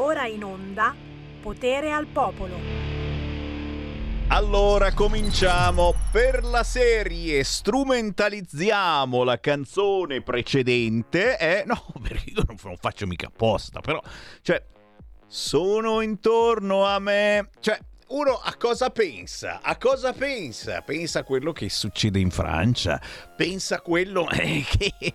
Ora 0.00 0.26
in 0.26 0.44
onda 0.44 0.94
Potere 1.42 1.90
al 1.90 2.06
Popolo. 2.06 2.54
Allora 4.28 4.92
cominciamo 4.92 5.92
per 6.12 6.44
la 6.44 6.62
serie 6.62 7.42
strumentalizziamo 7.42 9.24
la 9.24 9.40
canzone 9.40 10.22
precedente 10.22 11.36
eh 11.36 11.64
no 11.66 11.84
perché 12.00 12.30
io 12.30 12.44
non 12.46 12.76
faccio 12.76 13.08
mica 13.08 13.26
apposta 13.26 13.80
però 13.80 14.00
cioè 14.42 14.62
sono 15.26 16.00
intorno 16.00 16.84
a 16.84 17.00
me 17.00 17.48
cioè 17.58 17.76
uno 18.08 18.40
a 18.42 18.54
cosa 18.56 18.90
pensa? 18.90 19.60
A 19.62 19.76
cosa 19.76 20.12
pensa? 20.12 20.80
Pensa 20.82 21.18
a 21.18 21.24
quello 21.24 21.52
che 21.52 21.68
succede 21.68 22.18
in 22.18 22.30
Francia, 22.30 23.00
pensa 23.36 23.76
a 23.76 23.80
quello 23.80 24.28
eh, 24.30 24.64
che, 24.66 25.14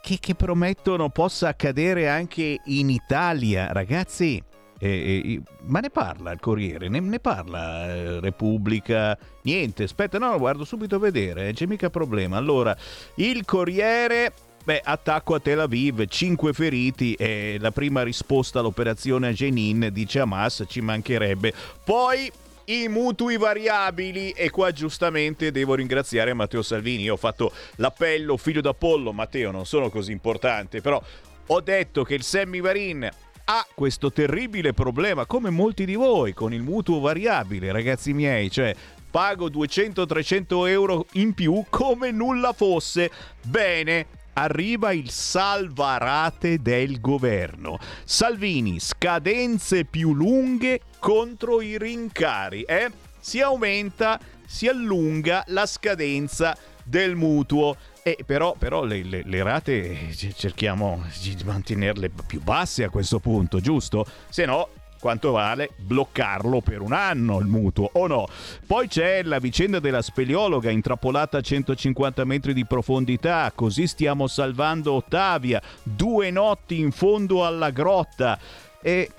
che, 0.00 0.18
che, 0.20 0.34
promettono 0.34 1.10
possa 1.10 1.48
accadere 1.48 2.08
anche 2.08 2.60
in 2.64 2.90
Italia. 2.90 3.72
Ragazzi, 3.72 4.42
eh, 4.78 4.88
eh, 4.88 5.40
ma 5.62 5.80
ne 5.80 5.90
parla 5.90 6.32
il 6.32 6.40
Corriere, 6.40 6.88
ne, 6.88 7.00
ne 7.00 7.18
parla 7.18 7.92
eh, 7.92 8.20
Repubblica, 8.20 9.18
niente, 9.42 9.82
aspetta, 9.82 10.18
no, 10.18 10.38
guardo 10.38 10.64
subito 10.64 10.96
a 10.96 11.00
vedere, 11.00 11.48
eh, 11.48 11.52
c'è 11.52 11.66
mica 11.66 11.90
problema. 11.90 12.36
Allora, 12.36 12.76
il 13.16 13.44
Corriere 13.44 14.32
Beh, 14.68 14.82
attacco 14.84 15.34
a 15.34 15.40
Tel 15.40 15.60
Aviv, 15.60 16.04
5 16.06 16.52
feriti 16.52 17.14
e 17.14 17.56
la 17.58 17.70
prima 17.70 18.02
risposta 18.02 18.58
all'operazione 18.58 19.28
a 19.28 19.32
Jenin, 19.32 19.88
dice 19.90 20.20
Hamas, 20.20 20.62
ci 20.68 20.82
mancherebbe. 20.82 21.54
Poi 21.82 22.30
i 22.68 22.88
mutui 22.88 23.36
variabili 23.36 24.30
e 24.30 24.50
qua 24.50 24.72
giustamente 24.72 25.50
devo 25.50 25.74
ringraziare 25.74 26.34
Matteo 26.34 26.62
Salvini. 26.62 27.04
Io 27.04 27.14
ho 27.14 27.18
fatto 27.18 27.52
l'appello 27.76 28.36
figlio 28.36 28.60
d'Apollo, 28.60 29.12
Matteo 29.12 29.50
non 29.50 29.64
sono 29.64 29.88
così 29.88 30.12
importante, 30.12 30.80
però 30.80 31.02
ho 31.46 31.60
detto 31.60 32.04
che 32.04 32.14
il 32.14 32.22
Sammy 32.22 32.60
Varin 32.60 33.08
ha 33.50 33.66
questo 33.74 34.12
terribile 34.12 34.74
problema, 34.74 35.24
come 35.24 35.48
molti 35.48 35.86
di 35.86 35.94
voi, 35.94 36.34
con 36.34 36.52
il 36.52 36.62
mutuo 36.62 37.00
variabile, 37.00 37.72
ragazzi 37.72 38.12
miei, 38.12 38.50
cioè 38.50 38.74
pago 39.10 39.48
200-300 39.48 40.68
euro 40.68 41.06
in 41.12 41.32
più 41.32 41.64
come 41.70 42.10
nulla 42.10 42.52
fosse. 42.52 43.10
Bene, 43.42 44.06
arriva 44.38 44.92
il 44.92 45.10
salvarate 45.10 46.62
del 46.62 47.00
governo. 47.00 47.78
Salvini, 48.04 48.78
scadenze 48.78 49.84
più 49.84 50.14
lunghe 50.14 50.80
contro 51.00 51.60
i 51.60 51.76
rincari. 51.76 52.62
Eh? 52.62 52.90
Si 53.18 53.40
aumenta, 53.40 54.18
si 54.46 54.68
allunga 54.68 55.42
la 55.48 55.66
scadenza 55.66 56.56
del 56.84 57.16
mutuo. 57.16 57.76
Eh, 58.04 58.18
però, 58.24 58.54
però 58.56 58.84
le, 58.84 59.02
le, 59.02 59.22
le, 59.24 59.42
rate 59.42 60.14
cerchiamo 60.14 61.04
di 61.20 61.36
mantenerle 61.44 62.08
più 62.26 62.40
basse 62.40 62.84
a 62.84 62.90
questo 62.90 63.18
punto, 63.18 63.60
giusto? 63.60 64.06
Se 64.28 64.46
no 64.46 64.68
quanto 65.00 65.32
vale 65.32 65.70
bloccarlo 65.76 66.60
per 66.60 66.80
un 66.80 66.92
anno 66.92 67.38
il 67.38 67.46
mutuo 67.46 67.90
o 67.92 68.06
no. 68.06 68.28
Poi 68.66 68.88
c'è 68.88 69.22
la 69.22 69.38
vicenda 69.38 69.80
della 69.80 70.02
speleologa 70.02 70.70
intrappolata 70.70 71.38
a 71.38 71.42
150 71.42 72.24
metri 72.24 72.52
di 72.52 72.64
profondità, 72.66 73.50
così 73.54 73.86
stiamo 73.86 74.26
salvando 74.26 74.92
Ottavia, 74.92 75.62
due 75.82 76.30
notti 76.30 76.78
in 76.78 76.90
fondo 76.90 77.46
alla 77.46 77.70
grotta 77.70 78.38
e... 78.80 79.10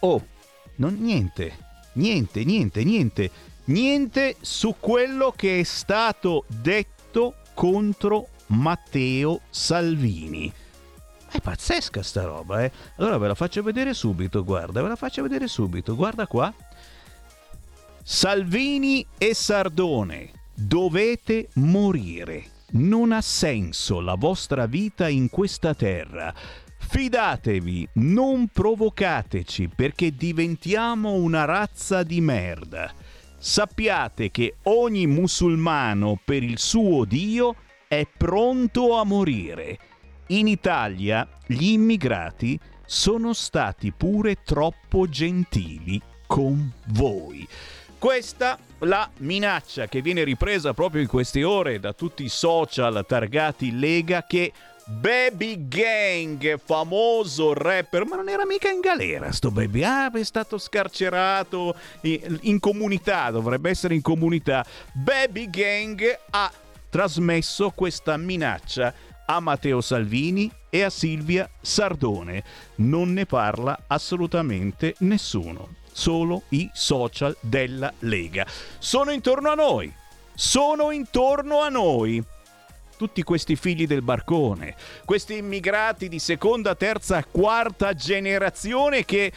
Oh, 0.00 0.26
non 0.76 0.96
niente, 1.00 1.56
niente, 1.94 2.44
niente, 2.44 2.84
niente, 2.84 3.30
niente 3.64 4.36
su 4.40 4.74
quello 4.78 5.32
che 5.34 5.60
è 5.60 5.62
stato 5.62 6.44
detto 6.48 7.36
contro 7.54 8.28
Matteo 8.48 9.40
Salvini. 9.50 10.52
È 11.34 11.40
pazzesca 11.40 12.00
sta 12.00 12.22
roba, 12.22 12.62
eh. 12.62 12.70
Allora 12.98 13.18
ve 13.18 13.26
la 13.26 13.34
faccio 13.34 13.60
vedere 13.64 13.92
subito, 13.92 14.44
guarda, 14.44 14.80
ve 14.82 14.86
la 14.86 14.94
faccio 14.94 15.20
vedere 15.20 15.48
subito, 15.48 15.96
guarda 15.96 16.28
qua. 16.28 16.54
Salvini 18.04 19.04
e 19.18 19.34
Sardone, 19.34 20.30
dovete 20.54 21.48
morire. 21.54 22.44
Non 22.74 23.10
ha 23.10 23.20
senso 23.20 23.98
la 23.98 24.14
vostra 24.14 24.66
vita 24.66 25.08
in 25.08 25.28
questa 25.28 25.74
terra. 25.74 26.32
Fidatevi, 26.78 27.88
non 27.94 28.46
provocateci 28.46 29.70
perché 29.74 30.14
diventiamo 30.14 31.14
una 31.14 31.44
razza 31.44 32.04
di 32.04 32.20
merda. 32.20 32.92
Sappiate 33.36 34.30
che 34.30 34.58
ogni 34.62 35.08
musulmano 35.08 36.16
per 36.24 36.44
il 36.44 36.60
suo 36.60 37.04
Dio 37.04 37.56
è 37.88 38.06
pronto 38.06 38.96
a 38.96 39.04
morire 39.04 39.78
in 40.28 40.46
Italia 40.46 41.28
gli 41.46 41.72
immigrati 41.72 42.58
sono 42.86 43.32
stati 43.32 43.92
pure 43.92 44.42
troppo 44.42 45.08
gentili 45.08 46.00
con 46.26 46.70
voi. 46.86 47.46
Questa 47.98 48.58
la 48.80 49.08
minaccia 49.18 49.86
che 49.86 50.02
viene 50.02 50.24
ripresa 50.24 50.74
proprio 50.74 51.00
in 51.00 51.08
queste 51.08 51.42
ore 51.42 51.80
da 51.80 51.92
tutti 51.92 52.22
i 52.22 52.28
social 52.28 53.04
targati 53.06 53.78
Lega 53.78 54.26
che 54.26 54.52
Baby 54.86 55.66
Gang, 55.66 56.60
famoso 56.62 57.54
rapper, 57.54 58.04
ma 58.04 58.16
non 58.16 58.28
era 58.28 58.44
mica 58.44 58.68
in 58.68 58.80
galera 58.80 59.32
sto 59.32 59.50
Baby, 59.50 59.82
ah 59.82 60.12
è 60.12 60.22
stato 60.22 60.58
scarcerato 60.58 61.74
in, 62.02 62.38
in 62.42 62.60
comunità, 62.60 63.30
dovrebbe 63.30 63.70
essere 63.70 63.94
in 63.94 64.02
comunità. 64.02 64.64
Baby 64.92 65.48
Gang 65.48 66.02
ha 66.30 66.52
trasmesso 66.90 67.70
questa 67.70 68.18
minaccia 68.18 68.92
a 69.26 69.40
Matteo 69.40 69.80
Salvini 69.80 70.50
e 70.70 70.82
a 70.82 70.90
Silvia 70.90 71.48
Sardone. 71.60 72.42
Non 72.76 73.12
ne 73.12 73.26
parla 73.26 73.84
assolutamente 73.86 74.94
nessuno, 74.98 75.76
solo 75.92 76.42
i 76.50 76.68
social 76.72 77.36
della 77.40 77.92
Lega. 78.00 78.46
Sono 78.78 79.10
intorno 79.10 79.50
a 79.50 79.54
noi, 79.54 79.92
sono 80.34 80.90
intorno 80.90 81.60
a 81.60 81.68
noi. 81.68 82.22
Tutti 82.96 83.22
questi 83.22 83.56
figli 83.56 83.86
del 83.86 84.02
barcone, 84.02 84.76
questi 85.04 85.36
immigrati 85.36 86.08
di 86.08 86.20
seconda, 86.20 86.74
terza, 86.76 87.24
quarta 87.24 87.92
generazione 87.92 89.04
che 89.04 89.32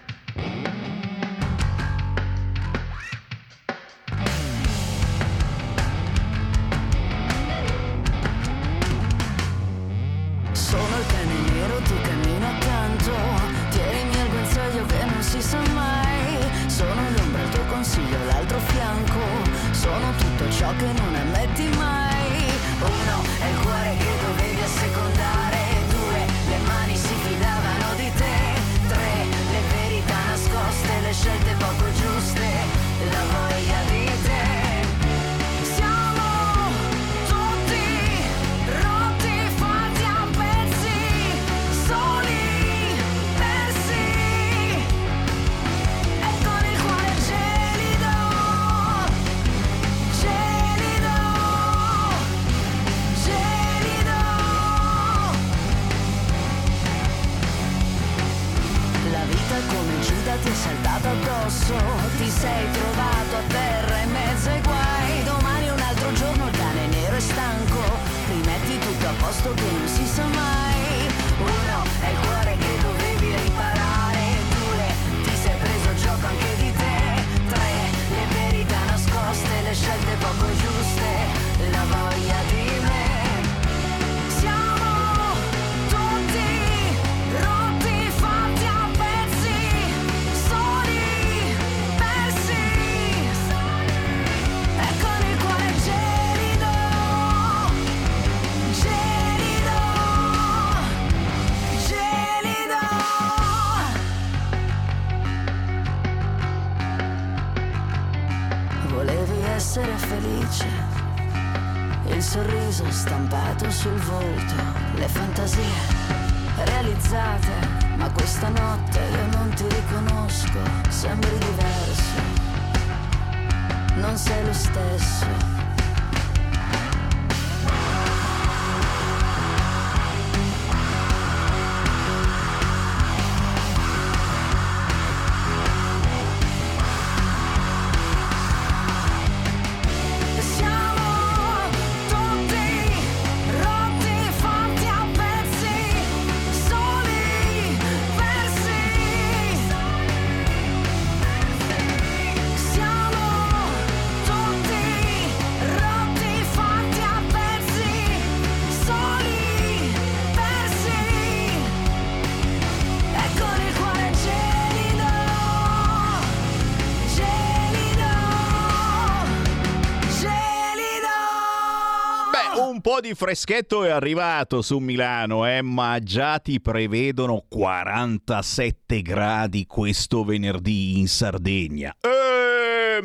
Di 173.03 173.13
freschetto 173.15 173.83
è 173.83 173.89
arrivato 173.89 174.61
su 174.61 174.77
Milano, 174.77 175.45
eh, 175.45 175.61
ma 175.61 175.99
già 175.99 176.39
ti 176.39 176.61
prevedono 176.61 177.43
47 177.49 179.01
gradi 179.01 179.65
questo 179.65 180.23
venerdì 180.23 180.99
in 180.99 181.09
Sardegna. 181.09 181.93
E 181.99 182.12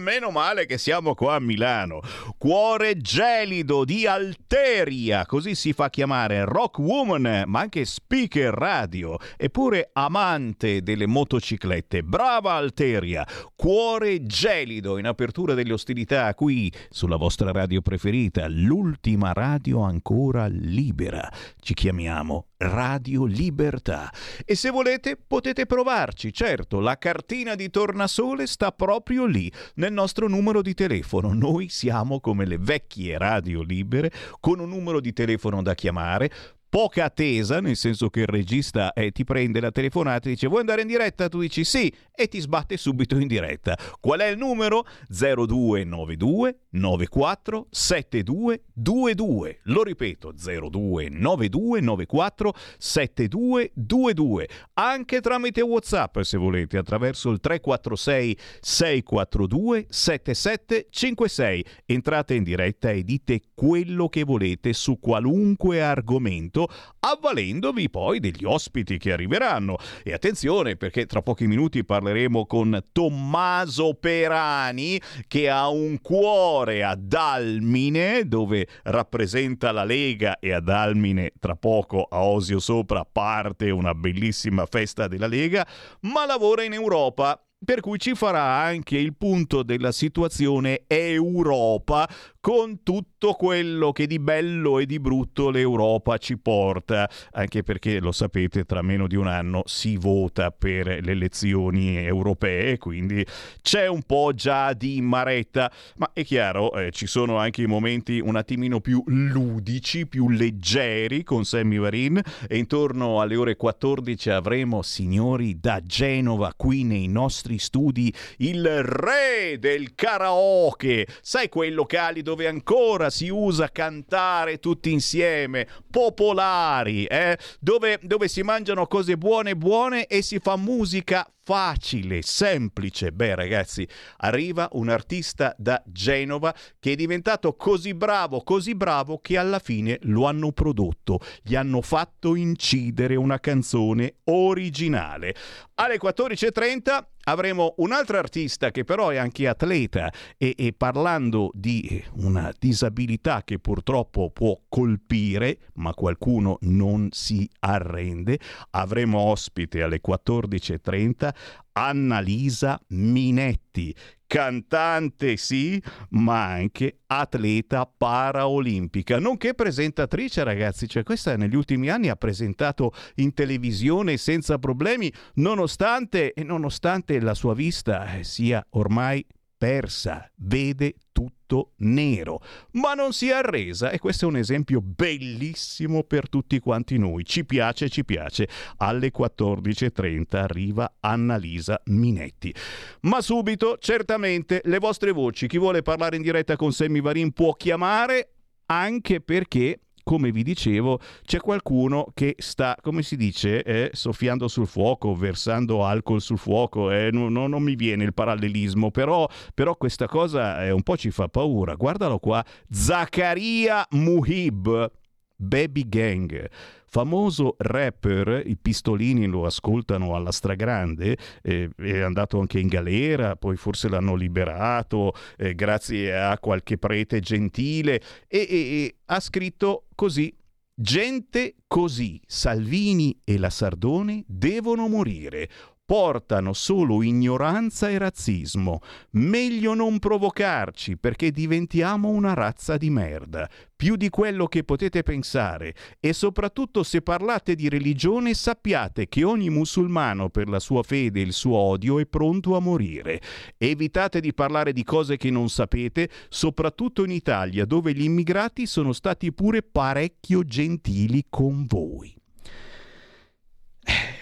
meno 0.09 0.31
male 0.31 0.65
che 0.65 0.79
siamo 0.79 1.15
qua 1.15 1.35
a 1.35 1.39
Milano. 1.39 2.01
Cuore 2.39 2.97
gelido 2.97 3.85
di 3.85 4.07
Alteria, 4.07 5.27
così 5.27 5.55
si 5.55 5.75
fa 5.75 5.91
chiamare 5.91 6.47
rock 6.47 6.79
woman, 6.79 7.43
ma 7.45 7.61
anche 7.61 7.85
speaker 7.85 8.55
radio, 8.55 9.19
eppure 9.37 9.91
amante 9.93 10.83
delle 10.83 11.07
motociclette. 11.07 12.03
Brava 12.03 12.53
Alteria, 12.53 13.27
cuore 13.55 14.23
gelido 14.23 14.97
in 14.97 15.05
apertura 15.05 15.53
delle 15.53 15.75
ostilità 15.75 16.35
qui 16.35 16.73
sulla 16.89 17.17
vostra 17.17 17.53
radio 17.53 17.83
preferita, 17.83 18.49
l'ultima 18.49 19.35
radio 19.35 19.83
ancora 19.83 20.47
libera. 20.47 21.31
Ci 21.61 21.75
chiamiamo 21.75 22.47
Radio 22.59 23.25
Libertà. 23.25 24.13
E 24.45 24.55
se 24.57 24.71
volete 24.71 25.17
potete 25.17 25.65
provarci, 25.65 26.33
certo, 26.33 26.81
la 26.81 26.99
cartina 26.99 27.55
di 27.55 27.71
tornasole 27.71 28.47
sta 28.47 28.73
proprio 28.73 29.27
lì, 29.27 29.51
nel 29.75 29.93
nostro 29.93 30.29
numero 30.29 30.61
di 30.61 30.75
telefono. 30.75 31.33
Noi 31.33 31.69
siamo 31.69 32.21
come 32.21 32.45
le 32.47 32.59
vecchie 32.59 33.17
radio 33.17 33.63
libere, 33.63 34.11
con 34.41 34.59
un 34.59 34.69
numero 34.69 35.01
di 35.01 35.13
telefono 35.13 35.63
da 35.63 35.75
chiamare, 35.75 36.31
poca 36.69 37.05
attesa, 37.05 37.61
nel 37.61 37.77
senso 37.77 38.11
che 38.11 38.21
il 38.21 38.27
regista 38.27 38.93
eh, 38.93 39.11
ti 39.11 39.25
prende 39.25 39.61
la 39.61 39.71
telefonata 39.71 40.29
e 40.29 40.33
dice 40.33 40.49
vuoi 40.49 40.61
andare 40.61 40.83
in 40.83 40.89
diretta? 40.89 41.29
Tu 41.29 41.41
dici 41.41 41.65
sì 41.65 41.93
e 42.15 42.29
ti 42.29 42.41
sbatte 42.41 42.77
subito 42.77 43.17
in 43.19 43.27
diretta. 43.27 43.77
Qual 44.01 44.21
è 44.21 44.27
il 44.27 44.39
numero? 44.39 44.85
0292 45.09 46.59
94 46.79 47.67
72 47.71 48.63
22. 48.75 49.61
Lo 49.65 49.83
ripeto, 49.83 50.33
0292 50.33 51.81
94 51.81 52.55
72 52.79 53.73
22. 53.75 54.49
Anche 54.75 55.21
tramite 55.21 55.61
WhatsApp 55.61 56.21
se 56.21 56.37
volete, 56.37 56.79
attraverso 56.79 57.31
il 57.31 57.41
346 57.41 58.39
642 58.61 59.87
7756. 59.89 61.65
Entrate 61.87 62.35
in 62.35 62.45
diretta 62.45 62.91
e 62.91 63.03
dite 63.03 63.41
quello 63.55 64.09
che 64.09 64.25
volete 64.25 64.73
su 64.73 64.99
qualunque 65.01 65.83
argomento 65.83 66.69
avvalendovi 67.01 67.91
poi 67.91 68.21
degli 68.21 68.45
ospiti 68.45 68.99
che 68.99 69.13
arriveranno. 69.13 69.77
E 70.03 70.13
attenzione 70.13 70.77
perché 70.77 71.07
tra 71.07 71.23
pochi 71.23 71.47
minuti 71.47 71.85
parleremo 71.85 72.47
con 72.47 72.81
Tommaso 72.93 73.95
Perani 73.95 75.01
che 75.27 75.49
ha 75.49 75.69
un 75.69 76.01
cuore 76.01 76.68
ad 76.69 77.13
Almine 77.13 78.27
dove 78.27 78.67
rappresenta 78.85 79.73
la 79.73 79.85
Lega 79.85 80.39
e 80.39 80.53
ad 80.53 80.69
Almine 80.69 81.33
tra 81.39 81.57
poco 81.57 82.07
a 82.09 82.23
Osio 82.23 82.59
Sopra 82.59 83.05
parte 83.05 83.71
una 83.71 83.95
bellissima 83.95 84.67
festa 84.67 85.09
della 85.09 85.27
Lega, 85.27 85.67
ma 86.03 86.27
lavora 86.27 86.63
in 86.63 86.73
Europa 86.73 87.41
per 87.65 87.81
cui 87.81 87.99
ci 87.99 88.15
farà 88.15 88.43
anche 88.43 88.97
il 88.97 89.17
punto 89.17 89.63
della 89.63 89.91
situazione 89.91 90.83
Europa 90.87 92.09
con 92.41 92.83
tutto 92.83 93.33
quello 93.33 93.91
che 93.93 94.07
di 94.07 94.19
bello 94.19 94.79
e 94.79 94.87
di 94.87 95.01
brutto 95.01 95.51
l'Europa 95.51 96.19
ci 96.19 96.39
porta, 96.39 97.09
anche 97.33 97.63
perché 97.63 97.99
lo 97.99 98.13
sapete 98.13 98.65
tra 98.65 98.81
meno 98.81 99.07
di 99.09 99.17
un 99.17 99.27
anno 99.27 99.63
si 99.67 99.97
vota 99.97 100.51
per 100.51 100.87
le 100.87 101.13
elezioni 101.13 101.97
europee, 101.97 102.79
quindi 102.79 103.27
c'è 103.61 103.89
un 103.89 104.03
po' 104.03 104.33
già 104.35 104.73
di 104.73 105.01
maretta, 105.01 105.71
ma 105.97 106.11
è 106.13 106.25
chiaro, 106.25 106.73
eh, 106.75 106.91
ci 106.93 107.07
sono 107.07 107.39
anche 107.39 107.63
i 107.63 107.67
momenti 107.67 108.21
un 108.21 108.37
attimino 108.37 108.81
più 108.81 109.03
ludici, 109.07 110.07
più 110.07 110.31
leggeri 110.31 111.25
con 111.25 111.45
Sammy 111.45 111.79
Varin 111.79 112.21
e 112.49 112.57
intorno 112.57 113.21
alle 113.21 113.37
ore 113.37 113.57
14 113.57 114.31
avremo 114.31 114.83
signori 114.83 115.59
da 115.59 115.81
Genova 115.83 116.53
qui 116.57 116.85
nei 116.85 117.09
nostri 117.09 117.59
studi 117.59 118.15
il 118.39 118.83
re 118.85 119.59
del 119.59 119.95
karaoke, 119.95 121.07
sai 121.21 121.49
quei 121.49 121.73
locali 121.73 122.23
dove 122.29 122.47
ancora 122.47 123.09
si 123.09 123.31
usa 123.31 123.71
cantare 123.71 124.59
tutti 124.59 124.93
insieme, 124.93 125.67
popolari, 125.91 127.07
eh? 127.07 127.39
dove, 127.59 127.99
dove 128.03 128.29
si 128.29 128.43
mangiano 128.43 128.87
cose 128.87 129.17
buone 129.17 129.57
buone 129.57 130.07
e 130.07 130.21
si 130.21 130.39
fa 130.39 130.57
musica 130.57 131.27
facile, 131.49 132.21
semplice. 132.21 133.11
Beh, 133.11 133.35
ragazzi, 133.35 133.89
arriva 134.19 134.69
un 134.73 134.91
artista 134.91 135.55
da 135.57 135.83
Genova 135.87 136.55
che 136.79 136.93
è 136.93 136.95
diventato 136.95 137.55
così 137.55 137.95
bravo, 137.95 138.43
così 138.43 138.75
bravo 138.75 139.19
che 139.23 139.39
alla 139.39 139.59
fine 139.59 139.97
lo 140.03 140.27
hanno 140.27 140.53
prodotto, 140.53 141.21
gli 141.43 141.55
hanno 141.55 141.81
fatto 141.81 142.35
incidere 142.35 143.17
una 143.17 143.41
canzone 143.41 144.17
originale. 144.25 145.35
Alle 145.77 145.99
14.30 145.99 147.03
avremo 147.29 147.75
un 147.79 147.93
altro 147.93 148.19
artista 148.19 148.71
che 148.71 148.85
però 148.85 149.11
è 149.11 149.17
anche 149.17 149.47
atleta 149.47 150.11
e, 150.37 150.55
e, 150.57 150.73
parlando 150.73 151.51
di 151.55 152.03
una 152.15 152.53
disabilità 152.59 153.43
che 153.45 153.59
purtroppo 153.59 154.31
può 154.31 154.59
colpire, 154.69 155.59
ma 155.75 155.93
qualcuno 155.95 156.59
non 156.63 157.09
si 157.13 157.49
arrende, 157.61 158.39
avremo 158.71 159.19
ospite 159.21 159.83
alle 159.83 160.01
14.30 160.05 161.35
Annalisa 161.73 162.81
Minetti, 162.89 163.95
cantante 164.27 165.37
sì, 165.37 165.81
ma 166.11 166.45
anche 166.47 167.01
atleta 167.07 167.87
paraolimpica, 167.87 169.19
nonché 169.19 169.55
presentatrice 169.55 170.45
ragazzi, 170.45 170.89
cioè 170.89 171.03
questa 171.03 171.37
negli 171.37 171.55
ultimi 171.55 171.89
anni 171.89 172.09
ha 172.09 172.17
presentato 172.17 172.93
in 173.17 173.33
televisione 173.33 174.17
senza 174.17 174.59
problemi, 174.59 175.13
nonostante, 175.35 176.35
nonostante 176.43 177.21
la 177.21 177.35
sua 177.35 177.55
vista 177.55 178.19
eh, 178.19 178.25
sia 178.25 178.65
ormai 178.71 179.25
persa, 179.59 180.31
vede 180.37 180.95
tutto 181.11 181.73
nero, 181.79 182.41
ma 182.73 182.95
non 182.95 183.13
si 183.13 183.29
è 183.29 183.33
arresa 183.33 183.91
e 183.91 183.99
questo 183.99 184.25
è 184.25 184.29
un 184.29 184.37
esempio 184.37 184.81
bellissimo 184.81 186.05
per 186.05 186.29
tutti 186.29 186.61
quanti 186.61 186.97
noi. 186.97 187.25
Ci 187.25 187.45
piace, 187.45 187.89
ci 187.89 188.05
piace. 188.05 188.49
Alle 188.77 189.11
14.30 189.13 190.37
arriva 190.37 190.95
Annalisa 191.01 191.81
Minetti. 191.87 192.55
Ma 193.03 193.21
subito, 193.21 193.77
certamente, 193.79 194.61
le 194.65 194.79
vostre 194.79 195.11
voci. 195.11 195.49
Chi 195.49 195.59
vuole 195.59 195.83
parlare 195.83 196.17
in 196.17 196.23
diretta 196.23 196.55
con 196.55 196.73
Sammy 196.73 197.01
Varin 197.01 197.33
può 197.33 197.53
chiamare 197.55 198.31
anche 198.67 199.21
perché 199.21 199.81
come 200.09 200.33
vi 200.33 200.43
dicevo, 200.43 201.01
c'è 201.23 201.39
qualcuno 201.39 202.07
che 202.15 202.35
sta, 202.39 202.75
come 202.81 203.03
si 203.03 203.15
dice, 203.15 203.63
eh, 203.63 203.91
soffiando 203.93 204.49
sul 204.49 204.67
fuoco, 204.67 205.15
versando 205.15 205.85
alcol 205.85 206.23
sul 206.23 206.39
fuoco. 206.39 206.91
Eh, 206.91 207.11
non, 207.13 207.31
non, 207.31 207.63
mi 207.63 207.75
viene 207.75 208.05
il 208.05 208.15
parallelismo, 208.15 208.91
però, 208.91 209.29
però 209.53 209.77
questa 209.77 210.07
cosa 210.07 210.65
eh, 210.65 210.71
un 210.71 210.83
po' 210.83 210.97
ci 210.97 211.11
fa 211.11 211.29
paura. 211.29 211.75
Guardalo 211.75 212.19
qua, 212.21 212.43
Zaccaria 212.71 213.87
Muhib, 213.91 214.91
Baby 215.37 215.87
Gang. 215.87 216.49
Famoso 216.89 217.55
rapper, 217.59 218.43
i 218.45 218.57
pistolini 218.57 219.27
lo 219.27 219.45
ascoltano 219.45 220.15
alla 220.15 220.33
stragrande, 220.33 221.17
eh, 221.43 221.71
è 221.77 222.01
andato 222.01 222.39
anche 222.39 222.59
in 222.59 222.69
galera, 222.69 223.37
poi 223.37 223.57
forse 223.57 223.89
l'hanno 223.89 224.15
liberato 224.15 225.13
eh, 225.37 225.55
grazie 225.55 226.19
a 226.19 226.39
qualche 226.39 226.79
prete 226.79 227.21
gentile 227.21 228.01
e, 228.27 228.47
e, 228.49 228.57
e 228.57 228.97
ha 229.07 229.21
scritto 229.21 229.85
così 229.95 230.35
Gente 230.81 231.57
così, 231.67 232.21
Salvini 232.25 233.23
e 233.25 233.37
la 233.37 233.51
Sardone 233.51 234.23
devono 234.29 234.87
morire 234.87 235.49
portano 235.89 236.53
solo 236.53 237.03
ignoranza 237.03 237.89
e 237.89 237.97
razzismo. 237.97 238.81
Meglio 239.13 239.73
non 239.73 239.99
provocarci 239.99 240.99
perché 240.99 241.31
diventiamo 241.31 242.11
una 242.11 242.35
razza 242.35 242.77
di 242.77 242.91
merda, 242.91 243.49
più 243.75 243.97
di 243.97 244.11
quello 244.11 244.49
che 244.49 244.65
potete 244.65 245.03
pensare. 245.03 245.75
E 245.99 246.13
soprattutto 246.13 246.83
se 246.83 247.01
parlate 247.01 247.55
di 247.55 247.71
religione 247.71 248.35
sappiate 248.35 249.09
che 249.09 249.25
ogni 249.25 249.49
musulmano 249.49 250.29
per 250.29 250.51
la 250.51 250.59
sua 250.59 250.83
fede 250.83 251.21
e 251.21 251.25
il 251.25 251.33
suo 251.33 251.57
odio 251.57 251.99
è 251.99 252.05
pronto 252.05 252.55
a 252.55 252.61
morire. 252.61 253.23
Evitate 253.57 254.21
di 254.21 254.35
parlare 254.35 254.75
di 254.75 254.85
cose 254.85 255.17
che 255.17 255.31
non 255.31 255.49
sapete, 255.49 256.11
soprattutto 256.29 257.03
in 257.03 257.13
Italia 257.13 257.65
dove 257.65 257.95
gli 257.95 258.03
immigrati 258.03 258.67
sono 258.67 258.93
stati 258.93 259.33
pure 259.33 259.63
parecchio 259.63 260.45
gentili 260.45 261.25
con 261.31 261.65
voi 261.67 262.18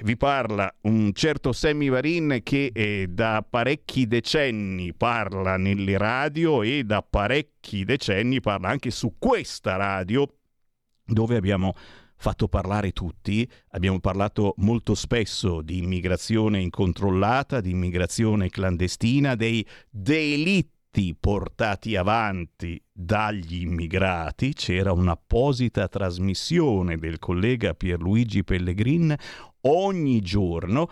vi 0.03 0.17
parla 0.17 0.73
un 0.83 1.13
certo 1.13 1.53
Sammy 1.53 1.89
Varin 1.89 2.41
che 2.43 2.71
eh, 2.73 3.07
da 3.09 3.45
parecchi 3.49 4.07
decenni 4.07 4.95
parla 4.95 5.57
nelle 5.57 5.99
radio 5.99 6.63
e 6.63 6.85
da 6.85 7.03
parecchi 7.03 7.85
decenni 7.85 8.41
parla 8.41 8.69
anche 8.69 8.91
su 8.91 9.15
questa 9.19 9.77
radio 9.77 10.29
dove 11.05 11.37
abbiamo 11.37 11.75
fatto 12.19 12.49
parlare 12.49 12.93
tutti, 12.93 13.49
abbiamo 13.71 14.01
parlato 14.01 14.55
molto 14.59 14.95
spesso 14.95 15.61
di 15.61 15.79
immigrazione 15.79 16.61
incontrollata, 16.61 17.61
di 17.61 17.71
immigrazione 17.71 18.49
clandestina, 18.49 19.35
dei 19.35 19.65
delitti 19.91 20.76
portati 21.19 21.95
avanti 21.95 22.83
dagli 22.91 23.63
immigrati, 23.63 24.55
c'era 24.55 24.93
un'apposita 24.93 25.89
trasmissione 25.89 26.97
del 26.97 27.19
collega 27.19 27.75
Pierluigi 27.75 28.45
Pellegrin 28.45 29.15
ogni 29.63 30.21
giorno. 30.21 30.89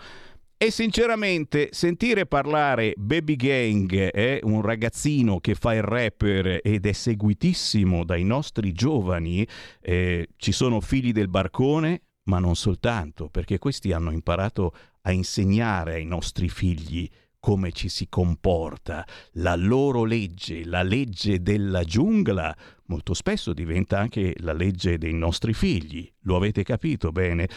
E 0.57 0.71
sinceramente 0.71 1.69
sentire 1.71 2.27
parlare 2.27 2.93
Baby 2.95 3.35
Gang 3.35 3.93
è 3.93 4.39
un 4.43 4.61
ragazzino 4.61 5.39
che 5.39 5.53
fa 5.53 5.73
il 5.73 5.81
rapper 5.81 6.61
ed 6.63 6.85
è 6.85 6.91
seguitissimo 6.93 8.05
dai 8.05 8.23
nostri 8.23 8.71
giovani, 8.71 9.45
eh, 9.81 10.29
ci 10.37 10.51
sono 10.51 10.79
figli 10.79 11.11
del 11.11 11.27
barcone, 11.27 12.03
ma 12.29 12.39
non 12.39 12.55
soltanto, 12.55 13.27
perché 13.29 13.57
questi 13.57 13.91
hanno 13.91 14.11
imparato 14.11 14.73
a 15.01 15.11
insegnare 15.11 15.95
ai 15.95 16.05
nostri 16.05 16.47
figli 16.47 17.09
come 17.45 17.71
ci 17.71 17.89
si 17.89 18.09
comporta, 18.09 19.05
la 19.33 19.55
loro 19.55 20.03
legge, 20.03 20.65
la 20.65 20.81
legge 20.81 21.43
della 21.43 21.83
giungla, 21.83 22.55
molto 22.87 23.13
spesso 23.13 23.53
diventa 23.53 23.99
anche 23.99 24.35
la 24.39 24.53
legge 24.53 24.97
dei 24.97 25.13
nostri 25.13 25.53
figli. 25.53 26.09
Lo 26.21 26.35
avete 26.35 26.63
capito 26.63 27.11
bene? 27.11 27.47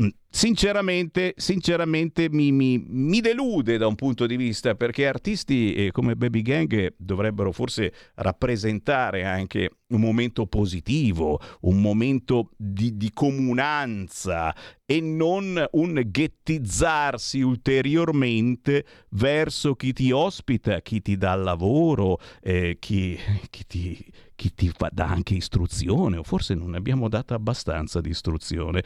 Mm, 0.00 0.08
sinceramente, 0.28 1.34
sinceramente 1.36 2.28
mi, 2.30 2.52
mi, 2.52 2.82
mi 2.86 3.20
delude 3.20 3.78
da 3.78 3.86
un 3.86 3.94
punto 3.94 4.26
di 4.26 4.36
vista 4.36 4.74
perché 4.74 5.06
artisti 5.06 5.74
eh, 5.74 5.90
come 5.90 6.16
Baby 6.16 6.42
Gang 6.42 6.94
dovrebbero 6.96 7.52
forse 7.52 7.92
rappresentare 8.14 9.24
anche 9.24 9.70
un 9.88 10.00
momento 10.00 10.46
positivo, 10.46 11.38
un 11.62 11.80
momento 11.80 12.50
di, 12.56 12.96
di 12.96 13.10
comunanza 13.12 14.54
e 14.84 15.00
non 15.00 15.62
un 15.72 16.02
ghettizzarsi 16.04 17.40
ulteriormente 17.40 18.84
verso 19.10 19.74
chi 19.74 19.92
ti 19.92 20.10
ospita, 20.12 20.80
chi 20.80 21.00
ti 21.00 21.16
dà 21.16 21.34
lavoro, 21.34 22.18
eh, 22.42 22.76
chi, 22.78 23.18
chi 23.50 23.64
ti 23.66 24.12
chi 24.34 24.52
ti 24.54 24.72
dà 24.90 25.06
anche 25.06 25.34
istruzione, 25.34 26.16
o 26.16 26.22
forse 26.22 26.54
non 26.54 26.70
ne 26.70 26.76
abbiamo 26.78 27.08
data 27.08 27.34
abbastanza 27.34 28.00
di 28.00 28.10
istruzione. 28.10 28.82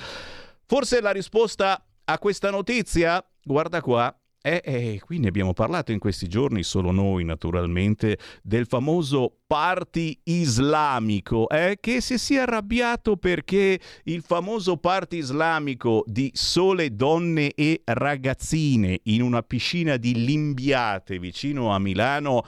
Forse 0.64 1.00
la 1.00 1.12
risposta 1.12 1.84
a 2.04 2.18
questa 2.18 2.50
notizia, 2.50 3.24
guarda 3.42 3.80
qua, 3.80 4.14
e, 4.46 4.60
e 4.62 5.00
qui 5.04 5.18
ne 5.18 5.26
abbiamo 5.26 5.52
parlato 5.52 5.90
in 5.90 5.98
questi 5.98 6.28
giorni, 6.28 6.62
solo 6.62 6.92
noi 6.92 7.24
naturalmente, 7.24 8.16
del 8.42 8.66
famoso 8.66 9.38
party 9.44 10.20
islamico, 10.22 11.48
eh, 11.48 11.78
che 11.80 12.00
si 12.00 12.16
sia 12.16 12.42
arrabbiato 12.42 13.16
perché 13.16 13.80
il 14.04 14.22
famoso 14.22 14.76
party 14.76 15.16
islamico 15.16 16.04
di 16.06 16.30
sole 16.32 16.94
donne 16.94 17.54
e 17.54 17.82
ragazzine 17.84 19.00
in 19.04 19.22
una 19.22 19.42
piscina 19.42 19.96
di 19.96 20.24
Limbiate 20.24 21.18
vicino 21.18 21.74
a 21.74 21.80
Milano 21.80 22.44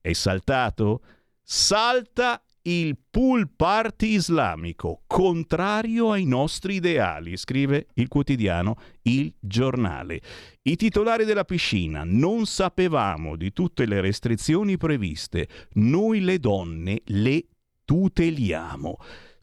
è 0.00 0.12
saltato? 0.14 1.00
Salta 1.46 2.42
il 2.62 2.96
pool 3.10 3.50
party 3.54 4.14
islamico, 4.14 5.02
contrario 5.06 6.12
ai 6.12 6.24
nostri 6.24 6.76
ideali, 6.76 7.36
scrive 7.36 7.88
il 7.96 8.08
quotidiano 8.08 8.76
Il 9.02 9.30
Giornale. 9.38 10.22
I 10.62 10.76
titolari 10.76 11.26
della 11.26 11.44
piscina 11.44 12.02
non 12.02 12.46
sapevamo 12.46 13.36
di 13.36 13.52
tutte 13.52 13.84
le 13.84 14.00
restrizioni 14.00 14.78
previste, 14.78 15.46
noi 15.74 16.20
le 16.20 16.38
donne 16.38 17.02
le 17.04 17.48
tuteliamo. 17.84 18.96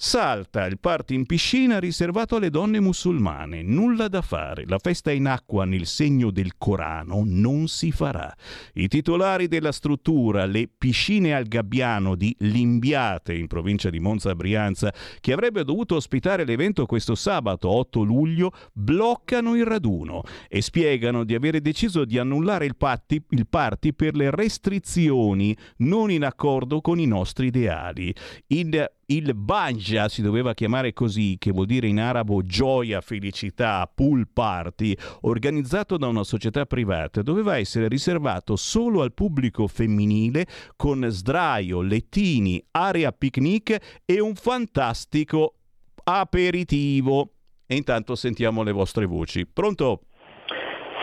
Salta 0.03 0.65
il 0.65 0.79
party 0.79 1.13
in 1.13 1.27
piscina 1.27 1.79
riservato 1.79 2.35
alle 2.35 2.49
donne 2.49 2.79
musulmane. 2.79 3.61
Nulla 3.61 4.07
da 4.07 4.23
fare. 4.23 4.65
La 4.65 4.79
festa 4.79 5.11
in 5.11 5.27
acqua 5.27 5.63
nel 5.63 5.85
segno 5.85 6.31
del 6.31 6.53
Corano 6.57 7.21
non 7.23 7.67
si 7.67 7.91
farà. 7.91 8.35
I 8.73 8.87
titolari 8.87 9.47
della 9.47 9.71
struttura, 9.71 10.47
le 10.47 10.67
piscine 10.75 11.35
al 11.35 11.45
Gabbiano 11.45 12.15
di 12.15 12.35
Limbiate, 12.39 13.35
in 13.35 13.45
provincia 13.45 13.91
di 13.91 13.99
Monza 13.99 14.33
Brianza, 14.33 14.91
che 15.19 15.33
avrebbe 15.33 15.63
dovuto 15.63 15.97
ospitare 15.97 16.45
l'evento 16.45 16.87
questo 16.87 17.13
sabato 17.13 17.69
8 17.69 18.01
luglio, 18.01 18.53
bloccano 18.73 19.55
il 19.55 19.65
raduno 19.65 20.23
e 20.49 20.63
spiegano 20.63 21.23
di 21.23 21.35
avere 21.35 21.61
deciso 21.61 22.05
di 22.05 22.17
annullare 22.17 22.65
il 22.65 22.75
party, 22.75 23.23
il 23.29 23.45
party 23.47 23.93
per 23.93 24.15
le 24.15 24.31
restrizioni 24.31 25.55
non 25.77 26.09
in 26.09 26.23
accordo 26.23 26.81
con 26.81 26.99
i 26.99 27.05
nostri 27.05 27.45
ideali. 27.45 28.11
In 28.47 28.83
il 29.15 29.33
Banja 29.35 30.07
si 30.07 30.21
doveva 30.21 30.53
chiamare 30.53 30.93
così, 30.93 31.35
che 31.37 31.51
vuol 31.51 31.65
dire 31.65 31.87
in 31.87 31.99
arabo 31.99 32.43
gioia, 32.43 33.01
felicità, 33.01 33.89
pool 33.93 34.27
party, 34.31 34.95
organizzato 35.21 35.97
da 35.97 36.07
una 36.07 36.23
società 36.23 36.65
privata, 36.65 37.21
doveva 37.21 37.57
essere 37.57 37.87
riservato 37.87 38.55
solo 38.55 39.01
al 39.01 39.13
pubblico 39.13 39.67
femminile 39.67 40.45
con 40.77 41.05
sdraio, 41.09 41.81
lettini, 41.81 42.63
area 42.71 43.11
picnic 43.11 44.01
e 44.05 44.19
un 44.21 44.35
fantastico 44.35 45.55
aperitivo. 46.03 47.33
E 47.65 47.75
intanto 47.75 48.15
sentiamo 48.15 48.63
le 48.63 48.71
vostre 48.71 49.05
voci. 49.05 49.45
Pronto? 49.45 50.01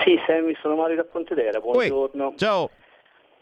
Sì, 0.05 0.17
Sammy, 0.27 0.55
sono 0.63 0.77
Mario 0.77 0.97
da 0.97 1.05
Pontedera, 1.05 1.61
buongiorno. 1.61 2.29
Uè, 2.29 2.35
ciao 2.37 2.71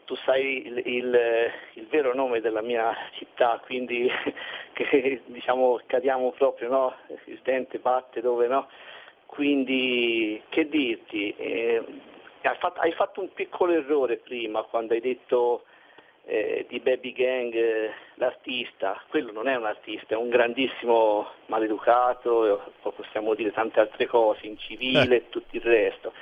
tu 0.07 0.15
sai 0.25 0.67
il, 0.67 0.83
il, 0.85 1.51
il, 1.75 1.87
vero 1.89 2.15
nome 2.15 2.41
della 2.41 2.63
mia 2.63 2.97
città, 3.13 3.61
quindi 3.65 4.09
che 4.73 5.21
diciamo 5.27 5.81
cadiamo 5.85 6.31
proprio, 6.31 6.69
no? 6.71 6.95
Il 7.25 7.41
dente 7.43 7.79
batte 7.79 8.21
dove 8.21 8.47
no? 8.47 8.69
Quindi 9.27 10.41
che 10.49 10.69
dirti? 10.69 11.35
Eh, 11.37 11.85
hai, 12.43 12.57
fatto, 12.59 12.81
hai, 12.81 12.93
fatto, 12.93 13.21
un 13.21 13.33
piccolo 13.33 13.73
errore 13.73 14.17
prima 14.17 14.63
quando 14.63 14.95
hai 14.95 15.01
detto 15.01 15.65
eh, 16.25 16.65
di 16.69 16.79
Baby 16.79 17.13
Gang 17.13 17.53
eh, 17.53 17.91
l'artista, 18.15 19.03
quello 19.09 19.33
non 19.33 19.49
è 19.49 19.57
un 19.57 19.67
artista, 19.67 20.15
è 20.15 20.19
un 20.19 20.29
grandissimo 20.29 21.29
maleducato, 21.47 22.73
possiamo 22.81 23.35
dire 23.35 23.51
tante 23.51 23.81
altre 23.81 24.07
cose, 24.07 24.47
incivile 24.47 25.17
e 25.17 25.29
tutto 25.31 25.57
il 25.57 25.63
resto. 25.63 26.13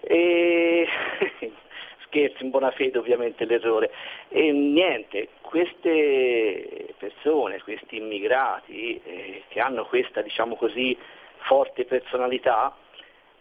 E 0.00 0.86
scherzo, 2.10 2.42
in 2.42 2.50
buona 2.50 2.72
fede 2.72 2.98
ovviamente 2.98 3.44
l'errore. 3.44 3.90
E 4.28 4.52
niente, 4.52 5.28
queste 5.40 6.94
persone, 6.98 7.62
questi 7.62 7.96
immigrati 7.96 9.00
eh, 9.02 9.42
che 9.48 9.60
hanno 9.60 9.86
questa, 9.86 10.20
diciamo 10.20 10.56
così, 10.56 10.96
forte 11.38 11.84
personalità, 11.84 12.76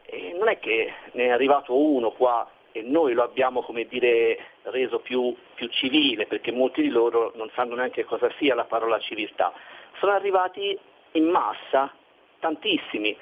eh, 0.05 0.35
non 0.37 0.47
è 0.47 0.59
che 0.59 0.93
ne 1.11 1.25
è 1.25 1.29
arrivato 1.29 1.75
uno 1.75 2.11
qua 2.11 2.49
e 2.71 2.83
noi 2.83 3.13
lo 3.13 3.23
abbiamo, 3.23 3.61
come 3.61 3.85
dire, 3.85 4.37
reso 4.63 4.99
più, 4.99 5.35
più 5.55 5.67
civile, 5.67 6.27
perché 6.27 6.51
molti 6.51 6.81
di 6.83 6.89
loro 6.89 7.31
non 7.35 7.49
sanno 7.55 7.75
neanche 7.75 8.05
cosa 8.05 8.31
sia 8.37 8.53
la 8.55 8.65
parola 8.65 8.99
civiltà. 8.99 9.51
Sono 9.97 10.11
arrivati 10.11 10.77
in 11.13 11.25
massa, 11.25 11.91
tantissimi, 12.39 13.17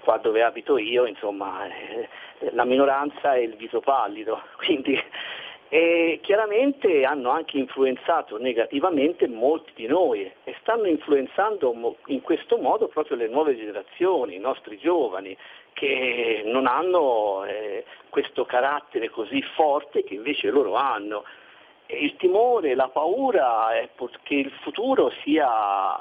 qua 0.00 0.18
dove 0.18 0.42
abito 0.42 0.78
io, 0.78 1.06
insomma, 1.06 1.66
eh, 1.66 2.08
la 2.52 2.64
minoranza 2.64 3.34
è 3.34 3.38
il 3.38 3.54
viso 3.56 3.80
pallido, 3.80 4.42
quindi 4.58 5.00
e 5.68 6.20
chiaramente 6.22 7.04
hanno 7.04 7.30
anche 7.30 7.58
influenzato 7.58 8.38
negativamente 8.38 9.26
molti 9.26 9.72
di 9.74 9.86
noi 9.88 10.30
e 10.44 10.54
stanno 10.60 10.86
influenzando 10.86 11.96
in 12.06 12.20
questo 12.20 12.56
modo 12.56 12.86
proprio 12.86 13.16
le 13.16 13.26
nuove 13.26 13.56
generazioni, 13.56 14.36
i 14.36 14.38
nostri 14.38 14.78
giovani, 14.78 15.36
che 15.72 16.42
non 16.44 16.66
hanno 16.66 17.44
eh, 17.44 17.84
questo 18.10 18.44
carattere 18.44 19.10
così 19.10 19.42
forte 19.42 20.04
che 20.04 20.14
invece 20.14 20.50
loro 20.50 20.76
hanno. 20.76 21.24
E 21.86 21.96
il 21.98 22.16
timore, 22.16 22.74
la 22.76 22.88
paura 22.88 23.74
è 23.74 23.88
che 24.22 24.34
il 24.34 24.50
futuro 24.62 25.10
sia 25.22 26.00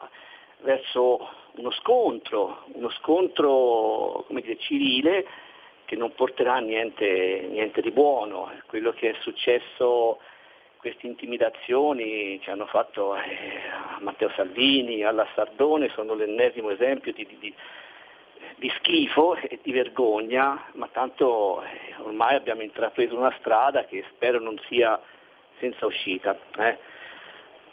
verso 0.62 1.30
uno 1.56 1.72
scontro, 1.72 2.66
uno 2.74 2.90
scontro 2.90 4.26
dire, 4.30 4.58
civile 4.58 5.26
che 5.86 5.96
non 5.96 6.14
porterà 6.14 6.58
niente, 6.58 7.48
niente 7.50 7.82
di 7.82 7.92
buono. 7.92 8.52
Quello 8.66 8.92
che 8.92 9.12
è 9.12 9.16
successo, 9.22 10.20
queste 10.78 11.08
intimidazioni 11.08 12.40
che 12.40 12.52
hanno 12.52 12.66
fatto 12.66 13.16
eh, 13.16 13.22
a 13.72 14.00
Matteo 14.02 14.30
Salvini, 14.36 15.04
alla 15.04 15.28
Sardone, 15.36 15.90
sono 15.90 16.16
l'ennesimo 16.16 16.72
esempio 16.72 17.14
di, 17.14 17.26
di, 17.40 17.54
di 18.56 18.70
schifo 18.78 19.36
e 19.36 19.60
di 19.62 19.72
vergogna, 19.72 20.72
ma 20.74 20.88
tanto 20.92 21.62
eh, 21.62 21.94
ormai 22.02 22.36
abbiamo 22.36 22.64
intrapreso 22.64 23.16
una 23.16 23.34
strada 23.40 23.86
che 23.86 24.04
spero 24.14 24.40
non 24.40 24.60
sia 24.68 25.00
senza 25.60 25.86
uscita. 25.86 26.38
Eh. 26.58 26.78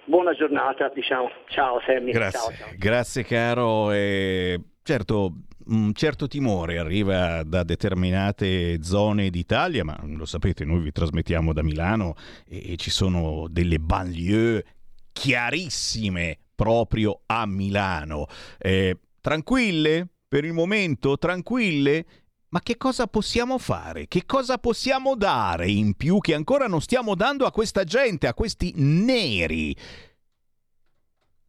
Buona 0.04 0.32
giornata, 0.32 0.90
diciamo. 0.92 1.30
Ciao 1.46 1.80
Sammy. 1.86 2.10
Grazie, 2.10 2.38
ciao, 2.38 2.52
ciao. 2.52 2.68
Grazie 2.76 3.24
caro. 3.24 3.92
E 3.92 4.60
certo, 4.82 5.32
un 5.66 5.92
certo 5.94 6.26
timore 6.26 6.78
arriva 6.78 7.44
da 7.44 7.62
determinate 7.62 8.82
zone 8.82 9.30
d'Italia, 9.30 9.84
ma 9.84 9.96
lo 10.04 10.24
sapete, 10.24 10.64
noi 10.64 10.80
vi 10.80 10.90
trasmettiamo 10.90 11.52
da 11.52 11.62
Milano 11.62 12.14
e, 12.48 12.76
ci 12.76 12.90
sono 12.90 13.46
delle 13.48 13.78
banlieue 13.78 14.64
chiarissime 15.12 16.38
proprio 16.54 17.20
a 17.26 17.46
Milano. 17.46 18.26
Eh, 18.58 18.98
tranquille? 19.20 20.08
Per 20.26 20.44
il 20.44 20.52
momento 20.52 21.16
tranquille? 21.16 22.04
Ma 22.52 22.60
che 22.60 22.76
cosa 22.76 23.06
possiamo 23.06 23.56
fare? 23.56 24.08
Che 24.08 24.26
cosa 24.26 24.58
possiamo 24.58 25.16
dare 25.16 25.70
in 25.70 25.94
più 25.94 26.18
che 26.18 26.34
ancora 26.34 26.66
non 26.66 26.82
stiamo 26.82 27.14
dando 27.14 27.46
a 27.46 27.50
questa 27.50 27.84
gente, 27.84 28.26
a 28.26 28.34
questi 28.34 28.72
neri? 28.76 29.74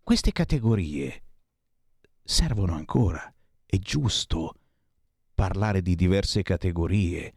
Queste 0.01 0.31
categorie 0.31 1.23
servono 2.23 2.73
ancora 2.73 3.33
è 3.65 3.77
giusto 3.79 4.53
parlare 5.33 5.81
di 5.81 5.95
diverse 5.95 6.41
categorie, 6.41 7.33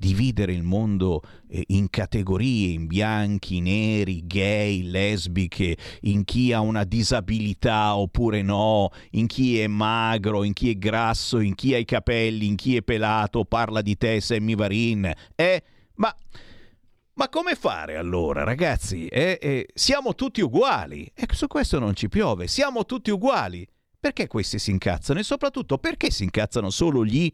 dividere 0.00 0.54
il 0.54 0.62
mondo 0.62 1.20
eh, 1.46 1.62
in 1.68 1.90
categorie, 1.90 2.72
in 2.72 2.86
bianchi, 2.86 3.60
neri, 3.60 4.26
gay, 4.26 4.82
lesbiche, 4.82 5.76
in 6.02 6.24
chi 6.24 6.54
ha 6.54 6.60
una 6.60 6.84
disabilità 6.84 7.94
oppure 7.94 8.40
no, 8.40 8.88
in 9.10 9.26
chi 9.26 9.60
è 9.60 9.66
magro, 9.66 10.42
in 10.42 10.54
chi 10.54 10.70
è 10.70 10.78
grasso, 10.78 11.38
in 11.38 11.54
chi 11.54 11.74
ha 11.74 11.76
i 11.76 11.84
capelli, 11.84 12.46
in 12.46 12.56
chi 12.56 12.76
è 12.76 12.82
pelato, 12.82 13.44
parla 13.44 13.82
di 13.82 13.96
te, 13.96 14.20
Sammy 14.20 14.54
Varin. 14.54 15.12
Eh, 15.36 15.62
ma... 15.96 16.14
Ma 17.12 17.28
come 17.28 17.54
fare 17.54 17.96
allora, 17.96 18.44
ragazzi? 18.44 19.06
Eh, 19.06 19.38
eh, 19.42 19.68
siamo 19.74 20.14
tutti 20.14 20.40
uguali. 20.40 21.10
E 21.14 21.26
su 21.32 21.48
questo 21.48 21.78
non 21.78 21.94
ci 21.94 22.08
piove. 22.08 22.46
Siamo 22.46 22.86
tutti 22.86 23.10
uguali. 23.10 23.68
Perché 23.98 24.26
questi 24.26 24.58
si 24.58 24.70
incazzano 24.70 25.18
e 25.18 25.22
soprattutto 25.22 25.76
perché 25.76 26.10
si 26.10 26.22
incazzano 26.22 26.70
solo 26.70 27.04
gli 27.04 27.30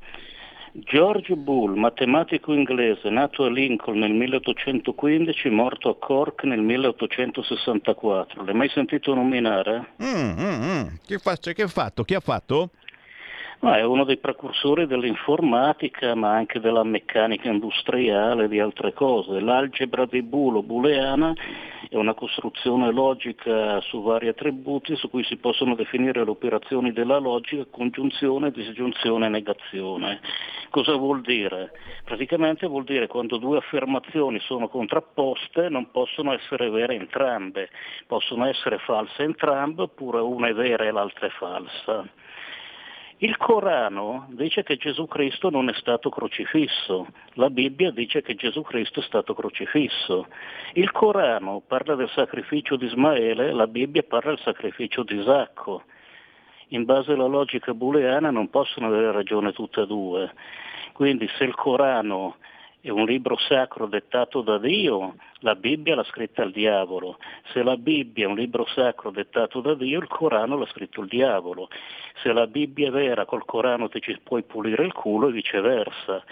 George 0.73 1.35
Bull, 1.35 1.77
matematico 1.77 2.53
inglese, 2.53 3.11
nato 3.11 3.45
a 3.45 3.51
Lincoln 3.51 3.99
nel 3.99 4.13
1815, 4.13 5.49
morto 5.51 5.89
a 5.89 5.97
Cork 5.97 6.45
nel 6.45 6.61
1864. 6.61 8.45
L'hai 8.45 8.55
mai 8.55 8.69
sentito 8.69 9.13
nominare? 9.13 9.95
Mm, 10.03 10.31
mm, 10.39 10.63
mm. 10.63 10.87
Che, 11.05 11.19
fa- 11.19 11.37
che, 11.37 11.63
ha 11.63 11.67
fatto? 11.67 12.05
Chi 12.05 12.15
ha 12.15 12.21
fatto? 12.21 12.71
No, 13.63 13.75
è 13.75 13.85
uno 13.85 14.05
dei 14.05 14.17
precursori 14.17 14.87
dell'informatica, 14.87 16.15
ma 16.15 16.33
anche 16.33 16.61
della 16.61 16.83
meccanica 16.83 17.51
industriale 17.51 18.45
e 18.45 18.49
di 18.49 18.59
altre 18.59 18.95
cose. 18.95 19.39
L'algebra 19.39 20.07
di 20.07 20.23
Bulo 20.23 20.63
booleana 20.63 21.35
è 21.91 21.97
una 21.97 22.15
costruzione 22.15 22.91
logica 22.91 23.79
su 23.83 24.01
vari 24.01 24.29
attributi 24.29 24.97
su 24.97 25.11
cui 25.11 25.25
si 25.25 25.37
possono 25.37 25.75
definire 25.75 26.25
le 26.25 26.31
operazioni 26.31 26.93
della 26.93 27.19
logica, 27.19 27.67
congiunzione, 27.71 28.51
disgiunzione 28.51 29.27
e 29.27 29.29
negazione. 29.29 30.21
Cosa 30.71 30.95
vuol 30.97 31.21
dire? 31.21 31.73
Praticamente 32.05 32.67
vuol 32.67 32.85
dire 32.85 33.09
quando 33.09 33.37
due 33.37 33.59
affermazioni 33.59 34.41
sono 34.41 34.69
contrapposte 34.69 35.69
non 35.69 35.91
possono 35.91 36.33
essere 36.33 36.71
vere 36.71 36.95
entrambe, 36.95 37.69
possono 38.07 38.47
essere 38.47 38.79
false 38.79 39.23
entrambe 39.23 39.83
oppure 39.83 40.21
una 40.21 40.49
è 40.49 40.55
vera 40.55 40.85
e 40.85 40.93
l'altra 40.93 41.27
è 41.27 41.31
falsa. 41.31 42.09
Il 43.23 43.37
Corano 43.37 44.29
dice 44.31 44.63
che 44.63 44.79
Gesù 44.79 45.07
Cristo 45.07 45.51
non 45.51 45.69
è 45.69 45.75
stato 45.75 46.09
crocifisso, 46.09 47.07
la 47.35 47.51
Bibbia 47.51 47.91
dice 47.91 48.23
che 48.23 48.35
Gesù 48.35 48.63
Cristo 48.63 49.01
è 49.01 49.03
stato 49.03 49.35
crocifisso. 49.35 50.27
Il 50.73 50.91
Corano 50.91 51.61
parla 51.67 51.97
del 51.97 52.09
sacrificio 52.15 52.77
di 52.77 52.87
Ismaele, 52.87 53.53
la 53.53 53.67
Bibbia 53.67 54.05
parla 54.05 54.31
del 54.31 54.41
sacrificio 54.43 55.03
di 55.03 55.17
Isacco. 55.17 55.83
In 56.69 56.87
base 56.87 57.13
alla 57.13 57.27
logica 57.27 57.75
booleana 57.75 58.31
non 58.31 58.49
possono 58.49 58.87
avere 58.87 59.13
ragione 59.13 59.53
tutte 59.53 59.83
e 59.83 59.87
due. 59.87 60.33
Quindi 60.95 61.29
se 61.37 61.45
il 61.45 61.55
Corano 61.55 62.37
è 62.83 62.89
un 62.89 63.05
libro 63.05 63.37
sacro 63.37 63.87
dettato 63.87 64.41
da 64.41 64.57
Dio, 64.59 65.17
la 65.41 65.55
Bibbia 65.55 65.95
l'ha 65.95 66.05
scritta 66.05 66.43
il 66.43 66.51
diavolo. 66.51 67.19
Se 67.53 67.63
la 67.63 67.77
Bibbia 67.77 68.25
è 68.25 68.29
un 68.29 68.37
libro 68.37 68.67
sacro 68.67 69.11
dettato 69.11 69.61
da 69.61 69.75
Dio, 69.75 70.01
il 70.01 70.09
Corano 70.09 70.57
l'ha 70.57 70.67
scritto 70.67 71.03
il 71.03 71.09
diavolo. 71.09 71.69
Se 72.23 72.33
la 72.33 72.47
Bibbia 72.47 72.89
è 72.89 72.91
vera, 72.91 73.27
col 73.27 73.45
Corano 73.45 73.89
ti 73.89 74.01
ci 74.01 74.19
puoi 74.23 74.43
pulire 74.45 74.85
il 74.85 74.93
culo 74.93 75.29
e 75.29 75.33
viceversa. 75.33 76.25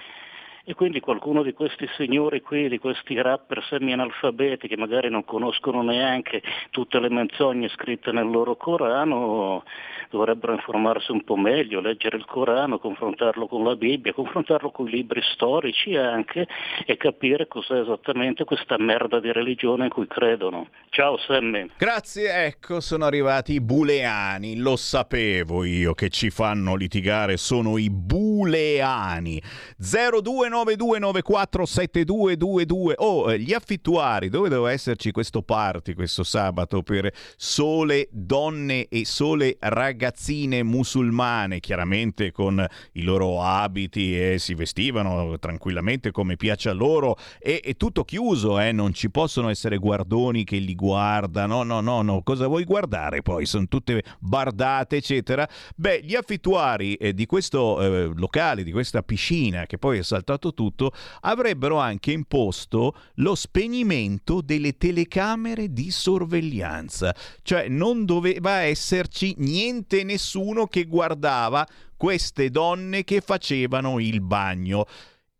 E 0.68 0.74
quindi 0.74 1.00
qualcuno 1.00 1.42
di 1.42 1.54
questi 1.54 1.88
signori 1.96 2.42
qui, 2.42 2.68
di 2.68 2.78
questi 2.78 3.18
rapper 3.22 3.64
semi-analfabeti 3.70 4.68
che 4.68 4.76
magari 4.76 5.08
non 5.08 5.24
conoscono 5.24 5.80
neanche 5.80 6.42
tutte 6.68 7.00
le 7.00 7.08
menzogne 7.08 7.70
scritte 7.70 8.12
nel 8.12 8.28
loro 8.28 8.54
Corano, 8.54 9.64
dovrebbero 10.10 10.52
informarsi 10.52 11.10
un 11.10 11.24
po' 11.24 11.36
meglio, 11.36 11.80
leggere 11.80 12.18
il 12.18 12.26
Corano, 12.26 12.78
confrontarlo 12.78 13.46
con 13.46 13.64
la 13.64 13.76
Bibbia, 13.76 14.12
confrontarlo 14.12 14.70
con 14.70 14.88
i 14.88 14.90
libri 14.90 15.22
storici 15.32 15.96
anche 15.96 16.46
e 16.84 16.98
capire 16.98 17.46
cos'è 17.46 17.80
esattamente 17.80 18.44
questa 18.44 18.76
merda 18.76 19.20
di 19.20 19.32
religione 19.32 19.84
in 19.84 19.90
cui 19.90 20.06
credono. 20.06 20.68
Ciao 20.90 21.16
Sammy. 21.16 21.70
Grazie, 21.78 22.44
ecco, 22.44 22.80
sono 22.80 23.06
arrivati 23.06 23.54
i 23.54 23.62
buleani, 23.62 24.58
lo 24.58 24.76
sapevo 24.76 25.64
io 25.64 25.94
che 25.94 26.10
ci 26.10 26.28
fanno 26.28 26.74
litigare, 26.74 27.38
sono 27.38 27.78
i 27.78 27.88
buleani. 27.88 29.40
029 29.78 30.57
392947222. 30.64 32.92
Oh, 32.96 33.32
eh, 33.32 33.38
gli 33.38 33.52
affittuari, 33.52 34.28
dove 34.28 34.48
doveva 34.48 34.72
esserci 34.72 35.10
questo 35.10 35.42
party 35.42 35.94
questo 35.94 36.22
sabato 36.22 36.82
per 36.82 37.12
sole 37.36 38.08
donne 38.10 38.88
e 38.88 39.04
sole 39.04 39.56
ragazzine 39.58 40.62
musulmane, 40.62 41.60
chiaramente 41.60 42.32
con 42.32 42.64
i 42.92 43.02
loro 43.02 43.42
abiti 43.42 44.18
e 44.18 44.38
si 44.38 44.54
vestivano 44.54 45.38
tranquillamente 45.38 46.10
come 46.10 46.36
piace 46.36 46.68
a 46.68 46.72
loro 46.72 47.16
e, 47.38 47.60
e 47.64 47.74
tutto 47.74 48.04
chiuso, 48.04 48.60
eh? 48.60 48.72
non 48.72 48.92
ci 48.92 49.10
possono 49.10 49.48
essere 49.48 49.78
guardoni 49.78 50.44
che 50.44 50.58
li 50.58 50.74
guardano, 50.74 51.62
no, 51.62 51.80
no, 51.80 52.02
no, 52.02 52.22
cosa 52.22 52.46
vuoi 52.46 52.64
guardare 52.64 53.22
poi? 53.22 53.46
Sono 53.46 53.66
tutte 53.66 54.02
bardate, 54.20 54.96
eccetera. 54.96 55.48
Beh, 55.74 56.02
gli 56.02 56.14
affittuari 56.14 56.94
eh, 56.94 57.14
di 57.14 57.26
questo 57.26 57.80
eh, 57.80 58.10
locale, 58.14 58.62
di 58.62 58.72
questa 58.72 59.02
piscina 59.02 59.66
che 59.66 59.78
poi 59.78 59.98
è 59.98 60.02
saltato 60.02 60.37
fatto 60.38 60.54
tutto, 60.54 60.92
avrebbero 61.22 61.78
anche 61.78 62.12
imposto 62.12 62.94
lo 63.16 63.34
spegnimento 63.34 64.40
delle 64.40 64.78
telecamere 64.78 65.72
di 65.72 65.90
sorveglianza. 65.90 67.14
Cioè 67.42 67.68
non 67.68 68.04
doveva 68.04 68.60
esserci 68.60 69.34
niente 69.38 70.04
nessuno 70.04 70.66
che 70.66 70.84
guardava 70.84 71.66
queste 71.96 72.48
donne 72.50 73.02
che 73.02 73.20
facevano 73.20 73.98
il 73.98 74.20
bagno. 74.20 74.86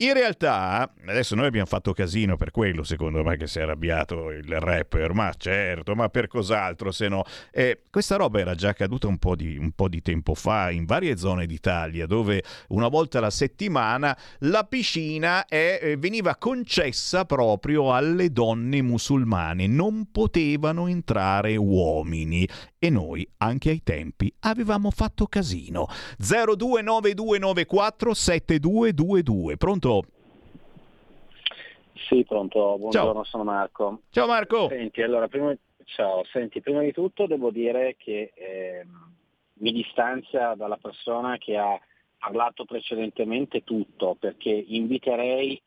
In 0.01 0.13
realtà, 0.13 0.95
adesso 1.09 1.35
noi 1.35 1.47
abbiamo 1.47 1.67
fatto 1.67 1.93
casino 1.93 2.37
per 2.37 2.53
quello, 2.53 2.85
secondo 2.85 3.25
me, 3.25 3.37
che 3.37 3.49
si 3.49 3.59
è 3.59 3.63
arrabbiato 3.63 4.31
il 4.31 4.61
rapper, 4.61 5.13
ma 5.13 5.33
certo, 5.37 5.97
ma 5.97 6.09
per 6.09 6.29
cos'altro 6.29 6.93
se 6.93 7.09
no? 7.09 7.25
Eh, 7.51 7.83
questa 7.91 8.15
roba 8.15 8.39
era 8.39 8.55
già 8.55 8.69
accaduta 8.69 9.09
un 9.09 9.19
po, 9.19 9.35
di, 9.35 9.57
un 9.57 9.73
po' 9.73 9.89
di 9.89 10.01
tempo 10.01 10.37
fa 10.37 10.71
in 10.71 10.85
varie 10.85 11.17
zone 11.17 11.47
d'Italia, 11.47 12.07
dove 12.07 12.45
una 12.69 12.87
volta 12.87 13.19
alla 13.19 13.31
settimana 13.31 14.17
la 14.43 14.63
piscina 14.63 15.47
è, 15.47 15.81
eh, 15.83 15.97
veniva 15.97 16.37
concessa 16.37 17.25
proprio 17.25 17.93
alle 17.93 18.31
donne 18.31 18.81
musulmane, 18.83 19.67
non 19.67 20.13
potevano 20.13 20.87
entrare 20.87 21.57
uomini 21.57 22.49
e 22.79 22.91
noi 22.91 23.29
anche 23.39 23.71
ai 23.71 23.83
tempi 23.83 24.33
avevamo 24.41 24.91
fatto 24.91 25.27
casino. 25.27 25.87
029294 26.19 28.15
7222. 28.15 29.57
Pronto? 29.57 30.03
Sì, 32.09 32.25
pronto. 32.25 32.77
Buongiorno, 32.79 33.13
Ciao. 33.13 33.25
sono 33.25 33.45
Marco. 33.45 34.03
Ciao 34.11 34.27
Marco. 34.27 34.69
Senti, 34.69 35.03
allora, 35.03 35.29
prima, 35.29 35.55
ciao. 35.85 36.25
Senti, 36.25 36.61
prima 36.61 36.81
di 36.81 36.93
tutto 36.93 37.27
devo 37.27 37.51
dire 37.51 37.97
che 37.99 38.33
eh, 38.35 38.87
mi 39.55 39.73
distanzia 39.73 40.55
dalla 40.55 40.79
persona 40.81 41.37
che 41.37 41.57
ha 41.57 41.79
parlato 42.19 42.65
precedentemente 42.65 43.63
tutto, 43.63 44.17
perché 44.19 44.51
inviterei 44.51 45.61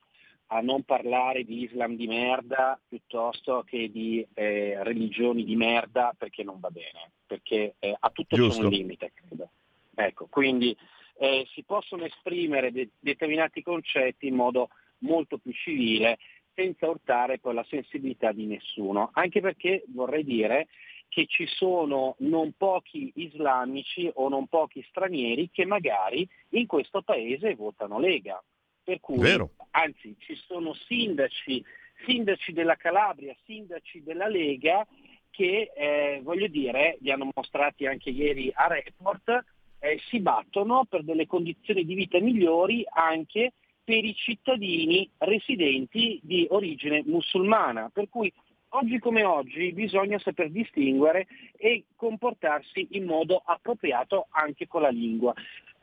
a 0.53 0.59
non 0.59 0.83
parlare 0.83 1.43
di 1.43 1.63
Islam 1.63 1.95
di 1.95 2.07
merda 2.07 2.79
piuttosto 2.87 3.63
che 3.65 3.89
di 3.89 4.25
eh, 4.33 4.83
religioni 4.83 5.45
di 5.45 5.55
merda 5.55 6.13
perché 6.17 6.43
non 6.43 6.59
va 6.59 6.69
bene, 6.69 7.11
perché 7.25 7.75
eh, 7.79 7.95
a 7.97 8.09
tutto 8.09 8.35
Giusto. 8.35 8.59
c'è 8.59 8.65
un 8.65 8.71
limite, 8.71 9.11
credo. 9.13 9.49
Ecco, 9.95 10.27
quindi 10.29 10.75
eh, 11.17 11.47
si 11.53 11.63
possono 11.63 12.03
esprimere 12.03 12.71
de- 12.71 12.89
determinati 12.99 13.61
concetti 13.61 14.27
in 14.27 14.35
modo 14.35 14.69
molto 14.99 15.37
più 15.37 15.53
civile 15.53 16.17
senza 16.53 16.89
urtare 16.89 17.39
poi 17.39 17.53
la 17.53 17.65
sensibilità 17.69 18.33
di 18.33 18.45
nessuno, 18.45 19.11
anche 19.13 19.39
perché 19.39 19.83
vorrei 19.87 20.25
dire 20.25 20.67
che 21.07 21.27
ci 21.27 21.45
sono 21.45 22.15
non 22.19 22.53
pochi 22.57 23.11
islamici 23.15 24.09
o 24.15 24.27
non 24.27 24.47
pochi 24.47 24.85
stranieri 24.89 25.49
che 25.49 25.65
magari 25.65 26.27
in 26.49 26.67
questo 26.67 27.01
paese 27.01 27.55
votano 27.55 27.99
Lega. 27.99 28.41
Per 28.83 28.99
cui, 28.99 29.19
Vero. 29.19 29.51
anzi, 29.71 30.15
ci 30.19 30.35
sono 30.35 30.73
sindaci, 30.73 31.63
sindaci 32.05 32.51
della 32.51 32.75
Calabria, 32.75 33.35
sindaci 33.45 34.03
della 34.03 34.27
Lega 34.27 34.85
che, 35.29 35.71
eh, 35.75 36.19
voglio 36.23 36.47
dire, 36.47 36.97
li 36.99 37.11
hanno 37.11 37.29
mostrati 37.33 37.85
anche 37.85 38.09
ieri 38.09 38.51
a 38.53 38.67
Report, 38.67 39.45
eh, 39.79 39.99
si 40.07 40.19
battono 40.19 40.85
per 40.85 41.03
delle 41.03 41.25
condizioni 41.25 41.85
di 41.85 41.95
vita 41.95 42.19
migliori 42.19 42.83
anche 42.87 43.53
per 43.83 44.03
i 44.03 44.13
cittadini 44.13 45.09
residenti 45.17 46.19
di 46.21 46.45
origine 46.49 47.01
musulmana. 47.05 47.89
Per 47.91 48.09
cui 48.09 48.31
oggi 48.69 48.99
come 48.99 49.23
oggi 49.23 49.71
bisogna 49.73 50.19
saper 50.19 50.51
distinguere 50.51 51.27
e 51.57 51.85
comportarsi 51.95 52.89
in 52.91 53.05
modo 53.05 53.41
appropriato 53.43 54.27
anche 54.29 54.67
con 54.67 54.83
la 54.83 54.89
lingua. 54.89 55.33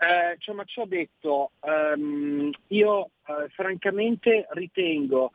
Eh, 0.01 0.37
cioè, 0.39 0.55
ma 0.55 0.63
ciò 0.65 0.85
detto, 0.85 1.51
ehm, 1.61 2.53
io 2.69 3.11
eh, 3.27 3.49
francamente 3.49 4.47
ritengo 4.51 5.33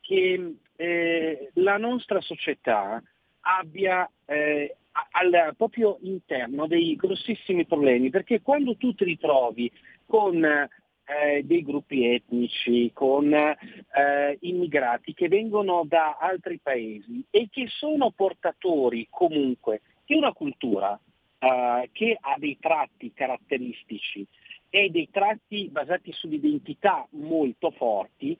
che 0.00 0.54
eh, 0.76 1.50
la 1.54 1.76
nostra 1.76 2.20
società 2.22 3.02
abbia 3.40 4.10
eh, 4.24 4.76
al 5.10 5.54
proprio 5.56 5.98
interno 6.00 6.66
dei 6.66 6.96
grossissimi 6.96 7.66
problemi, 7.66 8.08
perché 8.08 8.40
quando 8.40 8.76
tu 8.76 8.94
ti 8.94 9.04
ritrovi 9.04 9.70
con 10.06 10.42
eh, 10.42 11.42
dei 11.44 11.62
gruppi 11.62 12.06
etnici, 12.06 12.90
con 12.94 13.32
eh, 13.32 14.38
immigrati 14.40 15.12
che 15.12 15.28
vengono 15.28 15.84
da 15.86 16.16
altri 16.18 16.58
paesi 16.62 17.22
e 17.30 17.48
che 17.50 17.66
sono 17.68 18.10
portatori 18.10 19.06
comunque 19.10 19.82
di 20.06 20.14
una 20.14 20.32
cultura 20.32 20.98
eh, 21.38 21.88
che 21.92 22.16
ha 22.20 22.34
dei 22.38 22.58
tratti 22.58 23.12
caratteristici 23.12 24.26
e 24.70 24.90
dei 24.90 25.08
tratti 25.10 25.68
basati 25.68 26.12
sull'identità 26.12 27.06
molto 27.10 27.70
forti, 27.70 28.36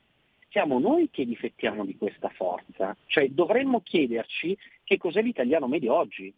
siamo 0.50 0.78
noi 0.78 1.11
che 1.11 1.26
difettiamo 1.26 1.85
di 1.85 1.96
questa 1.96 2.28
forza. 2.30 2.96
Cioè 3.06 3.28
dovremmo 3.28 3.80
chiederci 3.80 4.56
che 4.85 4.96
cos'è 4.96 5.22
l'italiano 5.22 5.66
medio 5.66 5.94
oggi. 5.94 6.32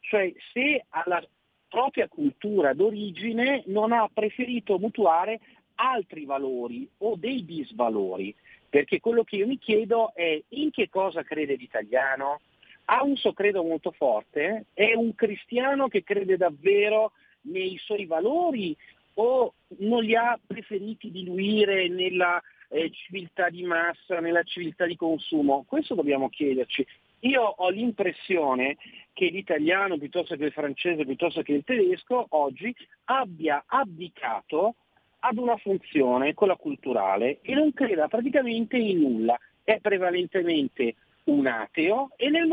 Cioè 0.00 0.32
se 0.52 0.84
alla 0.90 1.24
propria 1.68 2.06
cultura 2.06 2.72
d'origine 2.72 3.64
non 3.66 3.92
ha 3.92 4.08
preferito 4.12 4.78
mutuare 4.78 5.40
altri 5.76 6.24
valori 6.24 6.88
o 6.98 7.16
dei 7.16 7.44
disvalori, 7.44 8.34
perché 8.68 9.00
quello 9.00 9.24
che 9.24 9.36
io 9.36 9.46
mi 9.46 9.58
chiedo 9.58 10.14
è 10.14 10.40
in 10.50 10.70
che 10.70 10.88
cosa 10.88 11.22
crede 11.22 11.56
l'italiano? 11.56 12.40
Ha 12.86 13.02
un 13.02 13.16
suo 13.16 13.32
credo 13.32 13.62
molto 13.62 13.92
forte? 13.92 14.66
È 14.74 14.94
un 14.94 15.14
cristiano 15.14 15.88
che 15.88 16.02
crede 16.02 16.36
davvero 16.36 17.12
nei 17.42 17.76
suoi 17.78 18.06
valori 18.06 18.76
o 19.14 19.54
non 19.78 20.02
li 20.02 20.14
ha 20.14 20.38
preferiti 20.44 21.10
diluire 21.10 21.88
nella 21.88 22.42
eh, 22.68 22.90
civiltà 22.90 23.48
di 23.48 23.62
massa, 23.62 24.20
nella 24.20 24.42
civiltà 24.42 24.86
di 24.86 24.96
consumo? 24.96 25.64
Questo 25.66 25.94
dobbiamo 25.94 26.28
chiederci. 26.28 26.86
Io 27.20 27.42
ho 27.42 27.70
l'impressione 27.70 28.76
che 29.14 29.26
l'italiano 29.26 29.96
piuttosto 29.96 30.36
che 30.36 30.44
il 30.44 30.52
francese, 30.52 31.06
piuttosto 31.06 31.40
che 31.40 31.52
il 31.52 31.64
tedesco, 31.64 32.26
oggi 32.30 32.74
abbia 33.04 33.64
abdicato 33.66 34.74
ad 35.20 35.38
una 35.38 35.56
funzione, 35.56 36.34
quella 36.34 36.56
culturale, 36.56 37.38
e 37.40 37.54
non 37.54 37.72
creda 37.72 38.08
praticamente 38.08 38.76
in 38.76 39.00
nulla. 39.00 39.38
È 39.62 39.78
prevalentemente 39.80 40.96
un 41.24 41.46
ateo 41.46 42.10
e 42.16 42.28
nel, 42.28 42.52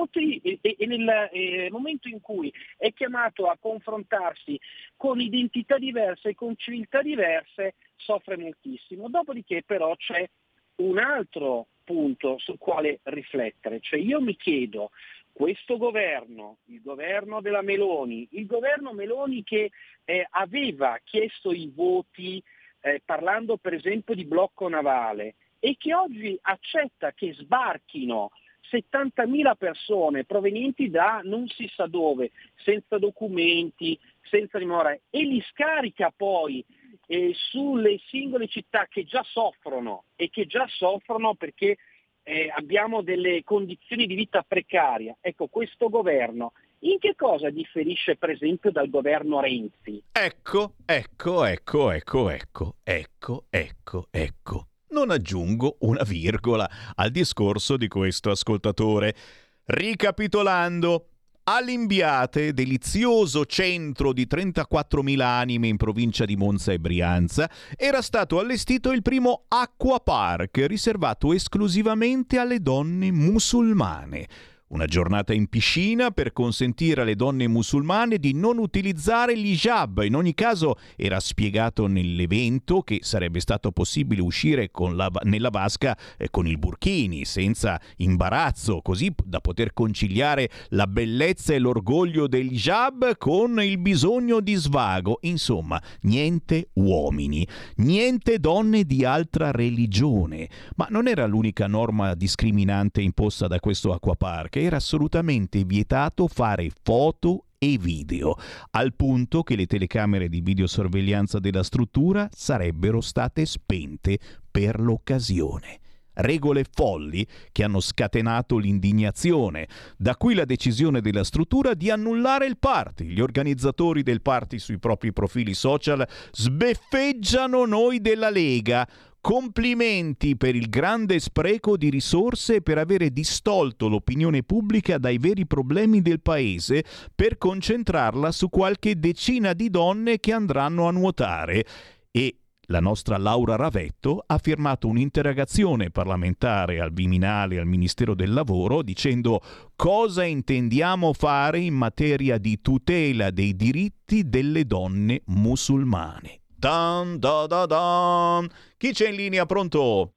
e 0.61 0.85
nel 0.85 1.29
eh, 1.31 1.67
momento 1.71 2.07
in 2.07 2.21
cui 2.21 2.53
è 2.77 2.93
chiamato 2.93 3.47
a 3.47 3.57
confrontarsi 3.59 4.59
con 4.95 5.19
identità 5.19 5.77
diverse 5.77 6.29
e 6.29 6.35
con 6.35 6.55
civiltà 6.55 7.01
diverse 7.01 7.75
soffre 7.95 8.37
moltissimo. 8.37 9.09
Dopodiché 9.09 9.63
però 9.65 9.95
c'è 9.95 10.27
un 10.75 10.97
altro 10.97 11.67
punto 11.83 12.37
sul 12.37 12.57
quale 12.57 12.99
riflettere, 13.03 13.79
cioè 13.81 13.99
io 13.99 14.21
mi 14.21 14.35
chiedo 14.37 14.91
questo 15.33 15.77
governo, 15.77 16.57
il 16.65 16.81
governo 16.81 17.41
della 17.41 17.61
Meloni, 17.61 18.27
il 18.31 18.45
governo 18.45 18.93
Meloni 18.93 19.43
che 19.43 19.71
eh, 20.05 20.27
aveva 20.29 20.99
chiesto 21.03 21.51
i 21.51 21.71
voti 21.73 22.41
eh, 22.81 23.01
parlando 23.03 23.57
per 23.57 23.73
esempio 23.73 24.13
di 24.13 24.25
blocco 24.25 24.67
navale 24.67 25.35
e 25.59 25.75
che 25.77 25.93
oggi 25.93 26.37
accetta 26.41 27.13
che 27.13 27.33
sbarchino 27.33 28.31
70.000 28.71 29.55
persone 29.57 30.23
provenienti 30.23 30.89
da 30.89 31.21
non 31.23 31.47
si 31.47 31.69
sa 31.75 31.87
dove, 31.87 32.31
senza 32.55 32.97
documenti, 32.97 33.99
senza 34.21 34.57
dimora, 34.57 34.97
e 35.09 35.23
li 35.23 35.43
scarica 35.49 36.13
poi 36.15 36.63
eh, 37.07 37.33
sulle 37.35 37.99
singole 38.07 38.47
città 38.47 38.87
che 38.89 39.03
già 39.03 39.23
soffrono 39.23 40.05
e 40.15 40.29
che 40.29 40.45
già 40.45 40.65
soffrono 40.69 41.35
perché 41.35 41.77
eh, 42.23 42.51
abbiamo 42.55 43.01
delle 43.01 43.43
condizioni 43.43 44.05
di 44.05 44.15
vita 44.15 44.43
precaria. 44.47 45.17
Ecco, 45.19 45.47
questo 45.47 45.89
governo 45.89 46.53
in 46.83 46.97
che 46.99 47.15
cosa 47.15 47.49
differisce 47.49 48.15
per 48.15 48.29
esempio 48.29 48.71
dal 48.71 48.89
governo 48.89 49.39
Renzi? 49.39 50.01
Ecco, 50.11 50.75
ecco, 50.85 51.45
ecco, 51.45 51.91
ecco, 51.91 52.29
ecco, 52.29 52.75
ecco, 52.83 53.45
ecco, 53.49 54.07
ecco. 54.09 54.70
Non 54.91 55.09
aggiungo 55.09 55.77
una 55.81 56.03
virgola 56.03 56.69
al 56.95 57.11
discorso 57.11 57.77
di 57.77 57.87
questo 57.87 58.29
ascoltatore. 58.29 59.15
Ricapitolando, 59.63 61.05
All'Imbiate, 61.43 62.53
delizioso 62.53 63.45
centro 63.45 64.13
di 64.13 64.27
34.000 64.29 65.21
anime 65.21 65.69
in 65.69 65.77
provincia 65.77 66.23
di 66.23 66.35
Monza 66.35 66.71
e 66.71 66.79
Brianza, 66.79 67.49
era 67.75 68.03
stato 68.03 68.37
allestito 68.37 68.91
il 68.91 69.01
primo 69.01 69.45
acquapark 69.47 70.65
riservato 70.67 71.33
esclusivamente 71.33 72.37
alle 72.37 72.59
donne 72.59 73.11
musulmane. 73.11 74.27
Una 74.71 74.85
giornata 74.85 75.33
in 75.33 75.47
piscina 75.47 76.11
per 76.11 76.31
consentire 76.31 77.01
alle 77.01 77.15
donne 77.15 77.45
musulmane 77.49 78.17
di 78.19 78.33
non 78.33 78.57
utilizzare 78.57 79.35
l'hijab. 79.35 80.01
In 80.03 80.15
ogni 80.15 80.33
caso 80.33 80.77
era 80.95 81.19
spiegato 81.19 81.87
nell'evento 81.87 82.81
che 82.81 82.99
sarebbe 83.01 83.41
stato 83.41 83.73
possibile 83.73 84.21
uscire 84.21 84.71
la, 84.93 85.11
nella 85.23 85.49
vasca 85.49 85.97
eh, 86.17 86.29
con 86.29 86.47
il 86.47 86.57
burkini, 86.57 87.25
senza 87.25 87.81
imbarazzo, 87.97 88.79
così 88.81 89.13
da 89.25 89.41
poter 89.41 89.73
conciliare 89.73 90.49
la 90.69 90.87
bellezza 90.87 91.53
e 91.53 91.59
l'orgoglio 91.59 92.27
dell'hijab 92.27 93.17
con 93.17 93.61
il 93.61 93.77
bisogno 93.77 94.39
di 94.39 94.53
svago. 94.53 95.17
Insomma, 95.23 95.81
niente 96.03 96.69
uomini, 96.75 97.45
niente 97.75 98.39
donne 98.39 98.85
di 98.85 99.03
altra 99.03 99.51
religione. 99.51 100.47
Ma 100.77 100.87
non 100.89 101.09
era 101.09 101.25
l'unica 101.25 101.67
norma 101.67 102.15
discriminante 102.15 103.01
imposta 103.01 103.47
da 103.47 103.59
questo 103.59 103.91
acquapark 103.91 104.59
era 104.61 104.77
assolutamente 104.77 105.63
vietato 105.63 106.27
fare 106.27 106.71
foto 106.83 107.45
e 107.57 107.77
video, 107.79 108.35
al 108.71 108.93
punto 108.95 109.43
che 109.43 109.55
le 109.55 109.65
telecamere 109.65 110.29
di 110.29 110.41
videosorveglianza 110.41 111.39
della 111.39 111.63
struttura 111.63 112.27
sarebbero 112.31 113.01
state 113.01 113.45
spente 113.45 114.17
per 114.49 114.79
l'occasione 114.79 115.79
regole 116.13 116.65
folli 116.69 117.25
che 117.51 117.63
hanno 117.63 117.79
scatenato 117.79 118.57
l'indignazione. 118.57 119.67
Da 119.97 120.15
qui 120.15 120.33
la 120.33 120.45
decisione 120.45 121.01
della 121.01 121.23
struttura 121.23 121.73
di 121.73 121.89
annullare 121.89 122.45
il 122.45 122.57
party. 122.57 123.05
Gli 123.05 123.21
organizzatori 123.21 124.03
del 124.03 124.21
party 124.21 124.59
sui 124.59 124.77
propri 124.77 125.13
profili 125.13 125.53
social 125.53 126.05
sbeffeggiano 126.31 127.65
noi 127.65 128.01
della 128.01 128.29
Lega. 128.29 128.87
Complimenti 129.21 130.35
per 130.35 130.55
il 130.55 130.67
grande 130.67 131.19
spreco 131.19 131.77
di 131.77 131.91
risorse 131.91 132.55
e 132.55 132.61
per 132.63 132.79
avere 132.79 133.11
distolto 133.11 133.87
l'opinione 133.87 134.41
pubblica 134.41 134.97
dai 134.97 135.19
veri 135.19 135.45
problemi 135.45 136.01
del 136.01 136.21
paese 136.21 136.83
per 137.13 137.37
concentrarla 137.37 138.31
su 138.31 138.49
qualche 138.49 138.97
decina 138.97 139.53
di 139.53 139.69
donne 139.69 140.19
che 140.19 140.33
andranno 140.33 140.87
a 140.87 140.91
nuotare. 140.91 141.63
E 142.09 142.37
la 142.63 142.79
nostra 142.79 143.19
Laura 143.19 143.55
Ravetto 143.55 144.23
ha 144.25 144.39
firmato 144.39 144.87
un'interrogazione 144.87 145.91
parlamentare 145.91 146.79
al 146.79 146.91
Viminale 146.91 147.59
al 147.59 147.67
Ministero 147.67 148.15
del 148.15 148.33
Lavoro 148.33 148.81
dicendo 148.81 149.39
cosa 149.75 150.23
intendiamo 150.23 151.13
fare 151.13 151.59
in 151.59 151.75
materia 151.75 152.39
di 152.39 152.59
tutela 152.59 153.29
dei 153.29 153.55
diritti 153.55 154.27
delle 154.27 154.65
donne 154.65 155.21
musulmane. 155.25 156.40
Dan, 156.61 157.17
da, 157.17 157.47
da, 157.47 157.65
dan. 157.65 158.47
Chi 158.77 158.91
c'è 158.93 159.09
in 159.09 159.15
linea? 159.15 159.47
Pronto? 159.47 160.13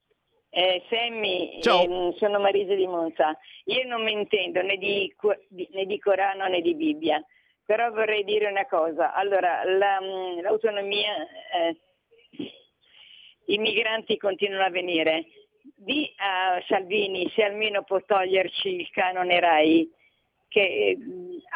Eh, 0.51 0.83
Sammy, 0.91 1.59
Ciao. 1.59 1.81
ehm, 1.81 2.13
sono 2.17 2.39
Marisa 2.39 2.75
di 2.75 2.85
Monza. 2.85 3.35
Io 3.63 3.87
non 3.87 4.03
mi 4.03 4.11
intendo 4.11 4.61
né 4.61 4.77
di, 4.77 5.11
né 5.71 5.85
di 5.87 5.97
Corano 5.97 6.45
né 6.45 6.61
di 6.61 6.75
Bibbia, 6.75 7.19
però 7.65 7.89
vorrei 7.89 8.23
dire 8.23 8.45
una 8.47 8.67
cosa. 8.67 9.15
Allora, 9.15 9.63
la, 9.63 9.99
mh, 9.99 10.41
l'autonomia, 10.41 11.15
eh, 11.55 11.79
i 13.47 13.57
migranti 13.57 14.15
continuano 14.17 14.65
a 14.65 14.69
venire. 14.69 15.25
Di 15.73 16.13
a 16.17 16.61
Salvini 16.67 17.27
se 17.33 17.41
almeno 17.41 17.81
può 17.81 17.99
toglierci 18.05 18.69
il 18.69 18.89
canone 18.91 19.39
RAI, 19.39 19.89
che 20.55 20.61
eh, 20.61 20.97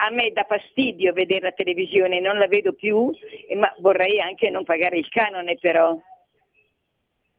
a 0.06 0.10
me 0.12 0.32
dà 0.34 0.44
fastidio 0.44 1.14
vedere 1.14 1.42
la 1.42 1.52
televisione, 1.52 2.20
non 2.20 2.38
la 2.38 2.48
vedo 2.48 2.74
più, 2.74 3.10
ma 3.56 3.74
vorrei 3.80 4.20
anche 4.20 4.50
non 4.50 4.66
pagare 4.66 4.98
il 4.98 5.08
canone 5.08 5.58
però. 5.58 5.98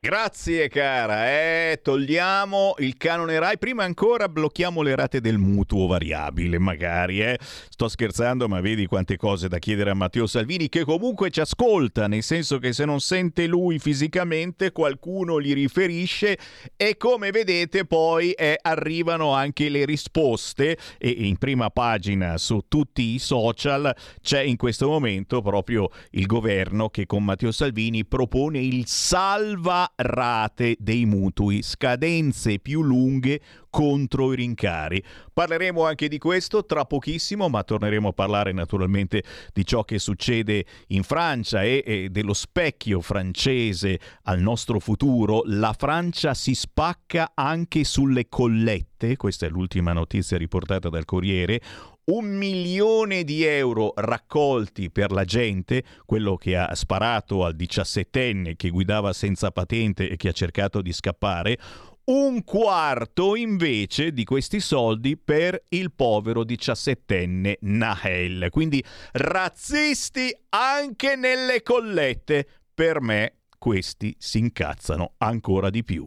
Grazie 0.02 0.68
cara, 0.68 1.28
eh, 1.28 1.80
togliamo 1.82 2.76
il 2.78 2.96
canone 2.96 3.38
RAI, 3.38 3.58
prima 3.58 3.84
ancora 3.84 4.30
blocchiamo 4.30 4.80
le 4.80 4.96
rate 4.96 5.20
del 5.20 5.36
mutuo 5.36 5.86
variabile 5.86 6.58
magari, 6.58 7.20
eh. 7.20 7.38
Sto 7.68 7.86
scherzando 7.86 8.48
ma 8.48 8.62
vedi 8.62 8.86
quante 8.86 9.18
cose 9.18 9.46
da 9.48 9.58
chiedere 9.58 9.90
a 9.90 9.94
Matteo 9.94 10.26
Salvini 10.26 10.70
che 10.70 10.84
comunque 10.84 11.28
ci 11.28 11.40
ascolta, 11.40 12.06
nel 12.06 12.22
senso 12.22 12.56
che 12.56 12.72
se 12.72 12.86
non 12.86 13.00
sente 13.00 13.46
lui 13.46 13.78
fisicamente 13.78 14.72
qualcuno 14.72 15.38
gli 15.38 15.52
riferisce. 15.52 16.38
E 16.78 16.96
come 16.96 17.30
vedete 17.30 17.84
poi 17.84 18.30
eh, 18.32 18.58
arrivano 18.58 19.34
anche 19.34 19.68
le 19.68 19.84
risposte. 19.84 20.78
E 20.96 21.10
in 21.10 21.36
prima 21.36 21.68
pagina 21.68 22.38
su 22.38 22.64
tutti 22.68 23.02
i 23.02 23.18
social 23.18 23.94
c'è 24.22 24.40
in 24.40 24.56
questo 24.56 24.88
momento 24.88 25.42
proprio 25.42 25.90
il 26.12 26.24
governo 26.24 26.88
che 26.88 27.04
con 27.04 27.22
Matteo 27.22 27.52
Salvini 27.52 28.06
propone 28.06 28.60
il 28.60 28.86
salva 28.86 29.89
rate 29.96 30.76
dei 30.78 31.04
mutui, 31.04 31.62
scadenze 31.62 32.58
più 32.58 32.82
lunghe 32.82 33.40
contro 33.70 34.32
i 34.32 34.36
rincari. 34.36 35.02
Parleremo 35.32 35.84
anche 35.84 36.08
di 36.08 36.18
questo 36.18 36.64
tra 36.66 36.84
pochissimo, 36.84 37.48
ma 37.48 37.62
torneremo 37.62 38.08
a 38.08 38.12
parlare 38.12 38.52
naturalmente 38.52 39.22
di 39.52 39.64
ciò 39.64 39.84
che 39.84 39.98
succede 39.98 40.64
in 40.88 41.02
Francia 41.02 41.62
e, 41.62 41.82
e 41.86 42.08
dello 42.10 42.34
specchio 42.34 43.00
francese 43.00 43.98
al 44.24 44.40
nostro 44.40 44.80
futuro. 44.80 45.42
La 45.46 45.74
Francia 45.76 46.34
si 46.34 46.54
spacca 46.54 47.32
anche 47.34 47.84
sulle 47.84 48.28
collette, 48.28 49.16
questa 49.16 49.46
è 49.46 49.48
l'ultima 49.48 49.92
notizia 49.92 50.36
riportata 50.36 50.88
dal 50.88 51.04
Corriere, 51.04 51.60
un 52.06 52.36
milione 52.36 53.24
di 53.24 53.44
euro 53.44 53.92
raccolti 53.94 54.90
per 54.90 55.12
la 55.12 55.24
gente, 55.24 55.84
quello 56.06 56.36
che 56.36 56.56
ha 56.56 56.74
sparato 56.74 57.44
al 57.44 57.54
diciassettenne 57.54 58.56
che 58.56 58.70
guidava 58.70 59.12
senza 59.12 59.50
patente 59.50 60.08
e 60.08 60.16
che 60.16 60.28
ha 60.28 60.32
cercato 60.32 60.82
di 60.82 60.92
scappare, 60.92 61.58
un 62.04 62.42
quarto 62.42 63.36
invece 63.36 64.12
di 64.12 64.24
questi 64.24 64.58
soldi 64.58 65.16
per 65.16 65.62
il 65.68 65.92
povero 65.92 66.42
diciassettenne 66.42 67.58
Nahel. 67.60 68.48
Quindi 68.50 68.82
razzisti 69.12 70.34
anche 70.48 71.14
nelle 71.16 71.62
collette. 71.62 72.46
Per 72.74 73.00
me 73.00 73.34
questi 73.58 74.14
si 74.18 74.38
incazzano 74.38 75.14
ancora 75.18 75.70
di 75.70 75.84
più. 75.84 76.06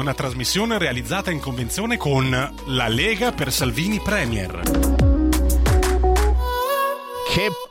Una 0.00 0.14
trasmissione 0.14 0.78
realizzata 0.78 1.30
in 1.30 1.40
convenzione 1.40 1.98
con 1.98 2.30
La 2.66 2.88
Lega 2.88 3.32
per 3.32 3.52
Salvini 3.52 4.00
Premier. 4.00 4.89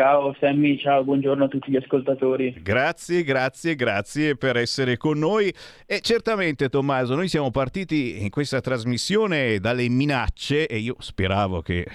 Ciao 0.00 0.34
Sammy, 0.40 0.78
ciao, 0.78 1.04
buongiorno 1.04 1.44
a 1.44 1.48
tutti 1.48 1.70
gli 1.70 1.76
ascoltatori. 1.76 2.56
Grazie, 2.62 3.22
grazie, 3.22 3.74
grazie 3.74 4.34
per 4.34 4.56
essere 4.56 4.96
con 4.96 5.18
noi. 5.18 5.52
E 5.84 6.00
certamente 6.00 6.70
Tommaso, 6.70 7.14
noi 7.14 7.28
siamo 7.28 7.50
partiti 7.50 8.22
in 8.22 8.30
questa 8.30 8.62
trasmissione 8.62 9.58
dalle 9.58 9.86
minacce 9.90 10.66
e 10.66 10.78
io 10.78 10.96
speravo 11.00 11.60
che 11.60 11.86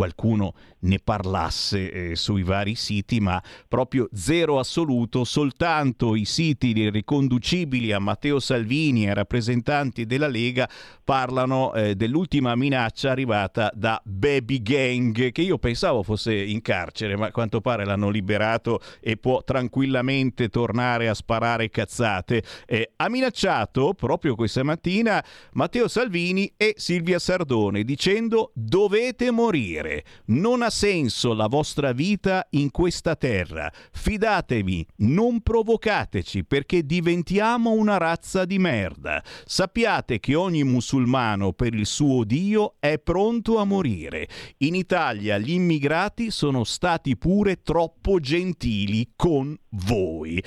qualcuno 0.00 0.54
ne 0.80 0.98
parlasse 0.98 1.92
eh, 1.92 2.16
sui 2.16 2.42
vari 2.42 2.74
siti, 2.74 3.20
ma 3.20 3.42
proprio 3.68 4.08
zero 4.14 4.58
assoluto, 4.58 5.24
soltanto 5.24 6.14
i 6.14 6.24
siti 6.24 6.88
riconducibili 6.88 7.92
a 7.92 7.98
Matteo 7.98 8.40
Salvini 8.40 9.06
e 9.06 9.12
rappresentanti 9.12 10.06
della 10.06 10.26
Lega 10.26 10.66
parlano 11.04 11.74
eh, 11.74 11.96
dell'ultima 11.96 12.54
minaccia 12.54 13.10
arrivata 13.10 13.70
da 13.74 14.00
Baby 14.02 14.62
Gang, 14.62 15.32
che 15.32 15.42
io 15.42 15.58
pensavo 15.58 16.02
fosse 16.02 16.34
in 16.34 16.62
carcere, 16.62 17.14
ma 17.18 17.26
a 17.26 17.30
quanto 17.30 17.60
pare 17.60 17.84
l'hanno 17.84 18.08
liberato 18.08 18.80
e 19.00 19.18
può 19.18 19.44
tranquillamente 19.44 20.48
tornare 20.48 21.10
a 21.10 21.14
sparare 21.14 21.68
cazzate. 21.68 22.42
Eh, 22.64 22.92
ha 22.96 23.10
minacciato 23.10 23.92
proprio 23.92 24.34
questa 24.34 24.62
mattina 24.62 25.22
Matteo 25.52 25.88
Salvini 25.88 26.50
e 26.56 26.72
Silvia 26.78 27.18
Sardone 27.18 27.84
dicendo 27.84 28.52
dovete 28.54 29.30
morire 29.30 29.89
morire. 29.90 30.04
Non 30.26 30.62
ha 30.62 30.70
senso 30.70 31.34
la 31.34 31.48
vostra 31.48 31.92
vita 31.92 32.46
in 32.50 32.70
questa 32.70 33.16
terra. 33.16 33.70
Fidatevi, 33.92 34.86
non 34.98 35.40
provocateci 35.40 36.44
perché 36.44 36.84
diventiamo 36.84 37.72
una 37.72 37.98
razza 37.98 38.44
di 38.44 38.58
merda. 38.58 39.22
Sappiate 39.44 40.20
che 40.20 40.34
ogni 40.34 40.62
musulmano 40.62 41.52
per 41.52 41.74
il 41.74 41.86
suo 41.86 42.24
Dio 42.24 42.74
è 42.78 42.98
pronto 42.98 43.58
a 43.58 43.64
morire. 43.64 44.28
In 44.58 44.74
Italia 44.74 45.38
gli 45.38 45.52
immigrati 45.52 46.30
sono 46.30 46.64
stati 46.64 47.16
pure 47.16 47.62
troppo 47.62 48.20
gentili 48.20 49.12
con 49.16 49.56
voi. 49.70 50.42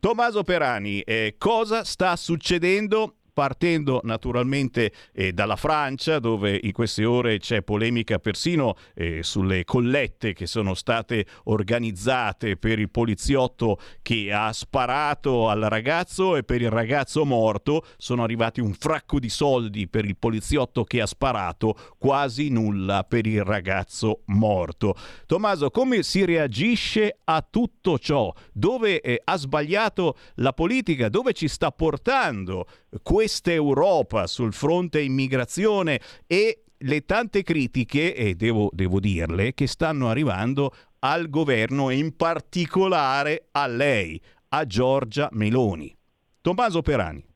Tommaso 0.00 0.44
Perani, 0.44 1.00
eh, 1.00 1.34
cosa 1.36 1.84
sta 1.84 2.16
succedendo 2.16 3.16
partendo 3.40 4.02
naturalmente 4.02 4.92
eh, 5.14 5.32
dalla 5.32 5.56
Francia, 5.56 6.18
dove 6.18 6.60
in 6.62 6.72
queste 6.72 7.06
ore 7.06 7.38
c'è 7.38 7.62
polemica 7.62 8.18
persino 8.18 8.76
eh, 8.94 9.22
sulle 9.22 9.64
collette 9.64 10.34
che 10.34 10.44
sono 10.44 10.74
state 10.74 11.24
organizzate 11.44 12.58
per 12.58 12.78
il 12.78 12.90
poliziotto 12.90 13.78
che 14.02 14.30
ha 14.30 14.52
sparato 14.52 15.48
al 15.48 15.60
ragazzo 15.60 16.36
e 16.36 16.42
per 16.42 16.60
il 16.60 16.68
ragazzo 16.68 17.24
morto. 17.24 17.82
Sono 17.96 18.24
arrivati 18.24 18.60
un 18.60 18.74
fracco 18.74 19.18
di 19.18 19.30
soldi 19.30 19.88
per 19.88 20.04
il 20.04 20.18
poliziotto 20.18 20.84
che 20.84 21.00
ha 21.00 21.06
sparato, 21.06 21.74
quasi 21.96 22.50
nulla 22.50 23.04
per 23.04 23.24
il 23.24 23.42
ragazzo 23.42 24.20
morto. 24.26 24.94
Tommaso, 25.24 25.70
come 25.70 26.02
si 26.02 26.26
reagisce 26.26 27.20
a 27.24 27.42
tutto 27.48 27.98
ciò? 27.98 28.30
Dove 28.52 29.00
eh, 29.00 29.22
ha 29.24 29.38
sbagliato 29.38 30.18
la 30.34 30.52
politica? 30.52 31.08
Dove 31.08 31.32
ci 31.32 31.48
sta 31.48 31.70
portando 31.70 32.66
questa 33.02 33.28
Europa 33.44 34.26
sul 34.26 34.52
fronte 34.52 35.00
immigrazione 35.00 36.00
e 36.26 36.64
le 36.82 37.04
tante 37.04 37.42
critiche, 37.42 38.14
e 38.14 38.34
devo, 38.34 38.70
devo 38.72 39.00
dirle, 39.00 39.52
che 39.52 39.66
stanno 39.66 40.08
arrivando 40.08 40.72
al 41.00 41.28
governo 41.28 41.90
e 41.90 41.96
in 41.96 42.16
particolare 42.16 43.48
a 43.52 43.66
lei, 43.66 44.20
a 44.50 44.64
Giorgia 44.66 45.28
Meloni. 45.32 45.94
Tommaso 46.40 46.82
Perani. 46.82 47.28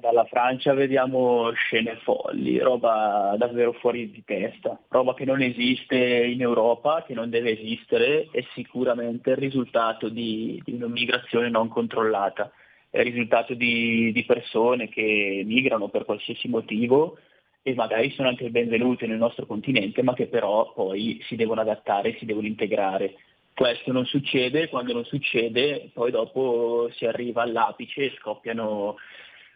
Dalla 0.00 0.24
Francia 0.24 0.74
vediamo 0.74 1.52
scene 1.52 1.98
folli, 2.02 2.58
roba 2.58 3.34
davvero 3.38 3.72
fuori 3.72 4.10
di 4.10 4.22
testa, 4.24 4.78
roba 4.88 5.14
che 5.14 5.24
non 5.24 5.42
esiste 5.42 5.96
in 5.96 6.40
Europa, 6.40 7.04
che 7.06 7.14
non 7.14 7.30
deve 7.30 7.58
esistere, 7.58 8.28
è 8.30 8.44
sicuramente 8.54 9.30
il 9.30 9.36
risultato 9.36 10.08
di, 10.08 10.60
di 10.64 10.72
un'immigrazione 10.72 11.50
non 11.50 11.68
controllata 11.68 12.50
è 12.94 13.00
il 13.00 13.06
risultato 13.06 13.54
di, 13.54 14.12
di 14.12 14.24
persone 14.24 14.88
che 14.88 15.42
migrano 15.44 15.88
per 15.88 16.04
qualsiasi 16.04 16.46
motivo 16.46 17.18
e 17.60 17.74
magari 17.74 18.12
sono 18.12 18.28
anche 18.28 18.50
benvenute 18.50 19.08
nel 19.08 19.16
nostro 19.16 19.46
continente, 19.46 20.04
ma 20.04 20.14
che 20.14 20.28
però 20.28 20.72
poi 20.72 21.20
si 21.26 21.34
devono 21.34 21.62
adattare, 21.62 22.16
si 22.18 22.24
devono 22.24 22.46
integrare. 22.46 23.16
Questo 23.52 23.90
non 23.90 24.06
succede, 24.06 24.68
quando 24.68 24.92
non 24.92 25.04
succede 25.06 25.90
poi 25.92 26.12
dopo 26.12 26.88
si 26.92 27.04
arriva 27.04 27.42
all'apice 27.42 28.04
e 28.04 28.14
scoppiano 28.16 28.94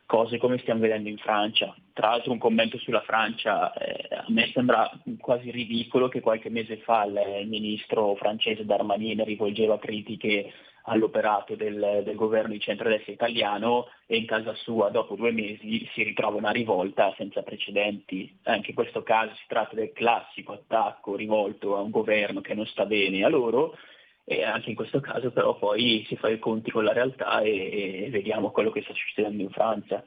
cose 0.05 0.39
come 0.39 0.59
stiamo 0.59 0.80
vedendo 0.80 1.09
in 1.09 1.18
Francia. 1.18 1.72
Tra 1.93 2.09
l'altro 2.09 2.32
un 2.32 2.39
commento 2.39 2.76
sulla 2.78 3.03
Francia, 3.03 3.72
eh, 3.74 4.16
a 4.16 4.24
me 4.30 4.51
sembra 4.53 4.91
quasi 5.20 5.53
ridicolo 5.53 6.09
che 6.09 6.20
qualche 6.20 6.51
mese 6.51 6.78
fa 6.78 7.05
il, 7.05 7.14
il 7.43 7.49
ministro 7.49 8.16
francese 8.16 8.64
Darmanin 8.64 9.22
rivolgeva 9.22 9.78
critiche 9.78 10.51
all'operato 10.89 11.55
del, 11.55 12.03
del 12.05 12.14
governo 12.16 12.53
di 12.53 12.61
centrodestra 12.61 13.12
italiano 13.12 13.86
e 14.07 14.16
in 14.16 14.26
casa 14.26 14.55
sua 14.55 14.89
dopo 14.89 15.14
due 15.14 15.32
mesi 15.32 15.89
si 15.93 16.03
ritrova 16.03 16.36
una 16.36 16.51
rivolta 16.51 17.14
senza 17.16 17.43
precedenti. 17.43 18.39
Anche 18.45 18.70
in 18.70 18.74
questo 18.74 19.03
caso 19.03 19.34
si 19.34 19.45
tratta 19.47 19.74
del 19.74 19.93
classico 19.93 20.53
attacco 20.53 21.14
rivolto 21.14 21.76
a 21.76 21.80
un 21.80 21.91
governo 21.91 22.41
che 22.41 22.55
non 22.55 22.66
sta 22.66 22.86
bene 22.86 23.24
a 23.24 23.28
loro 23.28 23.76
e 24.24 24.45
anche 24.45 24.68
in 24.70 24.76
questo 24.76 25.01
caso 25.01 25.30
però 25.30 25.57
poi 25.57 26.05
si 26.07 26.16
fa 26.16 26.28
i 26.28 26.39
conti 26.39 26.70
con 26.70 26.84
la 26.84 26.93
realtà 26.93 27.41
e, 27.41 28.05
e 28.05 28.11
vediamo 28.11 28.51
quello 28.51 28.70
che 28.70 28.82
sta 28.82 28.93
succedendo 28.93 29.43
in 29.43 29.51
Francia. 29.51 30.05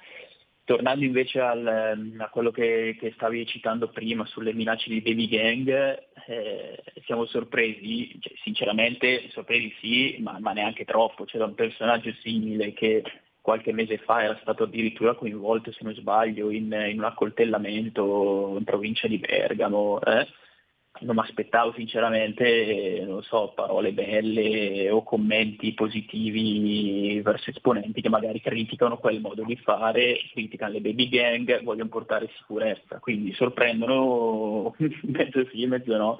Tornando 0.71 1.03
invece 1.03 1.39
al, 1.41 2.13
a 2.17 2.29
quello 2.29 2.49
che, 2.51 2.95
che, 2.97 3.11
stavi 3.15 3.45
citando 3.45 3.89
prima 3.89 4.25
sulle 4.25 4.53
minacce 4.53 4.89
di 4.89 5.01
baby 5.01 5.27
gang, 5.27 5.67
eh, 6.27 6.81
siamo 7.03 7.25
sorpresi, 7.25 8.17
cioè, 8.21 8.33
sinceramente 8.41 9.29
sorpresi 9.31 9.73
sì, 9.81 10.17
ma, 10.21 10.37
ma, 10.39 10.53
neanche 10.53 10.85
troppo. 10.85 11.25
C'era 11.25 11.43
un 11.43 11.55
personaggio 11.55 12.13
simile 12.21 12.71
che 12.71 13.03
qualche 13.41 13.73
mese 13.73 13.97
fa 13.97 14.23
era 14.23 14.37
stato 14.41 14.63
addirittura 14.63 15.15
coinvolto, 15.15 15.73
se 15.73 15.83
non 15.83 15.93
sbaglio, 15.93 16.49
in, 16.51 16.71
in 16.89 16.99
un 16.99 17.05
accoltellamento 17.05 18.55
in 18.57 18.63
provincia 18.63 19.07
di 19.07 19.17
Bergamo. 19.17 19.99
Eh? 20.01 20.25
Non 20.99 21.15
mi 21.15 21.21
aspettavo 21.21 21.73
sinceramente, 21.73 23.03
non 23.07 23.23
so, 23.23 23.53
parole 23.55 23.91
belle 23.91 24.89
o 24.91 25.03
commenti 25.03 25.73
positivi 25.73 27.19
verso 27.23 27.49
esponenti 27.49 28.01
che 28.01 28.09
magari 28.09 28.39
criticano 28.41 28.97
quel 28.97 29.19
modo 29.19 29.43
di 29.43 29.55
fare, 29.55 30.17
criticano 30.31 30.73
le 30.73 30.81
baby 30.81 31.09
gang, 31.09 31.63
vogliono 31.63 31.89
portare 31.89 32.29
sicurezza, 32.37 32.99
quindi 32.99 33.33
sorprendono 33.33 34.75
mezzo 35.03 35.47
sì, 35.51 35.65
mezzo 35.65 35.97
no. 35.97 36.17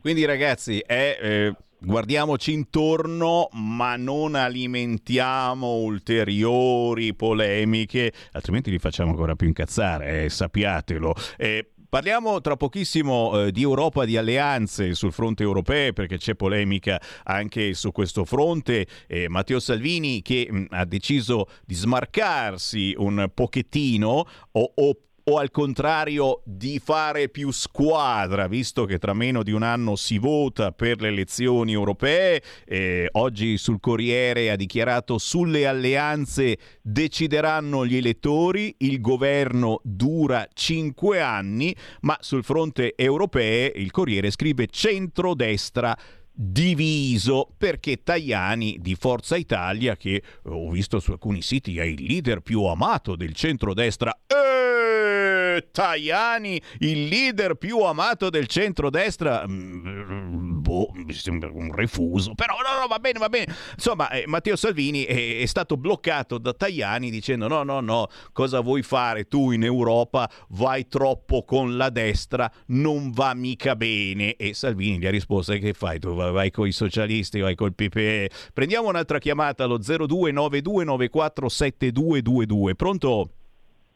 Quindi 0.00 0.24
ragazzi, 0.24 0.78
è, 0.80 1.18
eh, 1.20 1.54
guardiamoci 1.78 2.52
intorno, 2.52 3.48
ma 3.52 3.96
non 3.96 4.34
alimentiamo 4.34 5.76
ulteriori 5.76 7.14
polemiche, 7.14 8.12
altrimenti 8.32 8.70
li 8.70 8.78
facciamo 8.78 9.10
ancora 9.10 9.34
più 9.34 9.46
incazzare, 9.46 10.24
eh, 10.24 10.28
sappiatelo. 10.28 11.14
Eh, 11.36 11.73
Parliamo 11.94 12.40
tra 12.40 12.56
pochissimo 12.56 13.44
eh, 13.44 13.52
di 13.52 13.62
Europa, 13.62 14.04
di 14.04 14.16
alleanze 14.16 14.94
sul 14.94 15.12
fronte 15.12 15.44
europeo, 15.44 15.92
perché 15.92 16.18
c'è 16.18 16.34
polemica 16.34 17.00
anche 17.22 17.72
su 17.74 17.92
questo 17.92 18.24
fronte. 18.24 18.84
Eh, 19.06 19.28
Matteo 19.28 19.60
Salvini 19.60 20.20
che 20.20 20.48
mh, 20.50 20.66
ha 20.70 20.84
deciso 20.86 21.46
di 21.64 21.74
smarcarsi 21.74 22.96
un 22.98 23.30
pochettino 23.32 24.26
o, 24.50 24.72
o 24.74 24.96
o 25.24 25.38
al 25.38 25.50
contrario 25.50 26.42
di 26.44 26.78
fare 26.78 27.28
più 27.28 27.50
squadra, 27.50 28.46
visto 28.46 28.84
che 28.84 28.98
tra 28.98 29.14
meno 29.14 29.42
di 29.42 29.52
un 29.52 29.62
anno 29.62 29.96
si 29.96 30.18
vota 30.18 30.72
per 30.72 31.00
le 31.00 31.08
elezioni 31.08 31.72
europee. 31.72 32.42
Eh, 32.66 33.08
oggi 33.12 33.56
sul 33.56 33.80
Corriere 33.80 34.50
ha 34.50 34.56
dichiarato 34.56 35.16
sulle 35.18 35.66
alleanze 35.66 36.58
decideranno 36.82 37.86
gli 37.86 37.96
elettori, 37.96 38.74
il 38.78 39.00
governo 39.00 39.80
dura 39.82 40.46
cinque 40.52 41.20
anni, 41.20 41.74
ma 42.00 42.16
sul 42.20 42.44
fronte 42.44 42.94
europeo 42.94 43.42
il 43.74 43.90
Corriere 43.90 44.30
scrive 44.30 44.66
centrodestra 44.66 45.96
diviso 46.34 47.48
perché 47.56 48.02
Tajani 48.02 48.78
di 48.80 48.96
Forza 48.96 49.36
Italia, 49.36 49.96
che 49.96 50.22
ho 50.44 50.70
visto 50.70 50.98
su 50.98 51.12
alcuni 51.12 51.42
siti 51.42 51.78
è 51.78 51.84
il 51.84 52.02
leader 52.02 52.40
più 52.40 52.64
amato 52.64 53.14
del 53.14 53.34
centrodestra, 53.34 54.12
eh, 54.26 55.68
Tajani, 55.70 56.60
il 56.80 57.04
leader 57.06 57.54
più 57.54 57.80
amato 57.80 58.30
del 58.30 58.48
centrodestra, 58.48 59.46
mm, 59.46 60.43
boh, 60.74 60.90
mi 60.94 61.12
sembra 61.12 61.48
un 61.52 61.72
refuso, 61.72 62.34
però 62.34 62.56
no, 62.56 62.80
no, 62.80 62.88
va 62.88 62.98
bene, 62.98 63.20
va 63.20 63.28
bene. 63.28 63.54
Insomma, 63.74 64.10
eh, 64.10 64.24
Matteo 64.26 64.56
Salvini 64.56 65.04
è, 65.04 65.38
è, 65.40 65.46
stato 65.46 65.76
bloccato 65.76 66.38
da 66.38 66.52
Tajani 66.52 67.10
dicendo 67.10 67.46
no, 67.46 67.62
no, 67.62 67.78
no, 67.80 68.08
cosa 68.32 68.58
vuoi 68.60 68.82
fare 68.82 69.28
tu 69.28 69.52
in 69.52 69.62
Europa? 69.62 70.28
Vai 70.48 70.88
troppo 70.88 71.44
con 71.44 71.76
la 71.76 71.90
destra, 71.90 72.50
non 72.66 73.12
va 73.12 73.32
mica 73.34 73.76
bene. 73.76 74.34
E 74.34 74.52
Salvini 74.54 74.98
gli 74.98 75.06
ha 75.06 75.10
risposto, 75.10 75.52
che 75.52 75.74
fai 75.74 76.00
tu? 76.00 76.14
Vai, 76.14 76.32
vai 76.32 76.50
con 76.50 76.66
i 76.66 76.72
socialisti, 76.72 77.38
vai 77.38 77.54
col 77.54 77.74
PPE. 77.74 78.30
Prendiamo 78.52 78.88
un'altra 78.88 79.18
chiamata 79.18 79.62
allo 79.64 79.78
0292947222. 79.78 82.74
Pronto? 82.74 83.30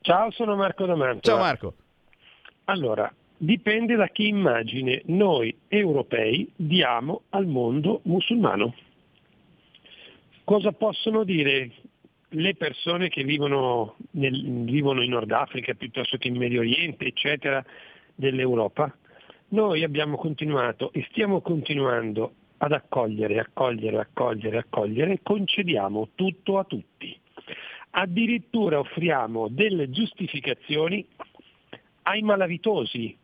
Ciao, 0.00 0.30
sono 0.30 0.54
Marco 0.54 0.86
D'Amanto. 0.86 1.28
Ciao 1.28 1.38
Marco. 1.38 1.74
Allora, 2.66 3.12
dipende 3.38 3.94
da 3.94 4.08
che 4.08 4.24
immagine 4.24 5.02
noi 5.06 5.56
europei 5.68 6.50
diamo 6.56 7.22
al 7.30 7.46
mondo 7.46 8.00
musulmano. 8.04 8.74
Cosa 10.44 10.72
possono 10.72 11.24
dire 11.24 11.70
le 12.30 12.54
persone 12.56 13.08
che 13.08 13.22
vivono, 13.22 13.96
nel, 14.12 14.64
vivono 14.64 15.02
in 15.02 15.10
Nord 15.10 15.30
Africa 15.30 15.74
piuttosto 15.74 16.16
che 16.16 16.28
in 16.28 16.36
Medio 16.36 16.60
Oriente, 16.60 17.06
eccetera, 17.06 17.64
dell'Europa? 18.14 18.94
Noi 19.50 19.82
abbiamo 19.82 20.16
continuato 20.16 20.92
e 20.92 21.06
stiamo 21.10 21.40
continuando 21.40 22.32
ad 22.58 22.72
accogliere, 22.72 23.38
accogliere, 23.38 23.98
accogliere, 23.98 24.58
accogliere, 24.58 25.20
concediamo 25.22 26.08
tutto 26.14 26.58
a 26.58 26.64
tutti. 26.64 27.16
Addirittura 27.90 28.78
offriamo 28.78 29.48
delle 29.48 29.90
giustificazioni 29.90 31.06
ai 32.02 32.22
malavitosi, 32.22 33.16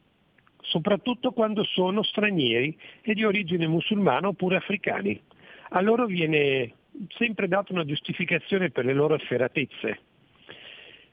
soprattutto 0.64 1.32
quando 1.32 1.64
sono 1.64 2.02
stranieri 2.02 2.76
e 3.02 3.14
di 3.14 3.24
origine 3.24 3.66
musulmana 3.66 4.28
oppure 4.28 4.56
africani. 4.56 5.20
A 5.70 5.80
loro 5.80 6.06
viene 6.06 6.74
sempre 7.16 7.48
data 7.48 7.72
una 7.72 7.84
giustificazione 7.84 8.70
per 8.70 8.84
le 8.84 8.92
loro 8.92 9.14
efferatezze. 9.14 10.00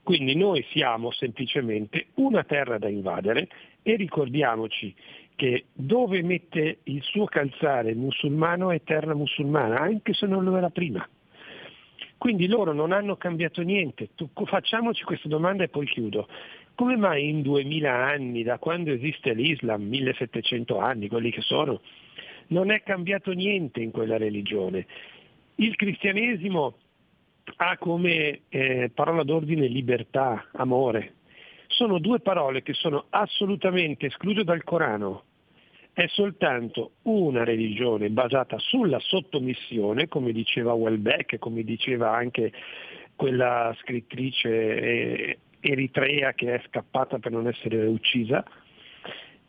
Quindi 0.04 0.36
noi 0.36 0.66
siamo 0.72 1.12
semplicemente 1.12 2.08
una 2.16 2.44
terra 2.44 2.78
da 2.78 2.90
invadere 2.90 3.48
e 3.84 3.96
ricordiamoci 3.96 4.94
che 5.36 5.66
dove 5.74 6.22
mette 6.22 6.80
il 6.84 7.02
suo 7.04 7.26
calzare 7.26 7.92
il 7.92 7.98
musulmano 7.98 8.72
è 8.72 8.82
terra 8.84 9.14
musulmana, 9.16 9.80
anche 9.80 10.14
se 10.14 10.26
non 10.26 10.44
lo 10.44 10.56
era 10.58 10.70
prima. 10.70 11.08
Quindi 12.18 12.48
loro 12.48 12.74
non 12.74 12.92
hanno 12.92 13.16
cambiato 13.16 13.62
niente. 13.64 14.10
Facciamoci 14.46 15.04
questa 15.04 15.28
domanda 15.28 15.64
e 15.64 15.70
poi 15.70 15.88
chiudo. 15.88 16.28
Come 16.82 16.98
mai 16.98 17.30
in 17.30 17.44
2000 17.44 17.94
anni, 17.94 18.42
da 18.42 18.58
quando 18.58 18.92
esiste 18.92 19.36
l'Islam, 19.36 19.84
1700 19.84 20.80
anni, 20.80 21.10
quelli 21.10 21.30
che 21.30 21.42
sono, 21.42 21.80
non 22.48 22.72
è 22.72 22.82
cambiato 22.82 23.34
niente 23.34 23.82
in 23.82 23.92
quella 23.92 24.18
religione? 24.18 24.88
Il 25.58 25.76
cristianesimo 25.76 26.74
ha 27.58 27.78
come 27.78 28.40
eh, 28.50 28.90
parola 28.96 29.22
d'ordine 29.22 29.68
libertà, 29.68 30.48
amore. 30.54 31.18
Sono 31.68 32.00
due 32.00 32.20
parole 32.20 32.64
che 32.64 32.74
sono 32.74 33.06
assolutamente 33.12 34.08
escluse 34.08 34.44
dal 34.44 34.64
Corano. 34.64 35.26
È 35.94 36.08
soltanto 36.08 36.94
una 37.04 37.44
religione 37.44 38.10
basata 38.10 38.58
sulla 38.58 38.98
sottomissione, 38.98 40.08
come 40.08 40.32
diceva 40.32 40.74
Welbeck, 40.74 41.38
come 41.38 41.62
diceva 41.62 42.12
anche 42.12 42.52
quella 43.16 43.72
scrittrice 43.78 44.50
eh, 44.50 45.38
eritrea 45.62 46.34
che 46.34 46.56
è 46.56 46.62
scappata 46.68 47.20
per 47.20 47.32
non 47.32 47.48
essere 47.48 47.86
uccisa 47.86 48.44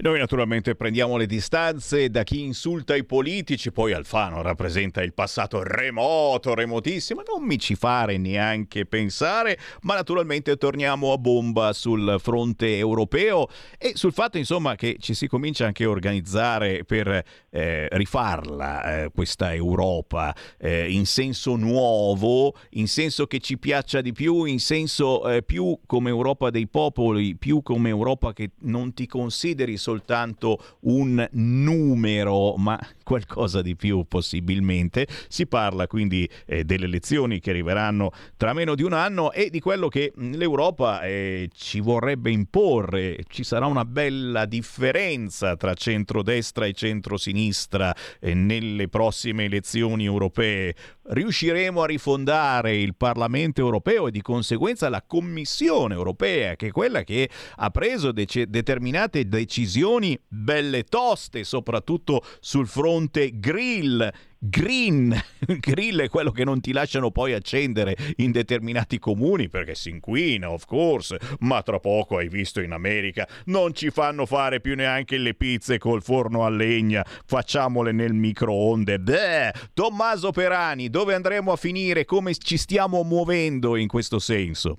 Noi 0.01 0.17
naturalmente 0.17 0.75
prendiamo 0.75 1.17
le 1.17 1.25
distanze 1.25 2.09
da 2.09 2.23
chi 2.23 2.41
insulta 2.41 2.95
i 2.95 3.03
politici, 3.03 3.73
poi 3.73 3.91
Alfano 3.91 4.41
rappresenta 4.41 5.03
il 5.03 5.13
passato 5.13 5.61
remoto, 5.61 6.53
remotissimo, 6.53 7.21
non 7.27 7.45
mi 7.45 7.59
ci 7.59 7.75
fare 7.75 8.17
neanche 8.17 8.85
pensare, 8.85 9.59
ma 9.81 9.95
naturalmente 9.95 10.55
torniamo 10.55 11.11
a 11.11 11.17
bomba 11.17 11.73
sul 11.73 12.15
fronte 12.17 12.77
europeo 12.77 13.49
e 13.77 13.91
sul 13.95 14.13
fatto 14.13 14.37
insomma 14.37 14.75
che 14.75 14.95
ci 15.01 15.13
si 15.13 15.27
comincia 15.27 15.65
anche 15.65 15.83
a 15.83 15.89
organizzare 15.89 16.85
per 16.85 17.21
eh, 17.49 17.87
rifarla 17.91 19.03
eh, 19.03 19.09
questa 19.13 19.53
Europa 19.53 20.33
eh, 20.57 20.89
in 20.89 21.05
senso 21.05 21.57
nuovo, 21.57 22.55
in 22.71 22.87
senso 22.87 23.27
che 23.27 23.39
ci 23.39 23.57
piaccia 23.57 23.99
di 23.99 24.13
più, 24.13 24.45
in 24.45 24.61
senso 24.61 25.29
eh, 25.29 25.43
più 25.43 25.77
come 25.85 26.09
Europa 26.09 26.49
dei 26.51 26.69
popoli, 26.69 27.35
più 27.35 27.61
come 27.61 27.89
Europa 27.89 28.31
che 28.31 28.51
non 28.59 28.93
ti 28.93 29.05
consideri 29.05 29.75
soltanto 29.89 30.59
un 30.81 31.27
numero, 31.31 32.55
ma 32.57 32.79
qualcosa 33.09 33.63
di 33.63 33.75
più 33.75 34.05
possibilmente. 34.07 35.07
Si 35.29 35.47
parla 35.47 35.87
quindi 35.87 36.29
eh, 36.45 36.63
delle 36.63 36.85
elezioni 36.85 37.39
che 37.39 37.49
arriveranno 37.49 38.11
tra 38.37 38.53
meno 38.53 38.75
di 38.75 38.83
un 38.83 38.93
anno 38.93 39.31
e 39.31 39.49
di 39.49 39.59
quello 39.59 39.87
che 39.87 40.13
l'Europa 40.15 41.01
eh, 41.01 41.49
ci 41.51 41.79
vorrebbe 41.79 42.29
imporre. 42.29 43.17
Ci 43.27 43.43
sarà 43.43 43.65
una 43.65 43.83
bella 43.83 44.45
differenza 44.45 45.55
tra 45.55 45.73
centrodestra 45.73 46.67
e 46.67 46.73
centrosinistra 46.73 47.95
eh, 48.19 48.35
nelle 48.35 48.87
prossime 48.89 49.45
elezioni 49.45 50.05
europee. 50.05 50.75
Riusciremo 51.09 51.81
a 51.81 51.87
rifondare 51.87 52.77
il 52.77 52.93
Parlamento 52.95 53.59
europeo 53.59 54.07
e 54.07 54.11
di 54.11 54.21
conseguenza 54.21 54.87
la 54.89 55.01
Commissione 55.01 55.95
europea, 55.95 56.55
che 56.55 56.67
è 56.67 56.71
quella 56.71 57.01
che 57.01 57.27
ha 57.55 57.71
preso 57.71 58.11
de- 58.11 58.45
determinate 58.47 59.27
decisioni 59.27 60.15
belle 60.27 60.83
toste, 60.83 61.43
soprattutto 61.43 62.23
sul 62.39 62.67
fronte 62.67 62.97
grill. 63.07 64.11
Green, 64.41 65.13
grill 65.59 65.99
è 65.99 66.07
quello 66.07 66.31
che 66.31 66.45
non 66.45 66.61
ti 66.61 66.71
lasciano 66.71 67.11
poi 67.11 67.33
accendere 67.33 67.97
in 68.17 68.31
determinati 68.31 68.97
comuni 68.97 69.49
perché 69.49 69.75
si 69.75 69.89
inquina, 69.89 70.49
of 70.49 70.63
course, 70.63 71.19
ma 71.39 71.61
tra 71.61 71.79
poco 71.79 72.15
hai 72.15 72.29
visto 72.29 72.61
in 72.61 72.71
America 72.71 73.27
non 73.45 73.73
ci 73.73 73.89
fanno 73.89 74.25
fare 74.25 74.61
più 74.61 74.75
neanche 74.75 75.17
le 75.17 75.33
pizze 75.33 75.77
col 75.77 76.01
forno 76.01 76.45
a 76.45 76.49
legna, 76.49 77.05
facciamole 77.25 77.91
nel 77.91 78.13
microonde. 78.13 78.99
Beh, 78.99 79.53
Tommaso 79.73 80.31
Perani, 80.31 80.89
dove 80.89 81.15
andremo 81.15 81.51
a 81.51 81.57
finire? 81.57 82.05
Come 82.05 82.33
ci 82.35 82.55
stiamo 82.55 83.03
muovendo 83.03 83.75
in 83.75 83.89
questo 83.89 84.19
senso? 84.19 84.77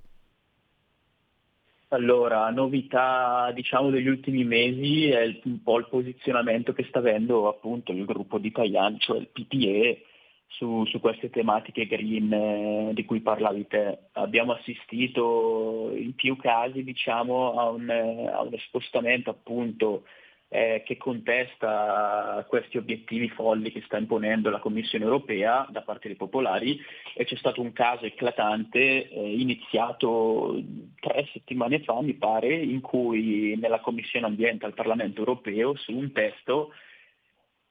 Allora, 1.92 2.48
novità 2.50 3.50
diciamo 3.52 3.90
degli 3.90 4.06
ultimi 4.06 4.44
mesi 4.44 5.08
è 5.08 5.22
il- 5.22 5.40
un 5.44 5.60
po' 5.62 5.78
il 5.78 5.88
posizionamento 5.88 6.72
che 6.72 6.84
sta 6.84 7.00
avendo 7.00 7.48
appunto 7.48 7.90
il 7.90 8.04
gruppo 8.04 8.38
di 8.38 8.52
Tajani, 8.52 8.98
cioè 9.00 9.18
il 9.18 9.26
PPE, 9.26 10.04
su, 10.46 10.84
su 10.86 11.00
queste 11.00 11.30
tematiche 11.30 11.86
green 11.86 12.32
eh, 12.32 12.90
di 12.94 13.04
cui 13.04 13.20
parlavi 13.20 13.66
te. 13.66 13.98
Abbiamo 14.12 14.52
assistito 14.52 15.90
in 15.96 16.14
più 16.14 16.36
casi 16.36 16.84
diciamo, 16.84 17.54
a, 17.58 17.70
un, 17.70 17.90
eh, 17.90 18.28
a 18.28 18.40
uno 18.42 18.56
spostamento 18.58 19.30
appunto 19.30 20.04
eh, 20.52 20.82
che 20.84 20.96
contesta 20.96 22.44
questi 22.48 22.76
obiettivi 22.76 23.28
folli 23.28 23.70
che 23.70 23.82
sta 23.84 23.96
imponendo 23.96 24.50
la 24.50 24.58
Commissione 24.58 25.04
europea 25.04 25.66
da 25.70 25.82
parte 25.82 26.08
dei 26.08 26.16
popolari. 26.16 26.78
E 27.14 27.24
c'è 27.24 27.36
stato 27.36 27.62
un 27.62 27.72
caso 27.72 28.04
eclatante 28.04 29.08
eh, 29.08 29.40
iniziato 29.40 30.60
tre 30.98 31.28
settimane 31.32 31.82
fa, 31.82 32.02
mi 32.02 32.14
pare, 32.14 32.52
in 32.52 32.80
cui 32.80 33.56
nella 33.58 33.80
Commissione 33.80 34.26
Ambiente 34.26 34.66
al 34.66 34.74
Parlamento 34.74 35.20
europeo 35.20 35.76
su 35.76 35.96
un 35.96 36.10
testo 36.10 36.72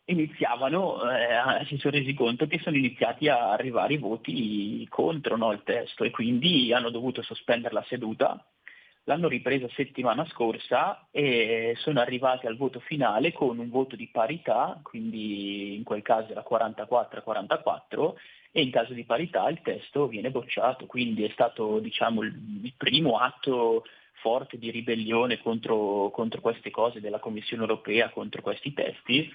iniziavano, 0.06 1.02
eh, 1.12 1.66
si 1.66 1.78
sono 1.78 1.98
resi 1.98 2.14
conto 2.14 2.48
che 2.48 2.60
sono 2.60 2.78
iniziati 2.78 3.28
a 3.28 3.52
arrivare 3.52 3.94
i 3.94 3.98
voti 3.98 4.88
contro 4.90 5.36
no, 5.36 5.52
il 5.52 5.62
testo 5.64 6.04
e 6.04 6.12
quindi 6.12 6.74
hanno 6.74 6.90
dovuto 6.90 7.22
sospendere 7.22 7.74
la 7.74 7.86
seduta 7.88 8.44
l'hanno 9.04 9.28
ripresa 9.28 9.68
settimana 9.74 10.26
scorsa 10.26 11.08
e 11.12 11.74
sono 11.78 12.00
arrivati 12.00 12.46
al 12.46 12.58
voto 12.58 12.80
finale 12.80 13.32
con 13.32 13.58
un 13.58 13.70
voto 13.70 13.96
di 13.96 14.08
parità, 14.08 14.80
quindi 14.84 15.76
in 15.76 15.84
quel 15.84 16.02
caso 16.02 16.32
era 16.32 16.46
44-44 16.48 18.14
e 18.52 18.62
in 18.62 18.72
caso 18.72 18.94
di 18.94 19.04
parità 19.04 19.48
il 19.50 19.62
testo 19.62 20.08
viene 20.08 20.32
bocciato, 20.32 20.86
quindi 20.86 21.24
è 21.24 21.30
stato 21.30 21.80
diciamo, 21.80 22.22
il, 22.24 22.74
primo 22.78 23.18
atto 23.18 23.86
forte 24.14 24.58
di 24.58 24.70
ribellione 24.70 25.40
contro, 25.42 26.10
contro 26.12 26.42
queste 26.42 26.72
cose 26.72 27.00
della 27.00 27.20
Commissione 27.20 27.64
europea, 27.64 28.10
contro 28.10 28.42
questi 28.42 28.74
testi 28.74 29.32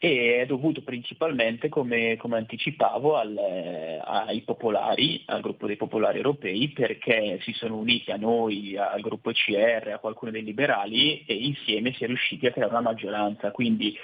e 0.00 0.40
è 0.40 0.46
dovuto 0.46 0.82
principalmente, 0.82 1.68
come, 1.68 2.16
come 2.18 2.36
anticipavo, 2.36 3.16
al, 3.16 3.36
eh, 3.36 4.00
ai 4.04 4.42
popolari, 4.42 5.24
al 5.26 5.40
gruppo 5.40 5.66
dei 5.66 5.76
popolari 5.76 6.18
europei, 6.18 6.68
perché 6.68 7.40
si 7.42 7.52
sono 7.52 7.76
uniti 7.76 8.12
a 8.12 8.16
noi, 8.16 8.76
al 8.76 9.00
gruppo 9.00 9.30
ECR, 9.30 9.88
a 9.88 9.98
qualcuno 9.98 10.30
dei 10.30 10.44
liberali 10.44 11.24
e 11.26 11.34
insieme 11.34 11.92
si 11.94 12.04
è 12.04 12.06
riusciti 12.06 12.46
a 12.46 12.52
creare 12.52 12.70
una 12.70 12.80
maggioranza. 12.80 13.50
Quindi 13.50 13.96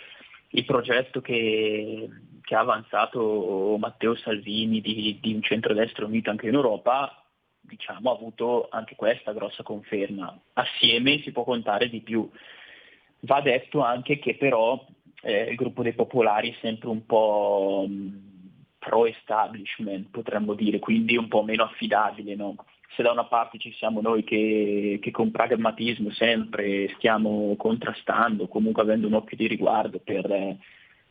il 0.50 0.64
progetto 0.64 1.20
che, 1.20 2.08
che 2.42 2.54
ha 2.56 2.60
avanzato 2.60 3.76
Matteo 3.78 4.16
Salvini 4.16 4.80
di, 4.80 5.18
di 5.20 5.32
un 5.32 5.42
centrodestra 5.42 6.06
unito 6.06 6.28
anche 6.30 6.48
in 6.48 6.54
Europa 6.54 7.24
diciamo, 7.60 8.10
ha 8.10 8.14
avuto 8.14 8.68
anche 8.70 8.96
questa 8.96 9.32
grossa 9.32 9.62
conferma. 9.62 10.36
Assieme 10.54 11.20
si 11.22 11.30
può 11.30 11.44
contare 11.44 11.88
di 11.88 12.00
più. 12.00 12.28
Va 13.20 13.40
detto 13.40 13.80
anche 13.80 14.18
che 14.18 14.36
però 14.36 14.84
eh, 15.24 15.50
il 15.50 15.56
gruppo 15.56 15.82
dei 15.82 15.94
popolari 15.94 16.50
è 16.50 16.56
sempre 16.60 16.88
un 16.88 17.06
po' 17.06 17.88
pro-establishment, 18.78 20.10
potremmo 20.10 20.54
dire, 20.54 20.78
quindi 20.78 21.16
un 21.16 21.28
po' 21.28 21.42
meno 21.42 21.64
affidabile. 21.64 22.34
No? 22.34 22.56
Se 22.94 23.02
da 23.02 23.10
una 23.10 23.24
parte 23.24 23.58
ci 23.58 23.72
siamo 23.72 24.00
noi 24.00 24.22
che, 24.22 24.98
che, 25.00 25.10
con 25.10 25.30
pragmatismo 25.30 26.10
sempre 26.10 26.92
stiamo 26.96 27.56
contrastando, 27.56 28.46
comunque 28.46 28.82
avendo 28.82 29.06
un 29.06 29.14
occhio 29.14 29.36
di 29.38 29.46
riguardo 29.46 29.98
per, 29.98 30.58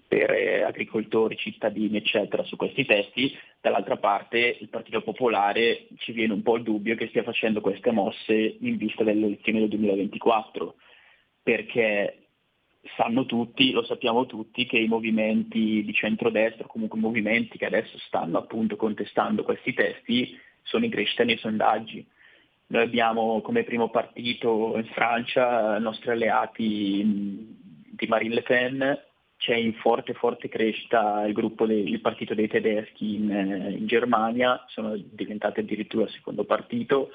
per 0.08 0.64
agricoltori, 0.66 1.36
cittadini, 1.36 1.98
eccetera, 1.98 2.44
su 2.44 2.56
questi 2.56 2.86
testi, 2.86 3.36
dall'altra 3.60 3.98
parte 3.98 4.58
il 4.60 4.70
Partito 4.70 5.02
Popolare 5.02 5.88
ci 5.98 6.12
viene 6.12 6.34
un 6.34 6.44
po' 6.44 6.58
il 6.58 6.64
dubbio 6.64 6.96
che 6.96 7.08
stia 7.08 7.24
facendo 7.24 7.60
queste 7.60 7.92
mosse 7.92 8.58
in 8.60 8.78
vista 8.78 9.04
delle 9.04 9.26
elezioni 9.26 9.60
del 9.60 9.70
2024, 9.70 10.76
perché 11.42 12.23
sanno 12.96 13.26
tutti, 13.26 13.72
lo 13.72 13.84
sappiamo 13.84 14.26
tutti, 14.26 14.66
che 14.66 14.78
i 14.78 14.88
movimenti 14.88 15.84
di 15.84 15.94
centrodestra, 15.94 16.68
comunque 16.68 17.00
movimenti 17.00 17.58
che 17.58 17.66
adesso 17.66 17.98
stanno 18.00 18.38
appunto 18.38 18.76
contestando 18.76 19.44
questi 19.44 19.74
testi, 19.74 20.38
sono 20.64 20.86
in 20.86 20.92
crescita 20.92 21.24
nei 21.24 21.38
sondaggi. 21.38 22.06
Noi 22.68 22.84
abbiamo 22.84 23.42
come 23.42 23.64
primo 23.64 23.90
partito 23.90 24.74
in 24.76 24.86
Francia 24.86 25.78
i 25.78 25.82
nostri 25.82 26.12
alleati 26.12 27.04
di 27.92 28.08
Marine 28.08 28.36
Le 28.36 28.42
Pen, 28.42 29.00
c'è 29.38 29.56
in 29.56 29.74
forte 29.74 30.14
forte 30.14 30.48
crescita 30.48 31.26
il, 31.26 31.34
dei, 31.34 31.90
il 31.90 32.00
partito 32.00 32.34
dei 32.34 32.48
tedeschi 32.48 33.16
in, 33.16 33.76
in, 33.78 33.86
Germania, 33.88 34.64
sono 34.68 34.96
diventati 34.96 35.60
addirittura 35.60 36.06
il 36.06 36.12
secondo 36.12 36.46
partito, 36.46 37.12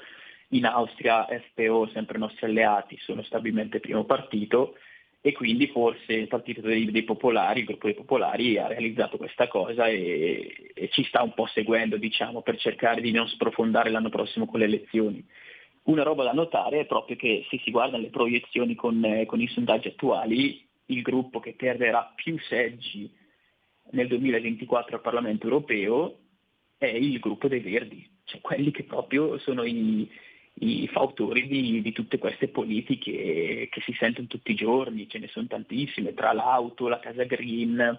in 0.49 0.65
Austria 0.65 1.25
FPO, 1.25 1.89
sempre 1.93 2.17
i 2.17 2.21
nostri 2.21 2.45
alleati, 2.45 2.97
sono 2.99 3.23
stabilmente 3.23 3.79
primo 3.79 4.03
partito 4.05 4.75
e 5.21 5.33
quindi 5.33 5.67
forse 5.67 6.13
il 6.13 6.27
partito 6.27 6.61
dei, 6.61 6.89
dei, 6.89 7.03
popolari, 7.03 7.59
il 7.59 7.65
gruppo 7.65 7.87
dei 7.87 7.95
popolari 7.95 8.57
ha 8.57 8.67
realizzato 8.67 9.17
questa 9.17 9.47
cosa 9.47 9.87
e, 9.87 10.71
e, 10.73 10.89
ci 10.89 11.03
sta 11.03 11.21
un 11.21 11.33
po' 11.33 11.45
seguendo 11.47 11.97
diciamo, 11.97 12.41
per 12.41 12.57
cercare 12.57 13.01
di 13.01 13.11
non 13.11 13.27
sprofondare 13.27 13.89
l'anno 13.89 14.09
prossimo 14.09 14.45
con 14.45 14.59
le 14.59 14.65
elezioni. 14.65 15.25
Una 15.83 16.03
roba 16.03 16.23
da 16.23 16.31
notare 16.31 16.81
è 16.81 16.85
proprio 16.85 17.17
che 17.17 17.45
se 17.49 17.59
si 17.63 17.71
guardano 17.71 18.03
le 18.03 18.09
proiezioni 18.09 18.75
con, 18.75 19.03
eh, 19.03 19.25
con 19.25 19.41
i 19.41 19.47
sondaggi 19.47 19.89
attuali, 19.89 20.65
il 20.85 21.01
gruppo 21.01 21.39
che 21.39 21.53
perderà 21.53 22.13
più 22.15 22.37
seggi 22.39 23.11
nel 23.91 24.07
2024 24.07 24.95
al 24.95 25.01
Parlamento 25.01 25.45
europeo 25.45 26.17
è 26.77 26.85
il 26.85 27.19
gruppo 27.19 27.47
dei 27.47 27.59
Verdi, 27.59 28.07
cioè 28.23 28.39
quelli 28.39 28.71
che 28.71 28.83
proprio 28.83 29.37
sono 29.39 29.63
i, 29.63 30.09
i 30.59 30.87
fautori 30.87 31.47
di, 31.47 31.81
di, 31.81 31.91
tutte 31.91 32.17
queste 32.17 32.49
politiche 32.49 33.67
che 33.71 33.81
si 33.81 33.93
sentono 33.93 34.27
tutti 34.27 34.51
i 34.51 34.55
giorni, 34.55 35.07
ce 35.07 35.19
ne 35.19 35.27
sono 35.27 35.47
tantissime, 35.47 36.13
tra 36.13 36.33
l'auto, 36.33 36.87
la 36.87 36.99
casa 36.99 37.23
green, 37.23 37.97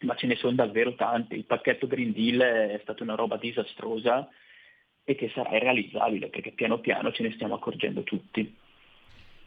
ma 0.00 0.14
ce 0.14 0.26
ne 0.26 0.36
sono 0.36 0.54
davvero 0.54 0.94
tante. 0.94 1.34
Il 1.34 1.44
pacchetto 1.44 1.86
Green 1.86 2.12
Deal 2.12 2.40
è 2.40 2.78
stata 2.82 3.02
una 3.02 3.14
roba 3.14 3.36
disastrosa 3.36 4.28
e 5.04 5.14
che 5.14 5.30
sarà 5.34 5.56
irrealizzabile 5.56 6.28
perché 6.28 6.52
piano 6.52 6.78
piano 6.78 7.12
ce 7.12 7.22
ne 7.22 7.32
stiamo 7.32 7.54
accorgendo 7.54 8.02
tutti. 8.02 8.56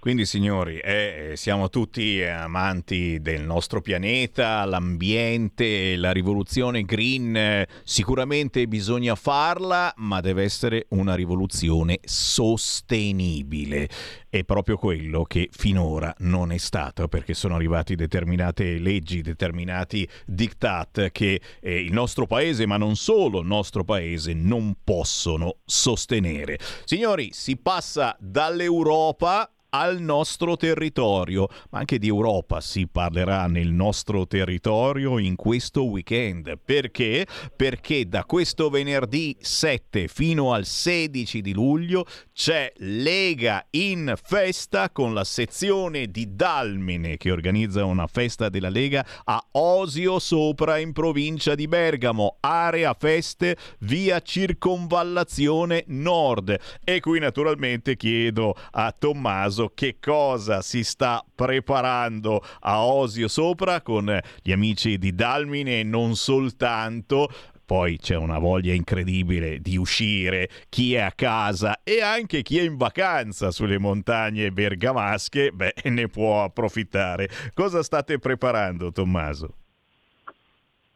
Quindi 0.03 0.25
signori, 0.25 0.79
eh, 0.79 1.31
siamo 1.35 1.69
tutti 1.69 2.21
amanti 2.21 3.21
del 3.21 3.45
nostro 3.45 3.79
pianeta, 3.79 4.65
l'ambiente, 4.65 5.95
la 5.95 6.11
rivoluzione 6.11 6.83
green, 6.83 7.33
eh, 7.33 7.67
sicuramente 7.85 8.67
bisogna 8.67 9.15
farla, 9.15 9.93
ma 9.95 10.19
deve 10.19 10.43
essere 10.43 10.87
una 10.89 11.15
rivoluzione 11.15 11.99
sostenibile. 12.03 13.87
È 14.27 14.43
proprio 14.43 14.75
quello 14.75 15.23
che 15.23 15.47
finora 15.53 16.13
non 16.17 16.51
è 16.51 16.57
stato, 16.57 17.07
perché 17.07 17.33
sono 17.33 17.55
arrivati 17.55 17.95
determinate 17.95 18.79
leggi, 18.79 19.21
determinati 19.21 20.05
diktat 20.25 21.11
che 21.11 21.39
eh, 21.61 21.79
il 21.79 21.93
nostro 21.93 22.27
paese, 22.27 22.65
ma 22.65 22.75
non 22.75 22.97
solo 22.97 23.39
il 23.39 23.47
nostro 23.47 23.85
paese, 23.85 24.33
non 24.33 24.75
possono 24.83 25.59
sostenere. 25.63 26.59
Signori, 26.83 27.29
si 27.31 27.55
passa 27.55 28.17
dall'Europa 28.19 29.49
al 29.75 29.99
nostro 29.99 30.55
territorio, 30.55 31.47
ma 31.71 31.79
anche 31.79 31.97
di 31.97 32.07
Europa 32.07 32.61
si 32.61 32.87
parlerà 32.87 33.47
nel 33.47 33.71
nostro 33.71 34.27
territorio 34.27 35.17
in 35.17 35.35
questo 35.35 35.85
weekend. 35.85 36.57
Perché? 36.63 37.25
Perché 37.55 38.07
da 38.07 38.23
questo 38.25 38.69
venerdì 38.69 39.35
7 39.39 40.07
fino 40.07 40.53
al 40.53 40.65
16 40.65 41.41
di 41.41 41.53
luglio 41.53 42.05
c'è 42.31 42.71
Lega 42.77 43.65
in 43.71 44.13
festa 44.21 44.91
con 44.91 45.13
la 45.13 45.23
sezione 45.23 46.07
di 46.07 46.35
Dalmine 46.35 47.17
che 47.17 47.31
organizza 47.31 47.83
una 47.85 48.07
festa 48.07 48.49
della 48.49 48.69
Lega 48.69 49.05
a 49.23 49.43
Osio 49.51 50.19
sopra 50.19 50.77
in 50.77 50.93
provincia 50.93 51.55
di 51.55 51.67
Bergamo, 51.67 52.37
area 52.41 52.93
feste 52.93 53.57
via 53.79 54.19
circonvallazione 54.21 55.83
nord. 55.87 56.59
E 56.83 56.99
qui 56.99 57.19
naturalmente 57.19 57.95
chiedo 57.95 58.55
a 58.71 58.93
Tommaso 58.97 59.62
caso 59.63 59.71
che 59.73 59.97
cosa 59.99 60.61
si 60.61 60.83
sta 60.83 61.23
preparando 61.33 62.41
a 62.61 62.85
Osio 62.85 63.27
Sopra 63.27 63.81
con 63.81 64.19
gli 64.41 64.51
amici 64.51 64.97
di 64.97 65.13
Dalmine 65.13 65.79
e 65.79 65.83
non 65.83 66.15
soltanto 66.15 67.29
poi 67.65 67.97
c'è 67.97 68.17
una 68.17 68.39
voglia 68.39 68.73
incredibile 68.73 69.59
di 69.59 69.77
uscire, 69.77 70.49
chi 70.67 70.95
è 70.95 70.99
a 70.99 71.11
casa 71.11 71.79
e 71.83 72.01
anche 72.01 72.41
chi 72.41 72.57
è 72.57 72.63
in 72.63 72.75
vacanza 72.75 73.51
sulle 73.51 73.79
montagne 73.79 74.51
bergamasche, 74.51 75.51
beh, 75.51 75.73
ne 75.89 76.07
può 76.07 76.43
approfittare. 76.43 77.29
Cosa 77.53 77.81
state 77.81 78.19
preparando, 78.19 78.91
Tommaso? 78.91 79.55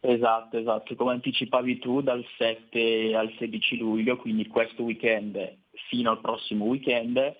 Esatto, 0.00 0.58
esatto, 0.58 0.94
come 0.94 1.12
anticipavi 1.12 1.78
tu 1.78 2.02
dal 2.02 2.24
7 2.36 3.16
al 3.16 3.32
16 3.38 3.78
luglio, 3.78 4.16
quindi 4.18 4.46
questo 4.46 4.82
weekend 4.82 5.56
fino 5.88 6.10
al 6.10 6.20
prossimo 6.20 6.66
weekend, 6.66 7.34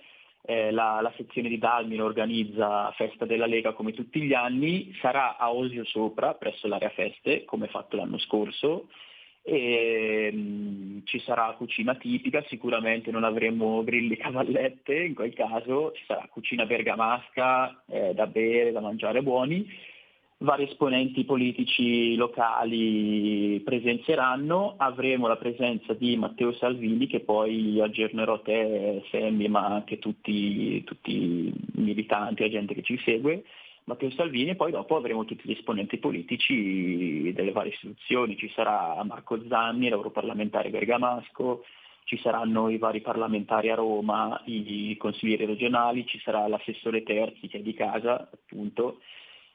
eh, 0.49 0.70
la, 0.70 1.01
la, 1.03 1.12
sezione 1.14 1.51
di 1.51 1.59
Dalmino 1.59 2.07
organizza 2.07 2.90
Festa 2.92 3.26
della 3.26 3.44
Lega 3.44 3.74
come 3.74 3.92
tutti 3.92 4.22
gli 4.22 4.32
anni, 4.32 4.96
sarà 4.99 5.36
a 5.36 5.53
Osio 5.53 5.84
Sopra, 5.84 6.32
presso 6.32 6.66
l'area 6.66 6.88
feste, 6.88 7.44
come 7.44 7.66
fatto 7.66 7.96
l'anno 7.96 8.16
scorso, 8.16 8.88
e 9.42 10.32
mh, 10.32 11.03
ci 11.05 11.20
sarà 11.20 11.53
cucina 11.53 11.96
tipica, 11.96 12.42
sicuramente 12.49 13.11
non 13.11 13.24
avremo 13.24 13.84
grilli 13.84 14.16
cavallette 14.16 14.94
in 14.94 15.14
quel 15.14 15.34
caso, 15.34 15.92
ci 15.92 16.05
sarà 16.07 16.26
cucina 16.30 16.64
bergamasca 16.64 17.82
eh, 17.86 18.14
da 18.14 18.26
bere, 18.26 18.72
da 18.72 18.80
mangiare 18.80 19.22
buoni, 19.22 19.68
vari 20.39 20.64
esponenti 20.64 21.24
politici 21.24 22.14
locali 22.14 23.61
presenzieranno, 23.64 24.74
avremo 24.76 25.26
la 25.26 25.36
presenza 25.36 25.95
di 25.95 26.16
Matteo 26.16 26.53
Salvini 26.53 27.07
che 27.09 27.20
poi 27.20 27.80
aggiornerò 27.80 28.41
te, 28.43 29.03
Semmi, 29.11 29.49
ma 29.49 29.66
anche 29.66 29.99
tutti, 29.99 30.82
tutti 30.84 31.12
i 31.12 31.53
militanti, 31.74 32.43
la 32.43 32.51
gente 32.51 32.74
che 32.74 32.82
ci 32.82 32.99
segue, 33.05 33.45
Matteo 33.84 34.11
Salvini 34.11 34.51
e 34.51 34.55
poi 34.55 34.70
dopo 34.70 34.97
avremo 34.97 35.24
tutti 35.24 35.43
gli 35.45 35.53
esponenti 35.53 35.99
politici 35.99 37.32
delle 37.34 37.53
varie 37.53 37.72
istituzioni, 37.72 38.36
ci 38.36 38.51
sarà 38.55 39.03
Marco 39.03 39.41
Zanni, 39.49 39.89
l'europarlamentare 39.89 40.70
bergamasco, 40.70 41.64
ci 42.05 42.18
saranno 42.18 42.68
i 42.68 42.78
vari 42.78 43.01
parlamentari 43.01 43.70
a 43.70 43.74
Roma, 43.74 44.41
i 44.45 44.97
consiglieri 44.99 45.47
regionali, 45.47 46.07
ci 46.07 46.20
sarà 46.20 46.47
l'assessore 46.47 47.03
Terzi 47.03 47.49
che 47.49 47.59
è 47.59 47.61
di 47.61 47.74
casa 47.74 48.28
appunto 48.30 49.01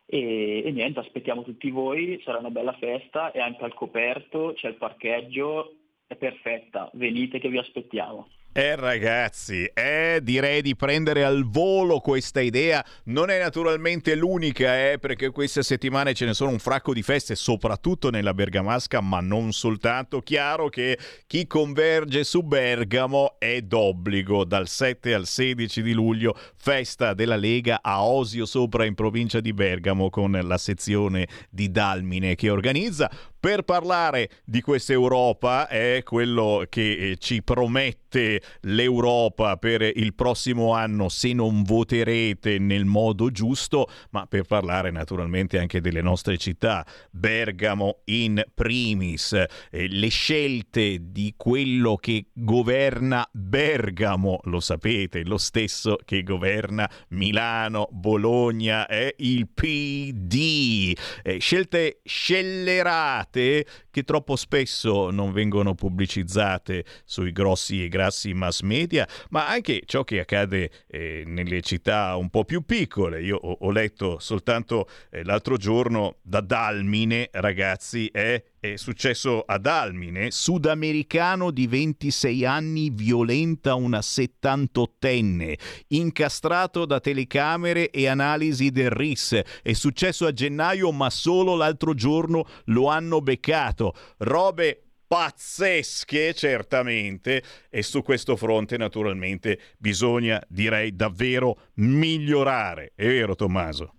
e, 0.05 0.63
e, 0.65 0.71
niente, 0.71 0.99
aspettiamo 0.99 1.43
tutti 1.43 1.69
voi, 1.69 2.21
sarà 2.23 2.37
una 2.37 2.51
bella 2.51 2.73
festa 2.73 3.31
e 3.31 3.39
anche 3.39 3.63
al 3.63 3.73
coperto 3.73 4.53
c'è 4.55 4.69
il 4.69 4.75
parcheggio, 4.75 5.75
è 6.07 6.15
perfetta, 6.15 6.89
venite 6.93 7.39
che 7.39 7.49
vi 7.49 7.57
aspettiamo. 7.57 8.27
Eh 8.55 8.75
ragazzi, 8.75 9.65
eh, 9.73 10.19
direi 10.21 10.61
di 10.61 10.75
prendere 10.75 11.23
al 11.23 11.43
volo 11.43 11.99
questa 12.01 12.39
idea. 12.39 12.85
Non 13.05 13.31
è 13.31 13.39
naturalmente 13.39 14.13
l'unica, 14.13 14.91
eh, 14.91 14.99
perché 14.99 15.31
queste 15.31 15.63
settimane 15.63 16.13
ce 16.13 16.25
ne 16.25 16.35
sono 16.35 16.51
un 16.51 16.59
fracco 16.59 16.93
di 16.93 17.01
feste, 17.01 17.33
soprattutto 17.33 18.11
nella 18.11 18.35
Bergamasca, 18.35 19.01
ma 19.01 19.21
non 19.21 19.53
soltanto. 19.53 20.21
Chiaro 20.21 20.69
che 20.69 20.99
chi 21.25 21.47
converge 21.47 22.23
su 22.23 22.43
Bergamo 22.43 23.39
è 23.39 23.59
d'obbligo. 23.61 24.43
Dal 24.43 24.67
7 24.67 25.15
al 25.15 25.25
16 25.25 25.81
di 25.81 25.93
luglio, 25.93 26.37
festa 26.55 27.15
della 27.15 27.37
Lega 27.37 27.79
a 27.81 28.05
Osio 28.05 28.45
Sopra 28.45 28.85
in 28.85 28.93
provincia 28.93 29.39
di 29.39 29.51
Bergamo 29.51 30.11
con 30.11 30.31
la 30.31 30.59
sezione 30.59 31.27
di 31.49 31.71
Dalmine 31.71 32.35
che 32.35 32.51
organizza 32.51 33.09
per 33.43 33.63
parlare 33.63 34.29
di 34.45 34.61
questa 34.61 34.93
Europa, 34.93 35.67
è 35.67 35.99
quello 36.05 36.63
che 36.69 37.11
eh, 37.11 37.17
ci 37.17 37.43
promette 37.43 38.41
l'Europa 38.61 39.57
per 39.57 39.81
il 39.81 40.13
prossimo 40.13 40.73
anno 40.73 41.09
se 41.09 41.33
non 41.33 41.63
voterete 41.63 42.57
nel 42.57 42.85
modo 42.85 43.31
giusto, 43.31 43.89
ma 44.11 44.27
per 44.27 44.43
parlare 44.43 44.91
naturalmente 44.91 45.59
anche 45.59 45.81
delle 45.81 46.01
nostre 46.01 46.37
città, 46.37 46.85
Bergamo 47.11 48.03
in 48.05 48.41
primis, 48.53 49.33
eh, 49.33 49.47
le 49.89 50.07
scelte 50.07 51.11
di 51.11 51.33
quello 51.35 51.97
che 51.97 52.27
governa 52.31 53.27
Bergamo, 53.29 54.39
lo 54.43 54.61
sapete, 54.61 55.25
lo 55.25 55.37
stesso 55.37 55.97
che 56.05 56.23
governa 56.23 56.89
Milano, 57.09 57.89
Bologna, 57.91 58.87
è 58.87 59.13
il 59.17 59.49
PD, 59.49 60.97
eh, 61.23 61.39
scelte 61.39 61.99
scellerate 62.05 63.31
date 63.33 63.65
che 63.89 64.03
troppo 64.03 64.35
spesso 64.35 65.09
non 65.09 65.31
vengono 65.31 65.73
pubblicizzate 65.73 66.85
sui 67.03 67.31
grossi 67.31 67.83
e 67.83 67.87
grassi 67.87 68.33
mass 68.33 68.61
media, 68.61 69.07
ma 69.29 69.47
anche 69.47 69.81
ciò 69.85 70.03
che 70.03 70.19
accade 70.19 70.69
eh, 70.87 71.23
nelle 71.25 71.61
città 71.61 72.15
un 72.15 72.29
po' 72.29 72.45
più 72.45 72.61
piccole. 72.61 73.21
Io 73.21 73.37
ho, 73.37 73.57
ho 73.59 73.71
letto 73.71 74.19
soltanto 74.19 74.87
eh, 75.09 75.23
l'altro 75.23 75.57
giorno 75.57 76.17
da 76.21 76.41
Dalmine, 76.41 77.29
ragazzi, 77.31 78.07
è 78.07 78.41
è 78.63 78.77
successo 78.77 79.41
ad 79.45 79.65
Almine, 79.65 80.31
sudamericano 80.31 81.51
di 81.51 81.67
26 81.67 82.45
anni 82.45 82.91
violenta 82.91 83.75
una 83.75 83.99
78enne, 83.99 85.59
incastrato 85.89 86.85
da 86.85 87.01
telecamere 87.01 87.89
e 87.89 88.07
analisi 88.07 88.69
del 88.69 88.89
RIS. 88.89 89.41
È 89.61 89.73
successo 89.73 90.25
a 90.25 90.31
gennaio, 90.31 90.93
ma 90.93 91.09
solo 91.09 91.55
l'altro 91.55 91.93
giorno 91.93 92.45
lo 92.67 92.87
hanno 92.87 93.19
beccato. 93.19 93.93
Robe 94.19 94.81
pazzesche 95.05 96.33
certamente 96.33 97.43
e 97.69 97.83
su 97.83 98.01
questo 98.01 98.37
fronte 98.37 98.77
naturalmente 98.77 99.59
bisogna 99.77 100.41
direi 100.47 100.95
davvero 100.95 101.71
migliorare. 101.73 102.93
È 102.95 103.05
vero 103.05 103.35
Tommaso? 103.35 103.95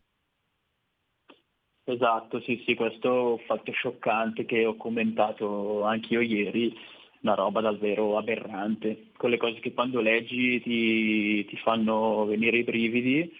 Esatto, 1.87 2.41
sì, 2.41 2.63
sì, 2.65 2.75
questo 2.75 3.39
fatto 3.47 3.71
scioccante 3.73 4.47
che 4.47 4.65
ho 4.65 4.75
commentato 4.75 5.83
anche 5.85 6.15
io 6.15 6.21
ieri, 6.21 6.75
una 7.21 7.35
roba 7.35 7.61
davvero 7.61 8.17
aberrante, 8.17 9.11
quelle 9.17 9.37
cose 9.37 9.61
che 9.61 9.75
quando 9.75 10.01
leggi 10.01 10.61
ti, 10.63 11.45
ti 11.45 11.57
fanno 11.59 12.25
venire 12.25 12.57
i 12.59 12.65
brividi 12.65 13.31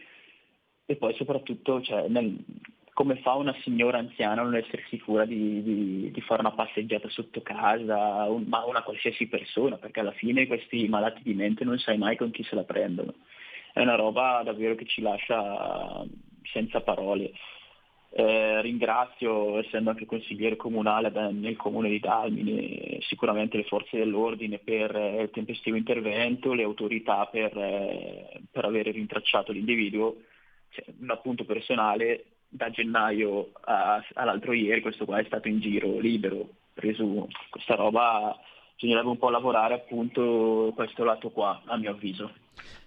e 0.87 0.97
poi 0.97 1.15
soprattutto 1.15 1.81
cioè, 1.81 2.09
nel, 2.09 2.37
come 2.93 3.17
fa 3.17 3.33
una 3.35 3.55
signora 3.63 3.97
anziana 3.99 4.43
a 4.43 4.45
non 4.45 4.57
essere 4.57 4.85
sicura 4.89 5.25
di, 5.25 5.63
di, 5.63 6.11
di 6.11 6.21
fare 6.21 6.41
una 6.43 6.53
passeggiata 6.53 7.09
sotto 7.09 7.41
casa, 7.43 8.25
un, 8.29 8.45
ma 8.47 8.65
una 8.67 8.83
qualsiasi 8.83 9.27
persona, 9.27 9.77
perché 9.79 10.01
alla 10.01 10.13
fine 10.13 10.47
questi 10.47 10.87
malati 10.89 11.23
di 11.23 11.33
mente 11.35 11.65
non 11.65 11.79
sai 11.79 11.97
mai 11.97 12.17
con 12.17 12.31
chi 12.31 12.43
se 12.45 12.55
la 12.55 12.65
prendono. 12.65 13.15
È 13.73 13.81
una 13.81 13.95
roba 13.97 14.43
davvero 14.45 14.75
che 14.75 14.85
ci 14.85 15.01
lascia 15.01 16.05
senza 16.43 16.81
parole. 16.83 17.33
Eh, 18.17 18.63
ringrazio, 18.63 19.59
essendo 19.59 19.91
anche 19.91 20.07
consigliere 20.07 20.55
comunale 20.55 21.11
nel 21.33 21.57
comune 21.57 21.89
di 21.89 21.99
Dalmine, 21.99 23.01
sicuramente 23.01 23.57
le 23.57 23.65
forze 23.65 23.99
dell'ordine 23.99 24.59
per 24.59 24.95
eh, 24.95 25.23
il 25.23 25.31
tempestivo 25.31 25.77
intervento, 25.77 26.53
le 26.53 26.63
autorità 26.63 27.27
per, 27.27 27.57
eh, 27.59 28.41
per 28.53 28.67
aver 28.67 28.87
rintracciato 28.87 29.51
l'individuo. 29.51 30.15
Cioè, 30.69 30.85
un 31.01 31.11
appunto 31.11 31.45
personale, 31.45 32.27
da 32.49 32.71
gennaio 32.71 33.51
a, 33.63 34.01
all'altro 34.13 34.53
ieri 34.53 34.81
questo 34.81 35.07
qua 35.07 35.19
è 35.19 35.25
stato 35.25 35.49
in 35.49 35.59
giro 35.59 35.99
libero, 35.99 36.49
preso 36.73 37.27
questa 37.51 37.75
roba, 37.75 38.39
bisognerebbe 38.77 39.09
un 39.09 39.19
po' 39.19 39.31
lavorare 39.31 39.75
appunto 39.75 40.71
questo 40.77 41.03
lato 41.03 41.31
qua, 41.31 41.63
a 41.65 41.77
mio 41.77 41.91
avviso. 41.91 42.31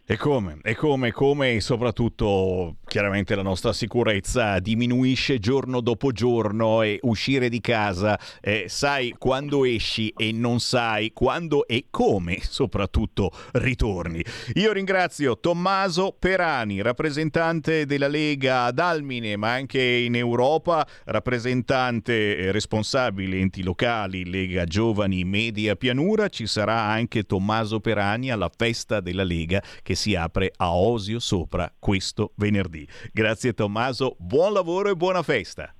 E 0.10 0.16
come, 0.16 0.60
e 0.64 0.74
come, 0.74 1.12
come 1.12 1.56
e 1.56 1.60
soprattutto 1.60 2.78
chiaramente 2.88 3.36
la 3.36 3.42
nostra 3.42 3.74
sicurezza 3.74 4.60
diminuisce 4.60 5.40
giorno 5.40 5.82
dopo 5.82 6.12
giorno 6.12 6.82
e 6.82 7.00
uscire 7.04 7.50
di 7.50 7.60
casa, 7.60 8.18
eh, 8.42 8.66
sai 8.68 9.14
quando 9.18 9.66
esci 9.66 10.12
e 10.16 10.32
non 10.32 10.60
sai 10.60 11.12
quando 11.12 11.68
e 11.68 11.88
come 11.90 12.40
soprattutto 12.42 13.32
ritorni. 13.54 14.24
Io 14.54 14.72
ringrazio 14.72 15.38
Tommaso 15.38 16.16
Perani, 16.18 16.82
rappresentante 16.82 17.86
della 17.86 18.08
Lega 18.08 18.64
ad 18.64 18.80
Almine 18.80 19.36
ma 19.36 19.52
anche 19.52 19.82
in 19.82 20.16
Europa, 20.16 20.88
rappresentante 21.06 22.38
eh, 22.38 22.52
responsabile 22.52 23.38
enti 23.38 23.64
locali, 23.64 24.30
Lega 24.30 24.64
Giovani 24.64 25.26
Media 25.26 25.76
Pianura, 25.76 26.30
ci 26.30 26.48
sarà 26.48 26.84
anche 26.84 27.24
Tommaso 27.24 27.82
Perani 27.82 28.32
alla 28.32 28.50
festa 28.56 29.02
della 29.02 29.24
Lega 29.24 29.62
che 29.84 29.96
si 29.96 30.16
apre 30.16 30.54
a 30.56 30.74
Osio 30.74 31.20
Sopra 31.20 31.72
questo 31.78 32.32
venerdì. 32.36 32.87
Grazie 33.12 33.54
Tommaso, 33.54 34.16
buon 34.20 34.54
lavoro 34.54 34.90
e 34.90 34.96
buona 34.96 35.24
festa. 35.24 35.77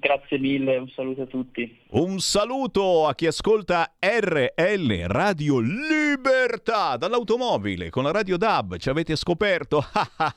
Grazie 0.00 0.38
mille, 0.38 0.76
un 0.76 0.88
saluto 0.94 1.22
a 1.22 1.26
tutti. 1.26 1.76
Un 1.90 2.20
saluto 2.20 3.08
a 3.08 3.16
chi 3.16 3.26
ascolta 3.26 3.94
RL 3.98 5.06
Radio 5.06 5.58
Libertà 5.58 6.96
dall'automobile 6.96 7.90
con 7.90 8.04
la 8.04 8.12
radio 8.12 8.36
DAB. 8.36 8.76
Ci 8.76 8.90
avete 8.90 9.16
scoperto? 9.16 9.84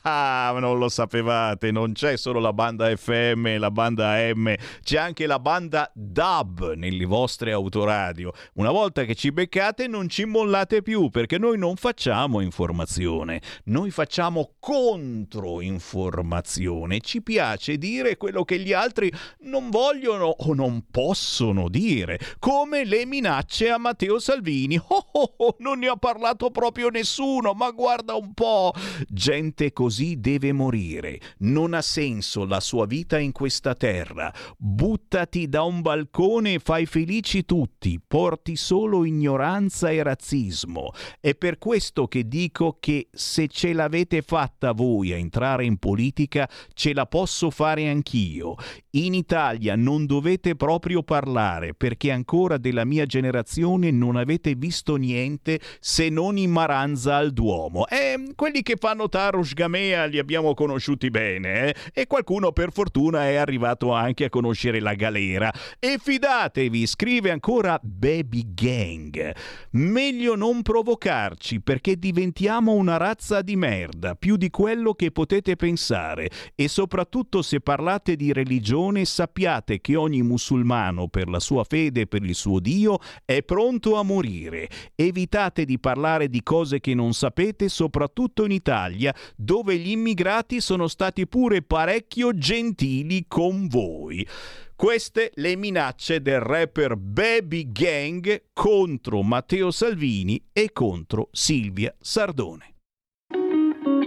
non 0.03 0.79
lo 0.79 0.89
sapevate, 0.89 1.69
non 1.69 1.93
c'è 1.93 2.17
solo 2.17 2.39
la 2.39 2.53
banda 2.53 2.95
FM 2.95 3.59
la 3.59 3.69
banda 3.69 4.13
AM, 4.13 4.55
c'è 4.81 4.97
anche 4.97 5.27
la 5.27 5.37
banda 5.37 5.91
DAB 5.93 6.73
nelle 6.73 7.05
vostre 7.05 7.51
autoradio. 7.51 8.31
Una 8.53 8.71
volta 8.71 9.03
che 9.03 9.13
ci 9.13 9.31
beccate 9.31 9.85
non 9.87 10.09
ci 10.09 10.25
mollate 10.25 10.81
più 10.81 11.09
perché 11.09 11.37
noi 11.37 11.59
non 11.59 11.75
facciamo 11.75 12.39
informazione, 12.39 13.39
noi 13.65 13.91
facciamo 13.91 14.55
controinformazione. 14.59 16.99
Ci 16.99 17.21
piace 17.21 17.77
dire 17.77 18.17
quello 18.17 18.43
che 18.43 18.57
gli 18.57 18.73
altri 18.73 19.11
non 19.51 19.69
vogliono 19.69 20.33
o 20.37 20.53
non 20.53 20.85
possono 20.89 21.67
dire, 21.67 22.17
come 22.39 22.85
le 22.85 23.05
minacce 23.05 23.69
a 23.69 23.77
Matteo 23.77 24.17
Salvini. 24.17 24.79
Oh, 24.91 25.07
oh, 25.13 25.33
oh, 25.37 25.55
non 25.59 25.79
ne 25.79 25.87
ha 25.87 25.95
parlato 25.95 26.51
proprio 26.51 26.89
nessuno, 26.89 27.53
ma 27.53 27.71
guarda 27.71 28.15
un 28.15 28.33
po'. 28.33 28.73
Gente 29.07 29.73
così 29.73 30.19
deve 30.19 30.53
morire. 30.53 31.19
Non 31.39 31.73
ha 31.73 31.81
senso 31.81 32.45
la 32.45 32.59
sua 32.59 32.85
vita 32.85 33.17
in 33.17 33.31
questa 33.31 33.73
terra. 33.73 34.33
Buttati 34.57 35.47
da 35.49 35.63
un 35.63 35.81
balcone 35.81 36.53
e 36.53 36.59
fai 36.59 36.85
felici 36.85 37.45
tutti, 37.45 37.99
porti 38.05 38.55
solo 38.55 39.05
ignoranza 39.05 39.89
e 39.89 40.03
razzismo. 40.03 40.91
È 41.19 41.35
per 41.35 41.57
questo 41.57 42.07
che 42.07 42.27
dico 42.27 42.77
che 42.79 43.07
se 43.11 43.47
ce 43.47 43.73
l'avete 43.73 44.21
fatta 44.21 44.71
voi 44.71 45.11
a 45.13 45.17
entrare 45.17 45.65
in 45.65 45.77
politica, 45.77 46.49
ce 46.73 46.93
la 46.93 47.05
posso 47.05 47.49
fare 47.49 47.89
anch'io. 47.89 48.55
In 48.91 49.13
Italia 49.13 49.40
Italia 49.41 49.75
non 49.75 50.05
dovete 50.05 50.55
proprio 50.55 51.01
parlare 51.01 51.73
perché 51.73 52.11
ancora 52.11 52.57
della 52.57 52.85
mia 52.85 53.07
generazione 53.07 53.89
non 53.89 54.15
avete 54.15 54.53
visto 54.53 54.97
niente 54.97 55.59
se 55.79 56.09
non 56.09 56.37
in 56.37 56.51
Maranza 56.51 57.15
al 57.15 57.31
Duomo. 57.31 57.87
E 57.87 58.33
quelli 58.35 58.61
che 58.61 58.75
fanno 58.77 59.09
Tarush 59.09 59.53
Gamea 59.53 60.05
li 60.05 60.19
abbiamo 60.19 60.53
conosciuti 60.53 61.09
bene 61.09 61.69
eh? 61.69 61.75
e 61.91 62.05
qualcuno 62.05 62.51
per 62.51 62.71
fortuna 62.71 63.27
è 63.29 63.35
arrivato 63.35 63.91
anche 63.91 64.25
a 64.25 64.29
conoscere 64.29 64.79
la 64.79 64.93
galera. 64.93 65.51
E 65.79 65.97
fidatevi, 65.99 66.85
scrive 66.85 67.31
ancora 67.31 67.79
Baby 67.81 68.53
Gang. 68.53 69.35
Meglio 69.71 70.35
non 70.35 70.61
provocarci 70.61 71.61
perché 71.61 71.97
diventiamo 71.97 72.73
una 72.73 72.97
razza 72.97 73.41
di 73.41 73.55
merda, 73.55 74.13
più 74.13 74.35
di 74.35 74.51
quello 74.51 74.93
che 74.93 75.09
potete 75.09 75.55
pensare. 75.55 76.29
E 76.53 76.67
soprattutto 76.67 77.41
se 77.41 77.59
parlate 77.59 78.15
di 78.15 78.31
religione 78.31 79.03
sappiate 79.31 79.79
che 79.79 79.95
ogni 79.95 80.21
musulmano 80.21 81.07
per 81.07 81.29
la 81.29 81.39
sua 81.39 81.63
fede 81.63 82.01
e 82.01 82.07
per 82.07 82.23
il 82.23 82.35
suo 82.35 82.59
Dio 82.59 82.99
è 83.23 83.41
pronto 83.43 83.95
a 83.95 84.03
morire. 84.03 84.69
Evitate 84.93 85.63
di 85.63 85.79
parlare 85.79 86.27
di 86.27 86.43
cose 86.43 86.81
che 86.81 86.93
non 86.93 87.13
sapete, 87.13 87.69
soprattutto 87.69 88.43
in 88.43 88.51
Italia, 88.51 89.15
dove 89.37 89.77
gli 89.77 89.91
immigrati 89.91 90.59
sono 90.59 90.87
stati 90.87 91.25
pure 91.27 91.61
parecchio 91.61 92.37
gentili 92.37 93.25
con 93.27 93.67
voi. 93.67 94.27
Queste 94.75 95.31
le 95.35 95.55
minacce 95.55 96.21
del 96.21 96.41
rapper 96.41 96.97
Baby 96.97 97.71
Gang 97.71 98.47
contro 98.51 99.21
Matteo 99.21 99.71
Salvini 99.71 100.43
e 100.51 100.71
contro 100.73 101.29
Silvia 101.31 101.95
Sardone. 101.99 102.70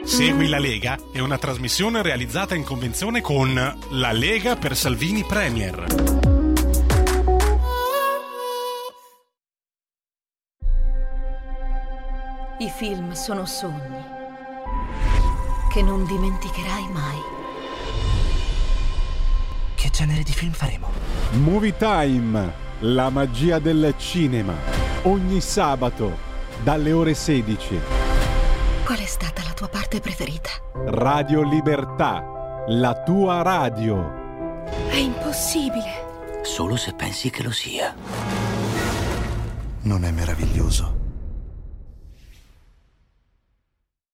Segui 0.04 0.48
la 0.48 0.58
Lega 0.58 0.98
è 1.12 1.18
una 1.20 1.38
trasmissione 1.38 2.02
realizzata 2.02 2.54
in 2.54 2.62
convenzione 2.62 3.22
con 3.22 3.54
La 3.88 4.12
Lega 4.12 4.54
per 4.54 4.76
Salvini 4.76 5.24
Premier. 5.24 5.86
I 12.58 12.70
film 12.76 13.12
sono 13.12 13.46
sogni 13.46 14.04
che 15.72 15.82
non 15.82 16.04
dimenticherai 16.04 16.88
mai. 16.92 17.18
Che 19.74 19.90
genere 19.90 20.22
di 20.22 20.32
film 20.32 20.52
faremo? 20.52 20.90
Movie 21.32 21.76
Time, 21.78 22.52
la 22.80 23.08
magia 23.08 23.58
del 23.58 23.94
cinema. 23.96 24.54
Ogni 25.04 25.40
sabato, 25.40 26.16
dalle 26.62 26.92
ore 26.92 27.14
16. 27.14 28.03
Qual 28.84 28.98
è 28.98 29.06
stata 29.06 29.42
la 29.42 29.54
tua 29.54 29.68
parte 29.68 29.98
preferita? 29.98 30.50
Radio 30.74 31.40
Libertà, 31.40 32.64
la 32.66 33.02
tua 33.02 33.40
radio. 33.40 34.62
È 34.90 34.96
impossibile. 34.96 36.42
Solo 36.42 36.76
se 36.76 36.92
pensi 36.92 37.30
che 37.30 37.42
lo 37.42 37.50
sia. 37.50 37.94
Non 39.84 40.04
è 40.04 40.10
meraviglioso? 40.10 40.93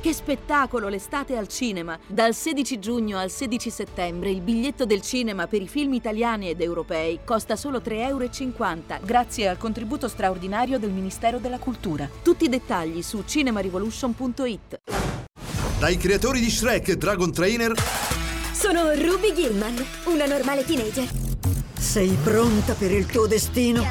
Che 0.00 0.14
spettacolo 0.14 0.88
l'estate 0.88 1.36
al 1.36 1.46
cinema! 1.46 1.98
Dal 2.06 2.34
16 2.34 2.78
giugno 2.78 3.18
al 3.18 3.30
16 3.30 3.68
settembre 3.68 4.30
il 4.30 4.40
biglietto 4.40 4.86
del 4.86 5.02
cinema 5.02 5.46
per 5.46 5.60
i 5.60 5.68
film 5.68 5.92
italiani 5.92 6.48
ed 6.48 6.62
europei 6.62 7.20
costa 7.22 7.54
solo 7.54 7.80
3,50 7.80 8.06
euro 8.08 8.28
grazie 9.04 9.48
al 9.48 9.58
contributo 9.58 10.08
straordinario 10.08 10.78
del 10.78 10.88
Ministero 10.90 11.36
della 11.36 11.58
Cultura. 11.58 12.08
Tutti 12.22 12.44
i 12.44 12.48
dettagli 12.48 13.02
su 13.02 13.24
cinemarivolution.it. 13.26 14.80
Dai 15.78 15.98
creatori 15.98 16.40
di 16.40 16.50
Shrek 16.50 16.94
Dragon 16.94 17.30
Trainer 17.30 17.74
Sono 18.52 18.92
Ruby 18.94 19.34
Gilman, 19.34 19.84
una 20.06 20.24
normale 20.24 20.64
teenager. 20.64 21.08
Sei 21.78 22.16
pronta 22.22 22.72
per 22.72 22.90
il 22.90 23.04
tuo 23.04 23.26
destino? 23.26 23.82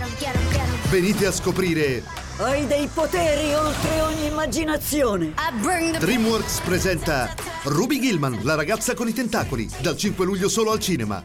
venite 0.90 1.28
a 1.28 1.32
scoprire 1.32 2.04
Hai 2.42 2.66
dei 2.68 2.88
poteri 2.88 3.54
oltre 3.54 4.00
ogni 4.00 4.28
immaginazione. 4.28 5.34
DreamWorks 6.00 6.62
presenta 6.62 7.34
Ruby 7.64 8.00
Gilman, 8.00 8.40
la 8.44 8.56
ragazza 8.56 8.94
con 8.94 9.10
i 9.10 9.12
tentacoli, 9.12 9.70
dal 9.82 9.98
5 9.98 10.24
luglio 10.24 10.48
solo 10.48 10.72
al 10.72 10.80
cinema. 10.80 11.22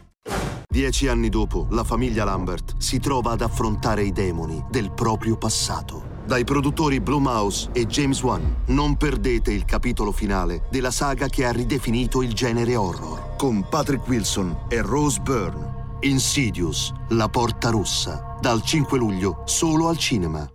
Dieci 0.67 1.07
anni 1.07 1.29
dopo, 1.29 1.69
la 1.71 1.85
famiglia 1.85 2.25
Lambert 2.25 2.75
si 2.79 2.99
trova 2.99 3.31
ad 3.31 3.43
affrontare 3.43 4.03
i 4.03 4.11
demoni 4.11 4.65
del 4.69 4.91
proprio 4.91 5.37
passato. 5.37 6.03
Dai 6.27 6.43
produttori 6.43 6.99
Blumhouse 6.99 7.69
e 7.73 7.87
James 7.87 8.21
Wan, 8.21 8.63
non 8.67 8.97
perdete 8.97 9.53
il 9.53 9.65
capitolo 9.65 10.11
finale 10.11 10.65
della 10.69 10.91
saga 10.91 11.29
che 11.29 11.45
ha 11.45 11.53
ridefinito 11.53 12.23
il 12.23 12.33
genere 12.33 12.75
horror. 12.75 13.37
Con 13.37 13.65
Patrick 13.69 14.09
Wilson 14.09 14.65
e 14.69 14.83
Rose 14.83 15.21
Byrne. 15.21 15.83
Insidious, 16.01 16.93
la 17.11 17.29
porta 17.29 17.71
rossa. 17.71 18.37
Dal 18.41 18.65
5 18.65 18.99
luglio 18.99 19.43
solo 19.45 19.87
al 19.87 19.97
cinema. 19.97 20.49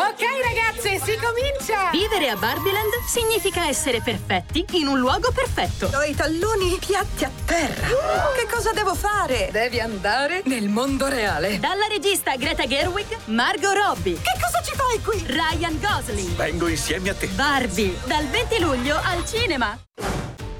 Ok 0.00 0.22
ragazze, 0.42 0.98
si 1.04 1.18
comincia! 1.18 1.90
Vivere 1.90 2.30
a 2.30 2.36
Barbieland 2.36 2.90
significa 3.06 3.68
essere 3.68 4.00
perfetti 4.00 4.64
in 4.70 4.86
un 4.86 4.98
luogo 4.98 5.30
perfetto. 5.30 5.90
Ho 5.94 6.02
i 6.02 6.14
talloni 6.14 6.78
piatti 6.80 7.24
a 7.24 7.30
terra. 7.44 7.86
Che 8.34 8.46
cosa 8.50 8.72
devo 8.72 8.94
fare? 8.94 9.50
Devi 9.52 9.78
andare 9.78 10.40
nel 10.46 10.70
mondo 10.70 11.06
reale. 11.06 11.58
Dalla 11.58 11.86
regista 11.86 12.34
Greta 12.36 12.66
Gerwig, 12.66 13.14
Margot 13.26 13.74
Robbie. 13.76 14.14
Che 14.14 14.38
cosa 14.40 14.62
ci 14.62 14.74
fai 14.74 15.02
qui? 15.02 15.22
Ryan 15.26 15.78
Gosling. 15.78 16.34
Vengo 16.34 16.66
insieme 16.68 17.10
a 17.10 17.14
te. 17.14 17.26
Barbie, 17.26 17.94
dal 18.04 18.26
20 18.26 18.58
luglio 18.58 18.98
al 19.02 19.22
cinema. 19.26 19.78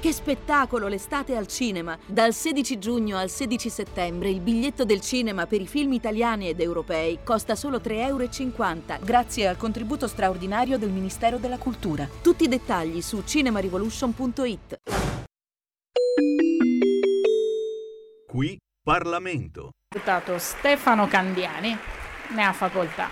Che 0.01 0.13
spettacolo 0.13 0.87
l'estate 0.87 1.35
al 1.37 1.45
cinema! 1.45 1.95
Dal 2.07 2.33
16 2.33 2.79
giugno 2.79 3.17
al 3.17 3.29
16 3.29 3.69
settembre 3.69 4.31
il 4.31 4.39
biglietto 4.39 4.83
del 4.83 4.99
cinema 4.99 5.45
per 5.45 5.61
i 5.61 5.67
film 5.67 5.93
italiani 5.93 6.49
ed 6.49 6.59
europei 6.59 7.19
costa 7.23 7.53
solo 7.53 7.77
3,50 7.77 8.07
euro 8.07 9.05
grazie 9.05 9.47
al 9.47 9.57
contributo 9.57 10.07
straordinario 10.07 10.79
del 10.79 10.89
Ministero 10.89 11.37
della 11.37 11.59
Cultura. 11.59 12.09
Tutti 12.23 12.45
i 12.45 12.47
dettagli 12.47 12.99
su 12.99 13.21
cinemarivolution.it. 13.23 14.77
Qui 18.25 18.57
Parlamento. 18.83 19.69
Deputato 19.87 20.39
Stefano 20.39 21.05
Candiani 21.05 21.77
ne 22.29 22.43
ha 22.43 22.53
facoltà. 22.53 23.07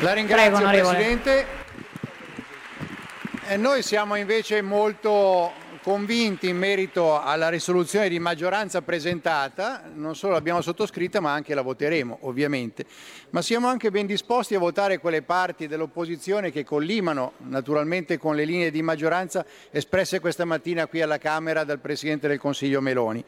La 0.00 0.12
ringrazio 0.12 0.50
Prego, 0.50 0.56
onorevole. 0.56 0.96
Presidente. 0.96 1.59
Noi 3.56 3.82
siamo 3.82 4.14
invece 4.14 4.62
molto 4.62 5.50
convinti 5.82 6.48
in 6.48 6.56
merito 6.56 7.20
alla 7.20 7.48
risoluzione 7.48 8.08
di 8.08 8.20
maggioranza 8.20 8.80
presentata, 8.80 9.90
non 9.92 10.14
solo 10.14 10.34
l'abbiamo 10.34 10.60
sottoscritta 10.60 11.18
ma 11.18 11.32
anche 11.32 11.52
la 11.52 11.62
voteremo 11.62 12.18
ovviamente, 12.22 12.84
ma 13.30 13.42
siamo 13.42 13.66
anche 13.66 13.90
ben 13.90 14.06
disposti 14.06 14.54
a 14.54 14.60
votare 14.60 14.98
quelle 14.98 15.22
parti 15.22 15.66
dell'opposizione 15.66 16.52
che 16.52 16.64
collimano 16.64 17.32
naturalmente 17.38 18.18
con 18.18 18.36
le 18.36 18.44
linee 18.44 18.70
di 18.70 18.82
maggioranza 18.82 19.44
espresse 19.72 20.20
questa 20.20 20.44
mattina 20.44 20.86
qui 20.86 21.02
alla 21.02 21.18
Camera 21.18 21.64
dal 21.64 21.80
Presidente 21.80 22.28
del 22.28 22.38
Consiglio 22.38 22.80
Meloni. 22.80 23.24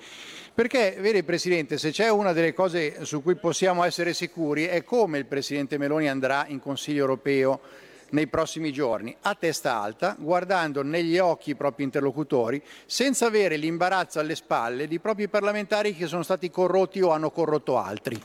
Perché, 0.54 0.96
vede 1.00 1.24
Presidente, 1.24 1.78
se 1.78 1.90
c'è 1.90 2.08
una 2.08 2.32
delle 2.32 2.54
cose 2.54 3.04
su 3.04 3.24
cui 3.24 3.34
possiamo 3.34 3.82
essere 3.82 4.14
sicuri 4.14 4.66
è 4.66 4.84
come 4.84 5.18
il 5.18 5.26
Presidente 5.26 5.78
Meloni 5.78 6.08
andrà 6.08 6.44
in 6.46 6.60
Consiglio 6.60 7.00
europeo 7.00 7.90
nei 8.12 8.26
prossimi 8.26 8.72
giorni, 8.72 9.14
a 9.22 9.34
testa 9.34 9.80
alta, 9.80 10.16
guardando 10.18 10.82
negli 10.82 11.18
occhi 11.18 11.50
i 11.50 11.54
propri 11.54 11.84
interlocutori, 11.84 12.62
senza 12.86 13.26
avere 13.26 13.56
l'imbarazzo 13.56 14.20
alle 14.20 14.34
spalle 14.34 14.86
di 14.86 14.98
propri 14.98 15.28
parlamentari 15.28 15.94
che 15.94 16.06
sono 16.06 16.22
stati 16.22 16.50
corrotti 16.50 17.00
o 17.00 17.10
hanno 17.10 17.30
corrotto 17.30 17.78
altri. 17.78 18.20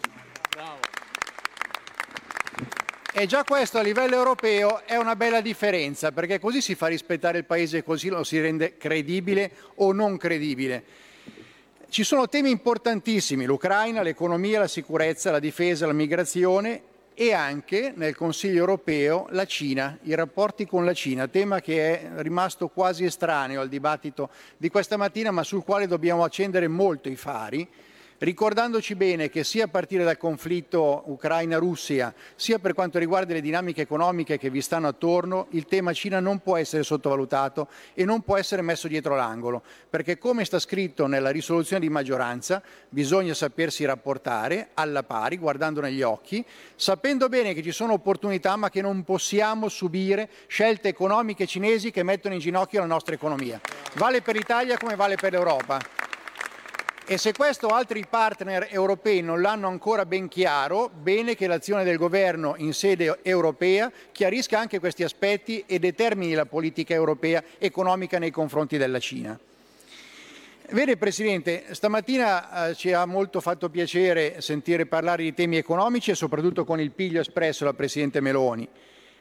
E 3.14 3.26
già 3.26 3.44
questo 3.44 3.80
a 3.80 3.82
livello 3.82 4.16
europeo 4.16 4.86
è 4.86 4.96
una 4.96 5.16
bella 5.16 5.42
differenza, 5.42 6.12
perché 6.12 6.40
così 6.40 6.62
si 6.62 6.76
fa 6.76 6.88
rispettare 6.88 7.40
il 7.40 7.46
paese, 7.46 7.84
così 7.84 8.10
lo 8.10 8.24
si 8.24 8.40
rende 8.40 8.78
credibile 8.78 9.52
o 9.76 9.92
non 9.92 10.18
credibile. 10.18 10.84
Ci 11.90 12.04
sono 12.04 12.28
temi 12.28 12.52
importantissimi, 12.52 13.46
l'Ucraina, 13.46 14.02
l'economia, 14.02 14.60
la 14.60 14.68
sicurezza, 14.68 15.32
la 15.32 15.40
difesa, 15.40 15.88
la 15.88 15.94
migrazione 15.94 16.96
e 17.20 17.34
anche 17.34 17.94
nel 17.96 18.16
Consiglio 18.16 18.60
europeo 18.60 19.26
la 19.32 19.46
Cina, 19.46 19.98
i 20.04 20.14
rapporti 20.14 20.68
con 20.68 20.86
la 20.86 20.94
Cina, 20.94 21.28
tema 21.28 21.62
che 21.62 22.00
è 22.00 22.22
rimasto 22.22 22.68
quasi 22.68 23.06
estraneo 23.06 23.60
al 23.60 23.70
dibattito 23.70 24.30
di 24.56 24.70
questa 24.70 24.98
mattina, 24.98 25.32
ma 25.32 25.42
sul 25.42 25.64
quale 25.64 25.88
dobbiamo 25.88 26.24
accendere 26.24 26.68
molto 26.68 27.10
i 27.10 27.16
fari 27.16 27.68
ricordandoci 28.20 28.96
bene 28.96 29.30
che 29.30 29.44
sia 29.44 29.66
a 29.66 29.68
partire 29.68 30.04
dal 30.04 30.18
conflitto 30.18 31.04
Ucraina-Russia, 31.06 32.14
sia 32.36 32.60
per 32.60 32.74
quanto 32.74 32.98
riguarda 33.00 33.34
le 33.34 33.42
dinamiche 33.42 33.82
economiche 33.82 34.38
che 34.38 34.50
vi 34.50 34.62
stanno 34.62 34.88
attorno, 34.88 35.48
il 35.52 35.66
tema 35.66 35.94
Cina 35.94 36.20
non 36.20 36.40
può 36.40 36.58
essere 36.58 36.84
sottovalutato 36.84 37.68
e 37.94 38.06
non 38.06 38.22
può 38.22 38.38
essere 38.38 38.62
messo 38.62 38.88
dietro 38.88 39.16
l'angolo, 39.16 39.62
perché 39.90 40.18
come 40.18 40.46
sta 40.46 40.60
scritto 40.60 41.08
nella 41.08 41.30
risoluzione 41.30 41.82
di 41.82 41.90
maggioranza, 41.90 42.62
bisogna 42.90 43.34
sapersi 43.34 43.86
rapportare 43.86 44.70
alla 44.74 45.04
pari, 45.04 45.38
guardando 45.38 45.82
negli 45.82 46.02
occhi, 46.02 46.44
sapendo 46.76 47.30
bene 47.30 47.54
che 47.54 47.62
ci 47.62 47.72
sono 47.72 47.94
opportunità 47.94 48.56
ma 48.56 48.70
che 48.70 48.82
non 48.82 49.04
possiamo 49.04 49.70
subire 49.70 50.30
scelte 50.48 50.88
economiche 50.88 51.46
cinesi 51.46 51.92
che 51.92 52.04
mettono 52.04 52.34
in 52.34 52.40
ginocchio 52.40 52.80
la 52.80 52.86
nostra 52.86 53.14
economia. 53.14 53.60
Vale 53.96 54.22
per 54.22 54.36
l'Italia 54.36 54.78
come 54.78 54.96
vale 54.96 55.16
per 55.16 55.32
l'Europa. 55.32 56.07
E 57.10 57.18
se 57.18 57.32
questo 57.32 57.70
altri 57.70 58.06
partner 58.06 58.68
europei 58.70 59.22
non 59.22 59.40
l'hanno 59.40 59.70
ancora 59.70 60.06
ben 60.06 60.28
chiaro, 60.28 60.90
bene 60.94 61.36
che 61.36 61.48
l'azione 61.48 61.86
del 61.86 61.96
governo 61.96 62.56
in 62.58 62.74
sede 62.74 63.20
europea 63.22 63.90
chiarisca 64.12 64.60
anche 64.60 64.80
questi 64.80 65.04
aspetti 65.04 65.64
e 65.66 65.80
determini 65.80 66.34
la 66.34 66.46
politica 66.46 66.94
europea 66.94 67.42
economica 67.60 68.20
nei 68.20 68.30
confronti 68.30 68.76
della 68.78 69.00
Cina. 69.00 69.40
Vede 70.72 70.98
Presidente, 70.98 71.68
stamattina 71.72 72.72
eh, 72.72 72.76
ci 72.76 72.92
ha 72.92 73.06
molto 73.06 73.40
fatto 73.40 73.70
piacere 73.70 74.42
sentire 74.42 74.86
parlare 74.86 75.24
di 75.24 75.34
temi 75.34 75.56
economici 75.56 76.12
e 76.12 76.16
soprattutto 76.16 76.66
con 76.66 76.82
il 76.82 76.92
piglio 76.92 77.22
espresso 77.22 77.64
dal 77.64 77.76
Presidente 77.76 78.20
Meloni, 78.20 78.68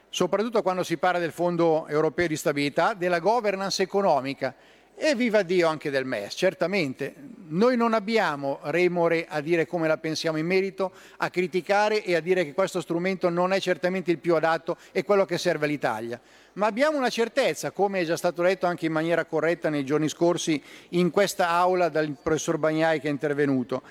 soprattutto 0.09 0.61
quando 0.61 0.83
si 0.83 0.97
parla 0.97 1.19
del 1.19 1.31
Fondo 1.31 1.87
europeo 1.87 2.27
di 2.27 2.35
stabilità, 2.35 2.93
della 2.93 3.19
governance 3.19 3.81
economica 3.81 4.53
e 4.99 5.13
viva 5.13 5.43
Dio 5.43 5.67
anche 5.67 5.91
del 5.91 6.05
MES, 6.05 6.33
certamente. 6.33 7.13
Noi 7.49 7.77
non 7.77 7.93
abbiamo 7.93 8.59
remore 8.63 9.27
a 9.29 9.41
dire 9.41 9.67
come 9.67 9.87
la 9.87 9.99
pensiamo 9.99 10.39
in 10.39 10.47
merito, 10.47 10.91
a 11.17 11.29
criticare 11.29 12.03
e 12.03 12.15
a 12.15 12.19
dire 12.19 12.43
che 12.43 12.53
questo 12.53 12.81
strumento 12.81 13.29
non 13.29 13.53
è 13.53 13.59
certamente 13.59 14.09
il 14.09 14.17
più 14.17 14.33
adatto 14.33 14.75
e 14.91 15.03
quello 15.03 15.23
che 15.25 15.37
serve 15.37 15.65
all'Italia. 15.65 16.19
Ma 16.53 16.65
abbiamo 16.65 16.97
una 16.97 17.09
certezza, 17.09 17.69
come 17.69 18.01
è 18.01 18.05
già 18.05 18.17
stato 18.17 18.41
detto 18.41 18.65
anche 18.65 18.87
in 18.87 18.91
maniera 18.91 19.25
corretta 19.25 19.69
nei 19.69 19.85
giorni 19.85 20.09
scorsi 20.09 20.61
in 20.89 21.11
questa 21.11 21.49
aula 21.49 21.89
dal 21.89 22.17
professor 22.19 22.57
Bagnai 22.57 22.99
che 22.99 23.07
è 23.07 23.11
intervenuto. 23.11 23.83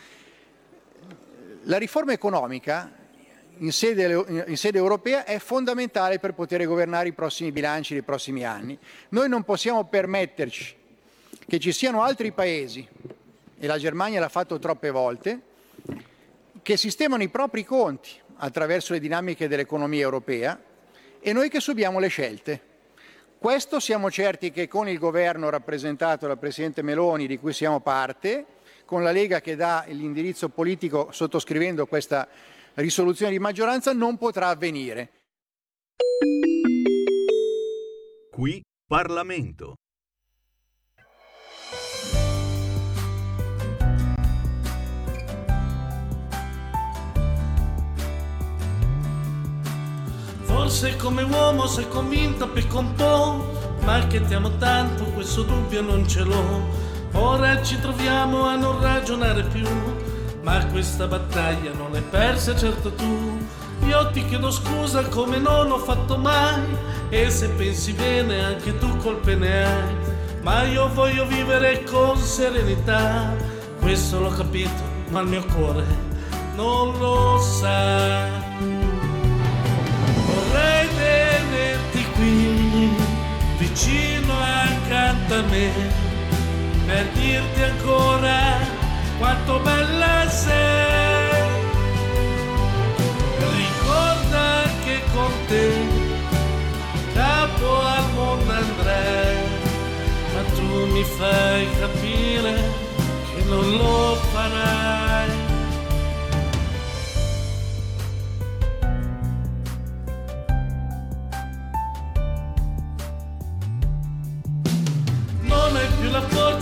La 1.63 1.79
riforma 1.79 2.13
economica 2.13 2.91
in 3.59 3.71
sede, 3.71 4.45
in 4.49 4.57
sede, 4.57 4.77
europea 4.77 5.25
è 5.25 5.39
fondamentale 5.39 6.19
per 6.19 6.35
poter 6.35 6.67
governare 6.67 7.09
i 7.09 7.13
prossimi 7.13 7.53
bilanci 7.53 7.93
dei 7.93 8.03
prossimi 8.03 8.45
anni. 8.45 8.77
Noi 9.11 9.29
non 9.29 9.45
possiamo 9.45 9.85
permetterci 9.85 10.85
che 11.49 11.59
ci 11.59 11.73
siano 11.73 12.03
altri 12.03 12.33
paesi, 12.33 12.87
e 13.59 13.67
la 13.67 13.79
Germania 13.79 14.21
l'ha 14.21 14.29
fatto 14.29 14.59
troppe 14.59 14.91
volte, 14.91 15.41
che 16.63 16.77
sistemano 16.77 17.23
i 17.23 17.29
propri 17.29 17.65
conti 17.65 18.11
attraverso 18.39 18.93
le 18.93 19.01
dinamiche 19.01 19.49
dell'economia 19.49 20.03
europea 20.03 20.61
e 21.21 21.33
noi 21.33 21.49
che 21.49 21.61
subiamo 21.61 21.99
le 21.99 22.09
scelte. 22.09 22.61
Questo 23.39 23.79
siamo 23.79 24.11
certi 24.11 24.51
che 24.51 24.67
con 24.67 24.89
il 24.89 24.99
governo 24.99 25.49
rappresentato 25.49 26.27
dal 26.27 26.39
Presidente 26.39 26.83
Meloni, 26.83 27.27
di 27.27 27.39
cui 27.39 27.53
siamo 27.53 27.81
parte, 27.81 28.47
con 28.85 29.03
la 29.03 29.13
Lega 29.13 29.41
che 29.41 29.57
dà 29.57 29.85
l'indirizzo 29.89 30.49
politico 30.49 31.13
sottoscrivendo 31.13 31.87
questa 31.87 32.29
risoluzione 32.75 33.33
di 33.33 33.39
maggioranza, 33.39 33.93
non 33.93 34.17
potrà 34.19 34.49
avvenire. 34.49 35.11
Qui 38.31 38.61
Parlamento. 38.87 39.75
Forse 50.67 50.97
come 50.97 51.23
uomo 51.23 51.69
sei 51.69 51.87
convinta 51.89 52.45
per 52.45 52.67
un 52.75 52.93
po', 52.95 53.79
ma 53.85 54.05
che 54.09 54.21
ti 54.25 54.35
amo 54.35 54.51
tanto 54.57 55.05
questo 55.05 55.43
dubbio 55.43 55.81
non 55.81 56.09
ce 56.09 56.25
l'ho. 56.25 56.69
Ora 57.12 57.62
ci 57.62 57.79
troviamo 57.79 58.49
a 58.49 58.57
non 58.57 58.81
ragionare 58.81 59.45
più, 59.45 59.64
ma 60.43 60.67
questa 60.67 61.07
battaglia 61.07 61.71
non 61.73 61.93
l'hai 61.93 62.03
persa 62.03 62.57
certo 62.57 62.93
tu. 62.95 63.39
Io 63.87 64.11
ti 64.11 64.27
chiedo 64.27 64.51
scusa 64.51 65.05
come 65.05 65.39
non 65.39 65.71
ho 65.71 65.79
fatto 65.79 66.17
mai, 66.17 66.77
e 67.11 67.31
se 67.31 67.49
pensi 67.51 67.93
bene 67.93 68.43
anche 68.43 68.77
tu 68.77 68.97
colpe 68.97 69.37
ne 69.37 69.64
hai. 69.64 69.97
Ma 70.43 70.64
io 70.64 70.93
voglio 70.93 71.27
vivere 71.27 71.85
con 71.85 72.17
serenità, 72.17 73.33
questo 73.79 74.19
l'ho 74.19 74.31
capito, 74.31 74.83
ma 75.11 75.21
il 75.21 75.29
mio 75.29 75.45
cuore 75.45 75.85
non 76.57 76.99
lo 76.99 77.39
sa. 77.39 78.46
Tenerti 81.47 82.05
qui, 82.15 82.91
vicino 83.59 84.33
accanto 84.33 85.35
a 85.35 85.43
me, 85.43 85.71
per 86.87 87.07
dirti 87.15 87.63
ancora 87.63 88.59
quanto 89.19 89.59
bella 89.61 90.29
sei. 90.29 91.45
Ricorda 93.57 94.63
che 94.85 95.01
con 95.13 95.33
te 95.47 95.71
capo 97.15 97.81
al 97.81 98.13
mondo 98.15 98.53
andrei, 98.53 99.37
ma 100.35 100.43
tu 100.55 100.87
mi 100.93 101.05
fai 101.05 101.69
capire 101.79 102.55
che 103.35 103.43
non 103.45 103.77
lo 103.77 104.17
farai. 104.33 104.86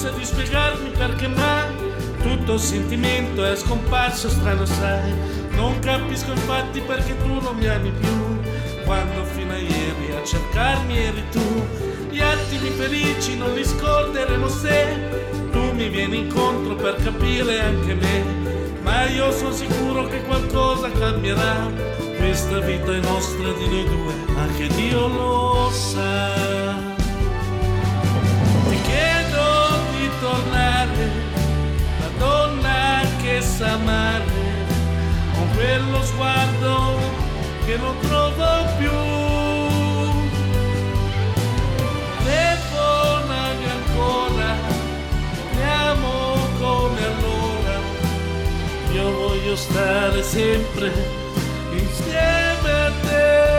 Forza 0.05 0.11
di 0.11 0.25
spiegarmi 0.25 0.91
perché 0.91 1.29
mai 1.29 1.75
tutto 2.23 2.55
il 2.55 2.61
sentimento 2.61 3.45
è 3.45 3.57
scomparso 3.57 4.29
strano 4.29 4.67
sai. 4.67 5.13
Non 5.53 5.79
capisco 5.79 6.33
infatti 6.33 6.81
perché 6.81 7.17
tu 7.17 7.41
non 7.41 7.57
mi 7.57 7.67
ami 7.67 7.91
più. 7.91 8.41
Quando 8.85 9.25
fino 9.25 9.53
a 9.53 9.57
ieri 9.57 10.15
a 10.15 10.23
cercarmi 10.23 10.99
eri 10.99 11.25
tu. 11.31 11.67
Gli 12.11 12.21
attimi 12.21 12.69
felici 12.71 13.37
non 13.37 13.55
li 13.55 13.65
scorderemo 13.65 14.49
se 14.49 14.97
tu 15.51 15.73
mi 15.73 15.89
vieni 15.89 16.19
incontro 16.19 16.75
per 16.75 16.97
capire 17.03 17.61
anche 17.61 17.95
me. 17.95 18.25
Ma 18.83 19.09
io 19.09 19.33
sono 19.33 19.53
sicuro 19.53 20.07
che 20.09 20.23
qualcosa 20.23 20.91
cambierà. 20.91 21.71
Questa 22.17 22.59
vita 22.61 22.93
è 22.93 23.01
nostra 23.01 23.53
di 23.53 23.67
noi 23.69 23.85
due 23.85 24.13
anche 24.37 24.67
Dio 24.69 25.07
lo 25.09 25.71
sa 25.71 26.94
amare, 33.61 34.25
con 35.35 35.49
quello 35.55 36.03
sguardo 36.03 36.99
che 37.65 37.77
non 37.77 37.97
trovo 38.01 38.67
più. 38.79 38.91
Telefonami 42.25 43.65
ancora, 43.71 44.55
torniamo 45.37 46.37
come 46.59 47.01
allora, 47.05 47.79
io 48.93 49.11
voglio 49.13 49.57
stare 49.57 50.23
sempre 50.23 50.93
insieme 51.73 52.71
a 52.71 52.93
te. 53.03 53.54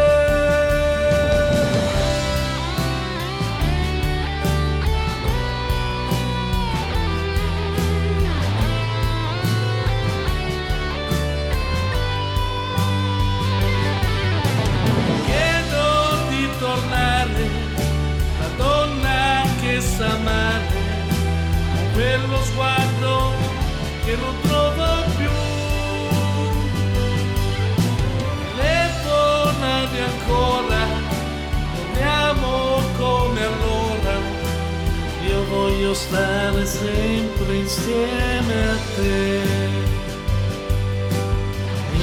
Voglio 35.86 35.94
stare 35.94 36.66
sempre 36.66 37.56
insieme 37.58 38.70
a 38.70 38.78
te. 38.96 39.42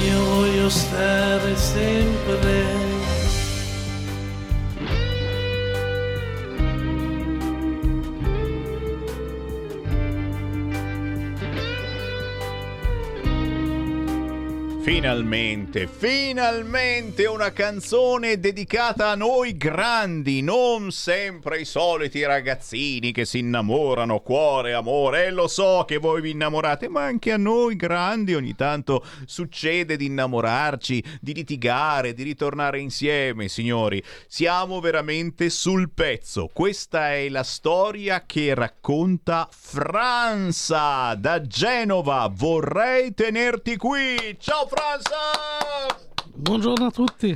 Io 0.05 0.23
voglio 0.23 0.69
stare 0.69 1.57
sempre. 1.57 2.92
Finalmente, 14.83 15.87
finalmente 15.87 17.25
una 17.25 17.53
canzone 17.53 18.37
dedicata 18.37 19.11
a 19.11 19.15
noi 19.15 19.55
grandi, 19.55 20.41
non 20.41 20.91
sempre 20.91 21.61
i 21.61 21.65
soliti 21.65 22.21
ragazzini 22.25 23.13
che 23.13 23.23
si 23.23 23.39
innamorano, 23.39 24.19
cuore, 24.19 24.73
amore. 24.73 25.27
E 25.27 25.31
lo 25.31 25.47
so 25.47 25.85
che 25.87 25.99
voi 25.99 26.19
vi 26.19 26.31
innamorate, 26.31 26.89
ma 26.89 27.03
anche 27.03 27.31
a 27.31 27.37
noi 27.37 27.77
grandi 27.77 28.35
ogni 28.35 28.55
tanto 28.55 29.05
succede 29.25 29.95
di 29.95 30.07
innamorarci, 30.07 31.01
di 31.21 31.33
litigare, 31.33 32.13
di 32.13 32.23
ritornare 32.23 32.81
insieme, 32.81 33.47
signori. 33.47 34.03
Siamo 34.27 34.81
veramente 34.81 35.49
sul 35.49 35.91
pezzo. 35.91 36.49
Questa 36.51 37.13
è 37.13 37.29
la 37.29 37.43
storia 37.43 38.25
che 38.25 38.53
racconta 38.53 39.47
Franza 39.49 41.15
da 41.15 41.41
Genova. 41.41 42.29
Vorrei 42.29 43.13
tenerti 43.13 43.77
qui. 43.77 44.35
Ciao 44.37 44.67
Franza! 44.73 46.01
Buongiorno 46.33 46.87
a 46.87 46.91
tutti. 46.91 47.35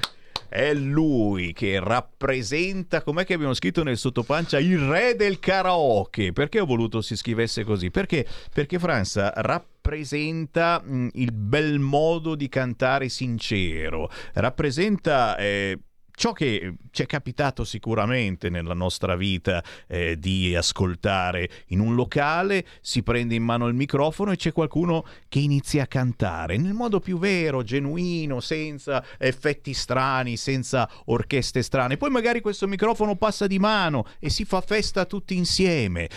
È 0.49 0.73
lui 0.73 1.53
che 1.53 1.79
rappresenta, 1.79 3.03
com'è 3.03 3.25
che 3.25 3.33
abbiamo 3.33 3.53
scritto 3.53 3.83
nel 3.83 3.97
sottopancia, 3.97 4.59
il 4.59 4.79
re 4.79 5.15
del 5.15 5.39
karaoke. 5.39 6.33
Perché 6.33 6.59
ho 6.59 6.65
voluto 6.65 7.01
si 7.01 7.15
scrivesse 7.15 7.63
così? 7.63 7.91
Perché, 7.91 8.25
perché 8.51 8.79
Franza 8.79 9.31
rappresenta 9.35 10.81
mh, 10.83 11.09
il 11.13 11.31
bel 11.31 11.79
modo 11.79 12.33
di 12.33 12.49
cantare 12.49 13.07
sincero, 13.09 14.09
rappresenta... 14.33 15.37
Eh, 15.37 15.79
ciò 16.17 16.33
che 16.33 16.73
ci 16.89 17.03
è 17.03 17.05
capitato 17.05 17.63
sicuramente 17.63 18.49
nella 18.49 18.73
nostra 18.73 19.15
vita 19.15 19.63
eh, 19.85 20.17
di 20.17 20.55
ascoltare 20.55 21.47
in 21.67 21.79
un 21.79 21.93
locale, 21.93 22.65
si 22.81 23.03
prende 23.03 23.35
in 23.35 23.43
mano 23.43 23.67
il 23.67 23.75
microfono 23.75 24.31
e 24.31 24.35
c'è 24.35 24.51
qualcuno 24.51 25.05
che 25.29 25.37
inizia 25.37 25.83
a 25.83 25.87
cantare 25.87 26.57
nel 26.57 26.73
modo 26.73 26.99
più 26.99 27.19
vero, 27.19 27.61
genuino, 27.61 28.39
senza 28.39 29.05
effetti 29.19 29.75
strani, 29.75 30.37
senza 30.37 30.89
orchestre 31.05 31.61
strane. 31.61 31.97
Poi 31.97 32.09
magari 32.09 32.41
questo 32.41 32.67
microfono 32.67 33.15
passa 33.15 33.45
di 33.45 33.59
mano 33.59 34.07
e 34.17 34.31
si 34.31 34.43
fa 34.43 34.61
festa 34.61 35.05
tutti 35.05 35.35
insieme 35.35 36.09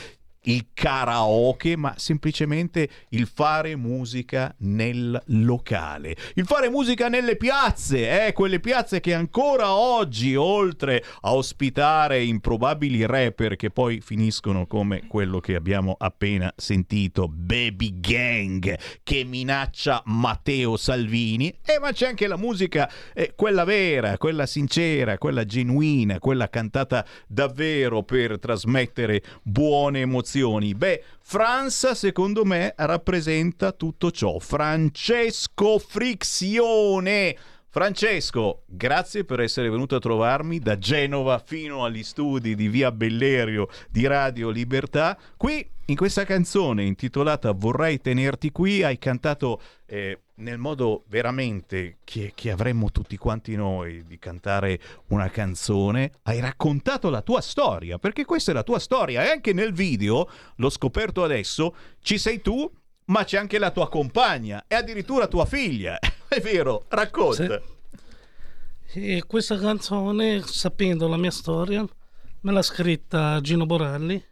il 0.44 0.68
karaoke, 0.72 1.76
ma 1.76 1.94
semplicemente 1.96 2.88
il 3.10 3.26
fare 3.26 3.76
musica 3.76 4.54
nel 4.60 5.20
locale. 5.26 6.16
Il 6.34 6.46
fare 6.46 6.70
musica 6.70 7.08
nelle 7.08 7.36
piazze, 7.36 8.26
eh, 8.26 8.32
quelle 8.32 8.60
piazze 8.60 9.00
che 9.00 9.12
ancora 9.12 9.74
oggi, 9.74 10.34
oltre 10.36 11.04
a 11.22 11.34
ospitare 11.34 12.22
improbabili 12.22 13.04
rapper 13.04 13.56
che 13.56 13.70
poi 13.70 14.00
finiscono 14.00 14.66
come 14.66 15.06
quello 15.06 15.40
che 15.40 15.56
abbiamo 15.56 15.94
appena 15.98 16.50
sentito, 16.56 17.28
Baby 17.28 18.00
Gang, 18.00 18.78
che 19.02 19.24
minaccia 19.24 20.02
Matteo 20.06 20.76
Salvini, 20.76 21.54
eh, 21.64 21.78
ma 21.78 21.92
c'è 21.92 22.06
anche 22.06 22.26
la 22.26 22.38
musica, 22.38 22.90
eh, 23.12 23.34
quella 23.36 23.64
vera, 23.64 24.16
quella 24.16 24.46
sincera, 24.46 25.18
quella 25.18 25.44
genuina, 25.44 26.18
quella 26.18 26.48
cantata 26.48 27.04
davvero 27.26 28.02
per 28.02 28.38
trasmettere 28.38 29.22
buone 29.42 30.00
emozioni 30.00 30.28
Beh, 30.74 31.02
Franza 31.20 31.94
secondo 31.94 32.44
me 32.44 32.72
rappresenta 32.76 33.72
tutto 33.72 34.10
ciò. 34.10 34.38
Francesco 34.38 35.78
Frizione. 35.78 37.36
Francesco, 37.72 38.64
grazie 38.66 39.22
per 39.22 39.38
essere 39.38 39.70
venuto 39.70 39.94
a 39.94 40.00
trovarmi 40.00 40.58
da 40.58 40.76
Genova 40.76 41.38
fino 41.38 41.84
agli 41.84 42.02
studi 42.02 42.56
di 42.56 42.66
Via 42.66 42.90
Bellerio 42.90 43.68
di 43.88 44.08
Radio 44.08 44.50
Libertà. 44.50 45.16
Qui 45.36 45.64
in 45.84 45.94
questa 45.94 46.24
canzone 46.24 46.82
intitolata 46.82 47.52
Vorrei 47.52 48.00
tenerti 48.00 48.50
qui 48.50 48.82
hai 48.82 48.98
cantato 48.98 49.60
eh, 49.86 50.18
nel 50.38 50.58
modo 50.58 51.04
veramente 51.06 51.98
che, 52.02 52.32
che, 52.34 52.50
avremmo 52.50 52.90
tutti 52.90 53.16
quanti 53.16 53.54
noi 53.54 54.04
di 54.04 54.18
cantare 54.18 54.80
una 55.10 55.30
canzone, 55.30 56.10
hai 56.22 56.40
raccontato 56.40 57.08
la 57.08 57.22
tua 57.22 57.40
storia, 57.40 57.98
perché 57.98 58.24
questa 58.24 58.50
è 58.50 58.54
la 58.54 58.64
tua 58.64 58.80
storia 58.80 59.22
e 59.22 59.30
anche 59.30 59.52
nel 59.52 59.72
video, 59.72 60.28
l'ho 60.56 60.70
scoperto 60.70 61.22
adesso, 61.22 61.76
ci 62.02 62.18
sei 62.18 62.40
tu, 62.40 62.68
ma 63.04 63.22
c'è 63.22 63.38
anche 63.38 63.60
la 63.60 63.70
tua 63.70 63.88
compagna 63.88 64.64
e 64.66 64.74
addirittura 64.74 65.28
tua 65.28 65.44
figlia. 65.44 65.96
è 66.32 66.40
vero, 66.40 66.84
racconta. 66.88 67.60
Sì. 68.86 69.16
E 69.16 69.24
questa 69.26 69.58
canzone, 69.58 70.42
sapendo 70.44 71.08
la 71.08 71.16
mia 71.16 71.30
storia, 71.30 71.84
me 72.40 72.52
l'ha 72.52 72.62
scritta 72.62 73.40
Gino 73.40 73.66
Borelli 73.66 74.24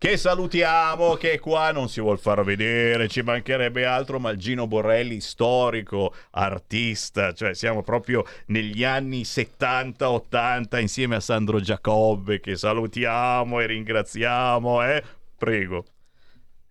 che 0.00 0.16
salutiamo, 0.16 1.16
che 1.16 1.38
qua 1.38 1.72
non 1.72 1.90
si 1.90 2.00
vuol 2.00 2.18
far 2.18 2.42
vedere, 2.42 3.06
ci 3.06 3.20
mancherebbe 3.20 3.84
altro, 3.84 4.18
ma 4.18 4.34
Gino 4.34 4.66
Borrelli, 4.66 5.20
storico, 5.20 6.14
artista, 6.30 7.34
cioè 7.34 7.52
siamo 7.52 7.82
proprio 7.82 8.24
negli 8.46 8.82
anni 8.82 9.24
70-80 9.24 10.80
insieme 10.80 11.16
a 11.16 11.20
Sandro 11.20 11.60
Giacobbe, 11.60 12.40
che 12.40 12.56
salutiamo 12.56 13.60
e 13.60 13.66
ringraziamo, 13.66 14.82
eh? 14.86 15.04
Prego. 15.36 15.84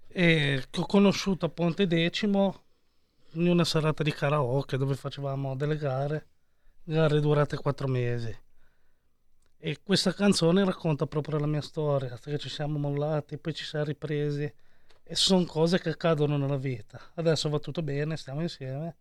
E 0.07 0.63
ho 0.75 0.85
conosciuto 0.87 1.45
a 1.45 1.49
Ponte 1.49 1.85
Decimo 1.85 2.63
in 3.33 3.47
una 3.47 3.63
serata 3.63 4.03
di 4.03 4.11
karaoke 4.11 4.77
dove 4.77 4.95
facevamo 4.95 5.55
delle 5.55 5.77
gare, 5.77 6.27
gare 6.83 7.19
durate 7.19 7.57
quattro 7.57 7.87
mesi. 7.87 8.35
E 9.61 9.79
questa 9.83 10.13
canzone 10.13 10.63
racconta 10.63 11.05
proprio 11.05 11.37
la 11.37 11.45
mia 11.45 11.61
storia, 11.61 12.17
che 12.17 12.37
ci 12.37 12.49
siamo 12.49 12.77
mollati, 12.77 13.37
poi 13.37 13.53
ci 13.53 13.65
siamo 13.65 13.85
ripresi. 13.85 14.51
E 15.03 15.15
sono 15.15 15.43
cose 15.45 15.79
che 15.79 15.89
accadono 15.89 16.37
nella 16.37 16.55
vita. 16.55 16.99
Adesso 17.15 17.49
va 17.49 17.59
tutto 17.59 17.81
bene, 17.81 18.15
stiamo 18.15 18.41
insieme. 18.41 18.95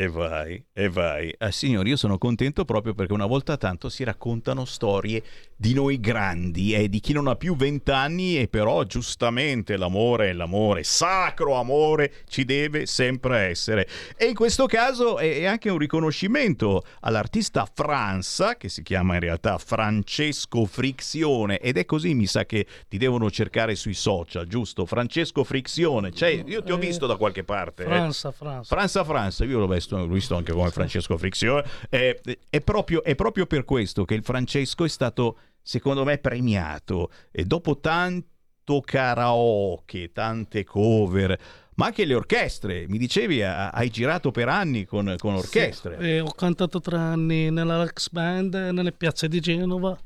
E 0.00 0.06
vai, 0.06 0.64
e 0.72 0.88
vai. 0.88 1.34
Ah, 1.38 1.50
signori, 1.50 1.88
io 1.88 1.96
sono 1.96 2.18
contento 2.18 2.64
proprio 2.64 2.94
perché 2.94 3.12
una 3.12 3.26
volta 3.26 3.56
tanto 3.56 3.88
si 3.88 4.04
raccontano 4.04 4.64
storie 4.64 5.24
di 5.56 5.74
noi 5.74 5.98
grandi 5.98 6.72
e 6.72 6.84
eh, 6.84 6.88
di 6.88 7.00
chi 7.00 7.12
non 7.12 7.26
ha 7.26 7.34
più 7.34 7.56
vent'anni 7.56 8.38
e 8.38 8.46
però 8.46 8.84
giustamente 8.84 9.76
l'amore, 9.76 10.32
l'amore, 10.32 10.84
sacro 10.84 11.56
amore 11.56 12.12
ci 12.28 12.44
deve 12.44 12.86
sempre 12.86 13.48
essere. 13.48 13.88
E 14.16 14.26
in 14.26 14.36
questo 14.36 14.66
caso 14.66 15.18
è 15.18 15.44
anche 15.46 15.68
un 15.68 15.78
riconoscimento 15.78 16.84
all'artista 17.00 17.68
Franza, 17.68 18.56
che 18.56 18.68
si 18.68 18.84
chiama 18.84 19.14
in 19.14 19.20
realtà 19.20 19.58
Francesco 19.58 20.64
Frizione 20.64 21.58
ed 21.58 21.76
è 21.76 21.84
così 21.84 22.14
mi 22.14 22.26
sa 22.26 22.46
che 22.46 22.66
ti 22.86 22.98
devono 22.98 23.32
cercare 23.32 23.74
sui 23.74 23.94
social, 23.94 24.46
giusto? 24.46 24.86
Francesco 24.86 25.42
Frizione, 25.42 26.12
cioè 26.12 26.44
io 26.46 26.62
ti 26.62 26.70
ho 26.70 26.78
visto 26.78 27.06
da 27.06 27.16
qualche 27.16 27.42
parte. 27.42 27.82
Franza, 27.82 28.28
eh. 28.28 28.32
Franza. 28.32 28.76
Franza, 28.76 29.02
Franza, 29.02 29.44
io 29.44 29.58
l'ho 29.58 29.66
visto 29.66 29.87
visto, 29.88 30.06
visto 30.06 30.36
anche 30.36 30.52
come 30.52 30.70
Francesco 30.70 31.16
Frizione. 31.16 31.64
È, 31.88 32.20
è, 32.50 32.60
proprio, 32.60 33.02
è 33.02 33.14
proprio 33.14 33.46
per 33.46 33.64
questo 33.64 34.04
che 34.04 34.14
il 34.14 34.22
Francesco 34.22 34.84
è 34.84 34.88
stato, 34.88 35.38
secondo 35.62 36.04
me, 36.04 36.18
premiato. 36.18 37.10
E 37.30 37.44
dopo 37.44 37.78
tanto 37.78 38.82
karaoke, 38.84 40.12
tante 40.12 40.64
cover, 40.64 41.38
ma 41.76 41.86
anche 41.86 42.04
le 42.04 42.14
orchestre. 42.14 42.86
Mi 42.88 42.98
dicevi, 42.98 43.42
hai 43.42 43.88
girato 43.88 44.30
per 44.30 44.48
anni 44.48 44.84
con, 44.84 45.14
con 45.18 45.34
orchestre. 45.34 45.96
Sì, 46.00 46.18
ho 46.18 46.32
cantato 46.32 46.80
tre 46.80 46.96
anni 46.96 47.50
nella 47.50 47.82
Rex 47.82 48.10
Band, 48.10 48.54
nelle 48.54 48.92
piazze 48.92 49.28
di 49.28 49.40
Genova. 49.40 49.96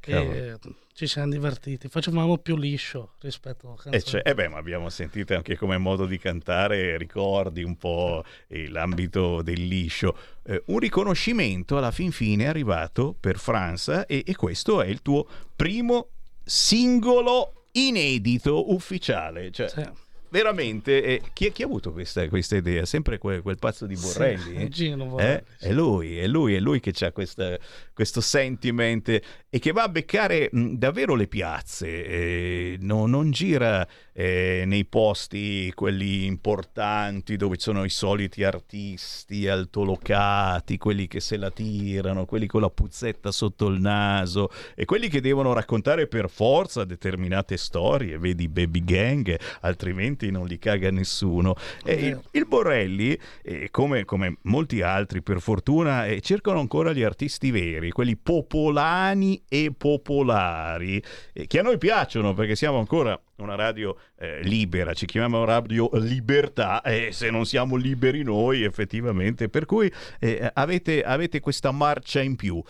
E 0.00 0.58
ci 0.96 1.06
siamo 1.06 1.30
divertiti, 1.30 1.88
facevamo 1.88 2.38
più 2.38 2.56
liscio 2.56 3.12
rispetto 3.20 3.70
a 3.70 3.76
canzoni. 3.76 3.96
Eh, 3.96 4.00
cioè, 4.00 4.22
eh 4.24 4.34
beh, 4.34 4.48
ma 4.48 4.56
abbiamo 4.56 4.88
sentito 4.88 5.34
anche 5.34 5.54
come 5.54 5.76
modo 5.76 6.06
di 6.06 6.16
cantare, 6.18 6.96
ricordi 6.96 7.62
un 7.62 7.76
po' 7.76 8.24
l'ambito 8.48 9.42
del 9.42 9.66
liscio. 9.66 10.16
Eh, 10.42 10.62
un 10.68 10.78
riconoscimento 10.78 11.76
alla 11.76 11.90
fin 11.90 12.12
fine 12.12 12.44
è 12.44 12.46
arrivato 12.46 13.14
per 13.18 13.38
Franza 13.38 14.06
e, 14.06 14.24
e 14.26 14.34
questo 14.36 14.80
è 14.80 14.86
il 14.86 15.02
tuo 15.02 15.28
primo 15.54 16.08
singolo 16.42 17.66
inedito 17.72 18.72
ufficiale. 18.72 19.50
Cioè, 19.50 19.68
sì 19.68 20.04
veramente 20.28 21.02
eh, 21.02 21.22
chi, 21.32 21.52
chi, 21.52 21.62
ha 21.62 21.66
avuto 21.66 21.92
questa, 21.92 22.28
questa 22.28 22.56
idea? 22.56 22.84
Sempre 22.84 23.18
quel, 23.18 23.42
quel, 23.42 23.58
pazzo 23.58 23.86
di 23.86 23.96
Borrelli? 23.96 24.58
Sì, 24.58 24.68
Gino 24.68 25.06
Borrelli 25.06 25.42
eh? 25.58 25.68
È 25.68 25.72
lui, 25.72 26.18
è 26.18 26.26
lui, 26.26 26.54
è 26.54 26.60
lui 26.60 26.80
che 26.80 26.92
ha 27.04 27.12
questa, 27.12 27.56
questo 27.92 28.20
sentiment 28.20 29.08
e 29.48 29.58
che 29.58 29.72
va 29.72 29.84
a 29.84 29.88
beccare 29.88 30.48
mh, 30.50 30.72
davvero 30.74 31.14
le 31.14 31.26
piazze, 31.26 31.86
eh, 31.86 32.76
no, 32.80 33.06
non 33.06 33.30
gira 33.30 33.86
eh, 34.18 34.64
nei 34.64 34.86
posti 34.86 35.70
quelli 35.74 36.24
importanti 36.24 37.36
dove 37.36 37.56
ci 37.56 37.64
sono 37.64 37.84
i 37.84 37.90
soliti 37.90 38.44
artisti 38.44 39.46
altolocati, 39.46 40.78
quelli 40.78 41.06
che 41.06 41.20
se 41.20 41.36
la 41.36 41.50
tirano, 41.50 42.24
quelli 42.24 42.46
con 42.46 42.62
la 42.62 42.70
puzzetta 42.70 43.30
sotto 43.30 43.66
il 43.66 43.78
naso 43.78 44.50
e 44.74 44.86
quelli 44.86 45.08
che 45.08 45.20
devono 45.20 45.52
raccontare 45.52 46.06
per 46.06 46.30
forza 46.30 46.84
determinate 46.84 47.58
storie, 47.58 48.16
vedi 48.16 48.48
Baby 48.48 48.84
Gang, 48.84 49.38
altrimenti 49.60 50.30
non 50.30 50.46
li 50.46 50.58
caga 50.58 50.90
nessuno. 50.90 51.54
E 51.84 51.92
il, 51.92 52.20
il 52.30 52.46
Borrelli, 52.46 53.18
eh, 53.42 53.68
come, 53.70 54.06
come 54.06 54.38
molti 54.42 54.80
altri 54.80 55.20
per 55.20 55.42
fortuna, 55.42 56.06
eh, 56.06 56.22
cercano 56.22 56.58
ancora 56.58 56.94
gli 56.94 57.02
artisti 57.02 57.50
veri, 57.50 57.90
quelli 57.90 58.16
popolani 58.16 59.42
e 59.46 59.74
popolari, 59.76 61.02
che 61.46 61.58
a 61.58 61.62
noi 61.62 61.76
piacciono 61.76 62.32
perché 62.32 62.56
siamo 62.56 62.78
ancora 62.78 63.20
una 63.36 63.54
radio 63.54 63.96
eh, 64.18 64.42
libera, 64.42 64.94
ci 64.94 65.06
chiamiamo 65.06 65.44
radio 65.44 65.90
libertà 65.94 66.82
e 66.82 67.12
se 67.12 67.30
non 67.30 67.44
siamo 67.44 67.76
liberi 67.76 68.22
noi 68.22 68.62
effettivamente, 68.62 69.48
per 69.48 69.66
cui 69.66 69.92
eh, 70.18 70.50
avete, 70.54 71.02
avete 71.02 71.40
questa 71.40 71.70
marcia 71.70 72.20
in 72.20 72.36
più. 72.36 72.62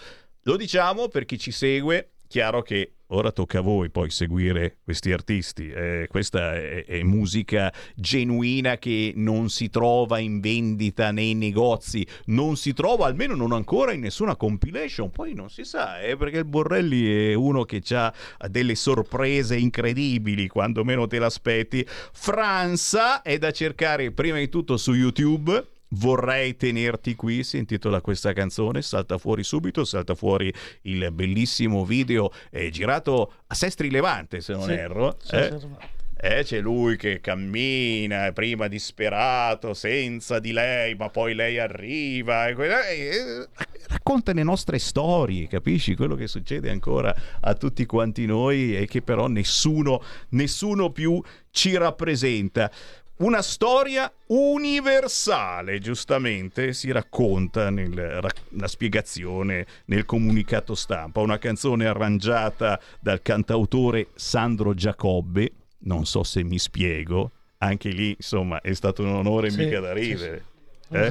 Lo 0.42 0.56
diciamo 0.56 1.08
per 1.08 1.24
chi 1.24 1.38
ci 1.38 1.50
segue, 1.50 2.12
chiaro 2.26 2.62
che 2.62 2.95
ora 3.08 3.30
tocca 3.30 3.58
a 3.58 3.62
voi 3.62 3.90
poi 3.90 4.10
seguire 4.10 4.78
questi 4.82 5.12
artisti. 5.12 5.68
Eh, 5.70 6.06
questa 6.08 6.54
è, 6.54 6.84
è, 6.84 7.02
musica 7.02 7.72
genuina 7.94 8.78
che 8.78 9.12
non 9.16 9.48
si 9.48 9.68
trova 9.68 10.18
in 10.18 10.40
vendita 10.40 11.10
nei 11.10 11.34
negozi, 11.34 12.06
non 12.26 12.56
si 12.56 12.72
trova 12.72 13.06
almeno 13.06 13.34
non 13.34 13.52
ancora 13.52 13.92
in 13.92 14.00
nessuna 14.00 14.36
compilation. 14.36 15.10
Poi 15.10 15.34
non 15.34 15.50
si 15.50 15.64
sa, 15.64 16.00
eh, 16.00 16.16
perché 16.16 16.38
il 16.38 16.44
Borrelli 16.44 17.30
è 17.30 17.34
uno 17.34 17.64
che 17.64 17.82
ha 17.90 18.12
delle 18.48 18.74
sorprese 18.74 19.56
incredibili 19.56 20.48
quando 20.48 20.84
meno 20.84 21.06
te 21.06 21.18
l'aspetti. 21.18 21.86
Franza 21.86 23.22
è 23.22 23.38
da 23.38 23.50
cercare 23.50 24.10
prima 24.10 24.38
di 24.38 24.48
tutto 24.48 24.76
su 24.76 24.92
YouTube 24.92 25.74
Vorrei 25.90 26.56
tenerti 26.56 27.14
qui, 27.14 27.44
si 27.44 27.58
intitola 27.58 28.00
questa 28.00 28.32
canzone, 28.32 28.82
salta 28.82 29.18
fuori 29.18 29.44
subito, 29.44 29.84
salta 29.84 30.14
fuori 30.14 30.52
il 30.82 31.10
bellissimo 31.12 31.84
video 31.84 32.32
eh, 32.50 32.70
girato 32.70 33.32
a 33.46 33.54
Sestri 33.54 33.90
Levante, 33.90 34.40
se 34.40 34.52
non 34.52 34.64
sì, 34.64 34.72
erro. 34.72 35.16
Sì, 35.22 35.36
eh? 35.36 35.94
Eh, 36.18 36.42
c'è 36.44 36.60
lui 36.60 36.96
che 36.96 37.20
cammina, 37.20 38.32
prima 38.32 38.68
disperato, 38.68 39.74
senza 39.74 40.38
di 40.38 40.50
lei, 40.50 40.94
ma 40.94 41.10
poi 41.10 41.34
lei 41.34 41.58
arriva. 41.58 42.48
E 42.48 42.54
que- 42.54 42.68
eh, 42.68 43.48
racconta 43.88 44.32
le 44.32 44.42
nostre 44.42 44.78
storie, 44.78 45.46
capisci? 45.46 45.94
Quello 45.94 46.14
che 46.14 46.26
succede 46.26 46.70
ancora 46.70 47.14
a 47.38 47.52
tutti 47.52 47.84
quanti 47.84 48.24
noi 48.24 48.74
e 48.74 48.86
che 48.86 49.02
però 49.02 49.26
nessuno, 49.28 50.02
nessuno 50.30 50.90
più 50.90 51.22
ci 51.50 51.76
rappresenta. 51.76 52.70
Una 53.18 53.40
storia 53.40 54.12
universale, 54.26 55.78
giustamente, 55.78 56.74
si 56.74 56.90
racconta 56.92 57.70
nella 57.70 58.20
spiegazione 58.66 59.66
nel 59.86 60.04
comunicato 60.04 60.74
stampa. 60.74 61.20
Una 61.20 61.38
canzone 61.38 61.86
arrangiata 61.86 62.78
dal 63.00 63.22
cantautore 63.22 64.08
Sandro 64.14 64.74
Giacobbe, 64.74 65.50
non 65.78 66.04
so 66.04 66.24
se 66.24 66.44
mi 66.44 66.58
spiego, 66.58 67.30
anche 67.58 67.88
lì 67.88 68.10
insomma 68.10 68.60
è 68.60 68.74
stato 68.74 69.02
un 69.02 69.14
onore 69.14 69.48
sì, 69.48 69.64
mica 69.64 69.80
da 69.80 69.94
ridere. 69.94 70.44
Sì, 70.82 70.88
sì. 70.90 70.96
Eh? 70.96 71.10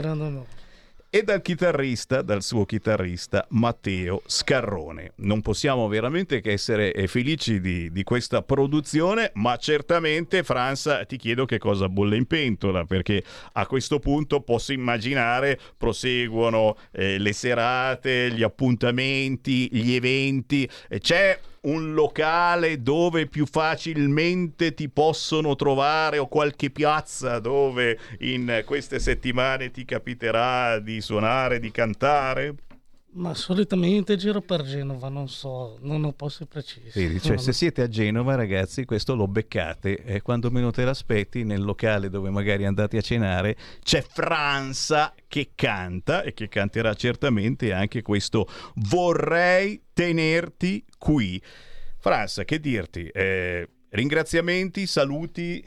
E 1.15 1.23
dal 1.23 1.41
chitarrista, 1.41 2.21
dal 2.21 2.43
suo 2.43 2.65
chitarrista 2.65 3.45
Matteo 3.51 4.21
Scarrone. 4.25 5.13
Non 5.19 5.39
possiamo 5.39 5.87
veramente 5.87 6.41
che 6.41 6.51
essere 6.51 6.91
eh, 6.91 7.07
felici 7.07 7.61
di, 7.61 7.89
di 7.89 8.03
questa 8.03 8.41
produzione, 8.41 9.31
ma 9.35 9.55
certamente 9.55 10.43
Franza 10.43 11.05
ti 11.05 11.15
chiedo 11.15 11.45
che 11.45 11.57
cosa 11.57 11.87
bolle 11.87 12.17
in 12.17 12.25
pentola, 12.25 12.83
perché 12.83 13.23
a 13.53 13.65
questo 13.65 13.99
punto 13.99 14.41
posso 14.41 14.73
immaginare 14.73 15.57
proseguono 15.77 16.75
eh, 16.91 17.17
le 17.17 17.31
serate, 17.31 18.29
gli 18.31 18.43
appuntamenti, 18.43 19.69
gli 19.71 19.93
eventi, 19.93 20.69
c'è 20.99 21.39
un 21.65 21.93
locale 21.93 22.81
dove 22.81 23.27
più 23.27 23.45
facilmente 23.45 24.73
ti 24.73 24.89
possono 24.89 25.55
trovare 25.55 26.17
o 26.17 26.27
qualche 26.27 26.69
piazza 26.69 27.39
dove 27.39 27.99
in 28.19 28.63
queste 28.65 28.99
settimane 28.99 29.71
ti 29.71 29.85
capiterà 29.85 30.79
di 30.79 31.01
suonare, 31.01 31.59
di 31.59 31.71
cantare? 31.71 32.55
Ma 33.15 33.33
solitamente 33.33 34.17
giro 34.17 34.41
per 34.41 34.63
Genova, 34.63 35.07
non 35.07 35.29
so, 35.29 35.77
non 35.81 36.03
ho 36.03 36.11
posti 36.11 36.45
precisi. 36.45 36.99
Vedi, 36.99 37.21
cioè, 37.21 37.37
se 37.37 37.53
siete 37.53 37.81
a 37.81 37.87
Genova, 37.87 38.35
ragazzi, 38.35 38.83
questo 38.83 39.15
lo 39.15 39.25
beccate 39.29 40.03
e 40.03 40.21
quando 40.21 40.51
meno 40.51 40.69
te 40.71 40.83
l'aspetti, 40.83 41.45
nel 41.45 41.63
locale 41.63 42.09
dove 42.09 42.29
magari 42.29 42.65
andate 42.65 42.97
a 42.97 43.01
cenare, 43.01 43.55
c'è 43.81 44.01
Franza 44.01 45.13
che 45.27 45.51
canta 45.55 46.23
e 46.23 46.33
che 46.33 46.49
canterà 46.49 46.93
certamente 46.93 47.71
anche 47.71 48.01
questo 48.01 48.47
Vorrei 48.75 49.81
tenerti 49.93 50.83
qui. 50.97 51.41
Franza, 51.97 52.43
che 52.43 52.59
dirti? 52.59 53.07
Eh, 53.07 53.69
ringraziamenti, 53.91 54.85
saluti 54.85 55.65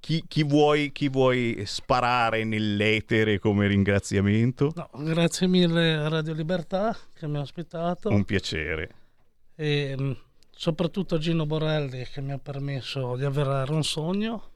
chi, 0.00 0.24
chi, 0.26 0.42
vuoi, 0.42 0.90
chi, 0.92 1.08
vuoi, 1.08 1.62
sparare 1.66 2.44
nell'etere 2.44 3.38
come 3.38 3.66
ringraziamento? 3.66 4.72
No, 4.74 4.88
grazie 5.04 5.46
mille 5.46 5.94
a 5.94 6.08
Radio 6.08 6.32
Libertà 6.32 6.96
che 7.14 7.26
mi 7.26 7.36
ha 7.36 7.40
ospitato. 7.40 8.08
Un 8.08 8.24
piacere. 8.24 8.90
E 9.54 9.94
mm, 10.00 10.12
soprattutto 10.50 11.16
a 11.16 11.18
Gino 11.18 11.46
Borelli 11.46 12.06
che 12.12 12.20
mi 12.20 12.32
ha 12.32 12.38
permesso 12.38 13.16
di 13.16 13.24
avverare 13.24 13.72
un 13.72 13.84
sogno. 13.84 14.52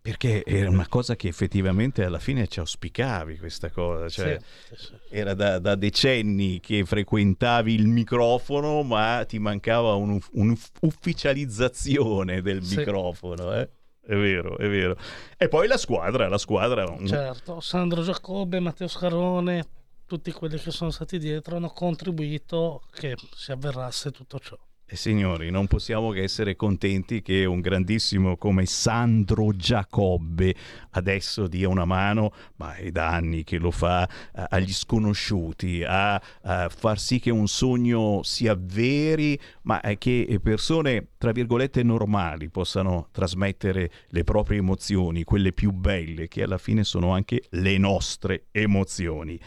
Perché 0.00 0.44
era 0.46 0.70
una 0.70 0.86
cosa 0.88 1.16
che 1.16 1.26
effettivamente 1.28 2.04
alla 2.04 2.20
fine 2.20 2.46
ci 2.46 2.60
auspicavi 2.60 3.36
questa 3.36 3.70
cosa, 3.70 4.08
cioè 4.08 4.38
sì, 4.68 4.76
sì. 4.76 4.92
era 5.10 5.34
da, 5.34 5.58
da, 5.58 5.74
decenni 5.74 6.60
che 6.60 6.84
frequentavi 6.86 7.74
il 7.74 7.88
microfono 7.88 8.82
ma 8.84 9.26
ti 9.28 9.38
mancava 9.38 9.92
un'ufficializzazione 9.94 12.40
del 12.40 12.64
sì. 12.64 12.78
microfono. 12.78 13.54
Eh? 13.54 13.68
È 14.08 14.16
vero, 14.16 14.56
è 14.56 14.66
vero. 14.70 14.96
E 15.36 15.48
poi 15.48 15.68
la 15.68 15.76
squadra, 15.76 16.28
la 16.28 16.38
squadra... 16.38 16.96
Certo, 17.04 17.60
Sandro 17.60 18.02
Giacobbe, 18.02 18.58
Matteo 18.58 18.88
Scarone, 18.88 19.66
tutti 20.06 20.32
quelli 20.32 20.56
che 20.56 20.70
sono 20.70 20.90
stati 20.90 21.18
dietro 21.18 21.56
hanno 21.56 21.68
contribuito 21.68 22.84
che 22.90 23.14
si 23.34 23.52
avverasse 23.52 24.10
tutto 24.10 24.38
ciò. 24.38 24.56
Signori, 24.96 25.50
non 25.50 25.66
possiamo 25.66 26.10
che 26.12 26.22
essere 26.22 26.56
contenti 26.56 27.20
che 27.20 27.44
un 27.44 27.60
grandissimo 27.60 28.38
come 28.38 28.64
Sandro 28.64 29.54
Giacobbe 29.54 30.54
adesso 30.92 31.46
dia 31.46 31.68
una 31.68 31.84
mano, 31.84 32.32
ma 32.56 32.74
è 32.74 32.90
da 32.90 33.10
anni 33.10 33.44
che 33.44 33.58
lo 33.58 33.70
fa, 33.70 34.08
agli 34.32 34.72
sconosciuti, 34.72 35.84
a, 35.84 36.14
a 36.14 36.68
far 36.70 36.98
sì 36.98 37.20
che 37.20 37.30
un 37.30 37.48
sogno 37.48 38.22
si 38.22 38.48
avveri, 38.48 39.38
ma 39.62 39.80
che 39.98 40.40
persone, 40.42 41.08
tra 41.18 41.32
virgolette, 41.32 41.82
normali 41.82 42.48
possano 42.48 43.08
trasmettere 43.12 43.90
le 44.08 44.24
proprie 44.24 44.58
emozioni, 44.58 45.22
quelle 45.22 45.52
più 45.52 45.70
belle, 45.70 46.28
che 46.28 46.42
alla 46.42 46.58
fine 46.58 46.82
sono 46.82 47.12
anche 47.12 47.42
le 47.50 47.76
nostre 47.76 48.46
emozioni. 48.50 49.38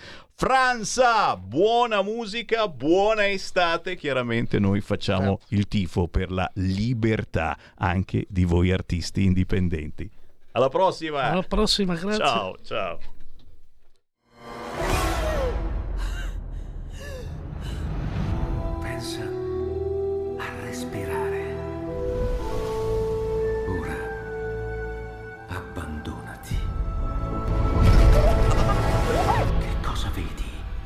Franza, 0.42 1.38
buona 1.38 2.02
musica, 2.02 2.68
buona 2.68 3.30
estate. 3.30 3.96
Chiaramente 3.96 4.58
noi 4.58 4.82
facciamo 4.82 5.38
certo. 5.38 5.54
il 5.54 5.68
tifo 5.68 6.08
per 6.08 6.32
la 6.32 6.50
libertà 6.56 7.56
anche 7.76 8.26
di 8.28 8.44
voi 8.44 8.72
artisti 8.72 9.24
indipendenti. 9.24 10.10
Alla 10.54 10.70
prossima. 10.70 11.26
Alla 11.26 11.44
prossima, 11.44 11.94
grazie. 11.94 12.26
Ciao, 12.26 12.58
ciao. 12.64 13.00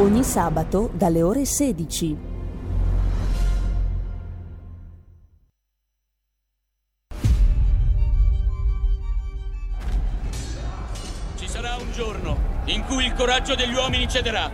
ogni 0.00 0.22
sabato 0.22 0.90
dalle 0.92 1.22
ore 1.22 1.44
16. 1.44 2.16
Ci 11.36 11.48
sarà 11.48 11.76
un 11.76 11.90
giorno 11.92 12.36
in 12.66 12.84
cui 12.84 13.06
il 13.06 13.14
coraggio 13.14 13.56
degli 13.56 13.74
uomini 13.74 14.06
cederà, 14.08 14.48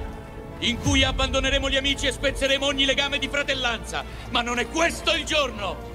in 0.61 0.79
cui 0.79 1.05
abbandoneremo 1.05 1.69
gli 1.69 1.77
amici 1.77 2.07
e 2.07 2.13
spezzeremo 2.13 2.65
ogni 2.65 2.87
legame 2.87 3.19
di 3.19 3.29
fratellanza, 3.29 4.03
ma 4.31 4.41
non 4.41 4.59
è 4.59 4.69
questo 4.69 5.13
il 5.15 5.25
giorno! 5.25 5.93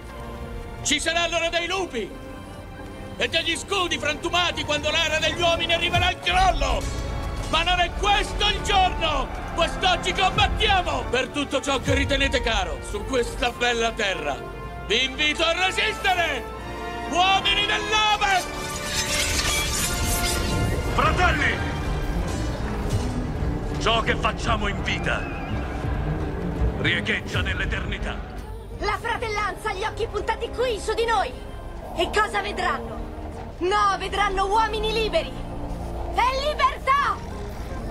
Ci 0.83 0.99
sarà 0.99 1.27
l'ora 1.27 1.49
dei 1.49 1.67
lupi! 1.67 2.07
E 3.17 3.27
degli 3.27 3.57
scudi 3.57 3.97
frantumati 3.97 4.63
quando 4.63 4.91
l'era 4.91 5.17
degli 5.17 5.41
uomini 5.41 5.73
arriverà 5.73 6.07
al 6.07 6.19
crollo! 6.19 7.08
Ma 7.49 7.63
non 7.63 7.79
è 7.79 7.89
questo 7.99 8.47
il 8.47 8.61
giorno! 8.61 9.27
Quest'oggi 9.55 10.13
combattiamo 10.13 11.05
per 11.09 11.27
tutto 11.29 11.59
ciò 11.61 11.79
che 11.79 11.95
ritenete 11.95 12.41
caro 12.41 12.77
su 12.87 13.03
questa 13.05 13.51
bella 13.51 13.91
terra. 13.91 14.37
Vi 14.85 15.03
invito 15.03 15.43
a 15.43 15.65
resistere! 15.65 16.43
Uomini 17.09 17.65
dell'Ovest! 17.65 18.47
Fratelli! 20.93 21.57
Ciò 23.79 24.01
che 24.01 24.15
facciamo 24.15 24.67
in 24.67 24.83
vita 24.83 25.21
riecheggia 26.81 27.41
nell'eternità. 27.41 28.15
La 28.79 28.97
fratellanza 28.99 29.69
ha 29.69 29.73
gli 29.73 29.83
occhi 29.83 30.07
puntati 30.07 30.49
qui, 30.49 30.79
su 30.79 30.93
di 30.93 31.05
noi! 31.05 31.31
E 31.97 32.09
cosa 32.13 32.41
vedranno? 32.41 32.97
No, 33.59 33.97
vedranno 33.97 34.45
uomini 34.45 34.93
liberi! 34.93 35.31
E 36.15 36.47
libertà! 36.47 37.17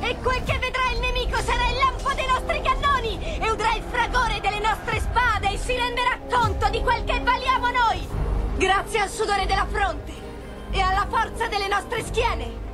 E 0.00 0.16
quel 0.22 0.42
che 0.44 0.58
vedrà 0.58 0.90
il 0.92 1.00
nemico 1.00 1.36
sarà 1.42 1.68
il 1.68 1.76
lampo 1.76 2.12
dei 2.14 2.26
nostri 2.26 2.62
cannoni! 2.62 3.38
E 3.40 3.50
udrà 3.50 3.74
il 3.74 3.82
fragore 3.90 4.40
delle 4.40 4.60
nostre 4.60 5.00
spade 5.00 5.52
e 5.52 5.58
si 5.58 5.74
renderà 5.74 6.18
conto 6.30 6.68
di 6.70 6.80
quel 6.82 7.04
che 7.04 7.20
valiamo 7.20 7.68
noi! 7.70 8.08
Grazie 8.56 9.00
al 9.00 9.08
sudore 9.08 9.46
della 9.46 9.66
fronte! 9.70 10.12
E 10.70 10.80
alla 10.80 11.06
forza 11.08 11.46
delle 11.48 11.68
nostre 11.68 12.04
schiene! 12.04 12.66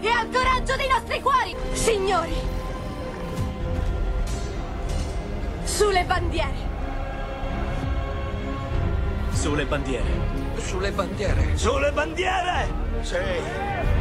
E 0.00 0.08
al 0.08 0.28
coraggio 0.30 0.76
dei 0.76 0.88
nostri 0.88 1.20
cuori! 1.20 1.56
Signori! 1.72 2.34
Sulle 5.64 6.04
bandiere! 6.04 6.66
Sulle 9.32 9.64
bandiere. 9.66 10.10
Sulle 10.56 10.90
bandiere. 10.90 11.56
Sulle 11.56 11.92
bandiere! 11.92 12.68
Sì. 13.02 13.97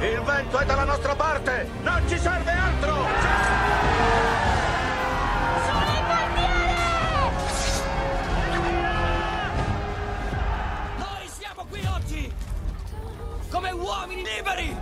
Il 0.00 0.20
vento 0.22 0.58
è 0.58 0.64
dalla 0.64 0.84
nostra 0.84 1.16
parte! 1.16 1.68
Non 1.82 2.02
ci 2.06 2.16
serve 2.18 2.52
altro! 2.52 2.94
Noi 10.98 11.28
siamo 11.28 11.66
qui 11.68 11.84
oggi 11.92 12.32
come 13.50 13.70
uomini 13.72 14.22
liberi! 14.24 14.76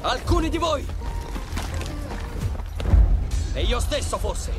Alcuni 0.00 0.48
di 0.48 0.58
voi 0.58 0.86
e 3.52 3.62
io 3.62 3.80
stesso 3.80 4.16
forse 4.16 4.52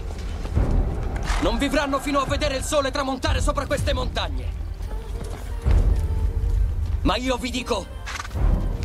non 1.42 1.58
vivranno 1.58 2.00
fino 2.00 2.20
a 2.20 2.26
vedere 2.26 2.58
il 2.58 2.64
sole 2.64 2.92
tramontare 2.92 3.42
sopra 3.42 3.66
queste 3.66 3.92
montagne. 3.92 4.63
Ma 7.04 7.18
io 7.18 7.36
vi 7.36 7.50
dico 7.50 7.86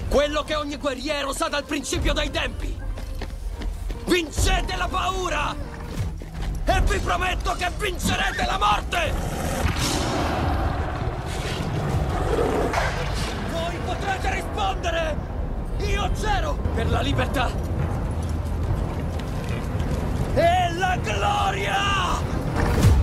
quello 0.08 0.42
che 0.42 0.56
ogni 0.56 0.76
guerriero 0.76 1.32
sa 1.32 1.48
dal 1.48 1.64
principio 1.64 2.12
dei 2.12 2.30
tempi. 2.30 2.76
Vincete 4.06 4.74
la 4.76 4.88
paura! 4.88 5.54
E 6.64 6.80
vi 6.80 6.98
prometto 6.98 7.52
che 7.52 7.70
vincerete 7.78 8.44
la 8.44 8.58
morte! 8.58 9.12
Voi 13.52 13.76
potrete 13.84 14.34
rispondere! 14.34 15.16
Io 15.86 16.10
c'ero 16.20 16.58
per 16.74 16.90
la 16.90 17.00
libertà! 17.00 17.50
E 20.34 20.72
la 20.72 20.96
gloria! 20.96 21.76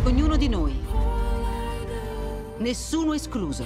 Ognuno 0.03 0.35
di 0.35 0.49
noi, 0.49 0.84
nessuno 2.57 3.13
escluso, 3.13 3.65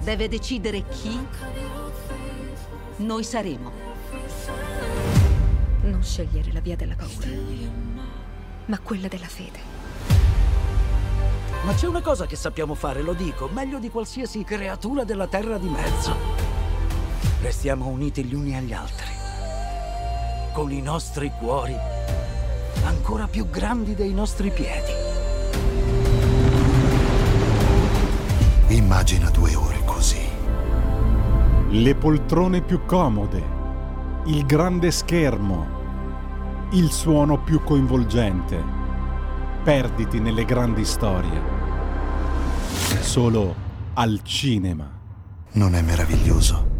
deve 0.00 0.28
decidere 0.28 0.84
chi 0.88 1.26
noi 2.96 3.24
saremo. 3.24 3.72
Non 5.82 6.02
scegliere 6.02 6.52
la 6.52 6.60
via 6.60 6.76
della 6.76 6.94
paura, 6.94 7.28
ma 8.66 8.78
quella 8.80 9.08
della 9.08 9.26
fede. 9.26 9.74
Ma 11.64 11.74
c'è 11.74 11.86
una 11.88 12.00
cosa 12.00 12.26
che 12.26 12.36
sappiamo 12.36 12.74
fare, 12.74 13.02
lo 13.02 13.12
dico, 13.12 13.48
meglio 13.48 13.78
di 13.78 13.90
qualsiasi 13.90 14.44
creatura 14.44 15.04
della 15.04 15.26
terra 15.26 15.58
di 15.58 15.68
mezzo. 15.68 16.14
Restiamo 17.40 17.86
uniti 17.86 18.24
gli 18.24 18.34
uni 18.34 18.56
agli 18.56 18.72
altri, 18.72 19.10
con 20.52 20.70
i 20.70 20.80
nostri 20.80 21.32
cuori 21.38 21.76
ancora 22.84 23.26
più 23.26 23.48
grandi 23.50 23.94
dei 23.94 24.12
nostri 24.12 24.50
piedi. 24.50 25.05
Immagina 28.68 29.30
due 29.30 29.54
ore 29.54 29.80
così. 29.84 30.28
Le 31.68 31.94
poltrone 31.94 32.62
più 32.62 32.84
comode, 32.84 33.42
il 34.24 34.44
grande 34.44 34.90
schermo, 34.90 35.66
il 36.72 36.90
suono 36.90 37.40
più 37.40 37.62
coinvolgente. 37.62 38.60
Perditi 39.62 40.18
nelle 40.18 40.44
grandi 40.44 40.84
storie. 40.84 41.40
Solo 43.00 43.54
al 43.94 44.20
cinema. 44.24 44.90
Non 45.52 45.76
è 45.76 45.82
meraviglioso? 45.82 46.75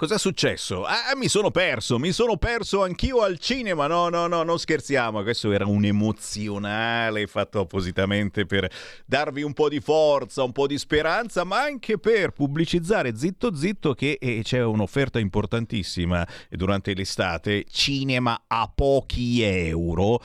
Cos'è 0.00 0.18
successo? 0.18 0.86
Ah, 0.86 1.14
mi 1.14 1.28
sono 1.28 1.50
perso, 1.50 1.98
mi 1.98 2.10
sono 2.12 2.38
perso 2.38 2.82
anch'io 2.82 3.20
al 3.20 3.38
cinema. 3.38 3.86
No, 3.86 4.08
no, 4.08 4.28
no, 4.28 4.42
non 4.44 4.58
scherziamo. 4.58 5.22
Questo 5.22 5.52
era 5.52 5.66
un 5.66 5.84
emozionale 5.84 7.26
fatto 7.26 7.60
appositamente 7.60 8.46
per 8.46 8.66
darvi 9.04 9.42
un 9.42 9.52
po' 9.52 9.68
di 9.68 9.78
forza, 9.80 10.42
un 10.42 10.52
po' 10.52 10.66
di 10.66 10.78
speranza, 10.78 11.44
ma 11.44 11.60
anche 11.60 11.98
per 11.98 12.30
pubblicizzare 12.30 13.14
zitto 13.14 13.54
zitto 13.54 13.92
che 13.92 14.16
eh, 14.18 14.40
c'è 14.42 14.64
un'offerta 14.64 15.18
importantissima 15.18 16.26
durante 16.48 16.94
l'estate. 16.94 17.66
Cinema 17.70 18.44
a 18.46 18.72
pochi 18.74 19.42
euro 19.42 20.22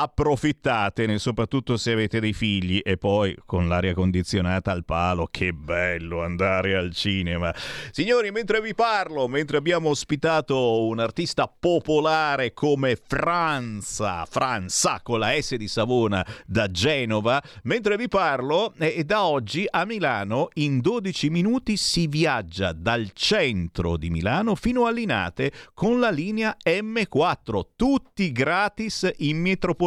approfittatene, 0.00 1.18
soprattutto 1.18 1.76
se 1.76 1.90
avete 1.90 2.20
dei 2.20 2.32
figli 2.32 2.80
e 2.84 2.96
poi 2.96 3.36
con 3.44 3.66
l'aria 3.66 3.94
condizionata 3.94 4.70
al 4.70 4.84
palo, 4.84 5.26
che 5.28 5.52
bello 5.52 6.22
andare 6.22 6.76
al 6.76 6.94
cinema. 6.94 7.52
Signori, 7.90 8.30
mentre 8.30 8.60
vi 8.60 8.74
parlo, 8.74 9.26
mentre 9.26 9.56
abbiamo 9.56 9.88
ospitato 9.88 10.84
un 10.84 11.00
artista 11.00 11.48
popolare 11.48 12.52
come 12.52 12.96
Franza, 12.96 14.24
Franza 14.24 15.00
con 15.02 15.18
la 15.18 15.32
S 15.40 15.56
di 15.56 15.66
Savona 15.66 16.24
da 16.46 16.70
Genova, 16.70 17.42
mentre 17.64 17.96
vi 17.96 18.06
parlo, 18.06 18.74
eh, 18.78 19.02
da 19.02 19.24
oggi 19.24 19.66
a 19.68 19.84
Milano 19.84 20.50
in 20.54 20.78
12 20.78 21.28
minuti 21.28 21.76
si 21.76 22.06
viaggia 22.06 22.72
dal 22.72 23.10
centro 23.14 23.96
di 23.96 24.10
Milano 24.10 24.54
fino 24.54 24.86
a 24.86 24.92
Linate 24.92 25.50
con 25.74 25.98
la 25.98 26.10
linea 26.10 26.56
M4, 26.64 27.62
tutti 27.74 28.30
gratis 28.30 29.10
in 29.18 29.40
metropolitana 29.40 29.86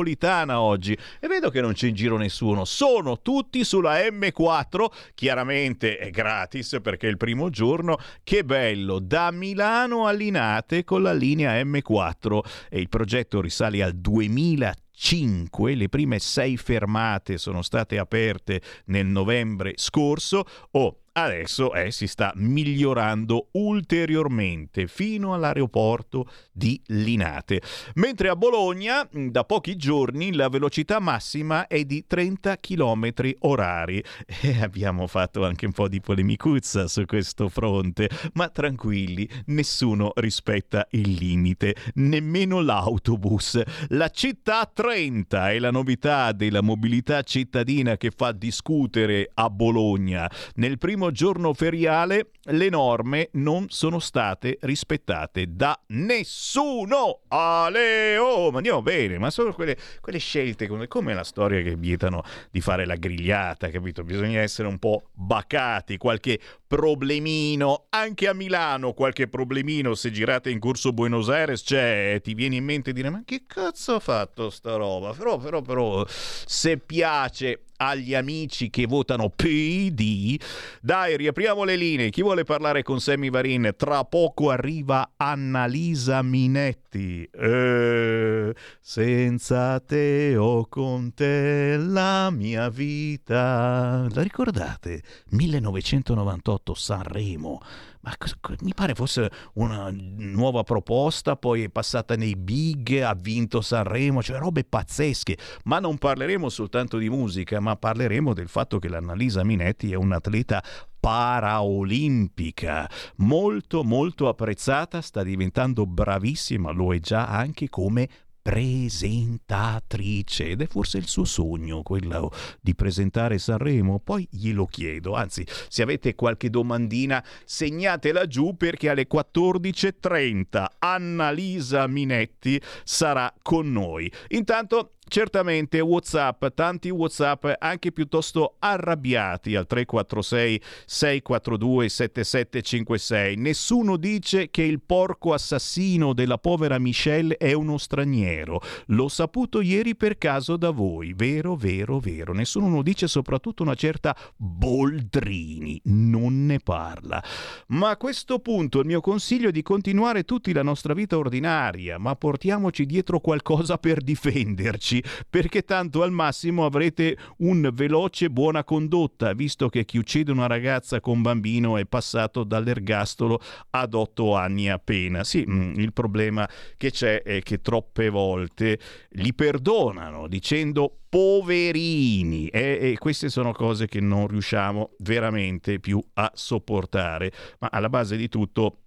oggi. 0.60 0.98
E 1.19 1.28
vedo 1.28 1.49
che 1.49 1.61
non 1.61 1.73
c'è 1.73 1.88
in 1.88 1.95
giro 1.95 2.18
nessuno, 2.18 2.65
sono 2.65 3.22
tutti 3.22 3.64
sulla 3.64 3.99
M4, 3.99 4.86
chiaramente 5.14 5.98
è 5.98 6.10
gratis 6.10 6.80
perché 6.82 7.07
è 7.07 7.10
il 7.10 7.18
primo 7.18 7.49
giorno, 7.49 7.98
che 8.23 8.44
bello, 8.44 8.99
da 8.99 9.32
Milano 9.32 10.06
a 10.06 10.11
Linate 10.11 10.84
con 10.84 11.02
la 11.02 11.14
linea 11.14 11.61
M4 11.61 12.40
e 12.69 12.80
il 12.80 12.90
progetto 12.90 13.41
risale 13.41 13.84
al 13.84 13.94
2000 13.94 14.73
5, 15.02 15.73
le 15.73 15.90
prime 15.90 16.19
sei 16.19 16.57
fermate 16.57 17.40
sono 17.40 17.64
state 17.64 17.98
aperte 17.98 18.61
nel 18.86 19.07
novembre 19.07 19.73
scorso. 19.76 20.45
Oh, 20.72 21.01
adesso 21.14 21.74
eh, 21.74 21.92
si 21.92 22.08
sta 22.08 22.32
migliorando 22.36 23.50
ulteriormente 23.52 24.88
fino 24.88 25.34
all'aeroporto 25.34 26.30
di 26.52 26.80
Linate. 26.88 27.62
Mentre 27.96 28.30
a 28.30 28.36
Bologna 28.36 29.08
da 29.12 29.44
pochi 29.44 29.76
giorni 29.76 30.34
la 30.34 30.50
velocità 30.50 31.00
massima 31.00 31.68
è 31.68 31.84
di 31.84 32.06
30 32.06 32.58
km 32.60 33.12
orari. 33.40 34.04
E 34.44 34.60
abbiamo 34.62 35.06
fatto 35.08 35.46
anche 35.46 35.66
un 35.66 35.72
po' 35.72 35.88
di 35.88 36.02
polemicuzza 36.02 36.88
su 36.88 37.06
questo 37.06 37.48
fronte, 37.48 38.10
ma 38.34 38.50
tranquilli, 38.50 39.28
nessuno 39.48 40.12
rispetta 40.16 40.88
il 40.92 41.12
limite, 41.12 41.76
nemmeno 41.96 42.62
l'autobus. 42.62 43.62
La 43.90 44.10
città 44.10 44.70
30 44.72 45.52
è 45.52 45.60
la 45.60 45.70
novità 45.70 46.32
della 46.32 46.62
mobilità 46.62 47.22
cittadina 47.22 47.98
che 47.98 48.12
fa 48.16 48.32
discutere 48.32 49.30
a 49.34 49.50
Bologna. 49.50 50.30
Nel 50.56 50.78
primo 50.78 51.01
primo 51.02 51.11
giorno 51.11 51.53
feriale 51.56 52.30
le 52.45 52.69
norme 52.69 53.30
non 53.34 53.69
sono 53.69 53.98
state 53.98 54.60
rispettate 54.61 55.45
da 55.49 55.80
nessuno. 55.88 57.22
Aleo, 57.28 58.52
ma 58.52 58.57
andiamo 58.57 58.84
bene, 58.84 59.18
ma 59.18 59.32
sono 59.32 59.52
quelle, 59.53 59.76
quelle 59.99 60.19
scelte 60.19 60.68
come, 60.68 61.14
la 61.14 61.23
storia 61.23 61.64
che 61.64 61.76
vietano 61.76 62.23
di 62.52 62.61
fare 62.61 62.86
la 62.86 62.95
grigliata, 62.95 63.69
capito? 63.69 64.03
Bisogna 64.03 64.41
essere 64.41 64.68
un 64.68 64.78
po' 64.78 65.10
bacati, 65.14 65.98
qualche 65.98 66.40
problemino, 66.68 67.88
anche 67.90 68.28
a 68.28 68.34
Milano 68.34 68.94
qualche 68.94 69.28
problemino 69.28 69.94
se 69.94 70.11
girate 70.11 70.49
in 70.49 70.60
corso 70.60 70.94
Buenos 70.94 71.30
Aires 71.30 71.64
c'è, 71.64 72.19
ti 72.23 72.34
viene 72.34 72.56
in 72.56 72.64
mente 72.64 72.94
dire 72.94 73.10
ma 73.10 73.23
che 73.26 73.44
cazzo 73.45 73.95
ha 73.95 73.99
fatto 73.99 74.49
sta 74.49 74.76
roba? 74.76 75.11
Però, 75.11 75.38
però, 75.38 75.61
però, 75.61 76.06
se 76.07 76.78
piace 76.78 77.64
agli 77.82 78.14
amici 78.14 78.70
che 78.70 78.86
votano 78.86 79.30
PD. 79.30 80.40
Dai, 80.82 81.18
riapriamo 81.18 81.64
le 81.64 81.76
linee. 81.76 82.10
Chi 82.12 82.22
vuole 82.22 82.44
parlare 82.44 82.84
con 82.84 82.99
Sammy 83.02 83.32
Varin? 83.32 83.74
Tra 83.76 84.03
poco 84.03 84.52
arriva 84.52 85.14
Annalisa 85.18 86.22
Minetti. 86.22 87.24
Eh, 87.24 88.53
senza 88.80 89.80
te 89.80 90.38
o 90.38 90.68
con 90.68 91.14
te 91.16 91.78
la 91.78 92.30
mia 92.30 92.70
vita. 92.70 94.08
La 94.14 94.22
ricordate? 94.22 95.02
1998 95.30 96.74
Sanremo 96.76 97.62
ma 98.02 98.15
mi 98.61 98.73
pare 98.73 98.95
fosse 98.95 99.30
una 99.53 99.90
nuova 99.91 100.64
proposta, 100.64 101.36
poi 101.36 101.64
è 101.64 101.69
passata 101.69 102.15
nei 102.15 102.36
big, 102.36 102.99
ha 102.99 103.14
vinto 103.14 103.61
Sanremo, 103.61 104.23
cioè 104.23 104.40
robe 104.40 104.64
pazzesche. 104.64 105.38
Ma 105.65 105.80
non 105.80 105.98
parleremo 105.98 106.49
soltanto 106.49 106.98
di 106.98 107.10
musica, 107.10 107.60
ma 107.60 107.76
parleremo 107.76 108.34
del 108.34 108.48
fatto 108.48 108.80
che 108.80 108.90
l'Annalisa 108.90 109.44
Minetti 109.44 109.91
è 109.91 109.95
un'atleta 109.95 110.64
paraolimpica, 110.99 112.90
molto 113.18 113.84
molto 113.84 114.28
apprezzata, 114.28 115.02
sta 115.02 115.23
diventando 115.23 115.86
bravissima, 115.86 116.72
lo 116.72 116.94
è 116.94 116.99
già 116.99 117.28
anche 117.28 117.69
come 117.69 118.07
presentatrice 118.41 120.49
ed 120.49 120.61
è 120.61 120.68
forse 120.68 120.97
il 120.97 121.07
suo 121.07 121.26
sogno 121.26 121.84
quello 121.84 122.31
di 122.59 122.73
presentare 122.76 123.38
Sanremo? 123.38 123.99
Poi 123.99 124.27
glielo 124.30 124.65
chiedo 124.65 125.13
anzi 125.13 125.45
se 125.68 125.81
avete 125.81 126.15
qualche 126.15 126.49
domandina 126.49 127.22
segnatela 127.45 128.27
giù 128.27 128.55
perché 128.57 128.89
alle 128.89 129.07
14.30 129.07 130.65
Annalisa 130.80 131.88
Minetti 131.88 132.61
sarà 132.84 133.34
con 133.41 133.72
noi. 133.72 134.11
Intanto 134.30 134.93
certamente 135.12 135.82
WhatsApp, 135.82 136.46
tanti 136.56 136.90
WhatsApp 136.90 137.46
anche 137.60 137.92
piuttosto 137.92 138.56
arrabbiati 138.60 139.58
al 139.58 139.68
346 139.68 140.62
642 140.86 141.90
7756. 141.90 143.36
Nessuno 143.36 143.98
dice 143.98 144.50
che 144.50 144.62
il 144.62 144.80
porco 144.82 145.34
assassino 145.34 146.14
della 146.14 146.38
povera 146.38 146.80
Michelle 146.80 147.36
è 147.36 147.52
uno 147.52 147.78
straniero. 147.78 148.62
L'ho 148.88 149.10
saputo 149.10 149.60
ieri 149.60 149.98
per 149.98 150.18
caso 150.18 150.56
da 150.56 150.70
voi. 150.70 151.12
Vero, 151.14 151.58
vero, 151.58 152.00
vero. 152.00 152.32
Nessuno 152.32 152.70
lo 152.70 152.82
dice, 152.82 153.10
soprattutto 153.10 153.64
una 153.64 153.76
certa 153.76 154.16
Boldrini. 154.38 155.82
Non 155.86 156.46
ne 156.46 156.60
parla. 156.60 157.22
Ma 157.68 157.90
a 157.90 157.98
questo 157.98 158.40
punto 158.40 158.80
il 158.80 158.86
mio 158.86 159.02
consiglio 159.02 159.50
è 159.50 159.52
di 159.52 159.62
continuare 159.62 160.24
tutti 160.24 160.54
la 160.54 160.64
nostra 160.64 160.94
vita 160.94 161.18
ordinaria, 161.18 161.98
ma 161.98 162.16
portiamoci 162.16 162.86
dietro 162.86 163.20
qualcosa 163.20 163.78
per 163.78 164.02
difenderci 164.02 165.00
perché 165.30 165.64
tanto 165.64 166.03
al 166.03 166.11
massimo 166.11 166.65
avrete 166.65 167.18
un 167.38 167.69
veloce 167.73 168.30
buona 168.30 168.64
condotta, 168.64 169.34
visto 169.34 169.69
che 169.69 169.86
chi 169.86 169.98
uccide 169.98 170.32
una 170.32 170.48
ragazza 170.48 170.99
con 170.99 171.22
bambino 171.22 171.78
è 171.78 171.86
passato 171.86 172.44
dall'ergastolo 172.44 173.40
ad 173.72 173.94
otto 173.94 174.36
anni 174.36 174.69
appena. 174.69 175.23
Sì, 175.23 175.45
mm, 175.48 175.73
il 175.76 175.94
problema 175.94 176.48
che 176.78 176.91
c'è 176.91 177.22
è 177.23 177.41
che 177.41 177.61
troppe 177.61 178.10
volte 178.10 178.80
li 179.11 179.34
perdonano 179.34 180.28
dicendo 180.28 181.02
poverini 181.11 182.48
e, 182.48 182.78
e, 182.80 182.98
queste 182.98 183.28
sono 183.28 183.52
cose 183.52 183.86
che 183.86 183.99
non 183.99 184.28
riusciamo 184.28 184.91
veramente 184.99 185.82
più 185.82 186.02
a 186.14 186.32
sopportare 186.34 187.34
ma 187.60 187.68
alla 187.69 187.90
base 187.90 188.15
di 188.15 188.30
tutto 188.30 188.81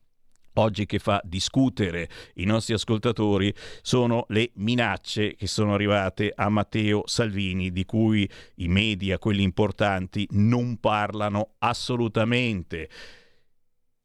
oggi 0.54 0.86
che 0.86 0.98
fa 0.98 1.20
discutere 1.24 2.08
i 2.34 2.44
nostri 2.44 2.74
ascoltatori 2.74 3.52
sono 3.82 4.24
le 4.28 4.50
minacce 4.54 5.34
che 5.34 5.46
sono 5.46 5.74
arrivate 5.74 6.32
a 6.34 6.48
Matteo 6.48 7.02
Salvini, 7.06 7.72
di 7.72 7.84
cui 7.84 8.28
i 8.56 8.68
media, 8.68 9.18
quelli 9.18 9.42
importanti, 9.42 10.26
non 10.32 10.78
parlano 10.78 11.54
assolutamente 11.58 12.88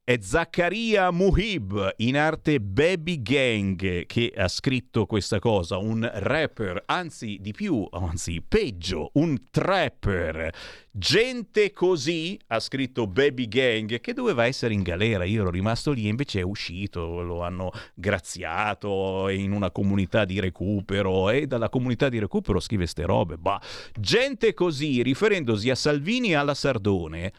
è 0.10 0.18
Zaccaria 0.20 1.12
Muhib, 1.12 1.94
in 1.98 2.18
arte 2.18 2.60
Baby 2.60 3.22
Gang, 3.22 4.08
che 4.08 4.34
ha 4.36 4.48
scritto 4.48 5.06
questa 5.06 5.38
cosa, 5.38 5.78
un 5.78 6.10
rapper, 6.12 6.82
anzi 6.88 7.38
di 7.40 7.52
più, 7.52 7.88
anzi 7.92 8.42
peggio, 8.42 9.12
un 9.14 9.38
trapper. 9.52 10.52
Gente 10.90 11.72
così, 11.74 12.40
ha 12.48 12.60
scritto 12.60 13.06
Baby 13.06 13.48
Gang, 13.48 14.00
che 14.00 14.14
doveva 14.14 14.48
essere 14.48 14.74
in 14.74 14.82
galera, 14.82 15.26
io 15.26 15.42
ero 15.42 15.52
rimasto 15.52 15.92
lì, 15.92 16.08
invece 16.08 16.40
è 16.40 16.44
uscito, 16.44 17.22
lo 17.22 17.44
hanno 17.44 17.70
graziato 17.94 19.30
in 19.30 19.52
una 19.52 19.70
comunità 19.70 20.26
di 20.26 20.40
recupero 20.40 21.30
e 21.30 21.46
dalla 21.46 21.70
comunità 21.70 22.10
di 22.10 22.18
recupero 22.18 22.60
scrive 22.60 22.88
ste 22.88 23.06
robe. 23.06 23.38
Bah. 23.38 23.62
Gente 23.94 24.56
così, 24.56 25.04
riferendosi 25.04 25.70
a 25.70 25.76
Salvini 25.76 26.32
e 26.32 26.36
alla 26.36 26.56
Sardone, 26.56 27.32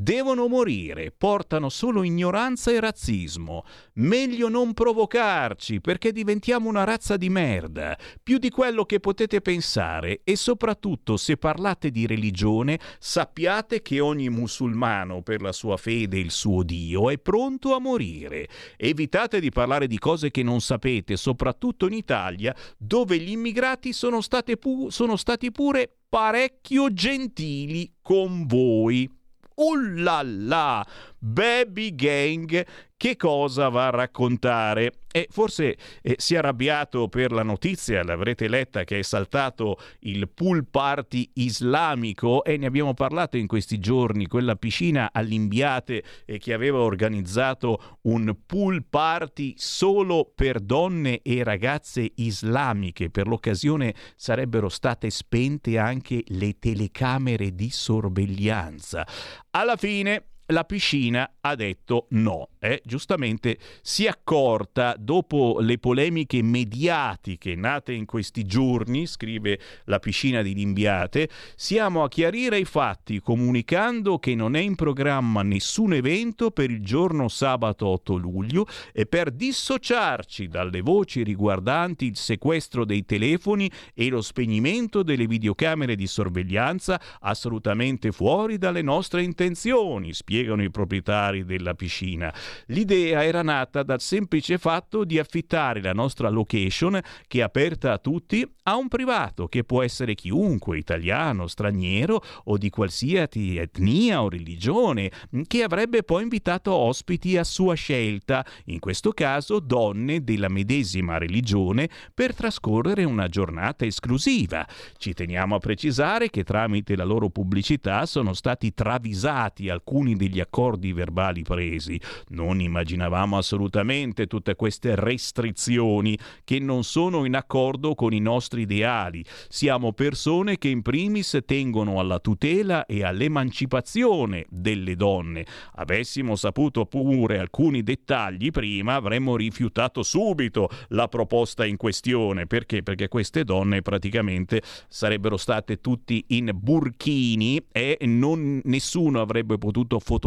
Devono 0.00 0.46
morire, 0.46 1.10
portano 1.10 1.68
solo 1.68 2.04
ignoranza 2.04 2.70
e 2.70 2.78
razzismo. 2.78 3.64
Meglio 3.94 4.48
non 4.48 4.72
provocarci 4.72 5.80
perché 5.80 6.12
diventiamo 6.12 6.68
una 6.68 6.84
razza 6.84 7.16
di 7.16 7.28
merda, 7.28 7.98
più 8.22 8.38
di 8.38 8.48
quello 8.48 8.84
che 8.84 9.00
potete 9.00 9.40
pensare 9.40 10.20
e 10.22 10.36
soprattutto 10.36 11.16
se 11.16 11.36
parlate 11.36 11.90
di 11.90 12.06
religione 12.06 12.78
sappiate 13.00 13.82
che 13.82 13.98
ogni 13.98 14.28
musulmano 14.28 15.22
per 15.22 15.42
la 15.42 15.50
sua 15.50 15.76
fede 15.76 16.18
e 16.18 16.20
il 16.20 16.30
suo 16.30 16.62
Dio 16.62 17.10
è 17.10 17.18
pronto 17.18 17.74
a 17.74 17.80
morire. 17.80 18.46
Evitate 18.76 19.40
di 19.40 19.50
parlare 19.50 19.88
di 19.88 19.98
cose 19.98 20.30
che 20.30 20.44
non 20.44 20.60
sapete, 20.60 21.16
soprattutto 21.16 21.88
in 21.88 21.94
Italia 21.94 22.54
dove 22.76 23.18
gli 23.18 23.32
immigrati 23.32 23.92
sono, 23.92 24.20
pu- 24.60 24.90
sono 24.90 25.16
stati 25.16 25.50
pure 25.50 25.92
parecchio 26.08 26.92
gentili 26.92 27.94
con 28.00 28.46
voi. 28.46 29.17
Oh 29.60 29.74
là 29.74 30.22
là! 30.22 30.86
Baby 31.20 31.90
Gang 31.90 32.64
che 32.98 33.16
cosa 33.16 33.68
va 33.68 33.86
a 33.86 33.90
raccontare? 33.90 34.92
E 35.10 35.28
forse 35.30 35.76
eh, 36.02 36.16
si 36.18 36.34
è 36.34 36.38
arrabbiato 36.38 37.08
per 37.08 37.30
la 37.30 37.44
notizia, 37.44 38.02
l'avrete 38.02 38.48
letta, 38.48 38.82
che 38.82 38.98
è 38.98 39.02
saltato 39.02 39.78
il 40.00 40.28
pool 40.28 40.66
party 40.66 41.30
islamico 41.34 42.42
e 42.42 42.56
ne 42.56 42.66
abbiamo 42.66 42.94
parlato 42.94 43.36
in 43.36 43.46
questi 43.46 43.78
giorni, 43.78 44.26
quella 44.26 44.56
piscina 44.56 45.10
all'Imbiate 45.12 46.02
eh, 46.26 46.38
che 46.38 46.52
aveva 46.52 46.80
organizzato 46.80 47.98
un 48.02 48.36
pool 48.44 48.84
party 48.84 49.54
solo 49.56 50.30
per 50.34 50.58
donne 50.58 51.22
e 51.22 51.44
ragazze 51.44 52.10
islamiche. 52.16 53.10
Per 53.10 53.28
l'occasione 53.28 53.94
sarebbero 54.16 54.68
state 54.68 55.08
spente 55.10 55.78
anche 55.78 56.24
le 56.26 56.58
telecamere 56.58 57.54
di 57.54 57.70
sorveglianza. 57.70 59.06
Alla 59.50 59.76
fine 59.76 60.24
la 60.48 60.64
piscina 60.64 61.30
ha 61.40 61.54
detto 61.54 62.06
no. 62.10 62.50
Eh? 62.58 62.80
Giustamente 62.84 63.58
si 63.82 64.04
è 64.04 64.08
accorta 64.08 64.96
dopo 64.98 65.58
le 65.60 65.78
polemiche 65.78 66.42
mediatiche 66.42 67.54
nate 67.54 67.92
in 67.92 68.04
questi 68.04 68.44
giorni, 68.44 69.06
scrive 69.06 69.58
la 69.84 69.98
piscina 69.98 70.42
di 70.42 70.54
Limbiate, 70.54 71.28
siamo 71.54 72.02
a 72.02 72.08
chiarire 72.08 72.58
i 72.58 72.64
fatti 72.64 73.20
comunicando 73.20 74.18
che 74.18 74.34
non 74.34 74.56
è 74.56 74.60
in 74.60 74.74
programma 74.74 75.42
nessun 75.42 75.92
evento 75.92 76.50
per 76.50 76.70
il 76.70 76.82
giorno 76.82 77.28
sabato 77.28 77.86
8 77.86 78.16
luglio 78.16 78.66
e 78.92 79.06
per 79.06 79.30
dissociarci 79.30 80.48
dalle 80.48 80.80
voci 80.80 81.22
riguardanti 81.22 82.06
il 82.06 82.16
sequestro 82.16 82.84
dei 82.84 83.04
telefoni 83.04 83.70
e 83.94 84.08
lo 84.08 84.22
spegnimento 84.22 85.02
delle 85.02 85.26
videocamere 85.26 85.94
di 85.94 86.06
sorveglianza 86.06 87.00
assolutamente 87.20 88.12
fuori 88.12 88.58
dalle 88.58 88.82
nostre 88.82 89.22
intenzioni. 89.22 90.12
Spiega 90.12 90.37
spiegano 90.38 90.62
i 90.62 90.70
proprietari 90.70 91.44
della 91.44 91.74
piscina. 91.74 92.32
L'idea 92.66 93.24
era 93.24 93.42
nata 93.42 93.82
dal 93.82 94.00
semplice 94.00 94.56
fatto 94.56 95.02
di 95.02 95.18
affittare 95.18 95.82
la 95.82 95.92
nostra 95.92 96.28
location, 96.28 97.00
che 97.26 97.40
è 97.40 97.42
aperta 97.42 97.92
a 97.92 97.98
tutti, 97.98 98.48
a 98.64 98.76
un 98.76 98.86
privato, 98.86 99.48
che 99.48 99.64
può 99.64 99.82
essere 99.82 100.14
chiunque, 100.14 100.78
italiano, 100.78 101.48
straniero 101.48 102.22
o 102.44 102.56
di 102.56 102.70
qualsiasi 102.70 103.56
etnia 103.56 104.22
o 104.22 104.28
religione, 104.28 105.10
che 105.48 105.64
avrebbe 105.64 106.04
poi 106.04 106.22
invitato 106.22 106.72
ospiti 106.72 107.36
a 107.36 107.42
sua 107.42 107.74
scelta, 107.74 108.46
in 108.66 108.78
questo 108.78 109.10
caso 109.10 109.58
donne 109.58 110.22
della 110.22 110.48
medesima 110.48 111.18
religione, 111.18 111.88
per 112.14 112.32
trascorrere 112.32 113.02
una 113.02 113.26
giornata 113.26 113.84
esclusiva. 113.84 114.64
Ci 114.98 115.14
teniamo 115.14 115.56
a 115.56 115.58
precisare 115.58 116.30
che 116.30 116.44
tramite 116.44 116.94
la 116.94 117.04
loro 117.04 117.28
pubblicità 117.28 118.06
sono 118.06 118.34
stati 118.34 118.72
travisati 118.72 119.68
alcuni 119.68 120.14
degli 120.28 120.40
accordi 120.40 120.92
verbali 120.92 121.42
presi. 121.42 122.00
Non 122.28 122.60
immaginavamo 122.60 123.36
assolutamente 123.36 124.26
tutte 124.26 124.54
queste 124.54 124.94
restrizioni 124.94 126.16
che 126.44 126.58
non 126.58 126.84
sono 126.84 127.24
in 127.24 127.34
accordo 127.34 127.94
con 127.94 128.12
i 128.12 128.20
nostri 128.20 128.62
ideali. 128.62 129.24
Siamo 129.48 129.92
persone 129.92 130.58
che 130.58 130.68
in 130.68 130.82
primis 130.82 131.38
tengono 131.44 131.98
alla 131.98 132.18
tutela 132.20 132.84
e 132.86 133.02
all'emancipazione 133.02 134.44
delle 134.50 134.94
donne. 134.94 135.46
Avessimo 135.76 136.36
saputo 136.36 136.84
pure 136.84 137.38
alcuni 137.38 137.82
dettagli 137.82 138.50
prima 138.50 138.94
avremmo 138.94 139.36
rifiutato 139.36 140.02
subito 140.02 140.68
la 140.88 141.08
proposta 141.08 141.64
in 141.64 141.76
questione. 141.76 142.46
Perché? 142.46 142.82
Perché 142.82 143.08
queste 143.08 143.44
donne 143.44 143.80
praticamente 143.80 144.62
sarebbero 144.88 145.36
state 145.36 145.80
tutti 145.80 146.22
in 146.28 146.50
burchini 146.54 147.64
e 147.72 147.96
non, 148.02 148.60
nessuno 148.64 149.20
avrebbe 149.20 149.56
potuto 149.56 149.98
fotografare, 149.98 150.17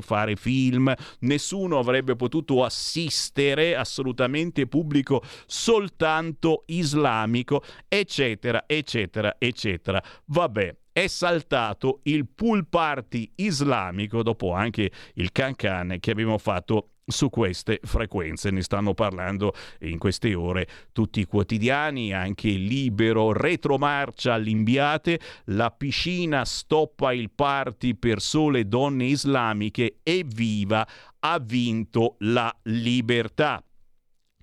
fare 0.00 0.36
film, 0.36 0.92
nessuno 1.20 1.78
avrebbe 1.78 2.16
potuto 2.16 2.64
assistere 2.64 3.76
assolutamente 3.76 4.66
pubblico 4.66 5.22
soltanto 5.46 6.64
islamico, 6.66 7.62
eccetera, 7.88 8.64
eccetera, 8.66 9.36
eccetera. 9.38 10.02
Vabbè, 10.26 10.76
è 10.92 11.08
saltato 11.08 12.00
il 12.04 12.28
pool 12.28 12.68
party 12.68 13.32
islamico 13.36 14.22
dopo 14.22 14.52
anche 14.52 14.92
il 15.14 15.32
cancan 15.32 15.96
che 15.98 16.12
abbiamo 16.12 16.38
fatto 16.38 16.90
su 17.06 17.30
queste 17.30 17.80
frequenze. 17.82 18.50
Ne 18.50 18.62
stanno 18.62 18.94
parlando 18.94 19.54
in 19.80 19.98
queste 19.98 20.34
ore 20.34 20.66
tutti 20.92 21.20
i 21.20 21.24
quotidiani, 21.26 22.12
anche 22.12 22.48
Libero, 22.48 23.32
retromarcia 23.32 24.34
all'Imbiate, 24.34 25.20
la 25.46 25.70
piscina 25.70 26.44
stoppa 26.44 27.12
il 27.12 27.30
party 27.30 27.94
per 27.94 28.20
sole 28.20 28.66
donne 28.66 29.04
islamiche, 29.04 29.98
evviva, 30.02 30.86
ha 31.20 31.38
vinto 31.38 32.16
la 32.20 32.54
libertà. 32.64 33.62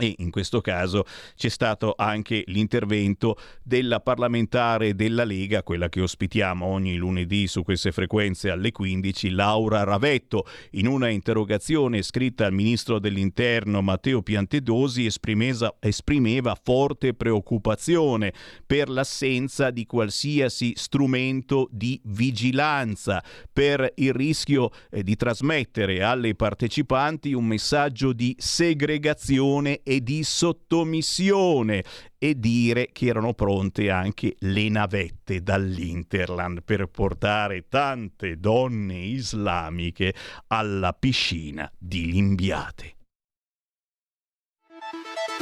E 0.02 0.15
in 0.18 0.32
questo 0.32 0.61
caso 0.61 1.06
c'è 1.36 1.49
stato 1.49 1.94
anche 1.95 2.41
l'intervento 2.48 3.38
della 3.61 3.99
parlamentare 3.99 4.95
della 4.95 5.23
Lega, 5.23 5.61
quella 5.61 5.90
che 5.90 6.02
ospitiamo 6.02 6.65
ogni 6.65 6.95
lunedì 6.95 7.45
su 7.45 7.61
queste 7.61 7.91
frequenze 7.91 8.49
alle 8.49 8.72
15, 8.72 9.30
Laura 9.30 9.84
Ravetto. 9.84 10.48
In 10.72 10.88
una 10.88 11.10
interrogazione 11.10 12.02
scritta 12.02 12.48
al 12.48 12.52
ministro 12.52 12.98
dell'Interno 12.98 13.84
Matteo 13.84 14.23
Piantedosi 14.23 15.06
esprimeva 15.06 16.57
forte 16.60 17.14
preoccupazione 17.14 18.34
per 18.65 18.90
l'assenza 18.90 19.69
di 19.69 19.86
qualsiasi 19.86 20.73
strumento 20.78 21.69
di 21.72 22.02
vigilanza, 22.06 23.23
per 23.53 23.91
il 23.98 24.14
rischio 24.14 24.72
eh, 24.90 25.03
di 25.03 25.15
trasmettere 25.15 26.02
alle 26.02 26.34
partecipanti 26.34 27.34
un 27.34 27.45
messaggio 27.45 28.14
di 28.14 28.36
segregazione 28.40 29.82
e 29.92 30.02
di 30.02 30.24
sottomissione 30.24 31.84
e 32.18 32.40
dire 32.40 32.92
che 32.94 33.08
erano 33.08 33.34
pronte 33.34 33.90
anche 33.90 34.36
le 34.40 34.70
navette 34.70 35.44
dall'Interland 35.44 36.64
per 36.64 36.86
portare 36.86 37.66
tante 37.68 38.40
donne 38.40 39.00
islamiche 39.00 40.14
alla 40.48 40.94
piscina 40.94 41.70
di 41.78 42.10
Limbiate. 42.10 42.96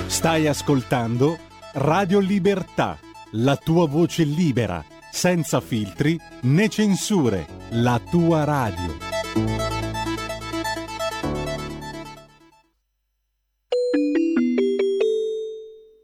Stai 0.07 0.47
ascoltando 0.47 1.37
Radio 1.73 2.17
Libertà, 2.17 2.97
la 3.33 3.55
tua 3.55 3.87
voce 3.87 4.23
libera, 4.23 4.83
senza 5.11 5.61
filtri 5.61 6.19
né 6.41 6.69
censure, 6.69 7.45
la 7.69 8.01
tua 8.09 8.45
radio. 8.45 9.08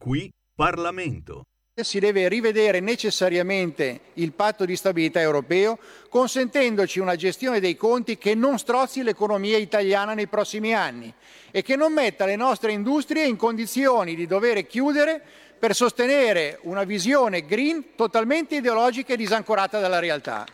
Qui 0.05 0.31
Parlamento. 0.53 1.45
Si 1.73 1.97
deve 1.97 2.29
rivedere 2.29 2.79
necessariamente 2.79 4.01
il 4.13 4.33
patto 4.33 4.63
di 4.63 4.75
stabilità 4.75 5.19
europeo, 5.19 5.79
consentendoci 6.09 6.99
una 6.99 7.15
gestione 7.15 7.59
dei 7.59 7.75
conti 7.75 8.15
che 8.15 8.35
non 8.35 8.59
strozzi 8.59 9.01
l'economia 9.01 9.57
italiana 9.57 10.13
nei 10.13 10.27
prossimi 10.27 10.75
anni 10.75 11.11
e 11.49 11.63
che 11.63 11.75
non 11.75 11.91
metta 11.91 12.25
le 12.25 12.35
nostre 12.35 12.71
industrie 12.71 13.25
in 13.25 13.35
condizioni 13.35 14.13
di 14.13 14.27
dover 14.27 14.67
chiudere 14.67 15.19
per 15.57 15.73
sostenere 15.73 16.59
una 16.61 16.83
visione 16.83 17.43
green 17.43 17.95
totalmente 17.95 18.57
ideologica 18.57 19.13
e 19.13 19.17
disancorata 19.17 19.79
dalla 19.79 19.97
realtà. 19.97 20.45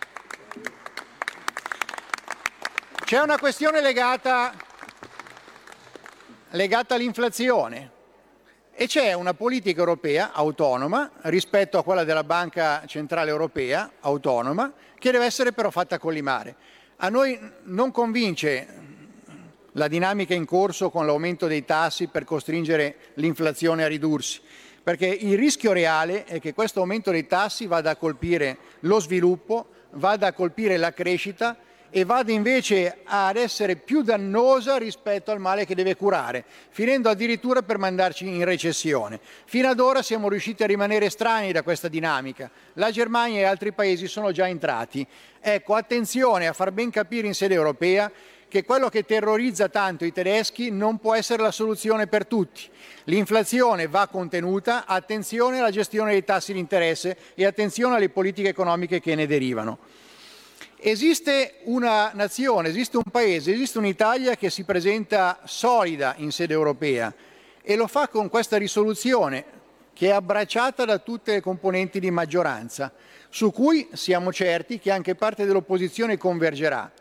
C'è 3.04 3.20
una 3.20 3.38
questione 3.38 3.82
legata, 3.82 4.56
legata 6.52 6.96
all'inflazione. 6.96 8.00
E 8.82 8.88
c'è 8.88 9.14
una 9.14 9.36
politica 9.36 9.80
europea 9.80 10.32
autonoma 10.32 11.12
rispetto 11.26 11.78
a 11.78 11.84
quella 11.84 12.04
della 12.04 12.24
Banca 12.24 12.84
Centrale 12.88 13.30
Europea 13.30 13.92
autonoma 14.00 14.74
che 14.98 15.12
deve 15.12 15.26
essere 15.26 15.52
però 15.52 15.70
fatta 15.70 16.00
collimare. 16.00 16.56
A 16.96 17.10
noi 17.10 17.40
non 17.66 17.92
convince 17.92 18.68
la 19.74 19.88
dinamica 19.88 20.34
in 20.34 20.46
corso 20.46 20.90
con 20.90 21.06
l'aumento 21.06 21.46
dei 21.46 21.64
tassi 21.64 22.08
per 22.08 22.24
costringere 22.24 22.96
l'inflazione 23.18 23.84
a 23.84 23.88
ridursi, 23.88 24.42
perché 24.82 25.06
il 25.06 25.38
rischio 25.38 25.74
reale 25.74 26.24
è 26.24 26.40
che 26.40 26.56
questo 26.56 26.80
aumento 26.80 27.12
dei 27.12 27.28
tassi 27.28 27.68
vada 27.68 27.92
a 27.92 27.96
colpire 27.96 28.58
lo 28.80 29.00
sviluppo, 29.00 29.68
vada 29.92 30.26
a 30.26 30.34
colpire 30.34 30.78
la 30.78 30.92
crescita 30.92 31.56
e 31.94 32.06
vada 32.06 32.32
invece 32.32 33.00
ad 33.04 33.36
essere 33.36 33.76
più 33.76 34.02
dannosa 34.02 34.78
rispetto 34.78 35.30
al 35.30 35.40
male 35.40 35.66
che 35.66 35.76
deve 35.76 35.98
curare, 35.98 36.46
finendo 36.70 37.10
addirittura 37.10 37.62
per 37.62 37.78
mandarci 37.78 38.26
in 38.26 38.46
recessione. 38.46 39.20
Fino 39.46 39.68
ad 39.68 39.80
ora 39.80 40.02
siamo 40.02 40.30
riusciti 40.30 40.64
a 40.64 40.68
rimanere 40.68 41.08
estranei 41.08 41.52
da 41.52 41.64
questa 41.64 41.90
dinamica. 41.90 42.50
La 42.74 42.92
Germania 42.92 43.40
e 43.40 43.44
altri 43.44 43.74
paesi 43.74 44.08
sono 44.08 44.32
già 44.32 44.48
entrati. 44.48 45.06
Ecco, 45.42 45.76
attenzione 45.76 46.48
a 46.48 46.54
far 46.54 46.72
ben 46.72 46.90
capire 46.90 47.28
in 47.28 47.34
sede 47.34 47.56
europea 47.56 48.10
che 48.48 48.66
quello 48.66 48.90
che 48.90 49.06
terrorizza 49.06 49.70
tanto 49.70 50.04
i 50.04 50.12
tedeschi 50.12 50.72
non 50.72 50.98
può 50.98 51.16
essere 51.16 51.42
la 51.42 51.52
soluzione 51.52 52.08
per 52.08 52.26
tutti. 52.26 52.70
L'inflazione 53.06 53.88
va 53.88 54.08
contenuta, 54.08 54.86
attenzione 54.86 55.60
alla 55.60 55.72
gestione 55.72 56.12
dei 56.12 56.26
tassi 56.26 56.52
di 56.52 56.60
interesse 56.60 57.18
e 57.34 57.46
attenzione 57.46 57.96
alle 57.96 58.10
politiche 58.10 58.50
economiche 58.50 59.00
che 59.00 59.16
ne 59.16 59.26
derivano. 59.26 59.80
Esiste 60.84 61.58
una 61.66 62.10
nazione, 62.16 62.70
esiste 62.70 62.98
un 62.98 63.04
paese, 63.12 63.54
esiste 63.54 63.78
un'Italia 63.78 64.36
che 64.36 64.50
si 64.50 64.64
presenta 64.64 65.38
solida 65.44 66.16
in 66.18 66.32
sede 66.32 66.54
europea 66.54 67.14
e 67.62 67.76
lo 67.76 67.86
fa 67.86 68.08
con 68.08 68.30
questa 68.30 68.58
risoluzione 68.58 69.46
che 69.94 70.08
è 70.08 70.12
abbracciata 70.12 70.84
da 70.84 70.98
tutte 70.98 71.34
le 71.34 71.40
componenti 71.40 72.00
di 72.00 72.10
maggioranza, 72.10 72.92
su 73.30 73.52
cui 73.52 73.90
siamo 73.94 74.34
certi 74.34 74.80
che 74.80 74.90
anche 74.90 75.14
parte 75.14 75.46
dell'opposizione 75.46 76.18
convergerà. 76.18 76.92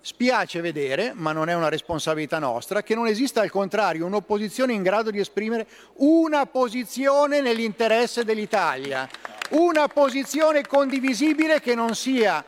Spiace 0.00 0.62
vedere, 0.62 1.12
ma 1.14 1.32
non 1.32 1.50
è 1.50 1.54
una 1.54 1.68
responsabilità 1.68 2.38
nostra, 2.38 2.82
che 2.82 2.94
non 2.94 3.06
esista 3.06 3.42
al 3.42 3.50
contrario 3.50 4.06
un'opposizione 4.06 4.72
in 4.72 4.82
grado 4.82 5.10
di 5.10 5.18
esprimere 5.18 5.66
una 5.96 6.46
posizione 6.46 7.42
nell'interesse 7.42 8.24
dell'Italia, 8.24 9.06
una 9.50 9.88
posizione 9.88 10.66
condivisibile 10.66 11.60
che 11.60 11.74
non 11.74 11.94
sia 11.94 12.42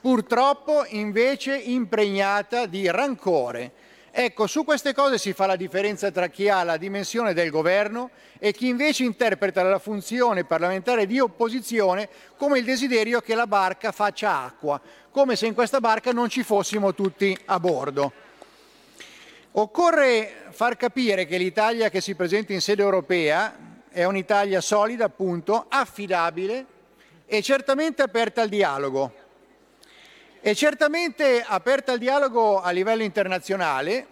purtroppo 0.00 0.84
invece 0.88 1.56
impregnata 1.56 2.66
di 2.66 2.90
rancore. 2.90 3.72
Ecco, 4.12 4.48
su 4.48 4.64
queste 4.64 4.92
cose 4.92 5.18
si 5.18 5.32
fa 5.32 5.46
la 5.46 5.54
differenza 5.54 6.10
tra 6.10 6.26
chi 6.26 6.48
ha 6.48 6.64
la 6.64 6.76
dimensione 6.76 7.32
del 7.32 7.48
governo 7.48 8.10
e 8.40 8.52
chi 8.52 8.66
invece 8.66 9.04
interpreta 9.04 9.62
la 9.62 9.78
funzione 9.78 10.42
parlamentare 10.44 11.06
di 11.06 11.20
opposizione 11.20 12.08
come 12.36 12.58
il 12.58 12.64
desiderio 12.64 13.20
che 13.20 13.36
la 13.36 13.46
barca 13.46 13.92
faccia 13.92 14.42
acqua, 14.42 14.80
come 15.12 15.36
se 15.36 15.46
in 15.46 15.54
questa 15.54 15.78
barca 15.78 16.10
non 16.10 16.28
ci 16.28 16.42
fossimo 16.42 16.92
tutti 16.92 17.38
a 17.44 17.60
bordo. 17.60 18.12
Occorre 19.52 20.46
far 20.50 20.76
capire 20.76 21.26
che 21.26 21.36
l'Italia 21.36 21.88
che 21.88 22.00
si 22.00 22.16
presenta 22.16 22.52
in 22.52 22.60
sede 22.60 22.82
europea 22.82 23.56
è 23.90 24.04
un'Italia 24.04 24.60
solida, 24.60 25.04
appunto, 25.04 25.66
affidabile 25.68 26.66
e 27.26 27.42
certamente 27.42 28.02
aperta 28.02 28.42
al 28.42 28.48
dialogo 28.48 29.19
E 30.42 30.54
certamente 30.54 31.44
aperta 31.46 31.92
al 31.92 31.98
dialogo 31.98 32.62
a 32.62 32.70
livello 32.70 33.02
internazionale 33.02 34.06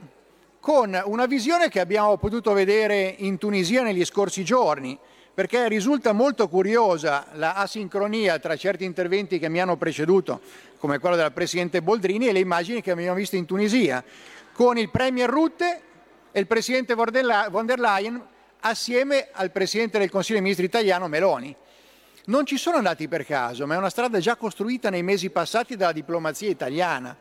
con 0.60 1.00
una 1.06 1.24
visione 1.24 1.70
che 1.70 1.80
abbiamo 1.80 2.18
potuto 2.18 2.52
vedere 2.52 3.14
in 3.16 3.38
Tunisia 3.38 3.82
negli 3.82 4.04
scorsi 4.04 4.44
giorni, 4.44 4.98
perché 5.32 5.68
risulta 5.68 6.12
molto 6.12 6.46
curiosa 6.48 7.28
la 7.32 7.54
asincronia 7.54 8.38
tra 8.40 8.56
certi 8.56 8.84
interventi 8.84 9.38
che 9.38 9.48
mi 9.48 9.58
hanno 9.58 9.78
preceduto, 9.78 10.42
come 10.76 10.98
quello 10.98 11.16
della 11.16 11.30
Presidente 11.30 11.80
Boldrini, 11.80 12.28
e 12.28 12.32
le 12.32 12.40
immagini 12.40 12.82
che 12.82 12.90
abbiamo 12.90 13.16
visto 13.16 13.36
in 13.36 13.46
Tunisia, 13.46 14.04
con 14.52 14.76
il 14.76 14.90
Premier 14.90 15.30
Rutte 15.30 15.80
e 16.30 16.40
il 16.40 16.46
Presidente 16.46 16.92
von 16.92 17.64
der 17.64 17.78
Leyen 17.80 18.22
assieme 18.60 19.28
al 19.32 19.50
Presidente 19.50 19.98
del 19.98 20.10
Consiglio 20.10 20.34
dei 20.34 20.42
Ministri 20.42 20.66
italiano 20.66 21.08
Meloni. 21.08 21.56
Non 22.28 22.44
ci 22.44 22.58
sono 22.58 22.76
andati 22.76 23.08
per 23.08 23.24
caso, 23.24 23.66
ma 23.66 23.74
è 23.74 23.78
una 23.78 23.88
strada 23.88 24.18
già 24.18 24.36
costruita 24.36 24.90
nei 24.90 25.02
mesi 25.02 25.30
passati 25.30 25.76
dalla 25.76 25.92
diplomazia 25.92 26.50
italiana. 26.50 27.16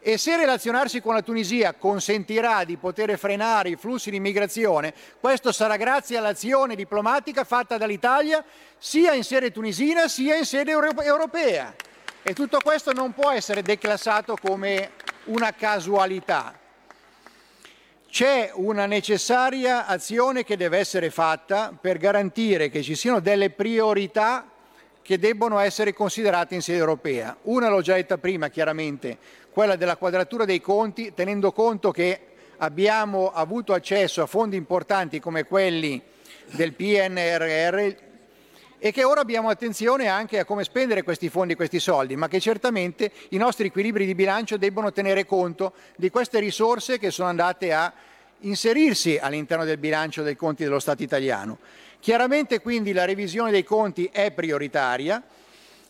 E 0.00 0.16
se 0.16 0.36
relazionarsi 0.38 1.02
con 1.02 1.12
la 1.12 1.20
Tunisia 1.20 1.74
consentirà 1.74 2.64
di 2.64 2.78
poter 2.78 3.18
frenare 3.18 3.68
i 3.68 3.76
flussi 3.76 4.08
di 4.08 4.16
immigrazione, 4.16 4.94
questo 5.20 5.52
sarà 5.52 5.76
grazie 5.76 6.16
all'azione 6.16 6.76
diplomatica 6.76 7.44
fatta 7.44 7.76
dall'Italia 7.76 8.42
sia 8.78 9.12
in 9.12 9.22
sede 9.22 9.52
tunisina 9.52 10.08
sia 10.08 10.36
in 10.36 10.46
sede 10.46 10.70
europea. 10.70 11.74
E 12.22 12.32
tutto 12.32 12.58
questo 12.62 12.94
non 12.94 13.12
può 13.12 13.30
essere 13.30 13.60
declassato 13.60 14.34
come 14.40 14.92
una 15.24 15.52
casualità. 15.52 16.58
C'è 18.10 18.50
una 18.54 18.86
necessaria 18.86 19.86
azione 19.86 20.42
che 20.42 20.56
deve 20.56 20.78
essere 20.78 21.10
fatta 21.10 21.76
per 21.78 21.98
garantire 21.98 22.70
che 22.70 22.82
ci 22.82 22.94
siano 22.94 23.20
delle 23.20 23.50
priorità 23.50 24.48
che 25.02 25.18
debbono 25.18 25.58
essere 25.58 25.92
considerate 25.92 26.54
in 26.54 26.62
sede 26.62 26.78
europea. 26.78 27.36
Una 27.42 27.68
l'ho 27.68 27.82
già 27.82 27.94
detta 27.94 28.16
prima, 28.16 28.48
chiaramente, 28.48 29.18
quella 29.50 29.76
della 29.76 29.96
quadratura 29.96 30.46
dei 30.46 30.60
conti, 30.60 31.12
tenendo 31.12 31.52
conto 31.52 31.90
che 31.90 32.20
abbiamo 32.56 33.30
avuto 33.30 33.74
accesso 33.74 34.22
a 34.22 34.26
fondi 34.26 34.56
importanti 34.56 35.20
come 35.20 35.44
quelli 35.44 36.02
del 36.46 36.72
PNRR 36.72 38.07
e 38.78 38.92
che 38.92 39.04
ora 39.04 39.20
abbiamo 39.20 39.48
attenzione 39.48 40.06
anche 40.06 40.38
a 40.38 40.44
come 40.44 40.62
spendere 40.64 41.02
questi 41.02 41.28
fondi, 41.28 41.54
questi 41.54 41.80
soldi, 41.80 42.14
ma 42.16 42.28
che 42.28 42.40
certamente 42.40 43.10
i 43.30 43.36
nostri 43.36 43.66
equilibri 43.66 44.06
di 44.06 44.14
bilancio 44.14 44.56
debbono 44.56 44.92
tenere 44.92 45.26
conto 45.26 45.72
di 45.96 46.10
queste 46.10 46.38
risorse 46.38 46.98
che 46.98 47.10
sono 47.10 47.28
andate 47.28 47.72
a 47.72 47.92
inserirsi 48.40 49.18
all'interno 49.18 49.64
del 49.64 49.78
bilancio 49.78 50.22
dei 50.22 50.36
conti 50.36 50.62
dello 50.62 50.78
Stato 50.78 51.02
italiano. 51.02 51.58
Chiaramente 51.98 52.60
quindi 52.60 52.92
la 52.92 53.04
revisione 53.04 53.50
dei 53.50 53.64
conti 53.64 54.08
è 54.12 54.30
prioritaria, 54.30 55.20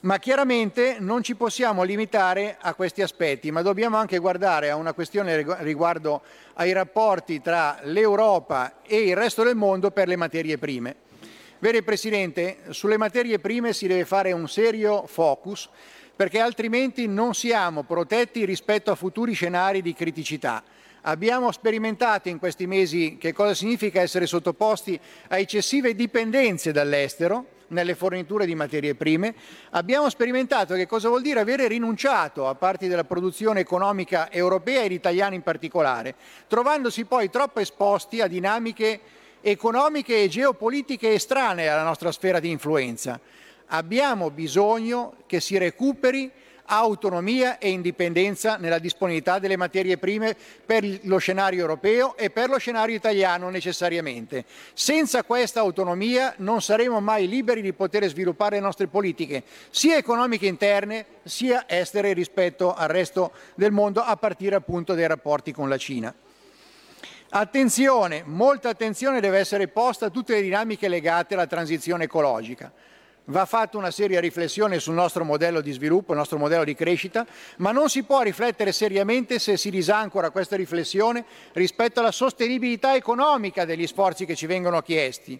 ma 0.00 0.18
chiaramente 0.18 0.96
non 1.00 1.22
ci 1.22 1.34
possiamo 1.34 1.82
limitare 1.82 2.56
a 2.58 2.72
questi 2.72 3.02
aspetti, 3.02 3.50
ma 3.50 3.60
dobbiamo 3.60 3.98
anche 3.98 4.16
guardare 4.18 4.70
a 4.70 4.76
una 4.76 4.94
questione 4.94 5.44
riguardo 5.58 6.22
ai 6.54 6.72
rapporti 6.72 7.42
tra 7.42 7.80
l'Europa 7.82 8.80
e 8.86 8.96
il 9.08 9.16
resto 9.16 9.42
del 9.42 9.56
mondo 9.56 9.90
per 9.90 10.08
le 10.08 10.16
materie 10.16 10.56
prime. 10.56 11.06
Vede 11.60 11.82
Presidente, 11.82 12.58
sulle 12.68 12.96
materie 12.96 13.40
prime 13.40 13.72
si 13.72 13.88
deve 13.88 14.04
fare 14.04 14.30
un 14.30 14.48
serio 14.48 15.06
focus 15.08 15.68
perché 16.14 16.38
altrimenti 16.38 17.08
non 17.08 17.34
siamo 17.34 17.82
protetti 17.82 18.44
rispetto 18.44 18.92
a 18.92 18.94
futuri 18.94 19.32
scenari 19.32 19.82
di 19.82 19.92
criticità. 19.92 20.62
Abbiamo 21.02 21.50
sperimentato 21.50 22.28
in 22.28 22.38
questi 22.38 22.68
mesi 22.68 23.16
che 23.18 23.32
cosa 23.32 23.54
significa 23.54 24.00
essere 24.00 24.26
sottoposti 24.26 25.00
a 25.30 25.38
eccessive 25.38 25.96
dipendenze 25.96 26.70
dall'estero 26.70 27.46
nelle 27.68 27.96
forniture 27.96 28.46
di 28.46 28.54
materie 28.54 28.94
prime, 28.94 29.34
abbiamo 29.70 30.08
sperimentato 30.10 30.74
che 30.74 30.86
cosa 30.86 31.08
vuol 31.08 31.22
dire 31.22 31.40
avere 31.40 31.66
rinunciato 31.66 32.46
a 32.46 32.54
parti 32.54 32.86
della 32.86 33.04
produzione 33.04 33.60
economica 33.60 34.30
europea 34.30 34.82
ed 34.82 34.92
italiana 34.92 35.34
in 35.34 35.42
particolare, 35.42 36.14
trovandosi 36.46 37.04
poi 37.04 37.30
troppo 37.30 37.58
esposti 37.58 38.20
a 38.20 38.28
dinamiche 38.28 39.00
economiche 39.40 40.22
e 40.22 40.28
geopolitiche 40.28 41.12
estranee 41.12 41.68
alla 41.68 41.82
nostra 41.82 42.12
sfera 42.12 42.40
di 42.40 42.50
influenza. 42.50 43.20
Abbiamo 43.66 44.30
bisogno 44.30 45.14
che 45.26 45.40
si 45.40 45.58
recuperi 45.58 46.30
autonomia 46.70 47.58
e 47.58 47.70
indipendenza 47.70 48.56
nella 48.56 48.78
disponibilità 48.78 49.38
delle 49.38 49.56
materie 49.56 49.96
prime 49.96 50.36
per 50.64 50.84
lo 51.04 51.18
scenario 51.18 51.60
europeo 51.60 52.16
e 52.16 52.30
per 52.30 52.48
lo 52.48 52.58
scenario 52.58 52.94
italiano 52.94 53.48
necessariamente. 53.48 54.44
Senza 54.74 55.22
questa 55.22 55.60
autonomia 55.60 56.34
non 56.38 56.60
saremo 56.60 57.00
mai 57.00 57.28
liberi 57.28 57.62
di 57.62 57.72
poter 57.72 58.06
sviluppare 58.06 58.56
le 58.56 58.62
nostre 58.62 58.86
politiche, 58.86 59.42
sia 59.70 59.96
economiche 59.96 60.46
interne 60.46 61.06
sia 61.24 61.64
estere 61.66 62.12
rispetto 62.12 62.74
al 62.74 62.88
resto 62.88 63.32
del 63.54 63.72
mondo, 63.72 64.00
a 64.02 64.16
partire 64.16 64.56
appunto 64.56 64.94
dai 64.94 65.06
rapporti 65.06 65.52
con 65.52 65.68
la 65.68 65.78
Cina. 65.78 66.14
Attenzione, 67.30 68.22
molta 68.24 68.70
attenzione 68.70 69.20
deve 69.20 69.38
essere 69.38 69.68
posta 69.68 70.06
a 70.06 70.10
tutte 70.10 70.32
le 70.32 70.40
dinamiche 70.40 70.88
legate 70.88 71.34
alla 71.34 71.46
transizione 71.46 72.04
ecologica. 72.04 72.72
Va 73.26 73.44
fatta 73.44 73.76
una 73.76 73.90
seria 73.90 74.18
riflessione 74.18 74.78
sul 74.78 74.94
nostro 74.94 75.24
modello 75.24 75.60
di 75.60 75.70
sviluppo, 75.72 76.12
il 76.12 76.18
nostro 76.18 76.38
modello 76.38 76.64
di 76.64 76.74
crescita, 76.74 77.26
ma 77.58 77.70
non 77.70 77.90
si 77.90 78.04
può 78.04 78.22
riflettere 78.22 78.72
seriamente 78.72 79.38
se 79.38 79.58
si 79.58 79.68
disancora 79.68 80.30
questa 80.30 80.56
riflessione 80.56 81.22
rispetto 81.52 82.00
alla 82.00 82.12
sostenibilità 82.12 82.94
economica 82.94 83.66
degli 83.66 83.86
sforzi 83.86 84.24
che 84.24 84.34
ci 84.34 84.46
vengono 84.46 84.80
chiesti. 84.80 85.38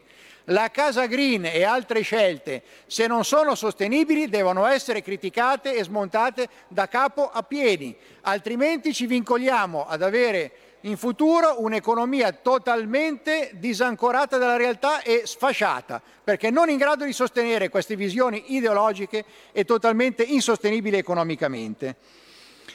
La 0.51 0.71
Casa 0.71 1.07
Green 1.07 1.47
e 1.47 1.65
altre 1.65 2.03
scelte, 2.03 2.63
se 2.87 3.07
non 3.07 3.25
sono 3.25 3.55
sostenibili, 3.55 4.29
devono 4.29 4.67
essere 4.67 5.01
criticate 5.03 5.75
e 5.75 5.85
smontate 5.85 6.49
da 6.69 6.87
capo 6.87 7.31
a 7.31 7.43
piedi, 7.43 7.97
altrimenti 8.23 8.93
ci 8.93 9.07
vincoliamo 9.07 9.87
ad 9.87 10.03
avere 10.03 10.53
in 10.83 10.97
futuro 10.97 11.63
un'economia 11.63 12.33
totalmente 12.33 13.51
disancorata 13.55 14.39
dalla 14.39 14.57
realtà 14.57 15.03
e 15.03 15.23
sfasciata, 15.25 16.01
perché 16.23 16.51
non 16.51 16.69
in 16.69 16.77
grado 16.77 17.05
di 17.05 17.13
sostenere 17.13 17.69
queste 17.69 17.97
visioni 17.97 18.55
ideologiche 18.55 19.25
e 19.53 19.65
totalmente 19.65 20.23
insostenibili 20.23 20.97
economicamente. 20.97 21.97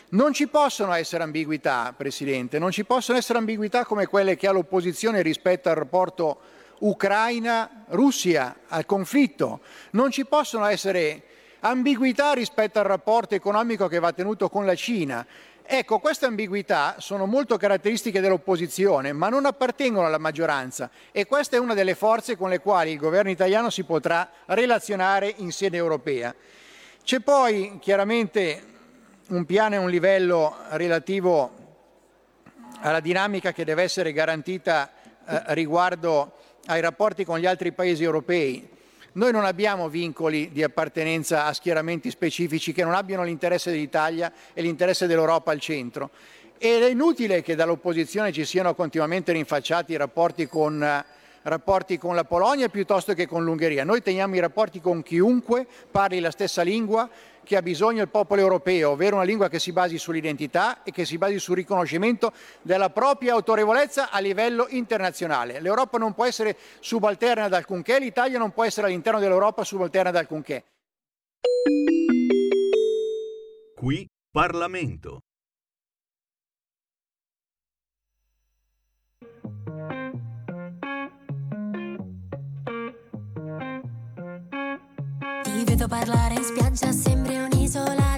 Non 0.09 0.33
ci 0.33 0.47
possono 0.47 0.93
essere 0.93 1.23
ambiguità, 1.23 1.93
Presidente, 1.95 2.59
non 2.59 2.71
ci 2.71 2.83
possono 2.83 3.17
essere 3.17 3.39
ambiguità 3.39 3.85
come 3.85 4.05
quelle 4.05 4.35
che 4.35 4.47
ha 4.47 4.51
l'opposizione 4.51 5.21
rispetto 5.21 5.69
al 5.69 5.75
rapporto 5.75 6.39
Ucraina-Russia, 6.79 8.57
al 8.67 8.85
conflitto. 8.85 9.61
Non 9.91 10.11
ci 10.11 10.25
possono 10.25 10.65
essere 10.65 11.23
ambiguità 11.61 12.33
rispetto 12.33 12.79
al 12.79 12.85
rapporto 12.85 13.35
economico 13.35 13.87
che 13.87 13.99
va 13.99 14.11
tenuto 14.11 14.49
con 14.49 14.65
la 14.65 14.75
Cina. 14.75 15.25
Ecco, 15.65 15.99
queste 15.99 16.25
ambiguità 16.25 16.95
sono 16.99 17.25
molto 17.25 17.57
caratteristiche 17.57 18.19
dell'opposizione, 18.19 19.13
ma 19.13 19.29
non 19.29 19.45
appartengono 19.45 20.05
alla 20.05 20.17
maggioranza 20.17 20.89
e 21.11 21.25
questa 21.25 21.55
è 21.55 21.59
una 21.59 21.73
delle 21.73 21.95
forze 21.95 22.35
con 22.35 22.49
le 22.49 22.59
quali 22.59 22.91
il 22.91 22.97
governo 22.97 23.31
italiano 23.31 23.69
si 23.69 23.83
potrà 23.83 24.29
relazionare 24.45 25.33
in 25.37 25.51
sede 25.51 25.77
europea. 25.77 26.35
C'è 27.03 27.21
poi 27.21 27.79
chiaramente 27.79 28.61
un 29.29 29.45
piano 29.45 29.75
e 29.75 29.77
un 29.77 29.89
livello 29.89 30.55
relativo 30.71 31.51
alla 32.81 32.99
dinamica 32.99 33.53
che 33.53 33.63
deve 33.63 33.83
essere 33.83 34.11
garantita 34.11 34.91
eh, 35.25 35.41
riguardo 35.47 36.33
ai 36.65 36.81
rapporti 36.81 37.23
con 37.23 37.39
gli 37.39 37.45
altri 37.45 37.71
paesi 37.71 38.03
europei. 38.03 38.69
Noi 39.15 39.31
non 39.31 39.45
abbiamo 39.45 39.89
vincoli 39.89 40.49
di 40.51 40.63
appartenenza 40.63 41.45
a 41.45 41.53
schieramenti 41.53 42.09
specifici 42.09 42.73
che 42.73 42.83
non 42.83 42.95
abbiano 42.95 43.23
l'interesse 43.23 43.69
dell'Italia 43.69 44.33
e 44.53 44.61
l'interesse 44.63 45.05
dell'Europa 45.05 45.51
al 45.51 45.59
centro. 45.59 46.09
Ed 46.57 46.81
è 46.81 46.89
inutile 46.89 47.43
che 47.43 47.53
dall'opposizione 47.53 48.31
ci 48.31 48.43
siano 48.43 48.73
continuamente 48.73 49.31
rinfacciati 49.31 49.91
i 49.91 49.97
rapporti 49.97 50.47
con, 50.47 51.03
rapporti 51.43 51.99
con 51.99 52.15
la 52.15 52.23
Polonia 52.23 52.69
piuttosto 52.69 53.13
che 53.13 53.27
con 53.27 53.43
l'Ungheria. 53.43 53.83
Noi 53.83 54.01
teniamo 54.01 54.33
i 54.35 54.39
rapporti 54.39 54.81
con 54.81 55.03
chiunque 55.03 55.67
parli 55.91 56.19
la 56.19 56.31
stessa 56.31 56.63
lingua 56.63 57.07
che 57.43 57.55
ha 57.55 57.61
bisogno 57.61 58.01
il 58.01 58.09
popolo 58.09 58.41
europeo, 58.41 58.91
ovvero 58.91 59.15
una 59.15 59.25
lingua 59.25 59.49
che 59.49 59.59
si 59.59 59.71
basi 59.71 59.97
sull'identità 59.97 60.83
e 60.83 60.91
che 60.91 61.05
si 61.05 61.17
basi 61.17 61.39
sul 61.39 61.55
riconoscimento 61.55 62.31
della 62.61 62.89
propria 62.89 63.33
autorevolezza 63.33 64.09
a 64.09 64.19
livello 64.19 64.67
internazionale. 64.69 65.59
L'Europa 65.59 65.97
non 65.97 66.13
può 66.13 66.25
essere 66.25 66.57
subalterna 66.79 67.45
ad 67.45 67.53
alcunché, 67.53 67.99
l'Italia 67.99 68.37
non 68.37 68.51
può 68.51 68.63
essere 68.63 68.87
all'interno 68.87 69.19
dell'Europa 69.19 69.63
subalterna 69.63 70.09
ad 70.09 70.15
alcunché. 70.15 70.63
Qui 73.75 74.07
Parlamento. 74.31 75.19
Ti 85.63 85.69
vedo 85.69 85.87
parlare 85.87 86.33
in 86.33 86.43
spiaggia, 86.43 86.91
sembri 86.91 87.37
un'isola 87.37 88.12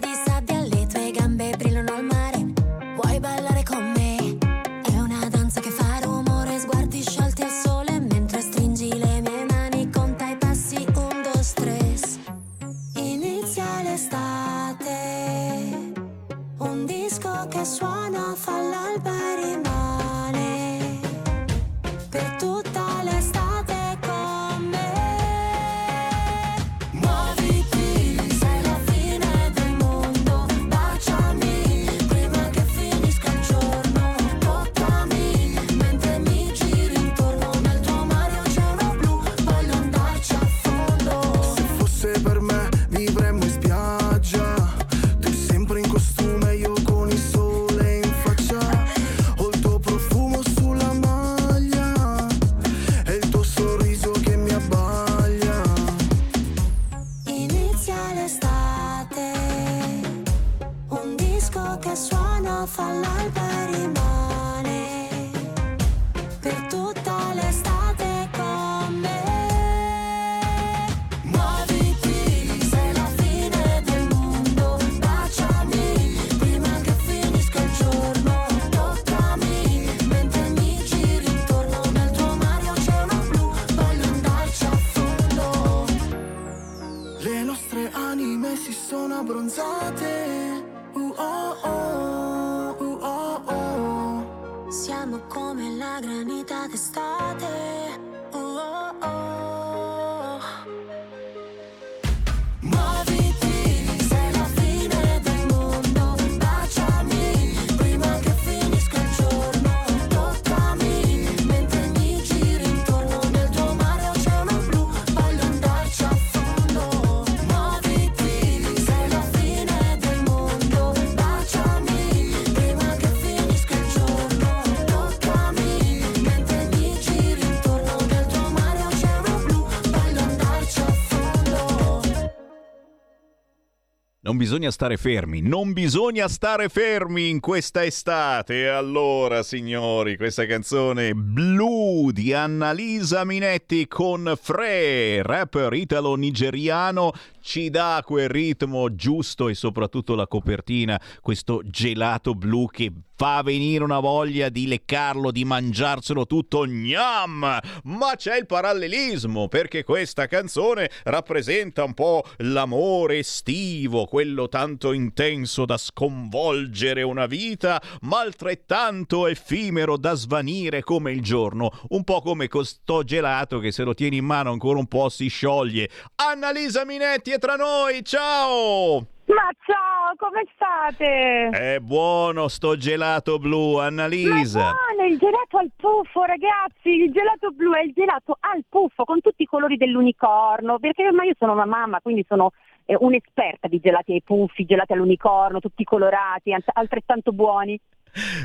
bisogna 134.55 134.71
stare 134.71 134.95
fermi, 134.95 135.41
non 135.41 135.73
bisogna 135.73 136.29
stare 136.29 136.69
fermi 136.69 137.27
in 137.27 137.41
questa 137.41 137.83
estate. 137.83 138.69
Allora, 138.69 139.43
signori, 139.43 140.15
questa 140.15 140.45
canzone 140.45 141.13
blu 141.13 142.11
di 142.11 142.31
Annalisa 142.31 143.25
Minetti 143.25 143.85
con 143.85 144.33
Fre, 144.41 145.21
rapper 145.23 145.73
italo-nigeriano, 145.73 147.11
ci 147.41 147.69
dà 147.69 148.01
quel 148.05 148.29
ritmo 148.29 148.95
giusto 148.95 149.49
e 149.49 149.55
soprattutto 149.55 150.15
la 150.15 150.25
copertina, 150.25 150.99
questo 151.19 151.61
gelato 151.65 152.33
blu 152.33 152.67
che 152.71 152.93
fa 153.17 153.41
venire 153.43 153.83
una 153.83 153.99
voglia 153.99 154.49
di 154.49 154.67
leccarlo, 154.67 155.31
di 155.31 155.45
mangiarselo 155.45 156.25
tutto, 156.25 156.65
gnam! 156.65 157.59
Ma 157.83 158.15
c'è 158.15 158.37
il 158.37 158.45
parallelismo, 158.45 159.47
perché 159.47 159.83
questa 159.83 160.27
canzone 160.27 160.89
rappresenta 161.03 161.83
un 161.83 161.93
po' 161.93 162.23
l'amore 162.37 163.19
estivo, 163.19 164.05
quello 164.05 164.44
tanto 164.47 164.91
intenso 164.91 165.65
da 165.65 165.77
sconvolgere 165.77 167.01
una 167.01 167.25
vita, 167.25 167.81
ma 168.01 168.19
altrettanto 168.19 169.27
effimero 169.27 169.97
da 169.97 170.13
svanire 170.13 170.81
come 170.81 171.11
il 171.11 171.21
giorno, 171.21 171.71
un 171.89 172.03
po' 172.03 172.21
come 172.21 172.47
questo 172.47 173.03
gelato 173.03 173.59
che 173.59 173.71
se 173.71 173.83
lo 173.83 173.93
tieni 173.93 174.17
in 174.17 174.25
mano 174.25 174.51
ancora 174.51 174.79
un 174.79 174.87
po' 174.87 175.09
si 175.09 175.27
scioglie. 175.27 175.89
Annalisa 176.15 176.85
Minetti 176.85 177.31
è 177.31 177.39
tra 177.39 177.55
noi, 177.55 178.03
ciao! 178.03 179.07
Ma 179.25 179.49
ciao, 179.65 180.13
come 180.17 180.45
state? 180.53 181.49
È 181.49 181.79
buono 181.79 182.47
sto 182.47 182.77
gelato 182.77 183.39
blu, 183.39 183.77
Annalisa. 183.77 184.59
Ma 184.59 184.69
è 184.69 184.93
buono, 184.93 185.09
il 185.09 185.17
gelato 185.17 185.57
al 185.57 185.71
puffo, 185.75 186.23
ragazzi. 186.25 186.89
Il 186.89 187.11
gelato 187.11 187.49
blu 187.49 187.73
è 187.73 187.81
il 187.81 187.91
gelato 187.93 188.37
al 188.39 188.63
puffo 188.69 189.03
con 189.03 189.21
tutti 189.21 189.41
i 189.41 189.47
colori 189.47 189.77
dell'unicorno. 189.77 190.77
Perché 190.77 191.07
ormai 191.07 191.29
io 191.29 191.33
sono 191.39 191.53
una 191.53 191.65
mamma, 191.65 192.01
quindi 192.01 192.23
sono 192.27 192.51
eh, 192.85 192.95
un'esperta 192.99 193.67
di 193.67 193.79
gelati 193.79 194.13
ai 194.13 194.21
puffi, 194.21 194.65
gelati 194.65 194.93
all'unicorno, 194.93 195.59
tutti 195.59 195.83
colorati, 195.83 196.53
an- 196.53 196.63
altrettanto 196.73 197.31
buoni. 197.31 197.79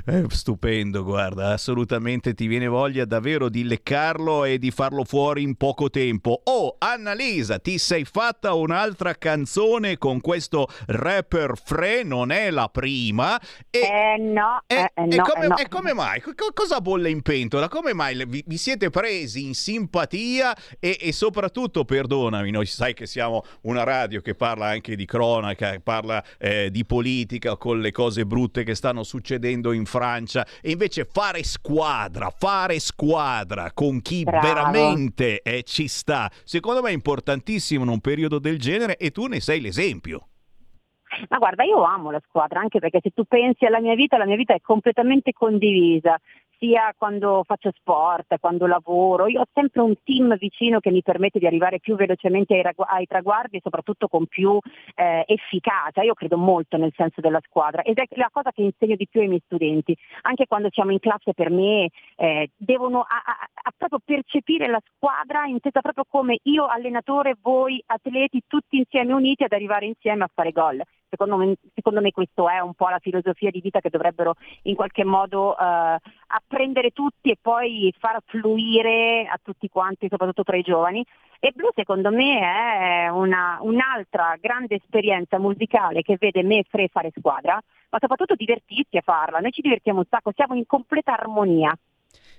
È 0.05 0.25
stupendo, 0.29 1.05
guarda, 1.05 1.53
assolutamente 1.53 2.35
ti 2.35 2.49
viene 2.49 2.67
voglia 2.67 3.05
davvero 3.05 3.49
di 3.49 3.63
leccarlo 3.63 4.45
e 4.45 4.59
di 4.59 4.73
farlo 4.73 5.05
fuori 5.05 5.43
in 5.43 5.55
poco 5.55 5.91
tempo. 5.91 6.41
Oh, 6.45 6.75
Annalisa, 6.79 7.61
ti 7.61 7.79
sei 7.79 8.05
fatta 8.05 8.53
un'altra 8.55 9.15
canzone 9.15 9.97
con 9.97 10.21
questo 10.21 10.67
rapper 10.87 11.53
Fre, 11.63 12.03
non 12.03 12.33
è 12.33 12.51
la 12.51 12.69
prima. 12.69 13.41
E, 13.71 13.79
eh 13.79 14.17
no, 14.19 14.63
e, 14.67 14.75
eh, 14.75 14.91
e 14.93 15.17
no, 15.17 15.23
come, 15.23 15.45
eh, 15.45 15.49
no. 15.49 15.57
e 15.57 15.69
come 15.69 15.93
mai? 15.93 16.21
Co- 16.21 16.33
cosa 16.53 16.81
bolle 16.81 17.09
in 17.09 17.23
pentola? 17.23 17.69
Come 17.69 17.95
mai 17.95 18.25
vi, 18.27 18.43
vi 18.45 18.57
siete 18.57 18.91
presi 18.91 19.45
in 19.45 19.55
simpatia 19.55 20.53
e, 20.81 20.99
e 21.01 21.13
soprattutto, 21.13 21.85
perdonami, 21.85 22.51
noi 22.51 22.67
sai 22.67 22.93
che 22.93 23.07
siamo 23.07 23.45
una 23.63 23.85
radio 23.85 24.21
che 24.21 24.35
parla 24.35 24.67
anche 24.67 24.97
di 24.97 25.05
cronaca, 25.05 25.79
parla 25.81 26.25
eh, 26.39 26.73
di 26.73 26.85
politica 26.85 27.57
con 27.57 27.81
le 27.81 27.93
cose 27.93 28.27
brutte 28.27 28.65
che 28.65 28.75
stanno 28.75 29.05
succedendo 29.05 29.59
in 29.73 29.85
Francia 29.85 30.47
e 30.63 30.71
invece 30.71 31.05
fare 31.05 31.43
squadra, 31.45 32.31
fare 32.31 32.79
squadra 32.81 33.73
con 33.73 34.01
chi 34.01 34.25
Bravo. 34.25 34.47
veramente 34.47 35.43
eh, 35.43 35.63
ci 35.63 35.89
sta, 35.89 36.31
secondo 36.45 36.83
me 36.83 36.91
è 36.91 36.95
importantissimo 36.95 37.85
in 37.85 37.91
un 37.91 38.01
periodo 38.01 38.39
del 38.39 38.59
genere 38.59 38.97
e 38.97 39.11
tu 39.11 39.27
ne 39.27 39.41
sei 39.41 39.61
l'esempio. 39.61 40.27
Ma 41.29 41.39
guarda, 41.39 41.65
io 41.65 41.83
amo 41.83 42.11
la 42.11 42.23
squadra, 42.27 42.61
anche 42.61 42.79
perché 42.79 43.01
se 43.03 43.11
tu 43.11 43.25
pensi 43.25 43.65
alla 43.65 43.81
mia 43.81 43.95
vita, 43.95 44.17
la 44.17 44.27
mia 44.27 44.37
vita 44.37 44.55
è 44.55 44.61
completamente 44.61 45.33
condivisa, 45.33 46.19
sia 46.61 46.95
quando 46.97 47.43
faccio 47.47 47.73
sport, 47.75 48.39
quando 48.39 48.67
lavoro. 48.67 49.27
Io 49.27 49.41
ho 49.41 49.47
sempre 49.53 49.81
un 49.81 49.95
team 50.05 50.37
vicino 50.37 50.79
che 50.79 50.91
mi 50.91 51.03
permette 51.03 51.39
di 51.39 51.47
arrivare 51.47 51.81
più 51.81 51.97
velocemente 51.97 52.55
ai, 52.55 52.63
ragu- 52.63 52.87
ai 52.87 53.07
traguardi 53.07 53.57
e 53.57 53.61
soprattutto 53.63 54.09
con 54.09 54.27
più 54.27 54.59
eh, 54.95 55.25
efficacia. 55.27 56.03
Io 56.03 56.13
credo 56.13 56.37
molto 56.37 56.77
nel 56.77 56.93
senso 56.95 57.23
della 57.23 57.41
squadra 57.43 57.81
ed 57.83 57.99
è 57.99 58.05
la 58.11 58.29
cosa 58.31 58.53
che 58.53 58.63
insegno 58.63 58.95
di 58.95 59.09
più 59.09 59.23
ai 59.23 59.29
miei 59.29 59.43
studenti. 59.47 59.97
Anche 60.23 60.47
quando 60.47 60.69
siamo 60.71 60.93
in 60.93 60.99
classe 60.99 61.33
per 61.33 61.51
me 61.51 61.89
eh, 62.17 62.51
devono 62.57 63.01
a- 63.01 63.23
a- 63.25 63.49
a 63.63 63.73
proprio 63.75 64.01
percepire 64.05 64.69
la 64.69 64.81
squadra 64.95 65.47
intesa 65.47 65.81
proprio 65.81 66.05
come 66.07 66.39
io 66.43 66.67
allenatore, 66.67 67.37
voi 67.41 67.83
atleti, 67.87 68.43
tutti 68.47 68.77
insieme 68.77 69.15
uniti 69.15 69.45
ad 69.45 69.53
arrivare 69.53 69.87
insieme 69.87 70.25
a 70.25 70.31
fare 70.33 70.53
gol. 70.53 70.83
Secondo 71.11 71.37
me, 71.37 71.57
secondo 71.75 72.01
me 72.01 72.13
questo 72.13 72.49
è 72.49 72.61
un 72.61 72.75
po' 72.75 72.89
la 72.89 73.01
filosofia 73.01 73.51
di 73.51 73.61
vita 73.61 73.81
che 73.81 73.91
dovrebbero 73.91 74.37
in 74.63 74.77
qualche 74.77 75.05
modo 75.05 75.59
eh, 75.59 75.99
apprendere 76.29 76.91
tutti 76.93 77.31
e 77.31 77.37
poi 77.41 77.93
far 77.99 78.21
fluire 78.27 79.27
a 79.27 79.37
tutti 79.43 79.69
quanti, 79.69 80.07
soprattutto 80.09 80.45
tra 80.45 80.57
i 80.57 80.63
giovani. 80.63 81.05
E 81.41 81.53
Blu 81.53 81.71
secondo 81.75 82.11
me 82.11 82.39
è 82.39 83.09
una- 83.09 83.59
un'altra 83.63 84.37
grande 84.41 84.77
esperienza 84.77 85.39
musicale 85.39 86.03
che 86.03 86.17
vede 86.19 86.45
me 86.45 86.59
e 86.59 86.67
Fre 86.69 86.87
fare 86.89 87.11
squadra, 87.17 87.55
ma 87.91 87.99
soprattutto 87.99 88.37
divertirsi 88.37 88.97
a 88.99 89.03
farla. 89.03 89.41
Noi 89.41 89.51
ci 89.51 89.63
divertiamo 89.63 89.99
un 90.01 90.07
sacco, 90.09 90.33
siamo 90.35 90.55
in 90.55 90.67
completa 90.67 91.13
armonia. 91.13 91.77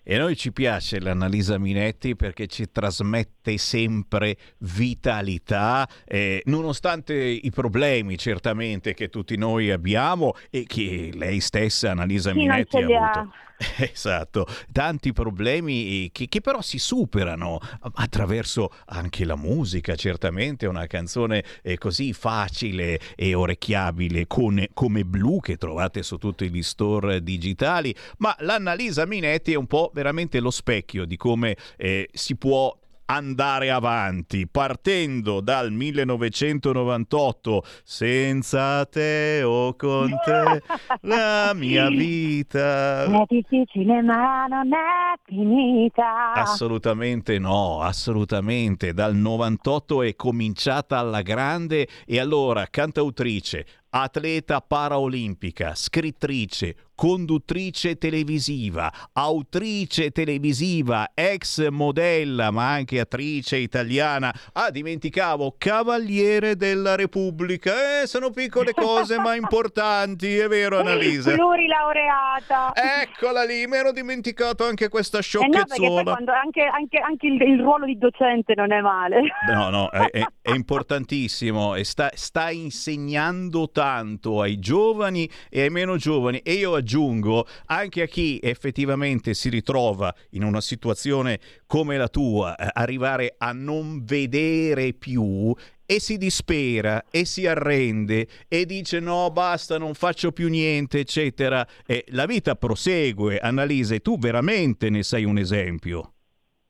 E 0.04 0.18
noi 0.18 0.36
ci 0.36 0.52
piace 0.52 1.00
l'Annalisa 1.00 1.60
Minetti 1.60 2.16
perché 2.16 2.48
ci 2.48 2.72
trasmette 2.72 3.58
sempre 3.58 4.36
vitalità, 4.60 5.88
eh, 6.06 6.42
nonostante 6.46 7.14
i 7.14 7.52
problemi 7.52 8.18
certamente 8.18 8.94
che 8.96 9.10
tutti 9.10 9.38
noi 9.38 9.70
abbiamo 9.70 10.34
e 10.50 10.66
che 10.66 11.12
lei 11.14 11.40
stessa, 11.40 11.92
Annalisa 11.92 12.34
Minetti, 12.34 12.78
ha? 12.78 12.80
avuto. 12.80 13.34
Esatto, 13.92 14.48
tanti 14.72 15.14
problemi 15.14 16.10
che, 16.12 16.28
che, 16.28 16.42
però 16.42 16.62
si 16.62 16.80
superano 16.80 17.60
attraverso 17.94 18.72
anche 18.86 19.26
la 19.26 19.36
musica, 19.36 19.96
certamente 19.96 20.66
una 20.66 20.88
canzone 20.88 21.44
eh, 21.62 21.78
così 21.78 22.14
facile 22.14 23.00
e 23.16 23.34
orecchiabile 23.34 24.28
con, 24.28 24.64
come 24.74 25.06
Blu 25.06 25.40
che 25.40 25.58
trovate 25.58 26.04
su 26.04 26.18
tutti 26.18 26.50
gli 26.50 26.64
store 26.64 27.22
digitali, 27.22 27.94
ma 28.18 28.36
l'Annalisa 28.40 29.06
Minetti 29.06 29.54
è 29.54 29.58
un 29.58 29.68
po' 29.68 29.92
veramente 29.94 30.40
lo 30.40 30.52
specchio 30.52 31.06
di 31.06 31.18
come 31.18 31.56
eh, 31.78 32.10
si 32.12 32.36
può 32.36 32.76
andare 33.14 33.70
avanti, 33.70 34.48
partendo 34.48 35.42
dal 35.42 35.72
1998, 35.72 37.64
senza 37.84 38.86
te 38.86 39.44
o 39.44 39.76
con 39.76 40.10
te, 40.24 40.64
la 41.02 41.52
mia 41.56 41.90
vita. 41.90 43.04
È 43.04 43.24
difficile 43.28 44.02
ma 44.02 44.46
non 44.46 44.68
è 44.74 45.20
finita. 45.26 46.34
Assolutamente 46.34 47.38
no, 47.38 47.82
assolutamente. 47.82 48.94
Dal 48.94 49.16
98 49.16 50.04
è 50.04 50.16
cominciata 50.16 50.98
alla 50.98 51.22
grande 51.22 51.88
e 52.06 52.20
allora 52.20 52.68
cantautrice, 52.70 53.66
atleta 53.92 54.62
paraolimpica, 54.62 55.76
scrittrice, 55.76 56.76
conduttrice 56.96 57.98
televisiva, 57.98 58.92
autrice 59.14 60.12
televisiva, 60.12 61.10
ex 61.14 61.68
modella, 61.70 62.52
ma 62.52 62.70
anche 62.72 63.00
attrice 63.00 63.58
italiana. 63.58 64.34
Ah, 64.54 64.70
dimenticavo, 64.70 65.56
Cavaliere 65.58 66.56
della 66.56 66.96
Repubblica. 66.96 68.02
Eh, 68.02 68.08
sono 68.08 68.30
piccole 68.30 68.72
cose 68.74 69.18
ma 69.20 69.36
importanti, 69.36 70.38
è 70.38 70.48
vero 70.48 70.80
Annalisa? 70.80 71.34
Plurilaureata. 71.34 72.72
Eccola 73.02 73.44
lì, 73.44 73.66
mi 73.68 73.78
ero 73.78 73.92
dimenticato 73.92 74.64
anche 74.66 74.88
questa 74.88 75.20
Eh 75.20 75.48
no, 75.48 76.32
anche, 76.32 76.62
anche- 76.62 77.00
anche 77.00 77.28
il, 77.28 77.42
il 77.42 77.60
ruolo 77.60 77.86
di 77.86 77.98
docente 77.98 78.54
non 78.56 78.72
è 78.72 78.80
male. 78.80 79.22
No, 79.52 79.70
no, 79.70 79.90
è, 79.90 80.06
è- 80.12 80.26
è 80.42 80.52
importantissimo 80.52 81.76
e 81.76 81.84
sta, 81.84 82.10
sta 82.14 82.52
insegnando 82.52 83.70
tanto 83.70 83.80
ai 83.82 84.60
giovani 84.60 85.30
e 85.50 85.62
ai 85.62 85.70
meno 85.70 85.98
giovani. 85.98 86.40
E 86.40 86.54
io 86.54 86.76
aggiungo 86.76 87.48
anche 87.66 88.04
a 88.04 88.06
chi 88.06 88.40
effettivamente 88.42 89.34
si 89.34 89.50
ritrova 89.50 90.14
in 90.32 90.44
una 90.44 90.62
situazione 90.62 91.40
come 91.66 91.98
la 91.98 92.08
tua, 92.08 92.56
eh, 92.56 92.70
arrivare 92.74 93.36
a 93.38 93.52
non 93.52 94.04
vedere 94.04 94.94
più 94.94 95.54
e 95.86 96.00
si 96.00 96.18
dispera 96.18 97.04
e 97.12 97.26
si 97.26 97.46
arrende 97.46 98.26
e 98.48 98.66
dice 98.66 99.02
no 99.02 99.30
basta 99.30 99.78
non 99.78 99.94
faccio 99.94 100.32
più 100.32 100.48
niente 100.48 101.00
eccetera. 101.00 101.68
E 101.86 102.06
la 102.10 102.26
vita 102.26 102.56
prosegue. 102.56 103.40
Annalisa 103.40 103.96
e 103.96 104.00
tu 104.00 104.18
veramente 104.18 104.90
ne 104.90 105.04
sei 105.04 105.26
un 105.26 105.38
esempio 105.38 106.14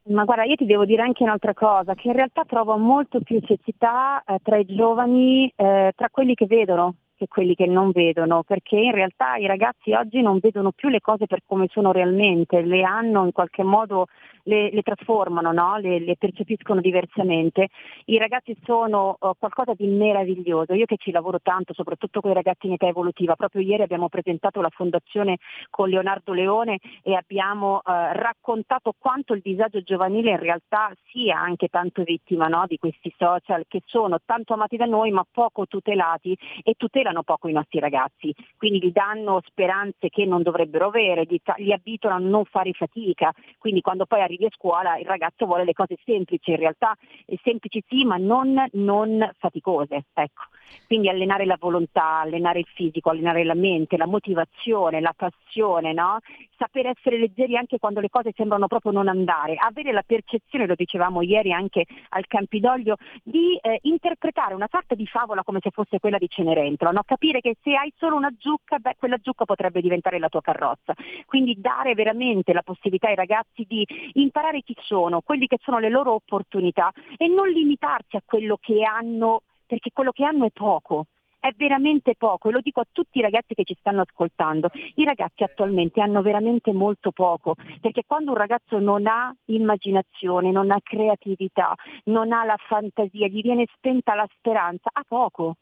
Ma 0.03 0.23
guarda, 0.23 0.43
io 0.45 0.55
ti 0.55 0.65
devo 0.65 0.85
dire 0.85 1.03
anche 1.03 1.23
un'altra 1.23 1.53
cosa, 1.53 1.93
che 1.93 2.07
in 2.07 2.15
realtà 2.15 2.43
trovo 2.45 2.75
molto 2.77 3.21
più 3.21 3.39
cecità 3.41 4.23
eh, 4.25 4.39
tra 4.41 4.57
i 4.57 4.65
giovani, 4.65 5.51
eh, 5.55 5.93
tra 5.95 6.09
quelli 6.09 6.33
che 6.33 6.47
vedono 6.47 6.95
che 7.21 7.27
quelli 7.27 7.53
che 7.53 7.67
non 7.67 7.91
vedono, 7.91 8.41
perché 8.41 8.77
in 8.77 8.91
realtà 8.91 9.35
i 9.35 9.45
ragazzi 9.45 9.93
oggi 9.93 10.21
non 10.21 10.39
vedono 10.41 10.71
più 10.71 10.89
le 10.89 11.01
cose 11.01 11.27
per 11.27 11.41
come 11.45 11.67
sono 11.69 11.91
realmente, 11.91 12.61
le 12.61 12.81
hanno 12.81 13.25
in 13.25 13.31
qualche 13.31 13.63
modo, 13.63 14.07
le, 14.43 14.71
le 14.71 14.81
trasformano, 14.81 15.51
no? 15.51 15.77
le, 15.77 15.99
le 15.99 16.15
percepiscono 16.17 16.81
diversamente. 16.81 17.67
I 18.05 18.17
ragazzi 18.17 18.57
sono 18.63 19.17
eh, 19.19 19.31
qualcosa 19.37 19.73
di 19.75 19.85
meraviglioso, 19.85 20.73
io 20.73 20.85
che 20.85 20.97
ci 20.97 21.11
lavoro 21.11 21.39
tanto, 21.41 21.73
soprattutto 21.73 22.21
con 22.21 22.31
i 22.31 22.33
ragazzi 22.33 22.65
in 22.65 22.73
età 22.73 22.87
evolutiva, 22.87 23.35
proprio 23.35 23.61
ieri 23.61 23.83
abbiamo 23.83 24.09
presentato 24.09 24.61
la 24.61 24.69
fondazione 24.69 25.37
con 25.69 25.89
Leonardo 25.89 26.33
Leone 26.33 26.79
e 27.03 27.13
abbiamo 27.13 27.81
eh, 27.81 28.13
raccontato 28.13 28.93
quanto 28.97 29.33
il 29.33 29.41
disagio 29.43 29.81
giovanile 29.81 30.31
in 30.31 30.39
realtà 30.39 30.91
sia 31.11 31.39
anche 31.39 31.67
tanto 31.67 32.01
vittima 32.01 32.47
no? 32.47 32.65
di 32.67 32.77
questi 32.77 33.13
social 33.15 33.65
che 33.67 33.81
sono 33.85 34.17
tanto 34.25 34.53
amati 34.53 34.77
da 34.77 34.85
noi 34.85 35.11
ma 35.11 35.23
poco 35.29 35.67
tutelati 35.67 36.35
e 36.63 36.73
tutelano 37.11 37.23
poco 37.23 37.47
i 37.47 37.53
nostri 37.53 37.79
ragazzi, 37.79 38.33
quindi 38.57 38.79
gli 38.79 38.91
danno 38.91 39.41
speranze 39.45 40.09
che 40.09 40.25
non 40.25 40.41
dovrebbero 40.41 40.87
avere, 40.87 41.25
li 41.57 41.73
abituano 41.73 42.15
a 42.15 42.27
non 42.27 42.45
fare 42.45 42.71
fatica, 42.73 43.31
quindi 43.57 43.81
quando 43.81 44.05
poi 44.05 44.21
arrivi 44.21 44.45
a 44.45 44.49
scuola 44.51 44.97
il 44.97 45.05
ragazzo 45.05 45.45
vuole 45.45 45.65
le 45.65 45.73
cose 45.73 45.97
semplici, 46.03 46.51
in 46.51 46.57
realtà 46.57 46.95
semplici 47.43 47.83
sì 47.87 48.05
ma 48.05 48.17
non, 48.17 48.65
non 48.73 49.29
faticose. 49.37 50.05
Ecco. 50.13 50.43
Quindi 50.87 51.09
allenare 51.09 51.45
la 51.45 51.57
volontà, 51.59 52.19
allenare 52.19 52.59
il 52.59 52.67
fisico, 52.73 53.09
allenare 53.09 53.43
la 53.43 53.55
mente, 53.55 53.97
la 53.97 54.05
motivazione, 54.05 54.99
la 54.99 55.13
passione, 55.15 55.93
no? 55.93 56.19
sapere 56.61 56.89
essere 56.95 57.17
leggeri 57.17 57.57
anche 57.57 57.79
quando 57.79 57.99
le 57.99 58.09
cose 58.09 58.33
sembrano 58.35 58.67
proprio 58.67 58.91
non 58.91 59.07
andare, 59.07 59.55
avere 59.55 59.91
la 59.91 60.03
percezione, 60.05 60.67
lo 60.67 60.75
dicevamo 60.75 61.23
ieri 61.23 61.51
anche 61.51 61.85
al 62.09 62.27
Campidoglio, 62.27 62.97
di 63.23 63.57
eh, 63.59 63.79
interpretare 63.83 64.53
una 64.53 64.67
sorta 64.69 64.93
di 64.93 65.07
favola 65.07 65.43
come 65.43 65.57
se 65.59 65.71
fosse 65.71 65.99
quella 65.99 66.19
di 66.19 66.29
Cenerentola, 66.29 66.91
no? 66.91 67.01
capire 67.03 67.41
che 67.41 67.55
se 67.63 67.75
hai 67.75 67.91
solo 67.97 68.15
una 68.15 68.31
zucca, 68.37 68.77
beh, 68.77 68.95
quella 68.99 69.17
zucca 69.23 69.45
potrebbe 69.45 69.81
diventare 69.81 70.19
la 70.19 70.29
tua 70.29 70.41
carrozza. 70.41 70.93
Quindi 71.25 71.55
dare 71.57 71.95
veramente 71.95 72.53
la 72.53 72.61
possibilità 72.61 73.07
ai 73.07 73.15
ragazzi 73.15 73.65
di 73.67 73.83
imparare 74.13 74.61
chi 74.61 74.75
sono, 74.81 75.21
quelli 75.21 75.47
che 75.47 75.57
sono 75.61 75.79
le 75.79 75.89
loro 75.89 76.13
opportunità 76.13 76.91
e 77.17 77.27
non 77.27 77.49
limitarsi 77.49 78.17
a 78.17 78.21
quello 78.23 78.57
che 78.61 78.83
hanno, 78.83 79.41
perché 79.71 79.91
quello 79.93 80.11
che 80.11 80.25
hanno 80.25 80.45
è 80.45 80.49
poco 80.51 81.05
è 81.39 81.53
veramente 81.55 82.15
poco 82.17 82.49
e 82.49 82.51
lo 82.51 82.59
dico 82.59 82.81
a 82.81 82.87
tutti 82.91 83.19
i 83.19 83.21
ragazzi 83.21 83.53
che 83.53 83.63
ci 83.63 83.75
stanno 83.79 84.01
ascoltando. 84.01 84.69
I 84.95 85.05
ragazzi 85.05 85.43
attualmente 85.43 86.01
hanno 86.01 86.21
veramente 86.21 86.73
molto 86.73 87.11
poco, 87.11 87.55
perché 87.79 88.03
quando 88.05 88.31
un 88.31 88.37
ragazzo 88.37 88.79
non 88.79 89.07
ha 89.07 89.33
immaginazione, 89.45 90.51
non 90.51 90.71
ha 90.71 90.77
creatività, 90.83 91.73
non 92.05 92.33
ha 92.33 92.43
la 92.43 92.57
fantasia, 92.57 93.27
gli 93.27 93.41
viene 93.41 93.65
spenta 93.73 94.13
la 94.13 94.27
speranza, 94.37 94.89
ha 94.91 95.03
poco. 95.07 95.55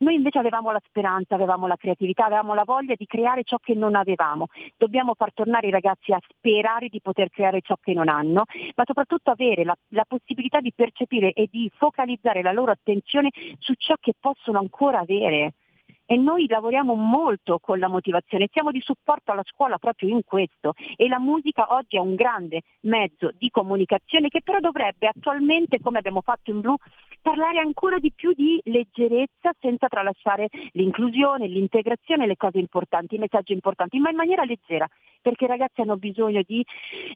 Noi 0.00 0.14
invece 0.14 0.38
avevamo 0.38 0.70
la 0.70 0.80
speranza, 0.86 1.34
avevamo 1.34 1.66
la 1.66 1.76
creatività, 1.76 2.26
avevamo 2.26 2.54
la 2.54 2.62
voglia 2.64 2.94
di 2.96 3.04
creare 3.04 3.42
ciò 3.42 3.56
che 3.58 3.74
non 3.74 3.96
avevamo. 3.96 4.46
Dobbiamo 4.76 5.14
far 5.14 5.32
tornare 5.32 5.66
i 5.66 5.72
ragazzi 5.72 6.12
a 6.12 6.20
sperare 6.28 6.88
di 6.88 7.00
poter 7.00 7.30
creare 7.30 7.60
ciò 7.62 7.76
che 7.80 7.94
non 7.94 8.08
hanno, 8.08 8.44
ma 8.76 8.84
soprattutto 8.84 9.30
avere 9.30 9.64
la, 9.64 9.74
la 9.88 10.04
possibilità 10.06 10.60
di 10.60 10.72
percepire 10.72 11.32
e 11.32 11.48
di 11.50 11.68
focalizzare 11.74 12.42
la 12.42 12.52
loro 12.52 12.70
attenzione 12.70 13.30
su 13.58 13.74
ciò 13.74 13.94
che 13.98 14.12
possono 14.18 14.58
ancora 14.58 15.00
avere. 15.00 15.54
E 16.10 16.16
noi 16.16 16.46
lavoriamo 16.48 16.94
molto 16.94 17.58
con 17.58 17.78
la 17.78 17.86
motivazione, 17.86 18.48
siamo 18.50 18.70
di 18.70 18.80
supporto 18.80 19.30
alla 19.30 19.44
scuola 19.44 19.76
proprio 19.76 20.08
in 20.08 20.22
questo. 20.24 20.72
E 20.96 21.06
la 21.06 21.18
musica 21.18 21.74
oggi 21.74 21.96
è 21.96 22.00
un 22.00 22.14
grande 22.14 22.62
mezzo 22.84 23.30
di 23.36 23.50
comunicazione 23.50 24.28
che 24.28 24.40
però 24.42 24.58
dovrebbe 24.58 25.06
attualmente, 25.06 25.80
come 25.80 25.98
abbiamo 25.98 26.22
fatto 26.22 26.50
in 26.50 26.60
Blu, 26.60 26.76
parlare 27.20 27.58
ancora 27.58 27.98
di 27.98 28.10
più 28.10 28.32
di 28.32 28.58
leggerezza 28.64 29.50
senza 29.60 29.88
tralasciare 29.88 30.48
l'inclusione, 30.72 31.46
l'integrazione, 31.46 32.26
le 32.26 32.36
cose 32.36 32.58
importanti, 32.58 33.16
i 33.16 33.18
messaggi 33.18 33.52
importanti, 33.52 33.98
ma 33.98 34.08
in 34.08 34.16
maniera 34.16 34.44
leggera, 34.44 34.88
perché 35.20 35.44
i 35.44 35.48
ragazzi 35.48 35.82
hanno 35.82 35.96
bisogno 35.96 36.40
di 36.46 36.64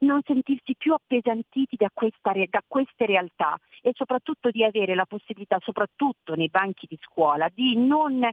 non 0.00 0.20
sentirsi 0.22 0.74
più 0.76 0.92
appesantiti 0.92 1.76
da, 1.76 1.88
questa 1.92 2.32
da 2.32 2.62
queste 2.66 3.06
realtà 3.06 3.58
e 3.80 3.92
soprattutto 3.94 4.50
di 4.50 4.62
avere 4.64 4.94
la 4.94 5.06
possibilità, 5.06 5.58
soprattutto 5.62 6.34
nei 6.34 6.48
banchi 6.48 6.86
di 6.88 6.98
scuola, 7.00 7.48
di 7.52 7.76
non 7.76 8.28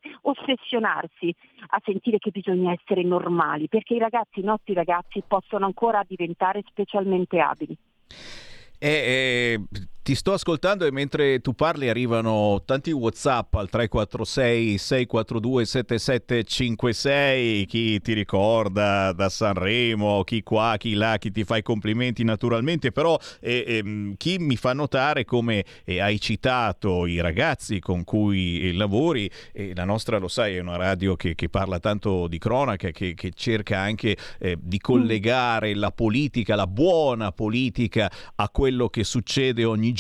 ossessionarsi 0.50 1.34
a 1.68 1.82
sentire 1.84 2.18
che 2.18 2.32
bisogna 2.32 2.72
essere 2.72 3.04
normali, 3.04 3.68
perché 3.68 3.96
i 3.96 4.00
ragazzi, 4.00 4.40
i 4.40 4.44
nostri 4.44 4.74
ragazzi 4.74 5.24
possono 5.28 5.66
ancora 5.66 6.04
diventare 6.08 6.64
specialmente 6.68 7.40
abili. 7.40 7.78
Eh, 8.80 8.88
eh, 8.88 9.60
ti 10.10 10.16
sto 10.16 10.34
ascoltando 10.34 10.88
e 10.88 10.92
mentre 10.92 11.40
tu 11.40 11.54
parli 11.54 11.88
arrivano 11.88 12.64
tanti 12.66 12.90
WhatsApp 12.90 13.54
al 13.54 13.70
346 13.70 14.78
642 14.80 15.66
7756. 15.66 17.66
Chi 17.68 18.02
ti 18.02 18.14
ricorda 18.14 19.12
da 19.12 19.30
Sanremo, 19.30 20.24
chi 20.24 20.42
qua, 20.42 20.78
chi 20.80 20.96
là, 20.96 21.18
chi 21.20 21.30
ti 21.30 21.44
fa 21.44 21.58
i 21.58 21.62
complimenti 21.62 22.24
naturalmente. 22.24 22.92
Però 22.92 23.20
eh, 23.40 23.64
ehm, 23.68 24.16
chi 24.18 24.40
mi 24.40 24.56
fa 24.56 24.74
notare 24.74 25.26
come 25.26 25.64
eh, 25.84 26.02
hai 26.02 26.20
citato 26.20 27.06
i 27.06 27.22
ragazzi 27.22 27.80
con 27.80 28.04
cui 28.04 28.68
eh, 28.68 28.74
lavori. 28.74 29.30
La 29.76 29.86
nostra, 29.86 30.18
lo 30.18 30.28
sai, 30.28 30.56
è 30.56 30.60
una 30.60 30.76
radio 30.76 31.16
che, 31.16 31.36
che 31.36 31.50
parla 31.50 31.80
tanto 31.80 32.28
di 32.28 32.40
cronaca, 32.40 32.90
che, 32.90 33.14
che 33.14 33.32
cerca 33.36 33.78
anche 33.78 34.18
eh, 34.40 34.58
di 34.60 34.80
collegare 34.80 35.76
la 35.76 35.92
politica, 35.92 36.56
la 36.56 36.66
buona 36.66 37.32
politica, 37.32 38.12
a 38.38 38.50
quello 38.50 38.90
che 38.90 39.04
succede 39.04 39.66
ogni 39.66 39.92
giorno. 39.92 39.98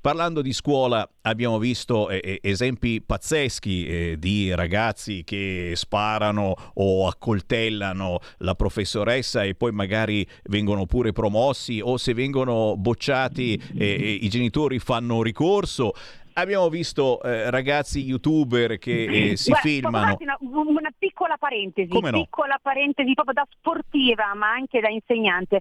Parlando 0.00 0.40
di 0.40 0.54
scuola 0.54 1.06
abbiamo 1.20 1.58
visto 1.58 2.08
eh, 2.08 2.20
eh, 2.24 2.38
esempi 2.40 3.02
pazzeschi 3.02 3.84
eh, 3.84 4.16
di 4.18 4.54
ragazzi 4.54 5.24
che 5.24 5.72
sparano 5.74 6.54
o 6.72 7.06
accoltellano 7.06 8.18
la 8.38 8.54
professoressa 8.54 9.44
e 9.44 9.54
poi 9.54 9.72
magari 9.72 10.26
vengono 10.44 10.86
pure 10.86 11.12
promossi 11.12 11.82
o 11.84 11.98
se 11.98 12.14
vengono 12.14 12.76
bocciati 12.78 13.62
eh, 13.76 13.84
eh, 13.84 14.18
i 14.22 14.28
genitori 14.30 14.78
fanno 14.78 15.22
ricorso. 15.22 15.92
abbiamo 16.32 16.70
visto 16.70 17.22
eh, 17.22 17.50
ragazzi 17.50 18.00
youtuber 18.02 18.78
che 18.78 19.04
eh, 19.32 19.36
si 19.36 19.50
Guarda, 19.50 19.68
filmano. 19.68 20.16
Una, 20.18 20.36
una 20.40 20.92
piccola 20.98 21.36
parentesi, 21.36 21.88
Come 21.90 22.10
no? 22.10 22.22
piccola 22.22 22.58
parentesi 22.62 23.12
proprio 23.12 23.34
da 23.34 23.46
sportiva 23.50 24.32
ma 24.34 24.50
anche 24.50 24.80
da 24.80 24.88
insegnante. 24.88 25.60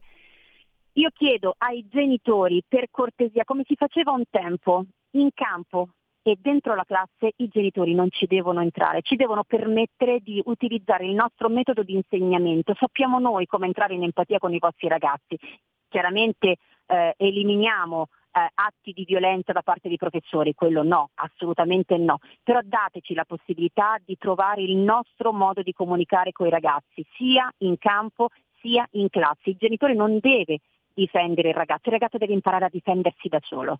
Io 1.00 1.12
chiedo 1.14 1.56
ai 1.60 1.88
genitori 1.88 2.62
per 2.68 2.88
cortesia, 2.92 3.46
come 3.46 3.64
si 3.66 3.76
faceva 3.76 4.12
un 4.12 4.24
tempo, 4.30 4.84
in 5.12 5.30
campo 5.34 5.92
e 6.22 6.38
dentro 6.38 6.76
la 6.76 6.84
classe 6.84 7.32
i 7.38 7.48
genitori 7.48 7.94
non 7.94 8.10
ci 8.12 8.26
devono 8.26 8.60
entrare, 8.60 9.02
ci 9.02 9.16
devono 9.16 9.46
permettere 9.46 10.20
di 10.20 10.42
utilizzare 10.44 11.06
il 11.06 11.14
nostro 11.14 11.48
metodo 11.48 11.84
di 11.84 11.94
insegnamento. 11.94 12.76
Sappiamo 12.78 13.18
noi 13.18 13.46
come 13.46 13.68
entrare 13.68 13.94
in 13.94 14.04
empatia 14.04 14.40
con 14.40 14.54
i 14.54 14.60
vostri 14.60 14.90
ragazzi. 14.90 15.40
Chiaramente 15.88 16.58
eh, 16.88 17.14
eliminiamo 17.16 18.08
eh, 18.34 18.50
atti 18.56 18.92
di 18.92 19.06
violenza 19.06 19.54
da 19.54 19.62
parte 19.62 19.88
dei 19.88 19.98
professori, 19.98 20.54
quello 20.54 20.84
no, 20.84 21.12
assolutamente 21.14 21.96
no, 21.96 22.20
però 22.44 22.60
dateci 22.62 23.14
la 23.14 23.24
possibilità 23.24 23.96
di 24.04 24.18
trovare 24.18 24.64
il 24.64 24.76
nostro 24.76 25.32
modo 25.32 25.62
di 25.62 25.72
comunicare 25.72 26.34
con 26.34 26.48
i 26.48 26.52
ragazzi, 26.52 27.06
sia 27.16 27.50
in 27.60 27.78
campo 27.78 28.28
sia 28.60 28.86
in 28.92 29.08
classe. 29.08 29.52
Il 29.52 29.56
genitore 29.58 29.94
non 29.94 30.20
deve 30.20 30.60
difendere 31.00 31.50
il 31.50 31.56
ragazzo, 31.56 31.88
il 31.88 31.94
ragazzo 31.94 32.18
deve 32.18 32.34
imparare 32.34 32.66
a 32.66 32.70
difendersi 32.70 33.28
da 33.30 33.40
solo. 33.42 33.80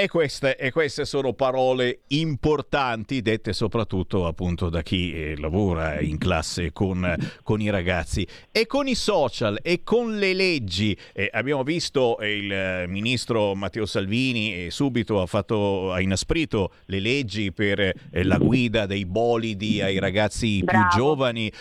E 0.00 0.06
queste, 0.06 0.56
e 0.56 0.70
queste 0.70 1.04
sono 1.04 1.32
parole 1.32 2.02
importanti, 2.10 3.20
dette 3.20 3.52
soprattutto 3.52 4.26
appunto 4.26 4.68
da 4.68 4.80
chi 4.80 5.12
eh, 5.12 5.36
lavora 5.36 5.98
in 5.98 6.18
classe 6.18 6.70
con, 6.70 7.16
con 7.42 7.60
i 7.60 7.68
ragazzi. 7.68 8.24
E 8.52 8.68
con 8.68 8.86
i 8.86 8.94
social 8.94 9.58
e 9.60 9.82
con 9.82 10.16
le 10.16 10.34
leggi. 10.34 10.96
Eh, 11.12 11.28
abbiamo 11.32 11.64
visto 11.64 12.16
eh, 12.20 12.36
il 12.36 12.52
eh, 12.52 12.86
ministro 12.86 13.56
Matteo 13.56 13.86
Salvini 13.86 14.70
subito 14.70 15.20
ha, 15.20 15.26
fatto, 15.26 15.90
ha 15.92 16.00
inasprito 16.00 16.74
le 16.84 17.00
leggi 17.00 17.50
per 17.50 17.92
la 18.12 18.38
guida 18.38 18.86
dei 18.86 19.04
bolidi 19.04 19.82
ai 19.82 19.98
ragazzi 19.98 20.62
Bravo. 20.62 20.86
più 20.86 20.96
giovani. 20.96 21.52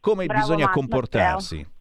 Come 0.00 0.24
Bravo, 0.24 0.40
bisogna 0.40 0.64
Ma- 0.64 0.72
comportarsi? 0.72 1.72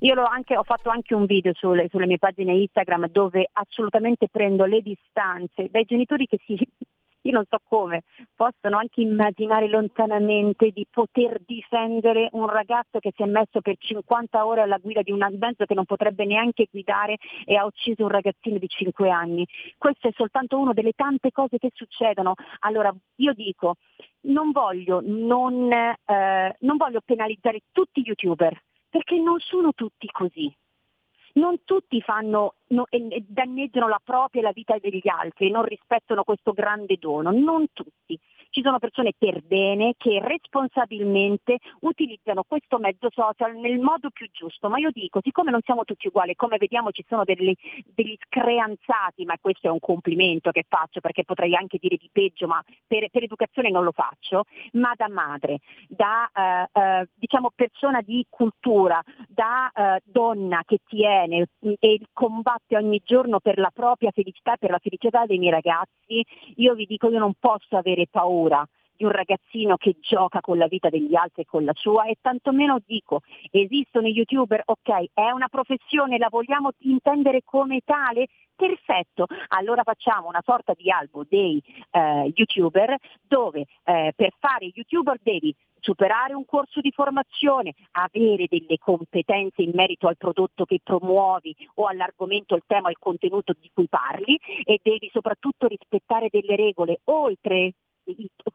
Io 0.00 0.24
anche- 0.24 0.56
ho 0.56 0.62
fatto 0.62 0.90
anche 0.90 1.14
un 1.14 1.24
video 1.24 1.52
sulle, 1.54 1.88
sulle 1.88 2.06
mie 2.06 2.18
pagine 2.18 2.52
Instagram 2.52 3.08
dove 3.08 3.48
assolutamente 3.52 4.28
prendo 4.28 4.64
le 4.64 4.82
distanze 4.82 5.68
dai 5.70 5.84
genitori 5.84 6.26
che 6.26 6.38
si, 6.44 6.58
io 7.22 7.32
non 7.32 7.44
so 7.48 7.58
come, 7.64 8.02
possono 8.34 8.76
anche 8.76 9.00
immaginare 9.00 9.68
lontanamente 9.68 10.70
di 10.70 10.86
poter 10.90 11.40
difendere 11.44 12.28
un 12.32 12.46
ragazzo 12.46 12.98
che 12.98 13.12
si 13.14 13.22
è 13.22 13.26
messo 13.26 13.60
per 13.60 13.76
50 13.78 14.46
ore 14.46 14.62
alla 14.62 14.78
guida 14.78 15.02
di 15.02 15.12
un 15.12 15.26
mezzo 15.38 15.64
che 15.64 15.74
non 15.74 15.86
potrebbe 15.86 16.24
neanche 16.24 16.68
guidare 16.70 17.16
e 17.44 17.56
ha 17.56 17.64
ucciso 17.64 18.02
un 18.02 18.10
ragazzino 18.10 18.58
di 18.58 18.68
5 18.68 19.10
anni. 19.10 19.46
Questo 19.78 20.08
è 20.08 20.12
soltanto 20.14 20.58
una 20.58 20.72
delle 20.72 20.92
tante 20.92 21.32
cose 21.32 21.58
che 21.58 21.70
succedono. 21.74 22.34
Allora 22.60 22.94
io 23.16 23.32
dico, 23.32 23.76
non 24.26 24.52
voglio, 24.52 25.00
non, 25.02 25.72
eh, 25.72 26.56
non 26.60 26.76
voglio 26.76 27.00
penalizzare 27.04 27.60
tutti 27.72 28.02
gli 28.02 28.08
youtuber 28.08 28.60
perché 28.96 29.18
non 29.18 29.38
sono 29.40 29.74
tutti 29.74 30.08
così. 30.10 30.50
Non 31.34 31.64
tutti 31.64 32.00
fanno 32.00 32.54
no- 32.68 32.86
e- 32.88 33.22
danneggiano 33.26 33.88
la 33.88 34.00
propria 34.02 34.40
e 34.40 34.44
la 34.44 34.52
vita 34.52 34.78
degli 34.78 35.06
altri, 35.06 35.50
non 35.50 35.64
rispettano 35.64 36.24
questo 36.24 36.52
grande 36.52 36.96
dono, 36.98 37.30
non 37.30 37.66
tutti. 37.74 38.18
Ci 38.56 38.62
sono 38.62 38.78
persone 38.78 39.12
per 39.18 39.42
bene 39.42 39.92
che 39.98 40.18
responsabilmente 40.18 41.58
utilizzano 41.80 42.42
questo 42.48 42.78
mezzo 42.78 43.10
social 43.12 43.54
nel 43.54 43.78
modo 43.78 44.08
più 44.08 44.30
giusto, 44.32 44.70
ma 44.70 44.78
io 44.78 44.88
dico, 44.92 45.20
siccome 45.22 45.50
non 45.50 45.60
siamo 45.62 45.84
tutti 45.84 46.06
uguali, 46.06 46.34
come 46.34 46.56
vediamo 46.56 46.90
ci 46.90 47.04
sono 47.06 47.24
delle- 47.24 47.56
degli 47.84 48.16
screanzati, 48.18 49.26
ma 49.26 49.36
questo 49.38 49.66
è 49.66 49.70
un 49.70 49.78
complimento 49.78 50.52
che 50.52 50.64
faccio 50.66 51.00
perché 51.00 51.22
potrei 51.24 51.54
anche 51.54 51.76
dire 51.78 51.98
di 51.98 52.08
peggio, 52.10 52.46
ma 52.46 52.58
per, 52.86 53.10
per 53.10 53.24
educazione 53.24 53.68
non 53.68 53.84
lo 53.84 53.92
faccio, 53.92 54.44
ma 54.72 54.94
da 54.96 55.10
madre, 55.10 55.58
da 55.88 56.26
eh, 56.32 56.80
eh, 56.80 57.08
diciamo 57.14 57.50
persona 57.54 58.00
di 58.00 58.24
cultura, 58.30 59.02
da 59.28 59.70
eh, 59.70 60.00
donna 60.02 60.62
che 60.64 60.78
tiene 60.86 61.48
e 61.78 62.00
combatte 62.14 62.74
ogni 62.78 63.02
giorno 63.04 63.38
per 63.38 63.58
la 63.58 63.70
propria 63.70 64.12
felicità 64.12 64.54
e 64.54 64.58
per 64.58 64.70
la 64.70 64.78
felicità 64.78 65.26
dei 65.26 65.36
miei 65.36 65.52
ragazzi, 65.52 66.24
io 66.54 66.72
vi 66.72 66.86
dico 66.86 67.10
io 67.10 67.18
non 67.18 67.34
posso 67.38 67.76
avere 67.76 68.06
paura 68.10 68.44
di 68.96 69.04
un 69.04 69.10
ragazzino 69.10 69.76
che 69.76 69.96
gioca 70.00 70.40
con 70.40 70.58
la 70.58 70.66
vita 70.66 70.88
degli 70.88 71.14
altri 71.14 71.42
e 71.42 71.46
con 71.46 71.64
la 71.64 71.74
sua 71.74 72.06
e 72.06 72.16
tantomeno 72.20 72.78
dico 72.84 73.20
esistono 73.50 74.06
i 74.06 74.12
youtuber, 74.12 74.62
ok, 74.64 75.10
è 75.12 75.30
una 75.30 75.48
professione, 75.48 76.18
la 76.18 76.28
vogliamo 76.30 76.70
intendere 76.78 77.42
come 77.44 77.80
tale? 77.84 78.26
Perfetto, 78.56 79.26
allora 79.48 79.82
facciamo 79.82 80.28
una 80.28 80.42
sorta 80.42 80.72
di 80.74 80.90
albo 80.90 81.26
dei 81.28 81.62
eh, 81.90 82.32
youtuber 82.34 82.96
dove 83.20 83.66
eh, 83.84 84.12
per 84.16 84.32
fare 84.38 84.70
youtuber 84.72 85.18
devi 85.22 85.54
superare 85.78 86.34
un 86.34 86.44
corso 86.46 86.80
di 86.80 86.90
formazione, 86.90 87.74
avere 87.92 88.46
delle 88.48 88.78
competenze 88.78 89.62
in 89.62 89.72
merito 89.74 90.08
al 90.08 90.16
prodotto 90.16 90.64
che 90.64 90.80
promuovi 90.82 91.54
o 91.74 91.86
all'argomento, 91.86 92.54
al 92.54 92.64
tema, 92.66 92.88
al 92.88 92.98
contenuto 92.98 93.54
di 93.60 93.70
cui 93.72 93.86
parli 93.88 94.40
e 94.64 94.80
devi 94.82 95.08
soprattutto 95.12 95.66
rispettare 95.68 96.28
delle 96.30 96.56
regole 96.56 97.00
oltre, 97.04 97.74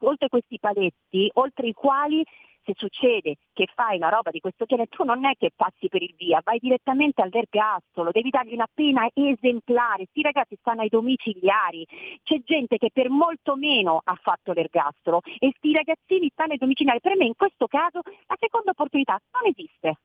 oltre 0.00 0.28
questi 0.28 0.58
paletti, 0.58 1.30
oltre 1.34 1.68
i 1.68 1.72
quali 1.72 2.24
se 2.64 2.74
succede 2.76 3.36
che 3.52 3.66
fai 3.74 3.96
una 3.96 4.08
roba 4.08 4.30
di 4.30 4.40
questo 4.40 4.64
genere, 4.64 4.88
tu 4.88 5.04
non 5.04 5.24
è 5.24 5.34
che 5.36 5.50
passi 5.54 5.88
per 5.88 6.02
il 6.02 6.14
via, 6.16 6.40
vai 6.44 6.58
direttamente 6.58 7.22
all'ergastolo, 7.22 8.10
devi 8.10 8.30
dargli 8.30 8.54
una 8.54 8.68
pena 8.72 9.08
esemplare. 9.12 10.06
Sti 10.06 10.22
ragazzi 10.22 10.56
stanno 10.60 10.82
ai 10.82 10.88
domiciliari, 10.88 11.86
c'è 12.22 12.40
gente 12.44 12.78
che 12.78 12.90
per 12.92 13.10
molto 13.10 13.56
meno 13.56 14.00
ha 14.02 14.14
fatto 14.14 14.52
l'ergastolo 14.52 15.20
e 15.38 15.52
sti 15.56 15.72
ragazzini 15.72 16.30
stanno 16.32 16.52
ai 16.52 16.58
domiciliari. 16.58 17.00
Per 17.00 17.16
me 17.16 17.24
in 17.26 17.36
questo 17.36 17.66
caso 17.66 18.00
la 18.26 18.36
seconda 18.38 18.70
opportunità 18.70 19.18
non 19.32 19.50
esiste. 19.50 19.96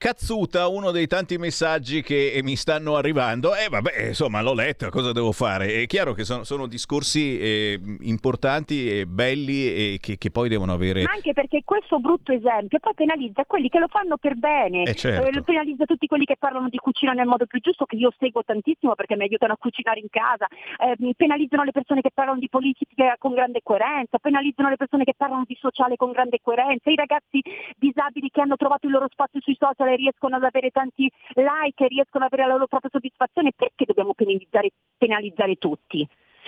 Cazzuta, 0.00 0.66
uno 0.66 0.92
dei 0.92 1.06
tanti 1.06 1.36
messaggi 1.36 2.00
che 2.00 2.32
eh, 2.32 2.42
mi 2.42 2.56
stanno 2.56 2.96
arrivando. 2.96 3.54
E 3.54 3.68
vabbè, 3.68 4.06
insomma, 4.06 4.40
l'ho 4.40 4.54
letta, 4.54 4.88
cosa 4.88 5.12
devo 5.12 5.30
fare? 5.30 5.82
È 5.82 5.86
chiaro 5.86 6.14
che 6.14 6.24
sono, 6.24 6.42
sono 6.42 6.66
discorsi 6.66 7.38
eh, 7.38 7.78
importanti 8.00 8.88
e 8.90 9.04
belli 9.04 9.66
e 9.66 9.98
che, 10.00 10.16
che 10.16 10.30
poi 10.30 10.48
devono 10.48 10.72
avere... 10.72 11.02
Ma 11.02 11.12
anche 11.12 11.34
perché 11.34 11.60
questo 11.66 11.98
brutto 11.98 12.32
esempio 12.32 12.78
poi 12.78 12.94
penalizza 12.94 13.44
quelli 13.44 13.68
che 13.68 13.78
lo 13.78 13.88
fanno 13.88 14.16
per 14.16 14.36
bene, 14.36 14.84
Eh, 14.84 14.94
certo. 14.94 15.28
Eh, 15.28 15.42
penalizza 15.42 15.84
tutti 15.84 16.06
quelli 16.06 16.24
che 16.24 16.38
parlano 16.38 16.70
di 16.70 16.78
cucina 16.78 17.12
nel 17.12 17.26
modo 17.26 17.44
più 17.44 17.60
giusto, 17.60 17.84
che 17.84 17.96
io 17.96 18.10
seguo 18.18 18.42
tantissimo 18.42 18.94
perché 18.94 19.16
mi 19.16 19.24
aiutano 19.24 19.52
a 19.52 19.58
cucinare 19.58 20.00
in 20.00 20.08
casa, 20.08 20.48
Eh, 20.78 21.12
penalizzano 21.14 21.62
le 21.62 21.72
persone 21.72 22.00
che 22.00 22.10
parlano 22.10 22.38
di 22.38 22.48
politica 22.48 23.16
con 23.18 23.34
grande 23.34 23.60
coerenza, 23.62 24.16
penalizzano 24.16 24.70
le 24.70 24.76
persone 24.76 25.04
che 25.04 25.12
parlano 25.14 25.44
di 25.46 25.58
sociale 25.60 25.96
con 25.96 26.10
grande 26.10 26.38
coerenza, 26.42 26.88
i 26.88 26.96
ragazzi 26.96 27.42
disabili 27.76 28.30
che 28.30 28.40
hanno 28.40 28.56
trovato 28.56 28.86
il 28.86 28.92
loro 28.92 29.06
spazio 29.10 29.42
sui 29.42 29.58
social 29.60 29.88
e 29.92 29.96
riescono 29.96 30.36
ad 30.36 30.44
avere 30.44 30.70
tanti 30.70 31.10
like 31.34 31.86
riescono 31.88 32.24
ad 32.24 32.32
avere 32.32 32.48
la 32.48 32.54
loro 32.54 32.66
propria 32.66 32.90
soddisfazione, 32.92 33.52
perché 33.54 33.84
dobbiamo 33.84 34.14
penalizzare, 34.14 34.70
penalizzare 34.96 35.56
tutti? 35.56 36.06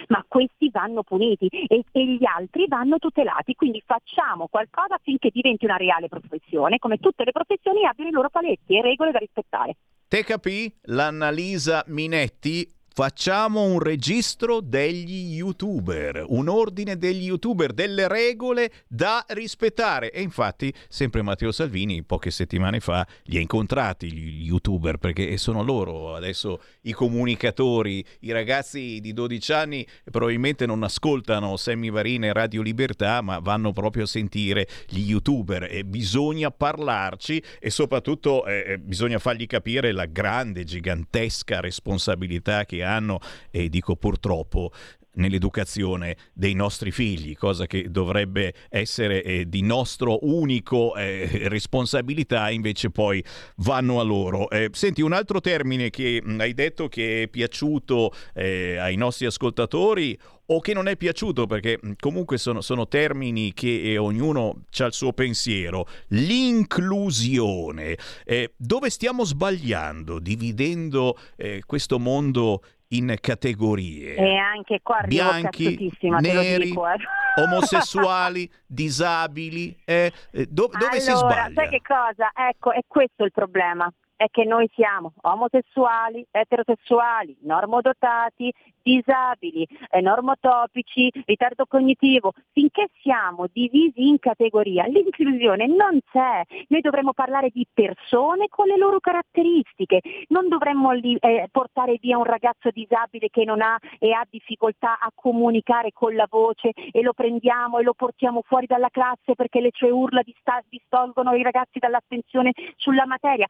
Ma 0.08 0.24
questi 0.26 0.70
vanno 0.70 1.02
puniti 1.02 1.46
e, 1.46 1.84
e 1.92 2.06
gli 2.06 2.24
altri 2.24 2.66
vanno 2.66 2.98
tutelati, 2.98 3.54
quindi 3.54 3.82
facciamo 3.84 4.48
qualcosa 4.48 4.94
affinché 4.94 5.30
diventi 5.30 5.64
una 5.64 5.76
reale 5.76 6.08
professione, 6.08 6.78
come 6.78 6.98
tutte 6.98 7.24
le 7.24 7.32
professioni 7.32 7.84
abbiano 7.84 8.10
i 8.10 8.14
loro 8.14 8.30
paletti 8.30 8.76
e 8.76 8.82
regole 8.82 9.12
da 9.12 9.18
rispettare. 9.18 9.76
Te 10.08 10.24
capì? 10.24 10.72
L'Annalisa 10.82 11.84
Minetti. 11.88 12.80
Facciamo 12.94 13.62
un 13.62 13.78
registro 13.78 14.60
degli 14.60 15.36
youtuber, 15.36 16.26
un 16.28 16.46
ordine 16.50 16.98
degli 16.98 17.24
youtuber, 17.24 17.72
delle 17.72 18.06
regole 18.06 18.70
da 18.86 19.24
rispettare. 19.28 20.12
E 20.12 20.20
infatti, 20.20 20.70
sempre 20.90 21.22
Matteo 21.22 21.52
Salvini, 21.52 22.02
poche 22.02 22.30
settimane 22.30 22.80
fa, 22.80 23.06
li 23.24 23.38
ha 23.38 23.40
incontrati 23.40 24.12
gli 24.12 24.44
youtuber, 24.44 24.98
perché 24.98 25.38
sono 25.38 25.62
loro 25.62 26.14
adesso 26.14 26.60
i 26.82 26.92
comunicatori. 26.92 28.04
I 28.20 28.32
ragazzi 28.32 29.00
di 29.00 29.14
12 29.14 29.52
anni 29.54 29.86
probabilmente 30.10 30.66
non 30.66 30.82
ascoltano 30.82 31.56
Semivarina 31.56 32.26
e 32.26 32.34
Radio 32.34 32.60
Libertà, 32.60 33.22
ma 33.22 33.38
vanno 33.38 33.72
proprio 33.72 34.04
a 34.04 34.06
sentire 34.06 34.68
gli 34.86 35.08
youtuber. 35.08 35.66
E 35.70 35.86
bisogna 35.86 36.50
parlarci 36.50 37.42
e 37.58 37.70
soprattutto 37.70 38.44
eh, 38.44 38.78
bisogna 38.78 39.18
fargli 39.18 39.46
capire 39.46 39.92
la 39.92 40.04
grande, 40.04 40.64
gigantesca 40.64 41.60
responsabilità 41.60 42.66
che 42.66 42.80
hanno, 42.84 43.20
e 43.50 43.68
dico 43.68 43.96
purtroppo, 43.96 44.72
nell'educazione 45.14 46.16
dei 46.32 46.54
nostri 46.54 46.90
figli, 46.90 47.36
cosa 47.36 47.66
che 47.66 47.90
dovrebbe 47.90 48.54
essere 48.68 49.22
eh, 49.22 49.48
di 49.48 49.62
nostro 49.62 50.18
unico 50.22 50.94
eh, 50.96 51.48
responsabilità, 51.48 52.50
invece 52.50 52.90
poi 52.90 53.22
vanno 53.56 54.00
a 54.00 54.02
loro. 54.02 54.48
Eh, 54.50 54.70
senti, 54.72 55.02
un 55.02 55.12
altro 55.12 55.40
termine 55.40 55.90
che 55.90 56.20
mh, 56.22 56.40
hai 56.40 56.54
detto 56.54 56.88
che 56.88 57.22
è 57.22 57.28
piaciuto 57.28 58.12
eh, 58.34 58.76
ai 58.76 58.96
nostri 58.96 59.26
ascoltatori 59.26 60.18
o 60.46 60.60
che 60.60 60.74
non 60.74 60.88
è 60.88 60.96
piaciuto 60.96 61.46
perché 61.46 61.78
mh, 61.80 61.92
comunque 61.98 62.38
sono, 62.38 62.60
sono 62.60 62.88
termini 62.88 63.52
che 63.52 63.82
eh, 63.82 63.98
ognuno 63.98 64.64
ha 64.78 64.84
il 64.84 64.92
suo 64.92 65.12
pensiero. 65.12 65.86
L'inclusione. 66.08 67.96
Eh, 68.24 68.52
dove 68.56 68.90
stiamo 68.90 69.24
sbagliando, 69.24 70.18
dividendo 70.18 71.18
questo 71.66 71.98
mondo 71.98 72.62
in 72.92 73.14
categorie. 73.20 74.14
E 74.14 74.36
anche 74.36 74.80
qua 74.82 75.02
Bianchi, 75.06 75.90
neri, 76.00 76.64
dico, 76.64 76.86
eh. 76.88 76.96
omosessuali, 77.42 78.50
disabili, 78.66 79.76
eh, 79.84 80.12
eh, 80.32 80.46
do- 80.48 80.70
dove 80.78 81.00
si 81.00 81.10
allora, 81.10 81.34
sbaglia? 81.34 81.54
sai 81.54 81.68
che 81.68 81.80
cosa? 81.82 82.30
Ecco, 82.34 82.72
è 82.72 82.80
questo 82.86 83.24
il 83.24 83.32
problema. 83.32 83.90
È 84.22 84.28
che 84.30 84.44
noi 84.44 84.70
siamo 84.72 85.14
omosessuali, 85.22 86.24
eterosessuali, 86.30 87.36
normodotati, 87.40 88.54
disabili, 88.80 89.66
eh, 89.90 90.00
normotopici, 90.00 91.10
ritardo 91.24 91.66
cognitivo. 91.66 92.32
Finché 92.52 92.86
siamo 93.00 93.46
divisi 93.52 94.06
in 94.06 94.20
categoria, 94.20 94.86
l'inclusione 94.86 95.66
non 95.66 95.98
c'è. 96.08 96.42
Noi 96.68 96.80
dovremmo 96.80 97.12
parlare 97.12 97.50
di 97.52 97.66
persone 97.72 98.46
con 98.48 98.68
le 98.68 98.76
loro 98.76 99.00
caratteristiche. 99.00 100.00
Non 100.28 100.46
dovremmo 100.46 100.92
eh, 100.92 101.48
portare 101.50 101.98
via 102.00 102.16
un 102.16 102.24
ragazzo 102.24 102.70
disabile 102.70 103.28
che 103.28 103.44
non 103.44 103.60
ha 103.60 103.76
e 103.98 104.12
ha 104.12 104.24
difficoltà 104.30 105.00
a 105.00 105.10
comunicare 105.12 105.90
con 105.92 106.14
la 106.14 106.28
voce 106.30 106.70
e 106.92 107.02
lo 107.02 107.12
prendiamo 107.12 107.78
e 107.78 107.82
lo 107.82 107.94
portiamo 107.94 108.42
fuori 108.46 108.66
dalla 108.66 108.88
classe 108.88 109.34
perché 109.34 109.60
le 109.60 109.70
sue 109.72 109.90
urla 109.90 110.22
distolgono 110.68 111.34
i 111.34 111.42
ragazzi 111.42 111.80
dall'attenzione 111.80 112.52
sulla 112.76 113.04
materia. 113.04 113.48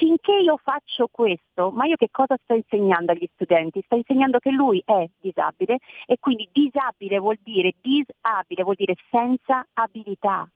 Finché 0.00 0.32
io 0.32 0.56
faccio 0.56 1.08
questo, 1.10 1.70
ma 1.72 1.84
io 1.84 1.96
che 1.96 2.08
cosa 2.10 2.34
sto 2.42 2.54
insegnando 2.54 3.12
agli 3.12 3.28
studenti? 3.34 3.82
Sto 3.84 3.96
insegnando 3.96 4.38
che 4.38 4.50
lui 4.50 4.82
è 4.82 5.06
disabile 5.20 5.76
e 6.06 6.16
quindi 6.18 6.48
disabile 6.50 7.18
vuol 7.18 7.38
dire 7.42 7.74
disabile, 7.82 8.62
vuol 8.62 8.76
dire 8.76 8.94
senza 9.10 9.62
abilità. 9.74 10.48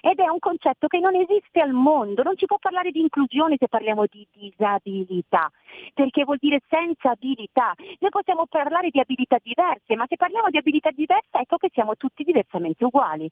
Ed 0.00 0.20
è 0.20 0.28
un 0.28 0.38
concetto 0.38 0.86
che 0.86 1.00
non 1.00 1.16
esiste 1.16 1.60
al 1.60 1.72
mondo, 1.72 2.22
non 2.22 2.36
si 2.36 2.46
può 2.46 2.58
parlare 2.58 2.92
di 2.92 3.00
inclusione 3.00 3.56
se 3.58 3.66
parliamo 3.66 4.04
di 4.08 4.24
disabilità, 4.30 5.50
perché 5.92 6.22
vuol 6.22 6.38
dire 6.38 6.60
senza 6.68 7.10
abilità. 7.10 7.74
Noi 7.98 8.10
possiamo 8.10 8.46
parlare 8.46 8.90
di 8.90 9.00
abilità 9.00 9.38
diverse, 9.42 9.96
ma 9.96 10.06
se 10.06 10.14
parliamo 10.14 10.48
di 10.48 10.58
abilità 10.58 10.90
diverse 10.92 11.38
ecco 11.38 11.56
che 11.56 11.70
siamo 11.72 11.96
tutti 11.96 12.22
diversamente 12.22 12.84
uguali. 12.84 13.28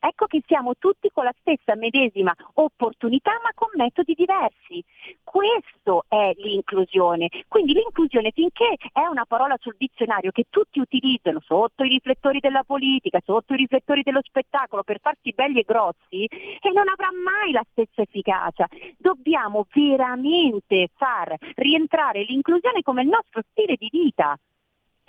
Ecco 0.00 0.26
che 0.26 0.42
siamo 0.46 0.74
tutti 0.78 1.10
con 1.12 1.24
la 1.24 1.34
stessa 1.40 1.76
medesima 1.76 2.34
opportunità 2.54 3.32
ma 3.42 3.50
con 3.54 3.68
metodi 3.74 4.14
diversi. 4.14 4.82
Questo 5.22 6.06
è 6.08 6.32
l'inclusione. 6.36 7.28
Quindi 7.48 7.74
l'inclusione 7.74 8.30
finché 8.32 8.76
è 8.92 9.06
una 9.06 9.26
parola 9.26 9.56
sul 9.60 9.76
dizionario 9.78 10.30
che 10.30 10.46
tutti 10.48 10.80
utilizzano 10.80 11.40
sotto 11.40 11.84
i 11.84 11.88
riflettori 11.88 12.40
della 12.40 12.64
politica, 12.64 13.20
sotto 13.24 13.52
i 13.52 13.58
riflettori 13.58 14.02
dello 14.02 14.22
spettacolo 14.22 14.82
per 14.82 15.00
farsi 15.00 15.32
belli 15.32 15.60
e 15.60 15.64
grossi, 15.66 16.24
e 16.24 16.70
non 16.72 16.88
avrà 16.88 17.10
mai 17.12 17.52
la 17.52 17.64
stessa 17.70 18.00
efficacia. 18.00 18.66
Dobbiamo 18.96 19.66
veramente 19.72 20.88
far 20.96 21.36
rientrare 21.56 22.22
l'inclusione 22.22 22.80
come 22.82 23.02
il 23.02 23.08
nostro 23.08 23.42
stile 23.50 23.76
di 23.76 23.88
vita. 23.90 24.36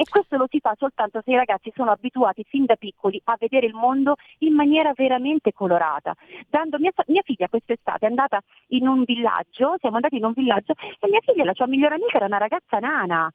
E 0.02 0.06
questo 0.10 0.36
lo 0.36 0.48
si 0.50 0.60
fa 0.60 0.74
soltanto 0.80 1.22
se 1.24 1.30
i 1.30 1.36
ragazzi 1.36 1.72
sono 1.76 1.92
abituati 1.92 2.44
fin 2.44 2.66
da 2.66 2.76
piccoli 2.76 3.22
a 3.26 3.36
vedere 3.38 3.68
il 3.68 3.76
mondo 3.76 4.16
in 4.40 4.56
maniera 4.56 4.94
veramente 4.96 5.54
colorata. 5.54 6.16
Dando 6.50 6.80
mia, 6.80 6.90
mia 7.06 7.22
figlia 7.22 7.48
quest'estate 7.48 8.08
è 8.08 8.10
andata 8.10 8.42
in 8.70 8.88
un 8.88 9.04
villaggio, 9.04 9.76
siamo 9.78 9.98
andati 9.98 10.16
in 10.18 10.26
un 10.26 10.34
villaggio 10.34 10.74
e 10.74 11.08
mia 11.08 11.20
figlia, 11.22 11.44
la 11.44 11.54
sua 11.54 11.68
migliore 11.68 11.94
amica, 11.94 12.18
era 12.18 12.26
una 12.26 12.40
ragazza 12.40 12.80
nana. 12.80 13.32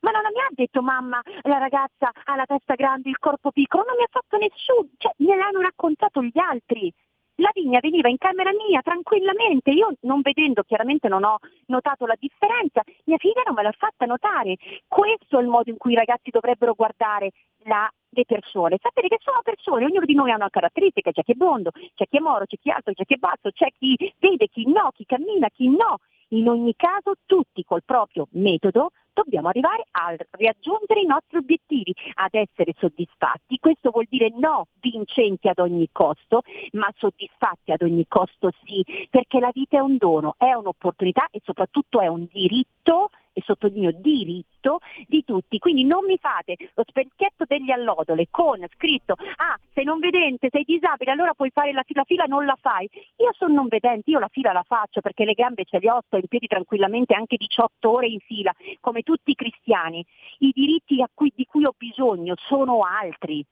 Ma 0.00 0.10
non 0.10 0.22
mi 0.34 0.40
ha 0.40 0.48
detto 0.50 0.82
mamma, 0.82 1.20
la 1.42 1.58
ragazza 1.58 2.10
ha 2.24 2.34
la 2.34 2.46
testa 2.46 2.74
grande, 2.74 3.08
il 3.08 3.18
corpo 3.18 3.52
piccolo, 3.52 3.84
non 3.86 3.94
mi 3.94 4.02
ha 4.02 4.08
fatto 4.10 4.38
nessuno, 4.38 4.88
cioè 4.98 5.12
me 5.18 5.36
l'hanno 5.36 5.60
raccontato 5.60 6.20
gli 6.20 6.36
altri. 6.36 6.92
Lavinia 7.36 7.80
veniva 7.80 8.08
in 8.08 8.18
camera 8.18 8.50
mia 8.52 8.82
tranquillamente, 8.82 9.70
io 9.70 9.94
non 10.02 10.20
vedendo 10.20 10.62
chiaramente 10.62 11.08
non 11.08 11.24
ho 11.24 11.38
notato 11.66 12.04
la 12.06 12.16
differenza, 12.18 12.82
mia 13.04 13.16
figlia 13.16 13.42
non 13.46 13.54
me 13.54 13.62
l'ha 13.62 13.72
fatta 13.72 14.04
notare. 14.06 14.56
Questo 14.86 15.38
è 15.38 15.42
il 15.42 15.48
modo 15.48 15.70
in 15.70 15.78
cui 15.78 15.92
i 15.92 15.96
ragazzi 15.96 16.30
dovrebbero 16.30 16.74
guardare 16.74 17.30
la- 17.64 17.90
le 18.10 18.24
persone, 18.26 18.78
sapere 18.80 19.08
che 19.08 19.16
sono 19.20 19.40
persone, 19.42 19.86
ognuno 19.86 20.04
di 20.04 20.14
noi 20.14 20.30
ha 20.30 20.34
una 20.36 20.50
caratteristica, 20.50 21.10
c'è 21.12 21.22
chi 21.22 21.32
è 21.32 21.34
biondo, 21.34 21.70
c'è 21.94 22.06
chi 22.06 22.18
è 22.18 22.20
moro, 22.20 22.44
c'è 22.44 22.56
chi 22.58 22.68
è 22.68 22.72
alto, 22.72 22.92
c'è 22.92 23.04
chi 23.04 23.14
è 23.14 23.16
basso, 23.16 23.50
c'è 23.50 23.68
chi 23.70 23.96
vede, 24.18 24.48
chi 24.48 24.66
no, 24.70 24.90
chi 24.92 25.06
cammina, 25.06 25.48
chi 25.48 25.68
no. 25.68 25.96
In 26.28 26.48
ogni 26.48 26.74
caso 26.76 27.14
tutti 27.26 27.62
col 27.62 27.82
proprio 27.84 28.26
metodo 28.32 28.90
dobbiamo 29.12 29.48
arrivare 29.48 29.86
a 29.90 30.14
raggiungere 30.30 31.00
i 31.00 31.06
nostri 31.06 31.38
obiettivi, 31.38 31.94
ad 32.14 32.34
essere 32.34 32.74
soddisfatti. 32.78 33.58
Questo 33.58 33.90
vuol 33.90 34.06
dire 34.08 34.30
no 34.34 34.66
vincenti 34.80 35.48
ad 35.48 35.58
ogni 35.58 35.88
costo, 35.92 36.42
ma 36.72 36.92
soddisfatti 36.96 37.72
ad 37.72 37.82
ogni 37.82 38.06
costo 38.08 38.50
sì, 38.64 38.84
perché 39.10 39.38
la 39.38 39.50
vita 39.52 39.76
è 39.76 39.80
un 39.80 39.96
dono, 39.96 40.34
è 40.38 40.52
un'opportunità 40.52 41.28
e 41.30 41.40
soprattutto 41.44 42.00
è 42.00 42.06
un 42.06 42.26
diritto 42.30 43.10
e 43.32 43.42
sottolineo 43.44 43.92
diritto 43.92 44.80
di 45.06 45.24
tutti. 45.24 45.58
Quindi 45.58 45.84
non 45.84 46.04
mi 46.04 46.18
fate 46.18 46.56
lo 46.74 46.84
specchietto 46.86 47.44
degli 47.46 47.70
allodole 47.70 48.28
con 48.30 48.64
scritto 48.74 49.14
ah 49.36 49.58
sei 49.72 49.84
non 49.84 49.98
vedente, 49.98 50.48
sei 50.50 50.64
disabile, 50.64 51.12
allora 51.12 51.34
puoi 51.34 51.50
fare 51.50 51.72
la 51.72 51.82
fila, 51.82 52.04
fila 52.04 52.24
non 52.24 52.44
la 52.44 52.56
fai. 52.60 52.88
Io 53.16 53.32
sono 53.32 53.54
non 53.54 53.68
vedente, 53.68 54.10
io 54.10 54.18
la 54.18 54.28
fila 54.28 54.52
la 54.52 54.62
faccio 54.62 55.00
perché 55.00 55.24
le 55.24 55.32
gambe 55.32 55.64
ce 55.64 55.78
le 55.78 55.90
ho, 55.90 56.00
sto 56.06 56.16
in 56.16 56.26
piedi 56.28 56.46
tranquillamente 56.46 57.14
anche 57.14 57.36
18 57.36 57.90
ore 57.90 58.06
in 58.06 58.20
fila, 58.20 58.52
come 58.80 59.02
tutti 59.02 59.30
i 59.30 59.34
cristiani. 59.34 60.04
I 60.38 60.52
diritti 60.54 61.02
cui- 61.14 61.32
di 61.34 61.46
cui 61.46 61.64
ho 61.64 61.74
bisogno 61.76 62.34
sono 62.36 62.82
altri, 62.82 63.44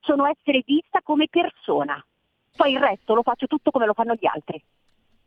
sono 0.00 0.26
essere 0.26 0.62
vista 0.64 1.00
come 1.02 1.26
persona. 1.28 2.02
Poi 2.56 2.72
il 2.72 2.78
resto 2.78 3.14
lo 3.14 3.22
faccio 3.22 3.46
tutto 3.46 3.70
come 3.70 3.86
lo 3.86 3.94
fanno 3.94 4.14
gli 4.14 4.26
altri. 4.26 4.62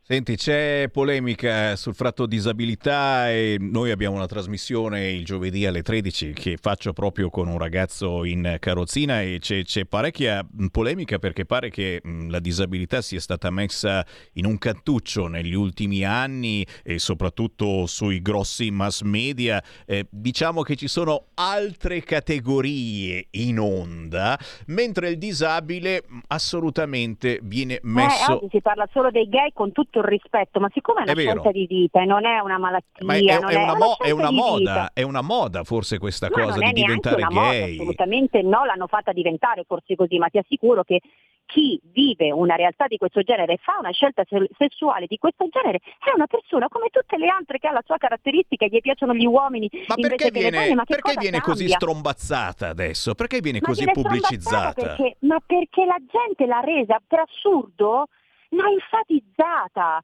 Senti, 0.10 0.38
c'è 0.38 0.88
polemica 0.90 1.76
sul 1.76 1.94
fratto 1.94 2.28
disabilità 2.28 3.30
e 3.30 3.58
noi 3.60 3.92
abbiamo 3.92 4.16
una 4.16 4.26
trasmissione 4.26 5.12
il 5.12 5.26
giovedì 5.26 5.66
alle 5.66 5.82
13 5.82 6.32
che 6.32 6.56
faccio 6.56 6.94
proprio 6.94 7.30
con 7.30 7.50
un 7.50 7.58
ragazzo 7.58 8.24
in 8.24 8.56
carrozzina 8.58 9.22
e 9.22 9.40
c'è, 9.42 9.64
c'è 9.64 9.84
parecchia 9.84 10.48
polemica 10.72 11.20
perché 11.20 11.44
pare 11.46 11.70
che 11.70 12.00
mh, 12.02 12.30
la 12.30 12.40
disabilità 12.40 13.02
sia 13.02 13.20
stata 13.20 13.50
messa 13.50 14.06
in 14.36 14.46
un 14.46 14.58
cantuccio 14.58 15.28
negli 15.28 15.54
ultimi 15.54 16.06
anni 16.06 16.66
e 16.84 17.00
soprattutto 17.00 17.86
sui 17.86 18.22
grossi 18.22 18.72
mass 18.72 19.02
media. 19.02 19.62
Eh, 19.86 20.08
diciamo 20.10 20.62
che 20.62 20.78
ci 20.78 20.88
sono 20.88 21.26
altre 21.34 22.02
categorie 22.02 23.28
in 23.32 23.60
onda, 23.60 24.40
mentre 24.68 25.10
il 25.10 25.18
disabile 25.18 26.02
mh, 26.08 26.20
assolutamente 26.28 27.42
viene 27.44 27.74
Eh, 27.74 27.80
messo... 27.84 28.36
oggi 28.36 28.48
si 28.52 28.62
parla 28.62 28.88
solo 28.94 29.12
dei 29.12 29.28
gay 29.28 29.52
con 29.52 29.74
tutto 29.98 30.00
il 30.00 30.06
rispetto, 30.06 30.60
ma 30.60 30.70
siccome 30.74 31.00
è 31.00 31.04
una 31.04 31.12
È 31.14 31.16
scelta 31.16 31.52
di 31.52 31.66
vita 31.66 32.02
e 32.02 32.06
non 32.06 32.26
è 32.26 32.40
una 32.40 32.58
malattia, 32.58 33.06
Ma 33.06 33.16
è, 33.16 33.20
è 33.24 33.40
non 33.40 33.64
una, 33.64 33.76
mo- 33.76 33.98
è 33.98 34.12
una 34.12 34.32
moda, 34.32 34.58
vita. 34.58 34.92
è 34.94 35.02
una 35.02 35.22
moda 35.22 35.64
forse 35.64 35.98
questa 35.98 36.30
Ma 36.30 36.44
cosa 36.44 36.60
è 36.64 36.68
di 36.68 36.82
diventare 36.82 37.16
una 37.24 37.30
moda, 37.32 37.50
gay. 37.52 37.74
assolutamente 37.74 38.42
no, 38.42 38.66
l'hanno 38.66 38.88
fatta 38.88 39.12
diventare 39.12 39.64
forse 39.66 39.96
così, 39.96 40.18
ma 40.18 40.28
ti 40.28 40.38
assicuro 40.38 40.84
che 40.84 41.02
chi 41.48 41.80
vive 41.94 42.30
una 42.30 42.56
realtà 42.56 42.88
di 42.88 42.98
questo 42.98 43.22
genere 43.22 43.54
e 43.54 43.58
fa 43.62 43.78
una 43.80 43.92
scelta 43.92 44.24
se- 44.28 44.50
sessuale 44.58 45.06
di 45.08 45.18
questo 45.18 45.48
genere 45.50 45.78
è 45.78 46.12
una 46.14 46.28
persona 46.28 46.68
come 46.68 46.90
tutte 46.92 47.18
le 47.18 47.28
altre 47.30 47.58
che 47.58 47.68
ha 47.68 47.72
la 47.72 47.82
sua 47.86 47.96
caratteristica 47.96 48.66
e 48.66 48.68
gli 48.70 48.82
piacciono 48.82 49.14
gli 49.14 49.26
uomini 49.26 49.70
Ma 49.88 49.96
perché 49.96 50.30
viene, 50.30 50.58
donne, 50.58 50.76
ma 50.76 50.84
perché 50.84 51.14
viene 51.18 51.40
così 51.40 51.70
strombazzata 51.70 52.68
adesso? 52.68 53.16
Perché 53.16 53.40
viene 53.40 53.60
Ma 53.62 53.68
così 53.68 53.86
pubblicizzata? 53.90 54.74
Perché, 54.74 55.16
ma 55.20 55.38
perché 55.46 55.86
la 55.86 55.98
gente 56.12 56.46
l'ha 56.46 56.60
resa 56.60 57.02
per 57.08 57.20
assurdo, 57.20 58.08
l'ha 58.50 58.70
enfatizzata. 58.70 60.04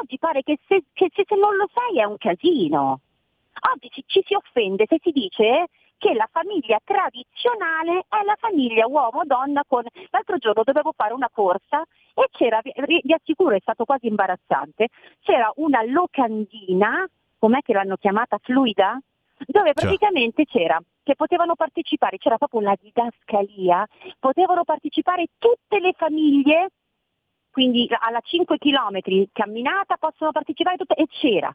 Oggi 0.00 0.18
pare 0.18 0.42
che 0.42 0.58
se, 0.66 0.84
che 0.92 1.10
se- 1.14 1.24
non 1.36 1.56
lo 1.56 1.68
sai 1.72 2.00
è 2.00 2.04
un 2.04 2.16
casino. 2.16 3.00
Oggi 3.72 3.88
ci, 3.90 4.04
ci 4.06 4.22
si 4.26 4.34
offende 4.34 4.86
se 4.88 4.98
si 5.02 5.10
dice 5.10 5.68
che 5.96 6.12
la 6.12 6.28
famiglia 6.30 6.78
tradizionale 6.84 8.04
è 8.08 8.24
la 8.24 8.36
famiglia 8.38 8.86
uomo-donna 8.86 9.62
con... 9.66 9.84
L'altro 10.10 10.36
giorno 10.38 10.62
dovevo 10.64 10.92
fare 10.94 11.14
una 11.14 11.30
corsa 11.32 11.82
e 12.14 12.28
c'era, 12.32 12.60
vi, 12.62 13.00
vi 13.02 13.12
assicuro 13.12 13.54
è 13.54 13.60
stato 13.60 13.84
quasi 13.84 14.08
imbarazzante, 14.08 14.88
c'era 15.22 15.50
una 15.56 15.82
locandina, 15.84 17.08
com'è 17.38 17.60
che 17.62 17.72
l'hanno 17.72 17.96
chiamata, 17.96 18.38
fluida? 18.42 19.00
Dove 19.46 19.72
praticamente 19.72 20.44
c'era 20.44 20.80
che 21.02 21.16
potevano 21.16 21.54
partecipare, 21.54 22.18
c'era 22.18 22.38
proprio 22.38 22.60
una 22.60 22.76
didascalia, 22.80 23.86
potevano 24.18 24.64
partecipare 24.64 25.26
tutte 25.38 25.78
le 25.80 25.92
famiglie 25.96 26.70
quindi 27.54 27.88
alla 28.00 28.18
5 28.20 28.58
km 28.58 28.98
camminata 29.32 29.96
possono 29.96 30.32
partecipare 30.32 30.76
tutte 30.76 30.94
e 30.94 31.06
c'era 31.06 31.54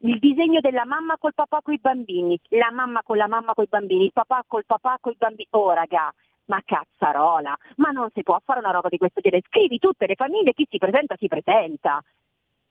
il 0.00 0.18
disegno 0.18 0.58
della 0.58 0.84
mamma 0.84 1.16
col 1.18 1.34
papà 1.34 1.60
con 1.62 1.72
i 1.72 1.78
bambini, 1.78 2.36
la 2.48 2.72
mamma 2.72 3.04
con 3.04 3.16
la 3.16 3.28
mamma 3.28 3.54
con 3.54 3.62
i 3.62 3.68
bambini, 3.70 4.06
il 4.06 4.12
papà 4.12 4.42
col 4.44 4.66
papà 4.66 4.98
con 5.00 5.12
i 5.12 5.16
bambini. 5.16 5.46
Oh 5.50 5.72
raga, 5.72 6.12
ma 6.46 6.60
cazzarola, 6.64 7.56
ma 7.76 7.90
non 7.90 8.08
si 8.12 8.24
può 8.24 8.40
fare 8.44 8.58
una 8.58 8.72
roba 8.72 8.88
di 8.88 8.98
questo 8.98 9.20
genere. 9.20 9.44
Scrivi 9.46 9.78
tutte 9.78 10.08
le 10.08 10.16
famiglie, 10.16 10.52
chi 10.52 10.66
si 10.68 10.78
presenta 10.78 11.14
si 11.16 11.28
presenta. 11.28 12.02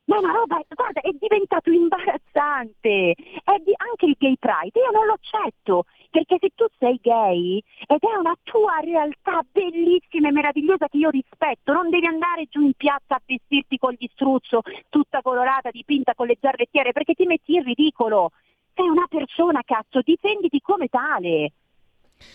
Ma 0.05 0.19
una 0.19 0.31
roba, 0.31 0.61
guarda, 0.69 1.01
è 1.01 1.09
diventato 1.19 1.71
imbarazzante. 1.71 3.15
È 3.43 3.57
di- 3.63 3.73
anche 3.75 4.05
il 4.05 4.15
gay 4.19 4.35
pride, 4.37 4.79
io 4.79 4.91
non 4.91 5.05
lo 5.07 5.13
accetto, 5.13 5.85
perché 6.11 6.37
se 6.39 6.51
tu 6.53 6.65
sei 6.77 6.99
gay 7.01 7.61
ed 7.87 8.03
è 8.03 8.15
una 8.15 8.35
tua 8.43 8.79
realtà 8.83 9.41
bellissima 9.51 10.27
e 10.27 10.31
meravigliosa 10.31 10.87
che 10.87 10.97
io 10.97 11.09
rispetto, 11.09 11.73
non 11.73 11.89
devi 11.89 12.05
andare 12.05 12.45
giù 12.49 12.61
in 12.61 12.73
piazza 12.73 13.15
a 13.15 13.21
vestirti 13.25 13.79
con 13.79 13.95
gli 13.97 14.07
struzzo, 14.13 14.61
tutta 14.89 15.21
colorata, 15.23 15.71
dipinta 15.71 16.13
con 16.13 16.27
le 16.27 16.37
giarrettiere, 16.39 16.91
perché 16.91 17.15
ti 17.15 17.25
metti 17.25 17.55
in 17.55 17.63
ridicolo. 17.63 18.31
sei 18.75 18.87
una 18.87 19.07
persona, 19.09 19.61
cazzo, 19.63 20.01
difenditi 20.03 20.61
come 20.61 20.87
tale. 20.87 21.51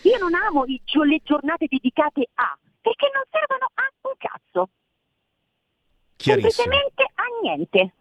Io 0.03 0.17
non 0.17 0.33
amo 0.33 0.65
i 0.65 0.81
le 1.03 1.21
giornate 1.23 1.67
dedicate 1.69 2.27
a, 2.33 2.57
perché 2.81 3.09
non 3.13 3.23
servono 3.29 3.65
a 3.73 3.83
un 4.01 4.13
cazzo. 4.17 4.69
Chiarissimo. 6.21 6.51
Semplicemente 6.51 7.03
a 7.15 7.23
niente. 7.41 7.93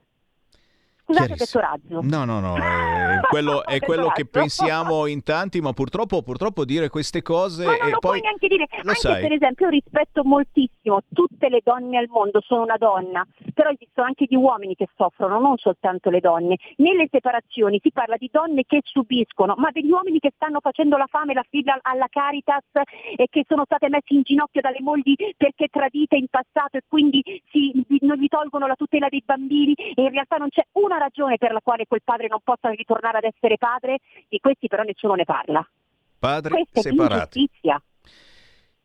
Scusate, 1.15 1.35
detto 1.37 1.59
razzo. 1.59 2.01
No, 2.03 2.25
no, 2.25 2.41
no, 2.41 2.57
è 2.57 3.21
quello, 3.29 3.65
è 3.65 3.79
quello 3.81 4.09
che 4.09 4.27
pensiamo 4.27 5.07
in 5.07 5.23
tanti, 5.23 5.61
ma 5.61 5.73
purtroppo, 5.73 6.23
purtroppo 6.23 6.65
dire 6.65 6.89
queste 6.89 7.23
cose 7.23 7.65
Ma 7.65 7.77
non 7.77 7.89
e 7.89 7.91
lo 7.91 7.99
poi 7.99 8.11
puoi 8.11 8.21
neanche 8.21 8.49
dire. 8.49 8.67
lo 8.83 8.89
Anche 8.89 8.95
sai. 9.01 9.21
per 9.21 9.33
esempio, 9.33 9.67
io 9.67 9.71
rispetto 9.73 10.23
moltissimo 10.25 11.01
tutte 11.13 11.49
le 11.49 11.61
donne 11.63 11.99
al 11.99 12.07
mondo, 12.09 12.41
sono 12.41 12.63
una 12.63 12.77
donna, 12.77 13.27
però 13.55 13.71
esistono 13.71 14.07
anche 14.07 14.27
gli 14.29 14.35
uomini 14.37 14.75
che 14.75 14.87
soffrono, 14.97 15.39
non 15.41 15.57
soltanto 15.59 16.11
le 16.11 16.21
donne. 16.21 16.57
Nelle 16.77 17.09
separazioni 17.11 17.79
si 17.83 17.91
parla 17.93 18.17
di 18.17 18.29
donne 18.33 18.65
che 18.67 18.81
subiscono, 18.85 19.55
ma 19.57 19.71
degli 19.73 19.91
uomini 19.91 20.19
che 20.19 20.33
stanno 20.35 20.61
facendo 20.61 20.97
la 20.97 21.07
fame, 21.09 21.35
la 21.35 21.45
fila 21.49 21.79
alla 21.83 22.07
Caritas 22.09 22.65
e 23.17 23.27
che 23.29 23.45
sono 23.49 23.65
state 23.65 23.89
messe 23.89 24.15
in 24.15 24.23
ginocchio 24.23 24.61
dalle 24.61 24.81
mogli 24.81 25.15
perché 25.37 25.67
tradite 25.71 26.17
in 26.17 26.27
passato 26.31 26.77
e 26.77 26.83
quindi 26.87 27.23
si- 27.51 27.73
non 28.01 28.17
gli 28.17 28.29
tolgono 28.29 28.67
la 28.67 28.75
tutela 28.77 29.09
dei 29.09 29.23
bambini 29.25 29.73
e 29.75 30.03
in 30.03 30.11
realtà 30.11 30.37
non 30.37 30.49
c'è 30.49 30.63
una 30.73 30.99
ragione 31.01 31.39
per 31.39 31.53
la 31.53 31.61
quale 31.61 31.87
quel 31.87 32.03
padre 32.05 32.29
non 32.29 32.41
possa 32.45 32.71
ritornare 32.71 33.19
ad 33.19 33.25
essere 33.25 33.57
padre, 33.57 33.99
di 34.29 34.39
questi 34.39 34.69
però 34.69 34.83
nessuno 34.83 35.15
ne 35.15 35.25
parla. 35.25 35.67
Padri 36.19 36.53
Questa 36.53 36.81
è 36.81 36.83
separati. 36.83 37.51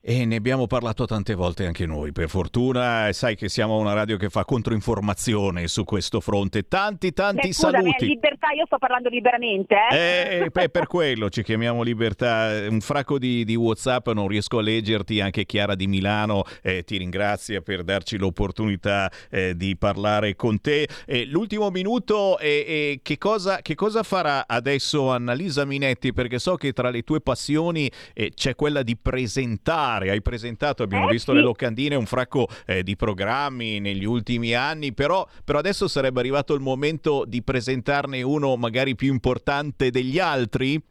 E 0.07 0.23
ne 0.23 0.35
abbiamo 0.35 0.67
parlato 0.67 1.05
tante 1.07 1.33
volte 1.33 1.65
anche 1.65 1.87
noi, 1.87 2.11
per 2.11 2.29
fortuna, 2.29 3.11
sai 3.11 3.35
che 3.35 3.49
siamo 3.49 3.79
una 3.79 3.93
radio 3.93 4.17
che 4.17 4.29
fa 4.29 4.45
controinformazione 4.45 5.67
su 5.67 5.83
questo 5.83 6.19
fronte. 6.19 6.67
Tanti, 6.67 7.11
tanti 7.11 7.47
Beh, 7.47 7.53
scusami, 7.53 7.73
saluti. 7.73 8.03
eh, 8.03 8.07
libertà, 8.09 8.51
io 8.51 8.67
sto 8.67 8.77
parlando 8.77 9.09
liberamente, 9.09 9.75
eh? 9.91 10.43
Eh, 10.43 10.51
è 10.51 10.69
per 10.69 10.85
quello 10.85 11.31
ci 11.31 11.41
chiamiamo 11.41 11.81
Libertà. 11.81 12.67
Un 12.69 12.81
fracco 12.81 13.17
di, 13.17 13.43
di 13.45 13.55
WhatsApp, 13.55 14.09
non 14.09 14.27
riesco 14.27 14.59
a 14.59 14.61
leggerti. 14.61 15.21
Anche 15.21 15.43
Chiara 15.47 15.73
di 15.73 15.87
Milano 15.87 16.43
eh, 16.61 16.83
ti 16.83 16.97
ringrazia 16.97 17.61
per 17.61 17.83
darci 17.83 18.17
l'opportunità 18.17 19.11
eh, 19.31 19.57
di 19.57 19.75
parlare 19.75 20.35
con 20.35 20.61
te. 20.61 20.87
Eh, 21.07 21.25
l'ultimo 21.25 21.71
minuto, 21.71 22.37
eh, 22.37 22.47
eh, 22.47 22.99
che, 23.01 23.17
cosa, 23.17 23.63
che 23.63 23.73
cosa 23.73 24.03
farà 24.03 24.45
adesso 24.47 25.09
Annalisa 25.09 25.65
Minetti? 25.65 26.13
Perché 26.13 26.37
so 26.37 26.57
che 26.57 26.73
tra 26.73 26.91
le 26.91 27.01
tue 27.01 27.21
passioni 27.21 27.89
eh, 28.13 28.33
c'è 28.35 28.53
quella 28.53 28.83
di 28.83 28.95
presentare. 28.95 29.93
Hai 30.03 30.21
presentato, 30.21 30.83
abbiamo 30.83 31.07
Eh, 31.07 31.11
visto 31.11 31.31
sì. 31.31 31.37
le 31.37 31.43
locandine, 31.43 31.95
un 31.95 32.05
fracco 32.05 32.47
eh, 32.65 32.83
di 32.83 32.95
programmi 32.95 33.79
negli 33.79 34.05
ultimi 34.05 34.53
anni, 34.53 34.93
però, 34.93 35.25
però 35.43 35.59
adesso 35.59 35.87
sarebbe 35.87 36.19
arrivato 36.19 36.53
il 36.53 36.61
momento 36.61 37.23
di 37.25 37.41
presentarne 37.43 38.21
uno 38.21 38.55
magari 38.57 38.95
più 38.95 39.11
importante 39.11 39.89
degli 39.91 40.19
altri? 40.19 40.81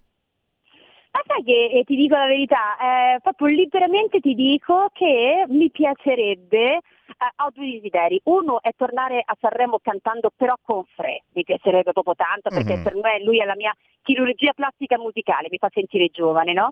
Ma 1.12 1.20
sai 1.26 1.44
che 1.44 1.78
eh, 1.78 1.84
ti 1.84 1.94
dico 1.94 2.16
la 2.16 2.26
verità, 2.26 2.76
eh, 3.14 3.20
proprio 3.20 3.46
liberamente 3.46 4.18
ti 4.18 4.34
dico 4.34 4.88
che 4.92 5.44
mi 5.48 5.70
piacerebbe, 5.70 6.74
eh, 6.74 6.80
ho 7.36 7.50
due 7.54 7.70
desideri. 7.70 8.20
Uno 8.24 8.60
è 8.60 8.70
tornare 8.76 9.22
a 9.24 9.36
Sanremo 9.40 9.78
cantando 9.80 10.32
però 10.34 10.54
con 10.60 10.82
Fre, 10.96 11.22
mi 11.34 11.44
piacerebbe 11.44 11.92
proprio 11.92 12.16
tanto 12.16 12.50
perché 12.50 12.76
Mhm. 12.78 12.82
per 12.82 12.94
me 12.96 13.22
lui 13.22 13.38
è 13.40 13.44
la 13.44 13.54
mia 13.54 13.72
chirurgia 14.02 14.52
plastica 14.54 14.98
musicale, 14.98 15.46
mi 15.50 15.58
fa 15.58 15.70
sentire 15.72 16.08
giovane, 16.08 16.52
no? 16.52 16.70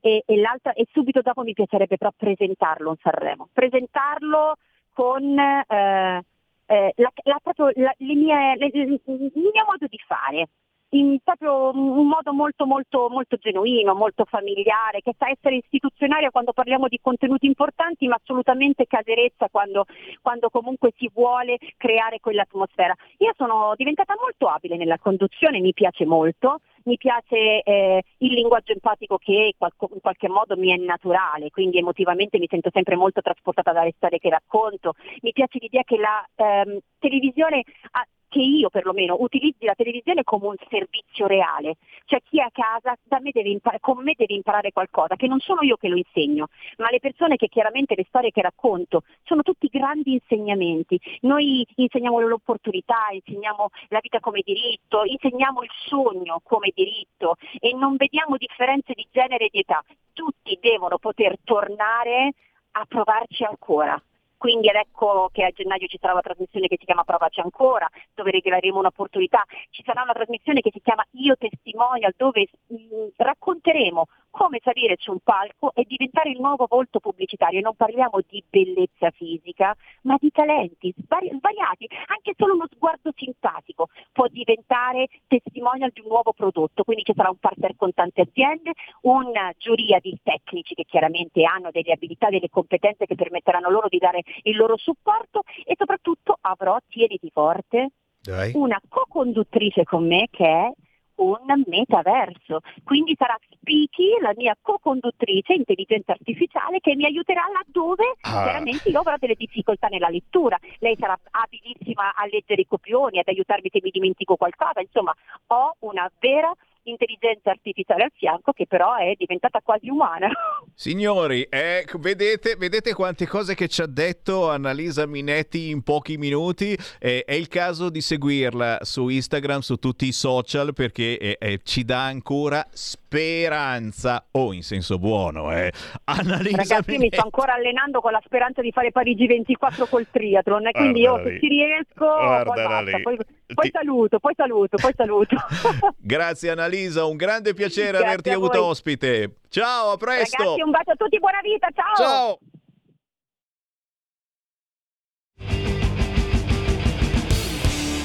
E, 0.00 0.22
e 0.26 0.42
e 0.74 0.86
subito 0.92 1.20
dopo 1.20 1.42
mi 1.42 1.52
piacerebbe 1.52 1.96
però 1.96 2.10
presentarlo 2.16 2.90
in 2.90 2.96
Sanremo, 3.00 3.48
presentarlo 3.52 4.54
con 4.92 5.38
eh, 5.38 6.22
eh, 6.66 6.92
la- 6.96 7.12
la- 7.24 7.40
proprio 7.42 7.70
la- 7.76 7.94
mie- 7.98 8.56
le- 8.56 8.70
il 8.72 9.00
mio 9.34 9.64
modo 9.66 9.86
di 9.88 9.98
fare 10.06 10.48
in 10.94 11.18
proprio 11.22 11.70
un 11.70 12.06
modo 12.06 12.32
molto 12.34 12.66
molto 12.66 13.08
molto 13.08 13.36
genuino, 13.36 13.94
molto 13.94 14.24
familiare, 14.26 15.00
che 15.00 15.14
sa 15.16 15.28
essere 15.30 15.56
istituzionaria 15.56 16.30
quando 16.30 16.52
parliamo 16.52 16.86
di 16.88 16.98
contenuti 17.00 17.46
importanti, 17.46 18.06
ma 18.06 18.18
assolutamente 18.20 18.86
caserezza 18.86 19.48
quando, 19.50 19.86
quando 20.20 20.50
comunque 20.50 20.92
si 20.98 21.10
vuole 21.12 21.56
creare 21.78 22.20
quell'atmosfera. 22.20 22.94
Io 23.18 23.32
sono 23.36 23.72
diventata 23.76 24.14
molto 24.20 24.48
abile 24.48 24.76
nella 24.76 24.98
conduzione, 24.98 25.60
mi 25.60 25.72
piace 25.72 26.04
molto, 26.04 26.58
mi 26.84 26.96
piace 26.96 27.62
eh, 27.62 28.02
il 28.18 28.32
linguaggio 28.32 28.72
empatico 28.72 29.18
che 29.18 29.54
in 29.56 30.00
qualche 30.00 30.28
modo 30.28 30.56
mi 30.56 30.72
è 30.72 30.76
naturale, 30.76 31.50
quindi 31.50 31.78
emotivamente 31.78 32.38
mi 32.38 32.46
sento 32.48 32.70
sempre 32.72 32.96
molto 32.96 33.20
trasportata 33.20 33.72
dalle 33.72 33.94
storie 33.96 34.18
che 34.18 34.30
racconto, 34.30 34.94
mi 35.20 35.32
piace 35.32 35.58
l'idea 35.60 35.82
che 35.84 35.96
la 35.96 36.26
ehm, 36.34 36.78
televisione 36.98 37.62
ha- 37.92 38.06
che 38.32 38.40
io 38.40 38.70
perlomeno 38.70 39.16
utilizzi 39.18 39.66
la 39.66 39.74
televisione 39.74 40.24
come 40.24 40.46
un 40.46 40.56
servizio 40.70 41.26
reale, 41.26 41.76
cioè 42.06 42.22
chi 42.22 42.38
è 42.38 42.42
a 42.44 42.50
casa 42.50 42.96
me 43.20 43.30
deve 43.30 43.50
impa- 43.50 43.76
con 43.78 44.02
me 44.02 44.14
deve 44.16 44.32
imparare 44.32 44.72
qualcosa, 44.72 45.16
che 45.16 45.26
non 45.26 45.38
sono 45.40 45.60
io 45.60 45.76
che 45.76 45.88
lo 45.88 45.96
insegno, 45.96 46.48
ma 46.78 46.88
le 46.88 46.98
persone 46.98 47.36
che 47.36 47.48
chiaramente 47.48 47.94
le 47.94 48.06
storie 48.08 48.30
che 48.30 48.40
racconto 48.40 49.02
sono 49.24 49.42
tutti 49.42 49.68
grandi 49.68 50.14
insegnamenti. 50.14 50.98
Noi 51.20 51.66
insegniamo 51.74 52.20
l'opportunità, 52.20 53.08
insegniamo 53.12 53.68
la 53.88 53.98
vita 54.00 54.18
come 54.18 54.40
diritto, 54.42 55.04
insegniamo 55.04 55.62
il 55.62 55.70
sogno 55.84 56.40
come 56.42 56.72
diritto 56.74 57.36
e 57.60 57.74
non 57.74 57.96
vediamo 57.96 58.38
differenze 58.38 58.94
di 58.94 59.06
genere 59.12 59.44
e 59.44 59.48
di 59.52 59.58
età. 59.58 59.84
Tutti 60.14 60.58
devono 60.58 60.96
poter 60.96 61.36
tornare 61.44 62.32
a 62.72 62.86
provarci 62.86 63.44
ancora. 63.44 64.02
Quindi 64.42 64.66
ed 64.66 64.74
ecco 64.74 65.28
che 65.32 65.44
a 65.44 65.50
gennaio 65.50 65.86
ci 65.86 65.98
sarà 66.00 66.14
una 66.14 66.20
trasmissione 66.20 66.66
che 66.66 66.76
si 66.76 66.84
chiama 66.84 67.04
Provaci 67.04 67.38
ancora, 67.38 67.88
dove 68.12 68.32
regaleremo 68.32 68.76
un'opportunità. 68.76 69.44
Ci 69.70 69.84
sarà 69.84 70.02
una 70.02 70.14
trasmissione 70.14 70.60
che 70.60 70.72
si 70.72 70.80
chiama 70.80 71.06
Io 71.12 71.36
Testimonial, 71.36 72.12
dove 72.16 72.48
mh, 72.66 72.76
racconteremo 73.18 74.04
come 74.30 74.60
salire 74.64 74.96
su 74.98 75.12
un 75.12 75.18
palco 75.22 75.72
e 75.74 75.84
diventare 75.86 76.30
il 76.30 76.40
nuovo 76.40 76.66
volto 76.68 76.98
pubblicitario. 76.98 77.60
E 77.60 77.62
non 77.62 77.76
parliamo 77.76 78.18
di 78.26 78.42
bellezza 78.48 79.10
fisica, 79.10 79.76
ma 80.02 80.16
di 80.18 80.30
talenti 80.32 80.92
svari- 81.04 81.30
svariati. 81.38 81.86
Anche 82.06 82.32
solo 82.36 82.54
uno 82.54 82.66
sguardo 82.68 83.12
simpatico 83.14 83.90
può 84.10 84.26
diventare 84.26 85.06
testimonial 85.28 85.90
di 85.92 86.00
un 86.00 86.08
nuovo 86.08 86.32
prodotto. 86.32 86.82
Quindi 86.82 87.04
ci 87.04 87.12
sarà 87.14 87.28
un 87.28 87.38
partner 87.38 87.76
con 87.76 87.92
tante 87.94 88.22
aziende, 88.22 88.72
una 89.02 89.52
giuria 89.56 90.00
di 90.00 90.18
tecnici 90.20 90.74
che 90.74 90.84
chiaramente 90.84 91.44
hanno 91.44 91.70
delle 91.70 91.92
abilità, 91.92 92.28
delle 92.28 92.48
competenze 92.48 93.06
che 93.06 93.14
permetteranno 93.14 93.70
loro 93.70 93.86
di 93.88 93.98
dare 93.98 94.22
il 94.42 94.56
loro 94.56 94.76
supporto 94.76 95.42
e 95.64 95.74
soprattutto 95.76 96.36
avrò, 96.40 96.76
tieniti 96.88 97.30
forte, 97.32 97.90
Dai. 98.20 98.52
una 98.54 98.80
co-conduttrice 98.88 99.84
con 99.84 100.06
me 100.06 100.28
che 100.30 100.46
è 100.46 100.70
un 101.14 101.62
metaverso. 101.66 102.60
Quindi 102.82 103.14
sarà 103.16 103.36
Spiki, 103.50 104.16
la 104.20 104.32
mia 104.36 104.56
co-conduttrice, 104.60 105.52
intelligenza 105.52 106.12
artificiale, 106.12 106.80
che 106.80 106.96
mi 106.96 107.04
aiuterà 107.04 107.42
laddove 107.52 108.14
Ah. 108.22 108.44
veramente 108.44 108.88
io 108.88 109.00
avrò 109.00 109.14
delle 109.18 109.34
difficoltà 109.36 109.86
nella 109.88 110.08
lettura. 110.08 110.58
Lei 110.78 110.96
sarà 110.98 111.16
abilissima 111.30 112.14
a 112.14 112.26
leggere 112.26 112.62
i 112.62 112.66
copioni, 112.66 113.18
ad 113.18 113.28
aiutarmi 113.28 113.68
se 113.70 113.78
mi 113.82 113.90
dimentico 113.90 114.36
qualcosa. 114.36 114.80
Insomma, 114.80 115.14
ho 115.48 115.76
una 115.80 116.10
vera 116.18 116.52
intelligenza 116.84 117.50
artificiale 117.50 118.04
al 118.04 118.12
fianco 118.14 118.52
che 118.52 118.66
però 118.66 118.96
è 118.96 119.14
diventata 119.16 119.60
quasi 119.62 119.88
umana. 119.88 120.28
Signori, 120.74 121.42
eh, 121.42 121.84
vedete, 121.98 122.56
vedete 122.56 122.94
quante 122.94 123.26
cose 123.26 123.54
che 123.54 123.68
ci 123.68 123.82
ha 123.82 123.86
detto 123.86 124.50
Annalisa 124.50 125.06
Minetti 125.06 125.70
in 125.70 125.82
pochi 125.82 126.16
minuti? 126.16 126.76
Eh, 126.98 127.24
è 127.24 127.34
il 127.34 127.48
caso 127.48 127.90
di 127.90 128.00
seguirla 128.00 128.78
su 128.82 129.08
Instagram, 129.08 129.60
su 129.60 129.76
tutti 129.76 130.06
i 130.06 130.12
social, 130.12 130.72
perché 130.74 131.18
eh, 131.18 131.36
eh, 131.38 131.60
ci 131.62 131.84
dà 131.84 132.04
ancora 132.04 132.66
speranza, 132.72 134.26
o 134.32 134.52
in 134.52 134.62
senso 134.62 134.98
buono. 134.98 135.52
Eh. 135.52 135.72
Annalisa 136.04 136.56
Ragazzi, 136.56 136.72
io 136.72 136.82
mi 136.86 136.96
Minetti. 136.96 137.16
sto 137.16 137.24
ancora 137.24 137.54
allenando 137.54 138.00
con 138.00 138.12
la 138.12 138.22
speranza 138.24 138.60
di 138.60 138.72
fare 138.72 138.90
Parigi 138.90 139.26
24 139.26 139.86
col 139.86 140.06
triathlon, 140.10 140.66
e 140.68 140.72
quindi 140.72 141.00
io 141.00 141.20
se 141.22 141.38
ci 141.38 141.48
riesco, 141.48 142.06
poi 142.06 142.44
basta, 142.44 142.98
poi, 143.02 143.16
poi 143.54 143.64
Ti- 143.64 143.70
saluto, 143.72 144.18
poi 144.18 144.32
saluto, 144.34 144.76
poi 144.80 144.92
saluto. 144.96 145.36
Grazie 145.98 146.50
Annalisa, 146.50 146.70
un 147.08 147.16
grande 147.16 147.54
piacere 147.54 147.90
Grazie 147.90 148.06
averti 148.06 148.30
avuto 148.30 148.64
ospite. 148.64 149.36
Ciao, 149.48 149.92
a 149.92 149.96
presto. 149.96 150.42
Ragazzi, 150.42 150.62
un 150.62 150.70
bacio 150.70 150.90
a 150.90 150.94
tutti, 150.96 151.18
buona 151.18 151.40
vita, 151.42 151.68
ciao! 151.74 151.94
Ciao! 151.96 152.38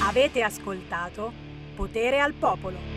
Avete 0.07 0.41
ascoltato 0.41 1.31
Potere 1.75 2.19
al 2.19 2.33
Popolo. 2.33 2.96